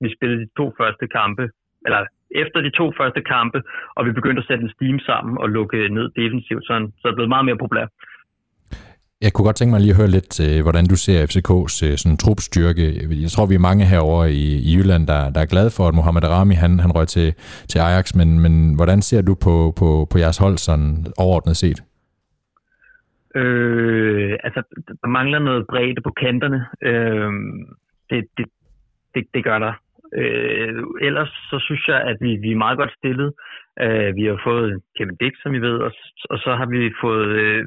vi 0.00 0.14
spillede 0.16 0.40
de 0.44 0.50
to 0.56 0.72
første 0.78 1.06
kampe, 1.18 1.50
eller 1.86 2.06
efter 2.42 2.60
de 2.60 2.70
to 2.70 2.92
første 2.98 3.20
kampe, 3.32 3.58
og 3.96 4.06
vi 4.06 4.12
begyndte 4.12 4.40
at 4.40 4.46
sætte 4.46 4.64
en 4.64 4.74
steam 4.76 4.98
sammen 4.98 5.38
og 5.42 5.48
lukke 5.48 5.88
ned 5.96 6.06
defensivt, 6.20 6.64
så, 6.64 6.74
så 6.98 7.02
er 7.04 7.10
det 7.10 7.18
blevet 7.18 7.34
meget 7.34 7.44
mere 7.44 7.62
populær. 7.64 7.86
Jeg 9.24 9.32
kunne 9.32 9.44
godt 9.48 9.56
tænke 9.56 9.72
mig 9.72 9.80
lige 9.80 9.94
at 9.94 10.00
høre 10.02 10.16
lidt, 10.18 10.32
øh, 10.46 10.62
hvordan 10.62 10.86
du 10.92 10.96
ser 10.96 11.18
FCK's 11.30 11.76
øh, 11.86 11.96
sådan, 12.00 12.16
trupstyrke. 12.24 12.86
Jeg 13.24 13.30
tror, 13.30 13.46
vi 13.46 13.54
er 13.54 13.68
mange 13.70 13.84
herovre 13.84 14.32
i, 14.32 14.46
i 14.68 14.70
Jylland, 14.76 15.06
der, 15.06 15.30
der 15.34 15.40
er 15.40 15.52
glade 15.54 15.70
for, 15.76 15.84
at 15.88 15.94
Mohamed 15.94 16.24
Arami 16.24 16.54
han, 16.54 16.80
han 16.84 16.92
røg 16.96 17.08
til, 17.08 17.28
til 17.70 17.78
Ajax, 17.78 18.14
men, 18.14 18.40
men 18.44 18.74
hvordan 18.76 19.02
ser 19.02 19.22
du 19.22 19.34
på, 19.46 19.54
på, 19.78 19.88
på 20.10 20.18
jeres 20.18 20.38
hold 20.38 20.56
sådan 20.58 21.06
overordnet 21.18 21.56
set? 21.56 21.80
Øh, 23.34 24.38
altså, 24.44 24.62
der 25.02 25.08
mangler 25.08 25.38
noget 25.38 25.66
bredde 25.66 26.00
på 26.06 26.10
kanterne. 26.10 26.60
Øh, 26.82 27.32
det, 28.10 28.24
det, 28.36 28.46
det, 29.14 29.24
det 29.34 29.44
gør 29.44 29.58
der. 29.58 29.72
Øh, 30.18 30.84
ellers 31.00 31.32
så 31.50 31.58
synes 31.66 31.88
jeg, 31.88 32.00
at 32.00 32.16
vi, 32.20 32.36
vi 32.36 32.50
er 32.52 32.64
meget 32.64 32.78
godt 32.78 32.92
stillet. 32.98 33.32
Øh, 33.80 34.16
vi 34.16 34.24
har 34.24 34.40
fået 34.44 34.80
Kevin 34.98 35.16
Dix, 35.20 35.32
som 35.42 35.54
I 35.54 35.58
ved, 35.58 35.78
og, 35.78 35.92
og 36.30 36.38
så 36.38 36.54
har 36.54 36.66
vi 36.66 36.92
fået 37.00 37.28
øh, 37.28 37.66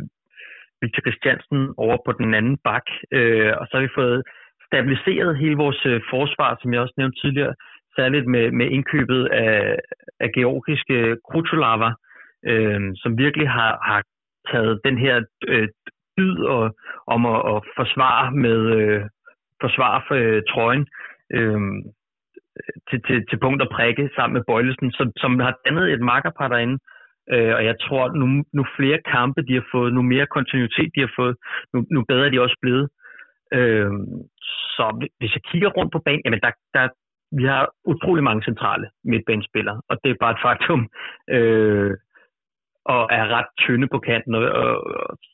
Victor 0.81 1.01
Christiansen 1.01 1.73
over 1.77 1.97
på 2.05 2.11
den 2.11 2.33
anden 2.33 2.57
bak, 2.57 2.87
øh, 3.11 3.53
og 3.59 3.67
så 3.67 3.73
har 3.77 3.81
vi 3.81 3.97
fået 4.01 4.23
stabiliseret 4.67 5.37
hele 5.37 5.55
vores 5.55 5.85
øh, 5.85 6.01
forsvar, 6.09 6.57
som 6.61 6.73
jeg 6.73 6.81
også 6.81 6.93
nævnte 6.97 7.21
tidligere, 7.21 7.55
særligt 7.95 8.27
med, 8.27 8.51
med 8.51 8.67
indkøbet 8.69 9.25
af, 9.25 9.75
af 10.19 10.29
georgiske 10.31 11.17
Krutulava, 11.27 11.91
øh, 12.45 12.81
som 12.95 13.17
virkelig 13.17 13.49
har, 13.49 13.79
har 13.89 14.03
taget 14.51 14.79
den 14.85 14.97
her 14.97 15.21
øh, 15.47 15.67
dyd 16.17 16.37
og, 16.55 16.75
om 17.07 17.25
at, 17.25 17.39
at 17.55 17.61
forsvare 17.75 18.31
med 18.31 18.59
øh, 18.79 19.01
forsvare 19.61 20.01
for 20.07 20.15
øh, 20.15 20.41
trøjen. 20.49 20.87
Øh, 21.33 21.61
til, 22.89 22.99
til, 23.07 23.17
til 23.29 23.37
punkt 23.39 23.61
og 23.61 23.69
prikke 23.77 24.09
sammen 24.15 24.33
med 24.33 24.43
Bøjlesen, 24.47 24.91
som, 24.91 25.07
som 25.17 25.39
har 25.39 25.53
dannet 25.65 25.93
et 25.93 26.01
markerpar 26.01 26.47
derinde. 26.47 26.77
Øh, 27.33 27.53
og 27.57 27.65
jeg 27.65 27.75
tror, 27.85 28.03
nu, 28.19 28.43
nu 28.53 28.65
flere 28.77 28.99
kampe 29.15 29.41
de 29.41 29.53
har 29.53 29.65
fået, 29.71 29.93
nu 29.93 30.01
mere 30.01 30.27
kontinuitet 30.35 30.89
de 30.95 31.01
har 31.05 31.11
fået, 31.15 31.35
nu, 31.73 31.85
nu 31.91 32.03
bedre 32.07 32.25
er 32.25 32.29
de 32.29 32.41
også 32.41 32.57
blevet. 32.61 32.89
Øh, 33.53 33.91
så 34.75 35.07
hvis 35.19 35.33
jeg 35.35 35.43
kigger 35.51 35.69
rundt 35.69 35.91
på 35.91 35.99
banen, 36.05 36.21
jamen 36.25 36.39
der, 36.39 36.51
der, 36.73 36.87
vi 37.37 37.43
har 37.43 37.69
utrolig 37.85 38.23
mange 38.23 38.43
centrale 38.43 38.89
midtbanespillere, 39.03 39.81
og 39.89 39.97
det 40.03 40.09
er 40.11 40.15
bare 40.23 40.31
et 40.31 40.43
faktum. 40.45 40.89
Øh, 41.29 41.91
og 42.85 43.03
er 43.11 43.25
ret 43.37 43.51
tynde 43.63 43.87
på 43.87 43.99
kanten. 43.99 44.35
Og, 44.35 44.43
og, 44.43 44.73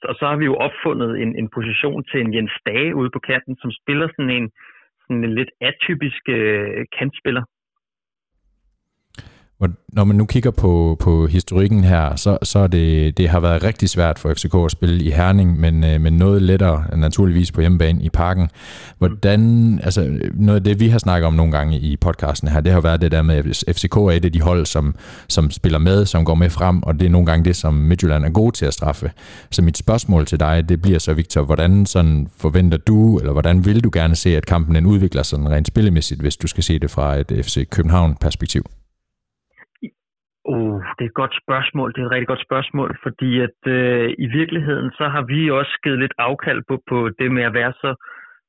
og 0.09 0.15
så 0.19 0.23
har 0.27 0.35
vi 0.35 0.45
jo 0.45 0.55
opfundet 0.55 1.21
en, 1.21 1.31
en 1.35 1.49
position 1.57 2.03
til 2.03 2.19
en 2.21 2.33
Jens 2.35 2.57
Dage 2.65 2.95
ude 2.95 3.09
på 3.13 3.19
kanten, 3.19 3.55
som 3.61 3.71
spiller 3.71 4.07
sådan 4.07 4.29
en, 4.37 4.51
sådan 5.09 5.23
en 5.23 5.35
lidt 5.35 5.51
atypisk 5.61 6.23
øh, 6.29 6.85
kantspiller. 6.97 7.43
Når 9.93 10.03
man 10.03 10.15
nu 10.15 10.25
kigger 10.25 10.51
på, 10.51 10.97
på 10.99 11.27
historikken 11.27 11.83
her, 11.83 12.15
så, 12.15 12.37
så 12.43 12.59
er 12.59 12.67
det, 12.67 13.17
det 13.17 13.29
har 13.29 13.39
været 13.39 13.63
rigtig 13.63 13.89
svært 13.89 14.19
for 14.19 14.33
FCK 14.33 14.55
at 14.65 14.71
spille 14.71 15.03
i 15.03 15.11
Herning, 15.11 15.59
men, 15.59 15.83
øh, 15.83 16.01
men 16.01 16.13
noget 16.13 16.41
lettere 16.41 16.83
naturligvis 16.97 17.51
på 17.51 17.61
hjemmebane 17.61 18.03
i 18.03 18.09
parken. 18.09 18.49
Hvordan, 18.97 19.79
altså 19.83 20.19
noget 20.33 20.59
af 20.59 20.63
det, 20.63 20.79
vi 20.79 20.87
har 20.87 20.99
snakket 20.99 21.27
om 21.27 21.33
nogle 21.33 21.51
gange 21.51 21.79
i 21.79 21.97
podcasten 21.97 22.49
her, 22.49 22.61
det 22.61 22.71
har 22.71 22.81
været 22.81 23.01
det 23.01 23.11
der 23.11 23.21
med, 23.21 23.35
at 23.35 23.75
FCK 23.75 23.95
er 23.95 24.11
et 24.11 24.25
af 24.25 24.31
de 24.31 24.41
hold, 24.41 24.65
som, 24.65 24.95
som 25.29 25.51
spiller 25.51 25.79
med, 25.79 26.05
som 26.05 26.25
går 26.25 26.35
med 26.35 26.49
frem, 26.49 26.83
og 26.83 26.99
det 26.99 27.05
er 27.05 27.09
nogle 27.09 27.25
gange 27.25 27.45
det, 27.45 27.55
som 27.55 27.73
Midtjylland 27.73 28.25
er 28.25 28.29
gode 28.29 28.55
til 28.55 28.65
at 28.65 28.73
straffe. 28.73 29.11
Så 29.51 29.61
mit 29.61 29.77
spørgsmål 29.77 30.25
til 30.25 30.39
dig, 30.39 30.69
det 30.69 30.81
bliver 30.81 30.99
så, 30.99 31.13
Victor, 31.13 31.41
hvordan 31.41 31.85
sådan 31.85 32.27
forventer 32.37 32.77
du, 32.77 33.17
eller 33.17 33.31
hvordan 33.31 33.65
vil 33.65 33.83
du 33.83 33.89
gerne 33.93 34.15
se, 34.15 34.37
at 34.37 34.45
kampen 34.45 34.75
den 34.75 34.85
udvikler 34.85 35.23
sig 35.23 35.39
rent 35.39 35.67
spillemæssigt, 35.67 36.21
hvis 36.21 36.37
du 36.37 36.47
skal 36.47 36.63
se 36.63 36.79
det 36.79 36.91
fra 36.91 37.15
et 37.15 37.45
FC 37.45 37.69
København-perspektiv? 37.69 38.65
Uh, 40.53 40.81
det 40.95 41.03
er 41.03 41.11
et 41.11 41.21
godt 41.21 41.35
spørgsmål. 41.43 41.93
Det 41.93 42.01
er 42.01 42.05
et 42.05 42.11
rigtig 42.11 42.27
godt 42.27 42.47
spørgsmål, 42.47 42.97
fordi 43.03 43.39
at 43.47 43.59
øh, 43.67 44.09
i 44.25 44.27
virkeligheden, 44.39 44.91
så 44.91 45.05
har 45.13 45.21
vi 45.21 45.51
også 45.51 45.79
givet 45.83 45.99
lidt 45.99 46.13
afkald 46.17 46.61
på, 46.69 46.75
på 46.89 47.09
det 47.19 47.31
med 47.31 47.43
at 47.43 47.53
være 47.53 47.73
så, 47.73 47.91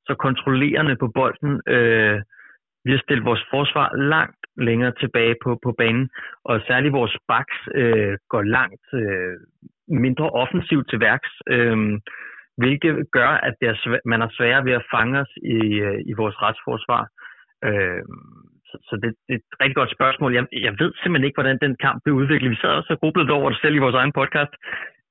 så 0.06 0.14
kontrollerende 0.14 0.96
på 0.96 1.08
bolden. 1.14 1.52
Øh, 1.66 2.20
vi 2.84 2.90
har 2.92 2.98
stillet 3.04 3.24
vores 3.24 3.44
forsvar 3.50 3.96
langt 3.96 4.42
længere 4.56 4.92
tilbage 5.00 5.34
på, 5.44 5.58
på 5.64 5.74
banen, 5.78 6.10
og 6.44 6.60
særligt 6.66 6.92
vores 6.92 7.16
backs 7.28 7.58
øh, 7.74 8.14
går 8.28 8.42
langt 8.42 8.86
øh, 8.94 9.36
mindre 9.88 10.30
offensivt 10.30 10.90
til 10.90 11.00
værks, 11.00 11.32
øh, 11.48 11.78
hvilket 12.56 12.94
gør, 13.12 13.28
at 13.28 13.54
det 13.60 13.68
er 13.68 13.74
svæ- 13.74 14.04
man 14.04 14.22
er 14.22 14.28
sværere 14.30 14.64
ved 14.64 14.72
at 14.72 14.86
fange 14.94 15.20
os 15.20 15.32
i, 15.42 15.60
øh, 15.86 16.00
i 16.06 16.12
vores 16.12 16.42
retsforsvar. 16.42 17.08
Øh, 17.64 18.02
så, 18.70 18.76
så 18.88 18.94
det, 19.02 19.10
det 19.26 19.32
er 19.34 19.40
et 19.42 19.60
rigtig 19.62 19.76
godt 19.80 19.96
spørgsmål. 19.96 20.34
Jeg, 20.38 20.44
jeg 20.66 20.74
ved 20.80 20.92
simpelthen 20.92 21.26
ikke, 21.28 21.38
hvordan 21.40 21.58
den 21.64 21.74
kamp 21.86 21.98
blev 22.04 22.14
udviklet. 22.14 22.50
Vi 22.50 22.62
sad 22.62 22.78
også 22.78 22.92
og 22.92 23.00
grublede 23.00 23.36
over 23.38 23.50
det 23.50 23.58
selv 23.60 23.74
i 23.76 23.84
vores 23.84 23.98
egen 24.00 24.12
podcast. 24.20 24.54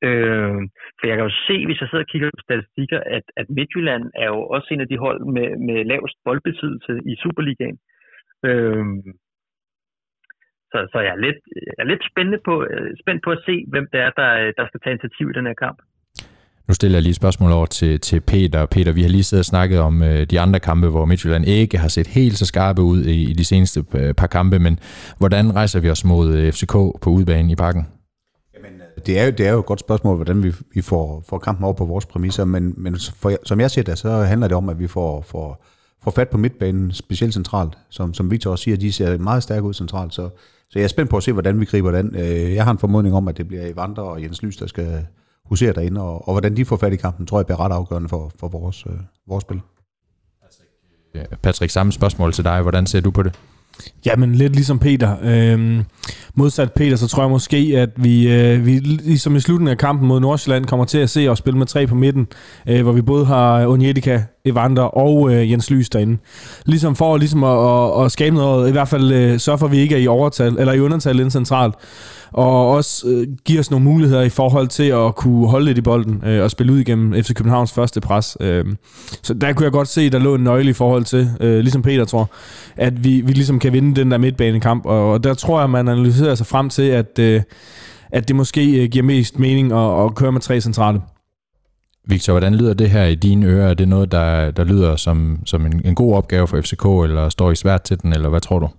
Øh, 0.08 0.60
for 0.98 1.04
jeg 1.08 1.16
kan 1.16 1.28
jo 1.30 1.36
se, 1.48 1.56
hvis 1.66 1.82
jeg 1.82 1.90
sidder 1.90 2.06
og 2.06 2.12
kigger 2.12 2.30
på 2.38 2.44
statistikker, 2.48 3.00
at, 3.18 3.26
at 3.40 3.48
Midtjylland 3.58 4.06
er 4.16 4.28
jo 4.34 4.40
også 4.56 4.68
en 4.72 4.82
af 4.82 4.88
de 4.88 4.98
hold 5.06 5.22
med, 5.36 5.50
med 5.68 5.78
lavest 5.92 6.16
boldbesiddelse 6.26 6.94
i 7.12 7.14
Superligaen. 7.24 7.78
Øh, 8.46 8.86
så, 10.72 10.78
så 10.92 10.98
jeg, 11.06 11.14
er 11.18 11.22
lidt, 11.28 11.40
jeg 11.78 11.84
er 11.84 11.92
lidt 11.92 12.04
spændende 12.12 12.42
på, 12.48 12.54
øh, 12.72 12.92
spændt 13.02 13.22
på 13.24 13.32
at 13.32 13.44
se, 13.48 13.56
hvem 13.68 13.88
det 13.94 14.00
er, 14.06 14.12
der, 14.22 14.52
der 14.58 14.66
skal 14.68 14.80
tage 14.80 14.94
initiativ 14.94 15.30
i 15.30 15.38
den 15.38 15.46
her 15.50 15.58
kamp. 15.66 15.80
Nu 16.70 16.74
stiller 16.74 16.98
jeg 16.98 17.04
lige 17.04 17.10
et 17.10 17.16
spørgsmål 17.16 17.52
over 17.52 17.66
til, 17.66 18.00
til 18.00 18.22
Peter. 18.22 18.66
Peter, 18.66 18.92
vi 18.92 19.02
har 19.02 19.10
lige 19.10 19.24
siddet 19.24 19.42
og 19.42 19.46
snakket 19.46 19.80
om 19.80 20.04
øh, 20.04 20.26
de 20.26 20.40
andre 20.40 20.60
kampe, 20.60 20.88
hvor 20.88 21.06
Midtjylland 21.06 21.46
ikke 21.46 21.78
har 21.78 21.88
set 21.88 22.08
helt 22.08 22.38
så 22.38 22.46
skarpe 22.46 22.82
ud 22.82 23.04
i, 23.04 23.30
i 23.30 23.34
de 23.34 23.44
seneste 23.46 23.86
øh, 23.94 24.14
par 24.14 24.28
kampe, 24.28 24.60
men 24.60 24.80
hvordan 25.18 25.56
rejser 25.56 25.80
vi 25.80 25.90
os 25.90 26.06
mod 26.06 26.34
øh, 26.34 26.54
FCK 26.54 26.72
på 26.72 27.06
udbanen 27.06 27.50
i 27.50 27.56
parken? 27.56 27.88
Jamen, 28.56 28.72
øh, 28.72 29.06
det 29.06 29.20
er, 29.20 29.26
jo, 29.26 29.32
det 29.32 29.48
er 29.48 29.52
jo 29.52 29.60
et 29.60 29.66
godt 29.66 29.80
spørgsmål, 29.80 30.16
hvordan 30.16 30.44
vi, 30.44 30.54
vi 30.74 30.82
får, 30.82 31.24
får 31.30 31.38
kampen 31.38 31.64
over 31.64 31.74
på 31.74 31.86
vores 31.86 32.06
præmisser, 32.06 32.46
men, 32.46 32.74
men 32.78 32.98
for, 33.16 33.32
som 33.46 33.60
jeg 33.60 33.72
ser 33.72 33.84
det, 33.84 33.98
så 33.98 34.10
handler 34.10 34.48
det 34.48 34.58
om, 34.58 34.70
at 34.70 34.80
vi 34.80 34.88
får, 34.88 35.22
får, 35.22 35.66
får 36.04 36.12
fat 36.12 36.30
på 36.30 36.38
midtbanen, 36.38 36.92
specielt 36.92 37.34
centralt. 37.34 37.78
Som, 37.90 38.14
som 38.14 38.32
Victor 38.32 38.52
også 38.52 38.64
siger, 38.64 38.78
de 38.78 38.92
ser 38.92 39.18
meget 39.18 39.44
stærke 39.44 39.64
ud 39.64 39.74
centralt, 39.74 40.14
så, 40.14 40.30
så 40.70 40.80
jeg 40.80 40.84
er 40.84 40.88
spændt 40.88 41.10
på 41.10 41.18
at 41.18 41.24
se, 41.24 41.32
hvordan 41.32 41.60
vi 41.60 41.66
griber 41.66 41.92
den. 41.92 42.16
Øh, 42.16 42.56
jeg 42.56 42.64
har 42.64 42.72
en 42.72 42.80
formodning 42.80 43.16
om, 43.16 43.28
at 43.28 43.38
det 43.38 43.48
bliver 43.48 43.66
Evander 43.66 44.02
og 44.02 44.24
Jens 44.24 44.44
Lys, 44.44 44.58
der 44.58 44.68
skal, 44.68 45.06
huserer 45.50 45.74
derinde, 45.74 46.02
og, 46.02 46.28
og 46.28 46.34
hvordan 46.34 46.58
de 46.58 46.66
får 46.66 46.78
fat 46.78 46.94
i 46.94 46.96
kampen, 46.96 47.26
tror 47.26 47.40
jeg 47.40 47.46
bliver 47.46 47.60
ret 47.60 47.72
afgørende 47.72 48.10
for, 48.10 48.32
for 48.40 48.48
vores, 48.48 48.84
øh, 48.88 48.94
vores 49.28 49.42
spil. 49.42 49.62
Patrick, 51.42 51.72
samme 51.72 51.92
spørgsmål 51.92 52.34
til 52.34 52.44
dig. 52.44 52.62
Hvordan 52.62 52.86
ser 52.86 53.02
du 53.02 53.12
på 53.12 53.24
det? 53.24 53.40
Jamen, 54.06 54.36
lidt 54.36 54.54
ligesom 54.54 54.80
Peter. 54.80 55.16
Øhm, 55.24 55.84
modsat 56.36 56.74
Peter, 56.74 56.96
så 56.96 57.08
tror 57.08 57.24
jeg 57.24 57.30
måske, 57.30 57.74
at 57.78 57.90
vi, 57.96 58.34
øh, 58.34 58.66
vi 58.66 58.80
ligesom 58.80 59.36
i 59.36 59.40
slutningen 59.40 59.72
af 59.72 59.78
kampen 59.78 60.08
mod 60.08 60.20
Nordsjælland 60.20 60.66
kommer 60.66 60.86
til 60.86 60.98
at 60.98 61.10
se 61.10 61.28
os 61.28 61.38
spille 61.38 61.58
med 61.58 61.68
tre 61.68 61.88
på 61.88 61.96
midten, 61.96 62.28
øh, 62.68 62.82
hvor 62.82 62.92
vi 62.92 63.02
både 63.02 63.26
har 63.26 63.68
Onjedika, 63.68 64.22
Evander 64.46 64.84
og 64.84 65.34
øh, 65.34 65.52
Jens 65.52 65.72
Lys 65.72 65.90
derinde. 65.90 66.18
Ligesom 66.66 66.96
for 66.96 67.18
ligesom 67.18 67.44
at, 67.44 68.00
at, 68.00 68.06
at 68.06 68.12
skabe 68.12 68.36
noget, 68.36 68.70
i 68.70 68.72
hvert 68.72 68.88
fald 68.88 69.12
øh, 69.12 69.40
sørge 69.40 69.58
for, 69.58 69.66
at 69.66 69.72
vi 69.72 69.78
ikke 69.78 69.96
er 69.96 70.00
i 70.00 70.08
overtal, 70.08 70.56
eller 70.60 70.74
i 70.74 70.80
undertal 70.80 71.20
ind 71.20 71.32
centralt 71.32 71.76
og 72.32 72.70
også 72.70 73.08
øh, 73.08 73.28
give 73.46 73.60
os 73.60 73.72
nogle 73.72 73.86
muligheder 73.86 74.22
i 74.22 74.30
forhold 74.30 74.68
til 74.68 74.84
at 74.84 75.16
kunne 75.16 75.48
holde 75.48 75.66
lidt 75.66 75.78
i 75.78 75.82
bolden 75.82 76.24
øh, 76.26 76.44
og 76.44 76.52
spille 76.52 76.74
ud 76.74 76.80
igennem 76.80 77.24
FC 77.24 77.34
Københavns 77.34 77.72
første 77.72 78.02
pres. 78.02 78.38
Øh, 78.40 78.66
så 79.24 79.34
der 79.34 79.54
kunne 79.54 79.64
jeg 79.64 79.72
godt 79.72 79.88
se, 79.88 80.10
der 80.10 80.20
lå 80.20 80.36
en 80.36 80.44
nøgle 80.44 80.70
i 80.70 80.74
forhold 80.74 81.04
til, 81.04 81.30
øh, 81.40 81.60
ligesom 81.60 81.82
Peter 81.82 82.06
tror, 82.06 82.30
at 82.78 83.04
vi, 83.04 83.22
vi 83.22 83.32
ligesom 83.32 83.60
kan 83.60 83.74
vinde 83.74 83.96
den 83.96 84.12
der 84.12 84.18
midtbanekamp, 84.18 84.86
og, 84.86 85.12
og 85.12 85.24
der 85.24 85.34
tror 85.34 85.60
jeg, 85.60 85.70
man 85.70 85.88
analyserer 85.88 86.36
sig 86.36 86.46
frem 86.46 86.70
til, 86.70 86.84
at, 86.84 87.20
øh, 87.20 87.42
at 88.12 88.28
det 88.28 88.36
måske 88.36 88.84
øh, 88.84 88.90
giver 88.90 89.06
mest 89.06 89.40
mening 89.40 89.72
at, 89.72 90.06
at 90.06 90.16
køre 90.16 90.32
med 90.32 90.42
tre 90.42 90.62
centrale. 90.62 91.02
Victor, 92.08 92.34
hvordan 92.34 92.56
lyder 92.56 92.74
det 92.74 92.90
her 92.90 93.06
i 93.06 93.16
dine 93.16 93.46
ører? 93.46 93.70
Er 93.70 93.74
det 93.74 93.88
noget, 93.88 94.12
der, 94.12 94.52
der 94.52 94.64
lyder 94.64 94.96
som, 94.96 95.40
som 95.46 95.66
en, 95.66 95.82
en 95.86 95.96
god 95.96 96.16
opgave 96.16 96.48
for 96.48 96.62
FCK, 96.62 96.86
eller 96.86 97.30
står 97.30 97.52
I 97.52 97.56
svært 97.56 97.82
til 97.82 98.02
den, 98.02 98.14
eller 98.14 98.30
hvad 98.30 98.42
tror 98.42 98.60
du? 98.60 98.70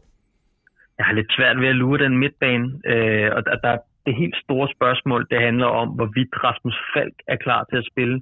Jeg 1.01 1.07
har 1.09 1.15
lidt 1.19 1.33
svært 1.37 1.61
ved 1.61 1.69
at 1.69 1.81
lure 1.83 2.05
den 2.05 2.19
midtbane, 2.19 2.67
øh, 2.93 3.31
og 3.37 3.41
der, 3.47 3.57
der 3.65 3.79
det 4.07 4.15
helt 4.23 4.37
store 4.45 4.69
spørgsmål, 4.77 5.27
det 5.31 5.41
handler 5.41 5.67
om, 5.67 5.89
hvorvidt 5.89 6.45
Rasmus 6.45 6.79
Falk 6.95 7.17
er 7.29 7.37
klar 7.37 7.65
til 7.65 7.77
at 7.77 7.89
spille. 7.93 8.17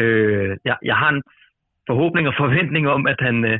Øh, 0.00 0.56
jeg, 0.64 0.76
jeg 0.90 0.96
har 0.96 1.08
en 1.08 1.22
forhåbning 1.88 2.28
og 2.28 2.34
forventning 2.44 2.88
om, 2.96 3.06
at 3.06 3.20
han, 3.20 3.44
øh, 3.44 3.58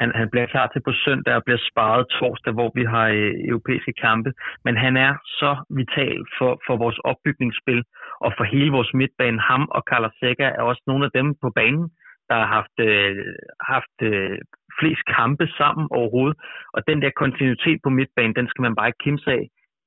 han, 0.00 0.08
han 0.20 0.28
bliver 0.30 0.46
klar 0.46 0.66
til 0.66 0.82
på 0.88 0.92
søndag 1.04 1.34
og 1.34 1.44
bliver 1.44 1.62
sparet 1.70 2.06
torsdag, 2.18 2.52
hvor 2.52 2.70
vi 2.74 2.84
har 2.84 3.06
øh, 3.08 3.32
europæiske 3.50 3.92
kampe. 3.92 4.30
Men 4.64 4.76
han 4.76 4.96
er 4.96 5.12
så 5.40 5.50
vital 5.70 6.20
for, 6.38 6.60
for 6.66 6.76
vores 6.76 6.98
opbygningsspil 7.10 7.82
og 8.24 8.30
for 8.36 8.44
hele 8.44 8.70
vores 8.70 8.90
midtbane. 8.94 9.40
Ham 9.40 9.68
og 9.76 9.82
Carlos 9.90 10.14
Seca 10.20 10.46
er 10.58 10.62
også 10.70 10.82
nogle 10.86 11.04
af 11.04 11.10
dem 11.18 11.26
på 11.42 11.48
banen, 11.50 11.86
der 12.28 12.34
har 12.34 12.48
haft, 12.56 12.76
øh, 12.90 13.34
haft 13.72 13.96
øh, 14.02 14.38
flest 14.80 15.04
kampe 15.16 15.46
sammen 15.60 15.86
overhovedet. 15.90 16.36
Og 16.74 16.80
den 16.88 17.02
der 17.02 17.10
kontinuitet 17.22 17.78
på 17.82 17.90
midtbanen, 17.98 18.34
den 18.36 18.48
skal 18.48 18.62
man 18.62 18.74
bare 18.74 18.88
ikke 18.88 19.04
kimse 19.04 19.30
af. 19.30 19.44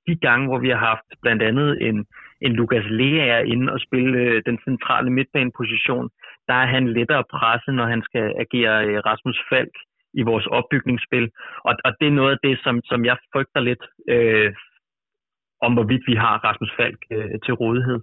De 0.07 0.15
gange, 0.15 0.47
hvor 0.47 0.59
vi 0.59 0.69
har 0.69 0.81
haft 0.91 1.07
blandt 1.21 1.41
andet 1.49 1.87
en, 1.87 2.05
en 2.41 2.53
Lukas 2.53 2.85
Lea 2.89 3.39
inde 3.53 3.73
og 3.73 3.79
spille 3.79 4.17
øh, 4.17 4.41
den 4.45 4.59
centrale 4.67 5.09
midtbaneposition, 5.09 6.09
der 6.47 6.53
er 6.53 6.65
han 6.65 6.93
lettere 6.93 7.23
presse, 7.31 7.71
når 7.71 7.85
han 7.85 8.01
skal 8.01 8.33
agere 8.43 8.85
øh, 8.87 8.97
Rasmus 9.09 9.39
Falk 9.49 9.75
i 10.13 10.21
vores 10.21 10.47
opbygningsspil. 10.47 11.29
Og, 11.67 11.73
og 11.85 11.91
det 11.99 12.07
er 12.07 12.17
noget 12.19 12.31
af 12.31 12.39
det, 12.43 12.59
som, 12.63 12.81
som 12.83 13.05
jeg 13.05 13.17
frygter 13.33 13.59
lidt 13.59 13.83
øh, 14.09 14.53
om, 15.61 15.73
hvorvidt 15.73 16.03
vi 16.07 16.15
har 16.15 16.43
Rasmus 16.47 16.73
Falk 16.77 16.99
øh, 17.11 17.39
til 17.45 17.53
rådighed. 17.53 17.99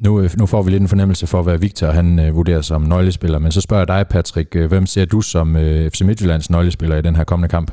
Nu, 0.00 0.20
øh, 0.20 0.30
nu 0.38 0.46
får 0.46 0.62
vi 0.62 0.70
lidt 0.70 0.82
en 0.82 0.88
fornemmelse 0.88 1.26
for, 1.26 1.42
hvad 1.42 1.58
Victor 1.58 1.86
han 1.86 2.18
øh, 2.18 2.34
vurderer 2.34 2.60
som 2.60 2.82
nøglespiller, 2.82 3.38
men 3.38 3.52
så 3.52 3.60
spørger 3.60 3.80
jeg 3.80 3.88
dig, 3.88 4.06
Patrick, 4.10 4.56
øh, 4.56 4.68
hvem 4.68 4.86
ser 4.86 5.04
du 5.04 5.20
som 5.20 5.56
øh, 5.56 5.90
FC 5.90 6.00
Midtjyllands 6.00 6.50
nøglespiller 6.50 6.96
i 6.96 7.02
den 7.02 7.16
her 7.16 7.24
kommende 7.24 7.48
kamp? 7.48 7.70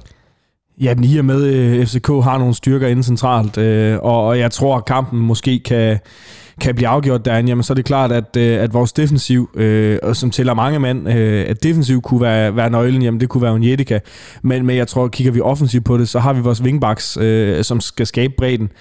Ja, 0.81 0.95
men 0.95 1.03
i 1.03 1.17
og 1.17 1.25
med, 1.25 1.43
øh, 1.43 1.81
at 1.81 1.87
FCK 1.87 2.07
har 2.07 2.37
nogle 2.37 2.53
styrker 2.53 2.87
inden 2.87 3.03
centralt, 3.03 3.57
øh, 3.57 3.97
og, 4.01 4.27
og 4.27 4.39
jeg 4.39 4.51
tror, 4.51 4.77
at 4.77 4.85
kampen 4.85 5.19
måske 5.19 5.59
kan, 5.59 5.99
kan 6.61 6.75
blive 6.75 6.87
afgjort 6.87 7.25
derinde, 7.25 7.49
jamen 7.49 7.63
så 7.63 7.73
er 7.73 7.75
det 7.75 7.85
klart, 7.85 8.11
at, 8.11 8.37
øh, 8.37 8.63
at 8.63 8.73
vores 8.73 8.93
defensiv, 8.93 9.49
øh, 9.55 9.99
og 10.03 10.15
som 10.15 10.31
tæller 10.31 10.53
mange 10.53 10.79
mand, 10.79 11.09
øh, 11.09 11.45
at 11.47 11.63
defensiv 11.63 12.01
kunne 12.01 12.21
være, 12.21 12.55
være 12.55 12.69
nøglen, 12.69 13.01
jamen 13.01 13.19
det 13.19 13.29
kunne 13.29 13.43
være 13.43 13.51
Onjedika, 13.51 13.99
men, 14.41 14.65
men 14.65 14.77
jeg 14.77 14.87
tror, 14.87 15.07
kigger 15.07 15.31
vi 15.31 15.41
offensivt 15.41 15.85
på 15.85 15.97
det, 15.97 16.09
så 16.09 16.19
har 16.19 16.33
vi 16.33 16.41
vores 16.41 16.61
wingbacks, 16.61 17.17
øh, 17.17 17.63
som 17.63 17.79
skal 17.79 18.05
skabe 18.05 18.33
bredden. 18.37 18.71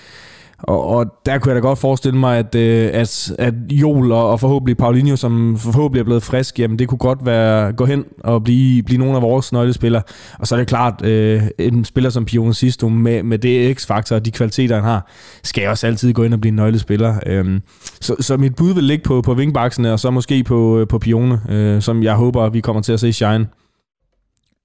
Og, 0.63 0.87
og 0.87 1.07
der 1.27 1.39
kunne 1.39 1.55
jeg 1.55 1.63
da 1.63 1.67
godt 1.67 1.79
forestille 1.79 2.19
mig, 2.19 2.39
at, 2.39 2.55
øh, 2.55 2.91
at, 2.93 3.33
at 3.39 3.55
Jol 3.71 4.13
og, 4.13 4.31
og 4.31 4.41
forhåbentlig 4.41 4.77
Paulinho, 4.77 5.17
som 5.17 5.59
forhåbentlig 5.59 6.01
er 6.01 6.05
blevet 6.05 6.23
frisk, 6.23 6.59
jamen 6.59 6.79
det 6.79 6.89
kunne 6.89 6.99
godt 6.99 7.27
være 7.27 7.73
gå 7.73 7.85
hen 7.85 8.05
og 8.25 8.45
blive, 8.45 8.83
blive 8.83 8.99
nogle 8.99 9.17
af 9.17 9.23
vores 9.23 9.53
nøglespillere. 9.53 10.03
Og 10.39 10.47
så 10.47 10.55
er 10.55 10.59
det 10.59 10.69
klart, 10.69 11.05
øh, 11.05 11.43
en 11.59 11.85
spiller 11.85 12.11
som 12.11 12.25
Pione 12.25 12.55
Sisto 12.55 12.89
med, 12.89 13.23
med 13.23 13.39
det 13.39 13.77
x-faktor 13.77 14.17
og 14.17 14.25
de 14.25 14.31
kvaliteter, 14.31 14.75
han 14.75 14.85
har, 14.85 15.11
skal 15.43 15.69
også 15.69 15.87
altid 15.87 16.13
gå 16.13 16.23
ind 16.23 16.35
og 16.35 16.41
blive 16.41 16.51
en 16.51 16.57
nøglespiller. 16.57 17.21
Øh, 17.27 17.61
så, 18.01 18.17
så 18.21 18.37
mit 18.37 18.57
bud 18.57 18.75
vil 18.75 18.85
ligge 18.85 19.05
på, 19.05 19.23
på 19.23 19.35
vingbaksene, 19.35 19.93
og 19.93 20.01
så 20.01 20.11
måske 20.11 20.45
på, 20.45 20.79
øh, 20.79 20.89
på 20.89 20.99
Pione, 20.99 21.41
øh, 21.49 21.83
som 21.83 22.03
jeg 22.03 22.15
håber, 22.15 22.49
vi 22.49 22.61
kommer 22.61 22.83
til 22.83 22.93
at 22.93 23.01
se 23.01 23.13
shine. 23.13 23.47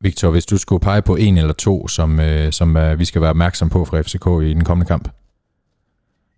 Victor, 0.01 0.31
hvis 0.31 0.45
du 0.45 0.57
skulle 0.57 0.79
pege 0.79 1.01
på 1.01 1.15
en 1.15 1.37
eller 1.37 1.53
to, 1.53 1.87
som, 1.87 2.19
øh, 2.19 2.51
som 2.51 2.77
øh, 2.77 2.99
vi 2.99 3.05
skal 3.05 3.21
være 3.21 3.29
opmærksom 3.29 3.69
på 3.69 3.85
fra 3.85 4.01
FCK 4.01 4.47
i 4.47 4.53
den 4.53 4.63
kommende 4.63 4.87
kamp? 4.87 5.22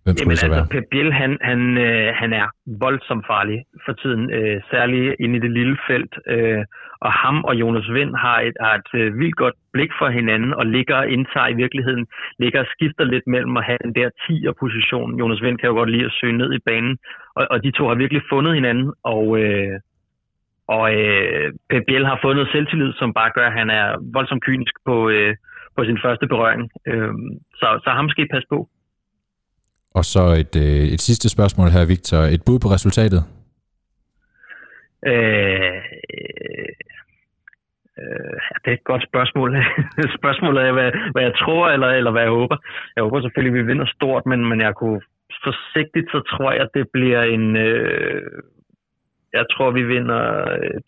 Hvem 0.06 0.16
Jamen, 0.18 0.30
altså, 0.30 0.48
være? 0.56 0.66
Pep 0.74 0.86
Biel, 0.90 1.12
han, 1.20 1.32
han, 1.50 1.60
øh, 1.86 2.08
han 2.20 2.30
er 2.40 2.46
voldsomt 2.84 3.24
farlig 3.32 3.58
for 3.84 3.92
tiden, 4.02 4.24
øh, 4.38 4.56
særligt 4.70 5.16
inde 5.22 5.36
i 5.36 5.44
det 5.44 5.52
lille 5.58 5.76
felt. 5.88 6.14
Øh, 6.34 6.62
og 7.06 7.12
ham 7.22 7.36
og 7.48 7.54
Jonas 7.62 7.88
Vind 7.96 8.12
har 8.24 8.38
et, 8.48 8.56
har 8.60 8.74
et 8.80 8.90
øh, 9.00 9.18
vildt 9.18 9.36
godt 9.36 9.56
blik 9.72 9.90
for 9.98 10.08
hinanden, 10.08 10.54
og 10.54 10.66
ligger 10.66 11.02
indtager 11.02 11.48
i 11.48 11.58
virkeligheden, 11.62 12.06
ligger 12.38 12.60
og 12.60 12.66
skifter 12.74 13.04
lidt 13.04 13.26
mellem 13.26 13.56
at 13.56 13.64
have 13.64 13.78
den 13.84 13.94
der 13.94 14.08
10'er-position. 14.22 15.18
Jonas 15.20 15.42
Vind 15.42 15.58
kan 15.58 15.68
jo 15.68 15.74
godt 15.74 15.90
lide 15.90 16.04
at 16.04 16.16
søge 16.20 16.38
ned 16.40 16.50
i 16.54 16.64
banen, 16.66 16.98
og, 17.36 17.46
og 17.50 17.62
de 17.64 17.70
to 17.70 17.88
har 17.88 17.94
virkelig 17.94 18.22
fundet 18.32 18.54
hinanden, 18.54 18.92
og, 19.14 19.24
øh, 19.40 19.74
og 20.68 20.84
øh, 20.94 21.52
Pep 21.70 21.84
Biel 21.86 22.06
har 22.06 22.18
fået 22.22 22.36
noget 22.36 22.52
selvtillid, 22.52 22.92
som 22.92 23.14
bare 23.14 23.30
gør, 23.34 23.46
at 23.46 23.58
han 23.60 23.70
er 23.70 23.86
voldsomt 24.14 24.44
kynisk 24.44 24.74
på, 24.88 25.08
øh, 25.08 25.34
på 25.76 25.84
sin 25.84 25.98
første 26.04 26.26
berøring. 26.26 26.70
Øh, 26.86 27.14
så, 27.60 27.68
så 27.84 27.90
ham 27.90 28.08
skal 28.08 28.24
I 28.24 28.34
passe 28.34 28.48
på. 28.54 28.68
Og 29.98 30.04
så 30.04 30.22
et, 30.42 30.54
øh, 30.64 30.84
et 30.94 31.00
sidste 31.00 31.28
spørgsmål 31.28 31.68
her, 31.68 31.84
Victor. 31.86 32.18
Et 32.34 32.42
bud 32.46 32.58
på 32.58 32.68
resultatet? 32.76 33.22
Øh, 35.12 35.76
øh, 38.00 38.36
det 38.62 38.68
er 38.70 38.78
et 38.80 38.90
godt 38.92 39.04
spørgsmål. 39.10 39.48
Spørgsmålet 40.20 40.60
er, 40.68 40.72
hvad, 40.72 40.90
hvad 41.12 41.22
jeg 41.22 41.34
tror, 41.42 41.64
eller, 41.74 41.88
eller 41.88 42.10
hvad 42.10 42.22
jeg 42.22 42.30
håber. 42.30 42.56
Jeg 42.96 43.02
håber 43.04 43.20
selvfølgelig, 43.20 43.58
at 43.58 43.60
vi 43.60 43.70
vinder 43.70 43.86
stort, 43.96 44.26
men, 44.26 44.40
men 44.50 44.60
jeg 44.60 44.74
kunne 44.74 45.00
forsigtigt, 45.44 46.08
så 46.14 46.20
tror 46.30 46.52
jeg, 46.52 46.62
at 46.62 46.74
det 46.74 46.86
bliver 46.92 47.22
en... 47.22 47.56
Øh, 47.56 48.22
jeg 49.32 49.44
tror, 49.52 49.70
vi 49.70 49.82
vinder 49.82 50.22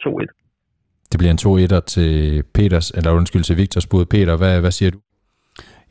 2-1. 0.07 0.21
Øh, 0.21 0.29
det 1.11 1.19
bliver 1.21 1.33
en 1.35 1.45
2-1'er 1.47 1.85
til 1.95 2.43
Peters, 2.55 2.91
eller 2.91 3.11
undskyld, 3.13 3.43
til 3.43 3.57
Victors 3.57 3.87
bud. 3.87 4.05
Peter, 4.15 4.37
hvad, 4.37 4.61
hvad 4.61 4.71
siger 4.71 4.91
du? 4.91 4.99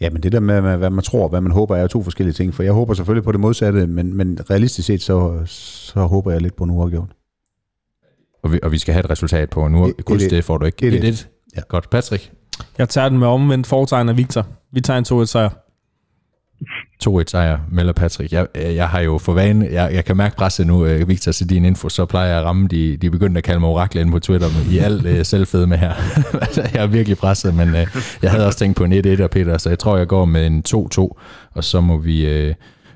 Ja, 0.02 0.10
men 0.10 0.24
det 0.24 0.32
der 0.32 0.40
med, 0.40 0.78
hvad 0.78 0.90
man 0.90 1.04
tror 1.04 1.24
og 1.24 1.30
hvad 1.30 1.42
man 1.42 1.52
håber, 1.52 1.76
er 1.76 1.88
to 1.88 2.04
forskellige 2.04 2.34
ting. 2.34 2.54
For 2.54 2.64
jeg 2.64 2.74
håber 2.74 2.94
selvfølgelig 2.94 3.24
på 3.24 3.32
det 3.32 3.40
modsatte, 3.40 3.88
men, 3.88 4.18
men 4.18 4.40
realistisk 4.50 4.86
set, 4.86 5.02
så, 5.02 5.42
så 5.46 6.00
håber 6.06 6.32
jeg 6.32 6.42
lidt 6.42 6.56
på 6.56 6.64
en 6.64 6.70
uafgjort. 6.70 7.10
Og 8.44 8.52
vi, 8.52 8.60
og 8.64 8.72
vi 8.72 8.78
skal 8.78 8.94
have 8.94 9.04
et 9.04 9.10
resultat 9.10 9.50
på 9.50 9.68
nu. 9.68 9.94
Kun 10.06 10.20
det 10.20 10.44
får 10.44 10.58
du 10.58 10.66
ikke. 10.66 10.90
1-1. 10.90 11.28
Ja. 11.56 11.62
Godt. 11.68 11.90
Patrick? 11.90 12.32
Jeg 12.78 12.90
tager 12.90 13.10
den 13.10 13.18
med 13.20 13.28
omvendt 13.28 13.68
foretegn 13.68 14.10
af 14.10 14.18
Victor. 14.18 14.48
Vi 14.72 14.82
tager 14.82 14.98
en 14.98 15.22
2-1 15.22 15.26
sejr. 15.26 15.50
2-1 17.04 17.24
sejr, 17.28 17.58
melder 17.72 17.94
Patrick. 17.94 18.32
Jeg, 18.32 18.48
jeg 18.56 18.90
har 18.90 19.00
jo 19.00 19.18
for 19.18 19.34
vane, 19.34 19.68
jeg, 19.72 19.94
jeg 19.94 20.06
kan 20.06 20.18
mærke 20.18 20.36
presset 20.36 20.68
nu, 20.68 20.86
uh, 20.86 21.08
Victor, 21.08 21.32
til 21.32 21.50
din 21.50 21.66
info, 21.66 21.90
så 21.90 22.06
plejer 22.06 22.28
jeg 22.28 22.40
at 22.40 22.46
ramme, 22.46 22.68
de, 22.68 22.98
de 22.98 23.12
begyndte 23.12 23.38
at 23.38 23.44
kalde 23.44 23.60
mig 23.60 23.70
orakler 23.70 24.02
inde 24.02 24.12
på 24.12 24.20
Twitter 24.20 24.48
med, 24.48 24.74
i 24.74 24.78
alt 24.78 25.28
selvfede 25.28 25.68
med 25.68 25.78
her. 25.78 25.94
jeg 26.74 26.84
er 26.84 26.88
virkelig 26.88 27.18
presset, 27.18 27.54
men 27.54 27.70
uh, 27.70 27.76
jeg 28.22 28.32
havde 28.32 28.46
også 28.46 28.60
tænkt 28.60 28.78
på 28.78 28.84
en 28.84 28.94
1-1 28.94 29.22
af 29.22 29.30
Peter, 29.30 29.58
så 29.58 29.70
jeg 29.70 29.80
tror, 29.80 29.98
jeg 29.98 30.08
går 30.08 30.26
med 30.26 30.48
en 30.48 30.64
2-2, 30.68 31.00
og 31.54 31.64
så 31.64 31.82
må 31.82 31.98
vi 31.98 32.54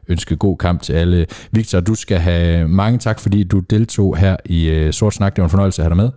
ønske 0.07 0.35
god 0.35 0.57
kamp 0.57 0.81
til 0.81 0.93
alle. 0.93 1.25
Victor, 1.51 1.79
du 1.79 1.95
skal 1.95 2.17
have 2.17 2.67
mange 2.67 2.99
tak, 2.99 3.19
fordi 3.19 3.43
du 3.43 3.59
deltog 3.59 4.17
her 4.17 4.37
i 4.45 4.85
uh, 4.85 4.91
Sort 4.91 5.13
Snak. 5.13 5.35
Det 5.35 5.41
var 5.41 5.45
en 5.45 5.49
fornøjelse 5.49 5.81
at 5.81 5.83
have 5.83 5.89
dig 5.89 5.97
med. 5.97 6.11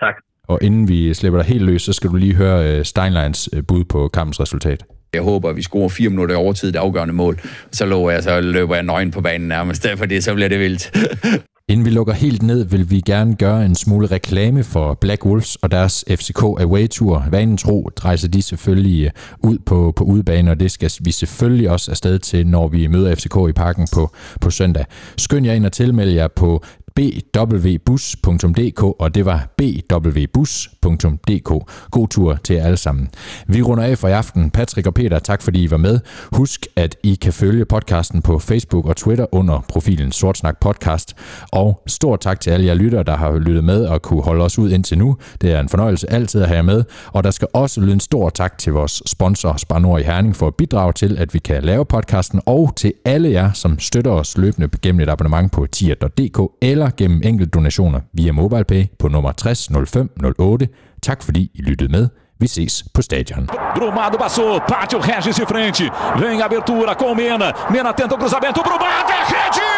Tak. 0.00 0.14
Og 0.48 0.58
inden 0.62 0.88
vi 0.88 1.14
slipper 1.14 1.42
dig 1.42 1.48
helt 1.48 1.64
løs, 1.64 1.82
så 1.82 1.92
skal 1.92 2.10
du 2.10 2.16
lige 2.16 2.34
høre 2.34 2.78
uh, 2.78 2.84
Steinleins 2.84 3.50
bud 3.68 3.84
på 3.84 4.08
kampens 4.08 4.40
resultat. 4.40 4.84
Jeg 5.14 5.22
håber, 5.22 5.48
at 5.50 5.56
vi 5.56 5.62
scorer 5.62 5.88
fire 5.88 6.10
minutter 6.10 6.34
i 6.34 6.38
overtid 6.38 6.72
det 6.72 6.78
afgørende 6.78 7.14
mål. 7.14 7.40
Så 7.72 7.86
lover 7.86 8.10
jeg, 8.10 8.22
så 8.22 8.40
løber 8.40 8.74
jeg 8.74 8.84
nøgen 8.84 9.10
på 9.10 9.20
banen 9.20 9.48
nærmest. 9.48 9.82
Derfor 9.88 10.06
det, 10.06 10.24
så 10.24 10.34
bliver 10.34 10.48
det 10.48 10.60
vildt. 10.60 10.90
Inden 11.70 11.84
vi 11.84 11.90
lukker 11.90 12.12
helt 12.12 12.42
ned, 12.42 12.64
vil 12.64 12.90
vi 12.90 13.00
gerne 13.00 13.36
gøre 13.36 13.64
en 13.64 13.74
smule 13.74 14.06
reklame 14.06 14.64
for 14.64 14.94
Black 14.94 15.26
Wolves 15.26 15.56
og 15.56 15.70
deres 15.70 16.04
FCK 16.10 16.42
Away 16.42 16.88
Tour. 16.88 17.24
Vanen 17.30 17.56
tro 17.56 17.90
rejser 18.04 18.28
de 18.28 18.42
selvfølgelig 18.42 19.04
øh, 19.04 19.10
ud 19.38 19.58
på, 19.58 19.92
på 19.96 20.04
udebane, 20.04 20.50
og 20.50 20.60
det 20.60 20.70
skal 20.70 20.90
vi 21.00 21.10
selvfølgelig 21.12 21.70
også 21.70 21.90
afsted 21.90 22.18
til, 22.18 22.46
når 22.46 22.68
vi 22.68 22.86
møder 22.86 23.14
FCK 23.14 23.36
i 23.48 23.52
parken 23.52 23.88
på, 23.94 24.14
på 24.40 24.50
søndag. 24.50 24.84
Skynd 25.16 25.46
jer 25.46 25.52
ind 25.52 25.66
og 25.66 25.72
tilmelde 25.72 26.14
jer 26.14 26.28
på 26.28 26.64
bwbus.dk, 26.98 28.82
og 28.82 29.14
det 29.14 29.24
var 29.24 29.48
bwbus.dk. 29.56 31.50
God 31.90 32.08
tur 32.08 32.38
til 32.44 32.56
jer 32.56 32.64
alle 32.64 32.76
sammen. 32.76 33.08
Vi 33.46 33.62
runder 33.62 33.84
af 33.84 33.98
for 33.98 34.08
i 34.08 34.12
aften. 34.12 34.50
Patrick 34.50 34.86
og 34.86 34.94
Peter, 34.94 35.18
tak 35.18 35.42
fordi 35.42 35.62
I 35.62 35.70
var 35.70 35.76
med. 35.76 36.00
Husk, 36.32 36.66
at 36.76 36.96
I 37.02 37.14
kan 37.14 37.32
følge 37.32 37.64
podcasten 37.64 38.22
på 38.22 38.38
Facebook 38.38 38.86
og 38.86 38.96
Twitter 38.96 39.26
under 39.32 39.60
profilen 39.68 40.12
Sortsnak 40.12 40.60
Podcast. 40.60 41.16
Og 41.52 41.82
stor 41.86 42.16
tak 42.16 42.40
til 42.40 42.50
alle 42.50 42.66
jer 42.66 42.74
lyttere, 42.74 43.02
der 43.02 43.16
har 43.16 43.38
lyttet 43.38 43.64
med 43.64 43.86
og 43.86 44.02
kunne 44.02 44.22
holde 44.22 44.44
os 44.44 44.58
ud 44.58 44.70
indtil 44.70 44.98
nu. 44.98 45.16
Det 45.40 45.52
er 45.52 45.60
en 45.60 45.68
fornøjelse 45.68 46.12
altid 46.12 46.42
at 46.42 46.48
have 46.48 46.56
jer 46.56 46.62
med. 46.62 46.84
Og 47.06 47.24
der 47.24 47.30
skal 47.30 47.48
også 47.52 47.80
lyde 47.80 47.92
en 47.92 48.00
stor 48.00 48.30
tak 48.30 48.58
til 48.58 48.72
vores 48.72 49.02
sponsor 49.06 49.56
Spar 49.56 49.78
Nord 49.78 50.00
i 50.00 50.04
Herning 50.04 50.36
for 50.36 50.46
at 50.46 50.54
bidrage 50.54 50.92
til, 50.92 51.18
at 51.18 51.34
vi 51.34 51.38
kan 51.38 51.64
lave 51.64 51.84
podcasten, 51.84 52.40
og 52.46 52.72
til 52.76 52.92
alle 53.04 53.30
jer, 53.30 53.52
som 53.52 53.78
støtter 53.78 54.10
os 54.10 54.38
løbende 54.38 54.68
gennem 54.82 55.00
et 55.00 55.08
abonnement 55.08 55.52
på 55.52 55.66
tier.dk 55.66 56.40
eller 56.62 56.87
eller 56.88 56.96
gennem 56.96 57.20
enkelte 57.24 57.50
donationer 57.50 58.00
via 58.12 58.32
MobilePay 58.32 58.86
på 58.98 59.08
nummer 59.08 59.32
600508. 59.32 60.68
Tak 61.02 61.22
fordi 61.22 61.50
I 61.54 61.62
lyttede 61.62 61.92
med. 61.92 62.08
Vi 62.40 62.46
ses 62.46 62.84
på 62.94 63.02
stadion. 63.02 63.48
Brumado 63.76 64.18
passou, 64.18 64.60
Pátio 64.68 64.98
Regis 64.98 65.36
de 65.36 65.46
frente. 65.46 65.84
Vem 66.20 66.42
abertura 66.42 66.94
com 66.94 67.14
Mena. 67.14 67.52
Mena 67.70 67.92
tenta 67.92 68.14
o 68.14 68.18
cruzamento. 68.18 68.62
Brumado 68.62 69.12
é 69.18 69.22
rede! 69.32 69.77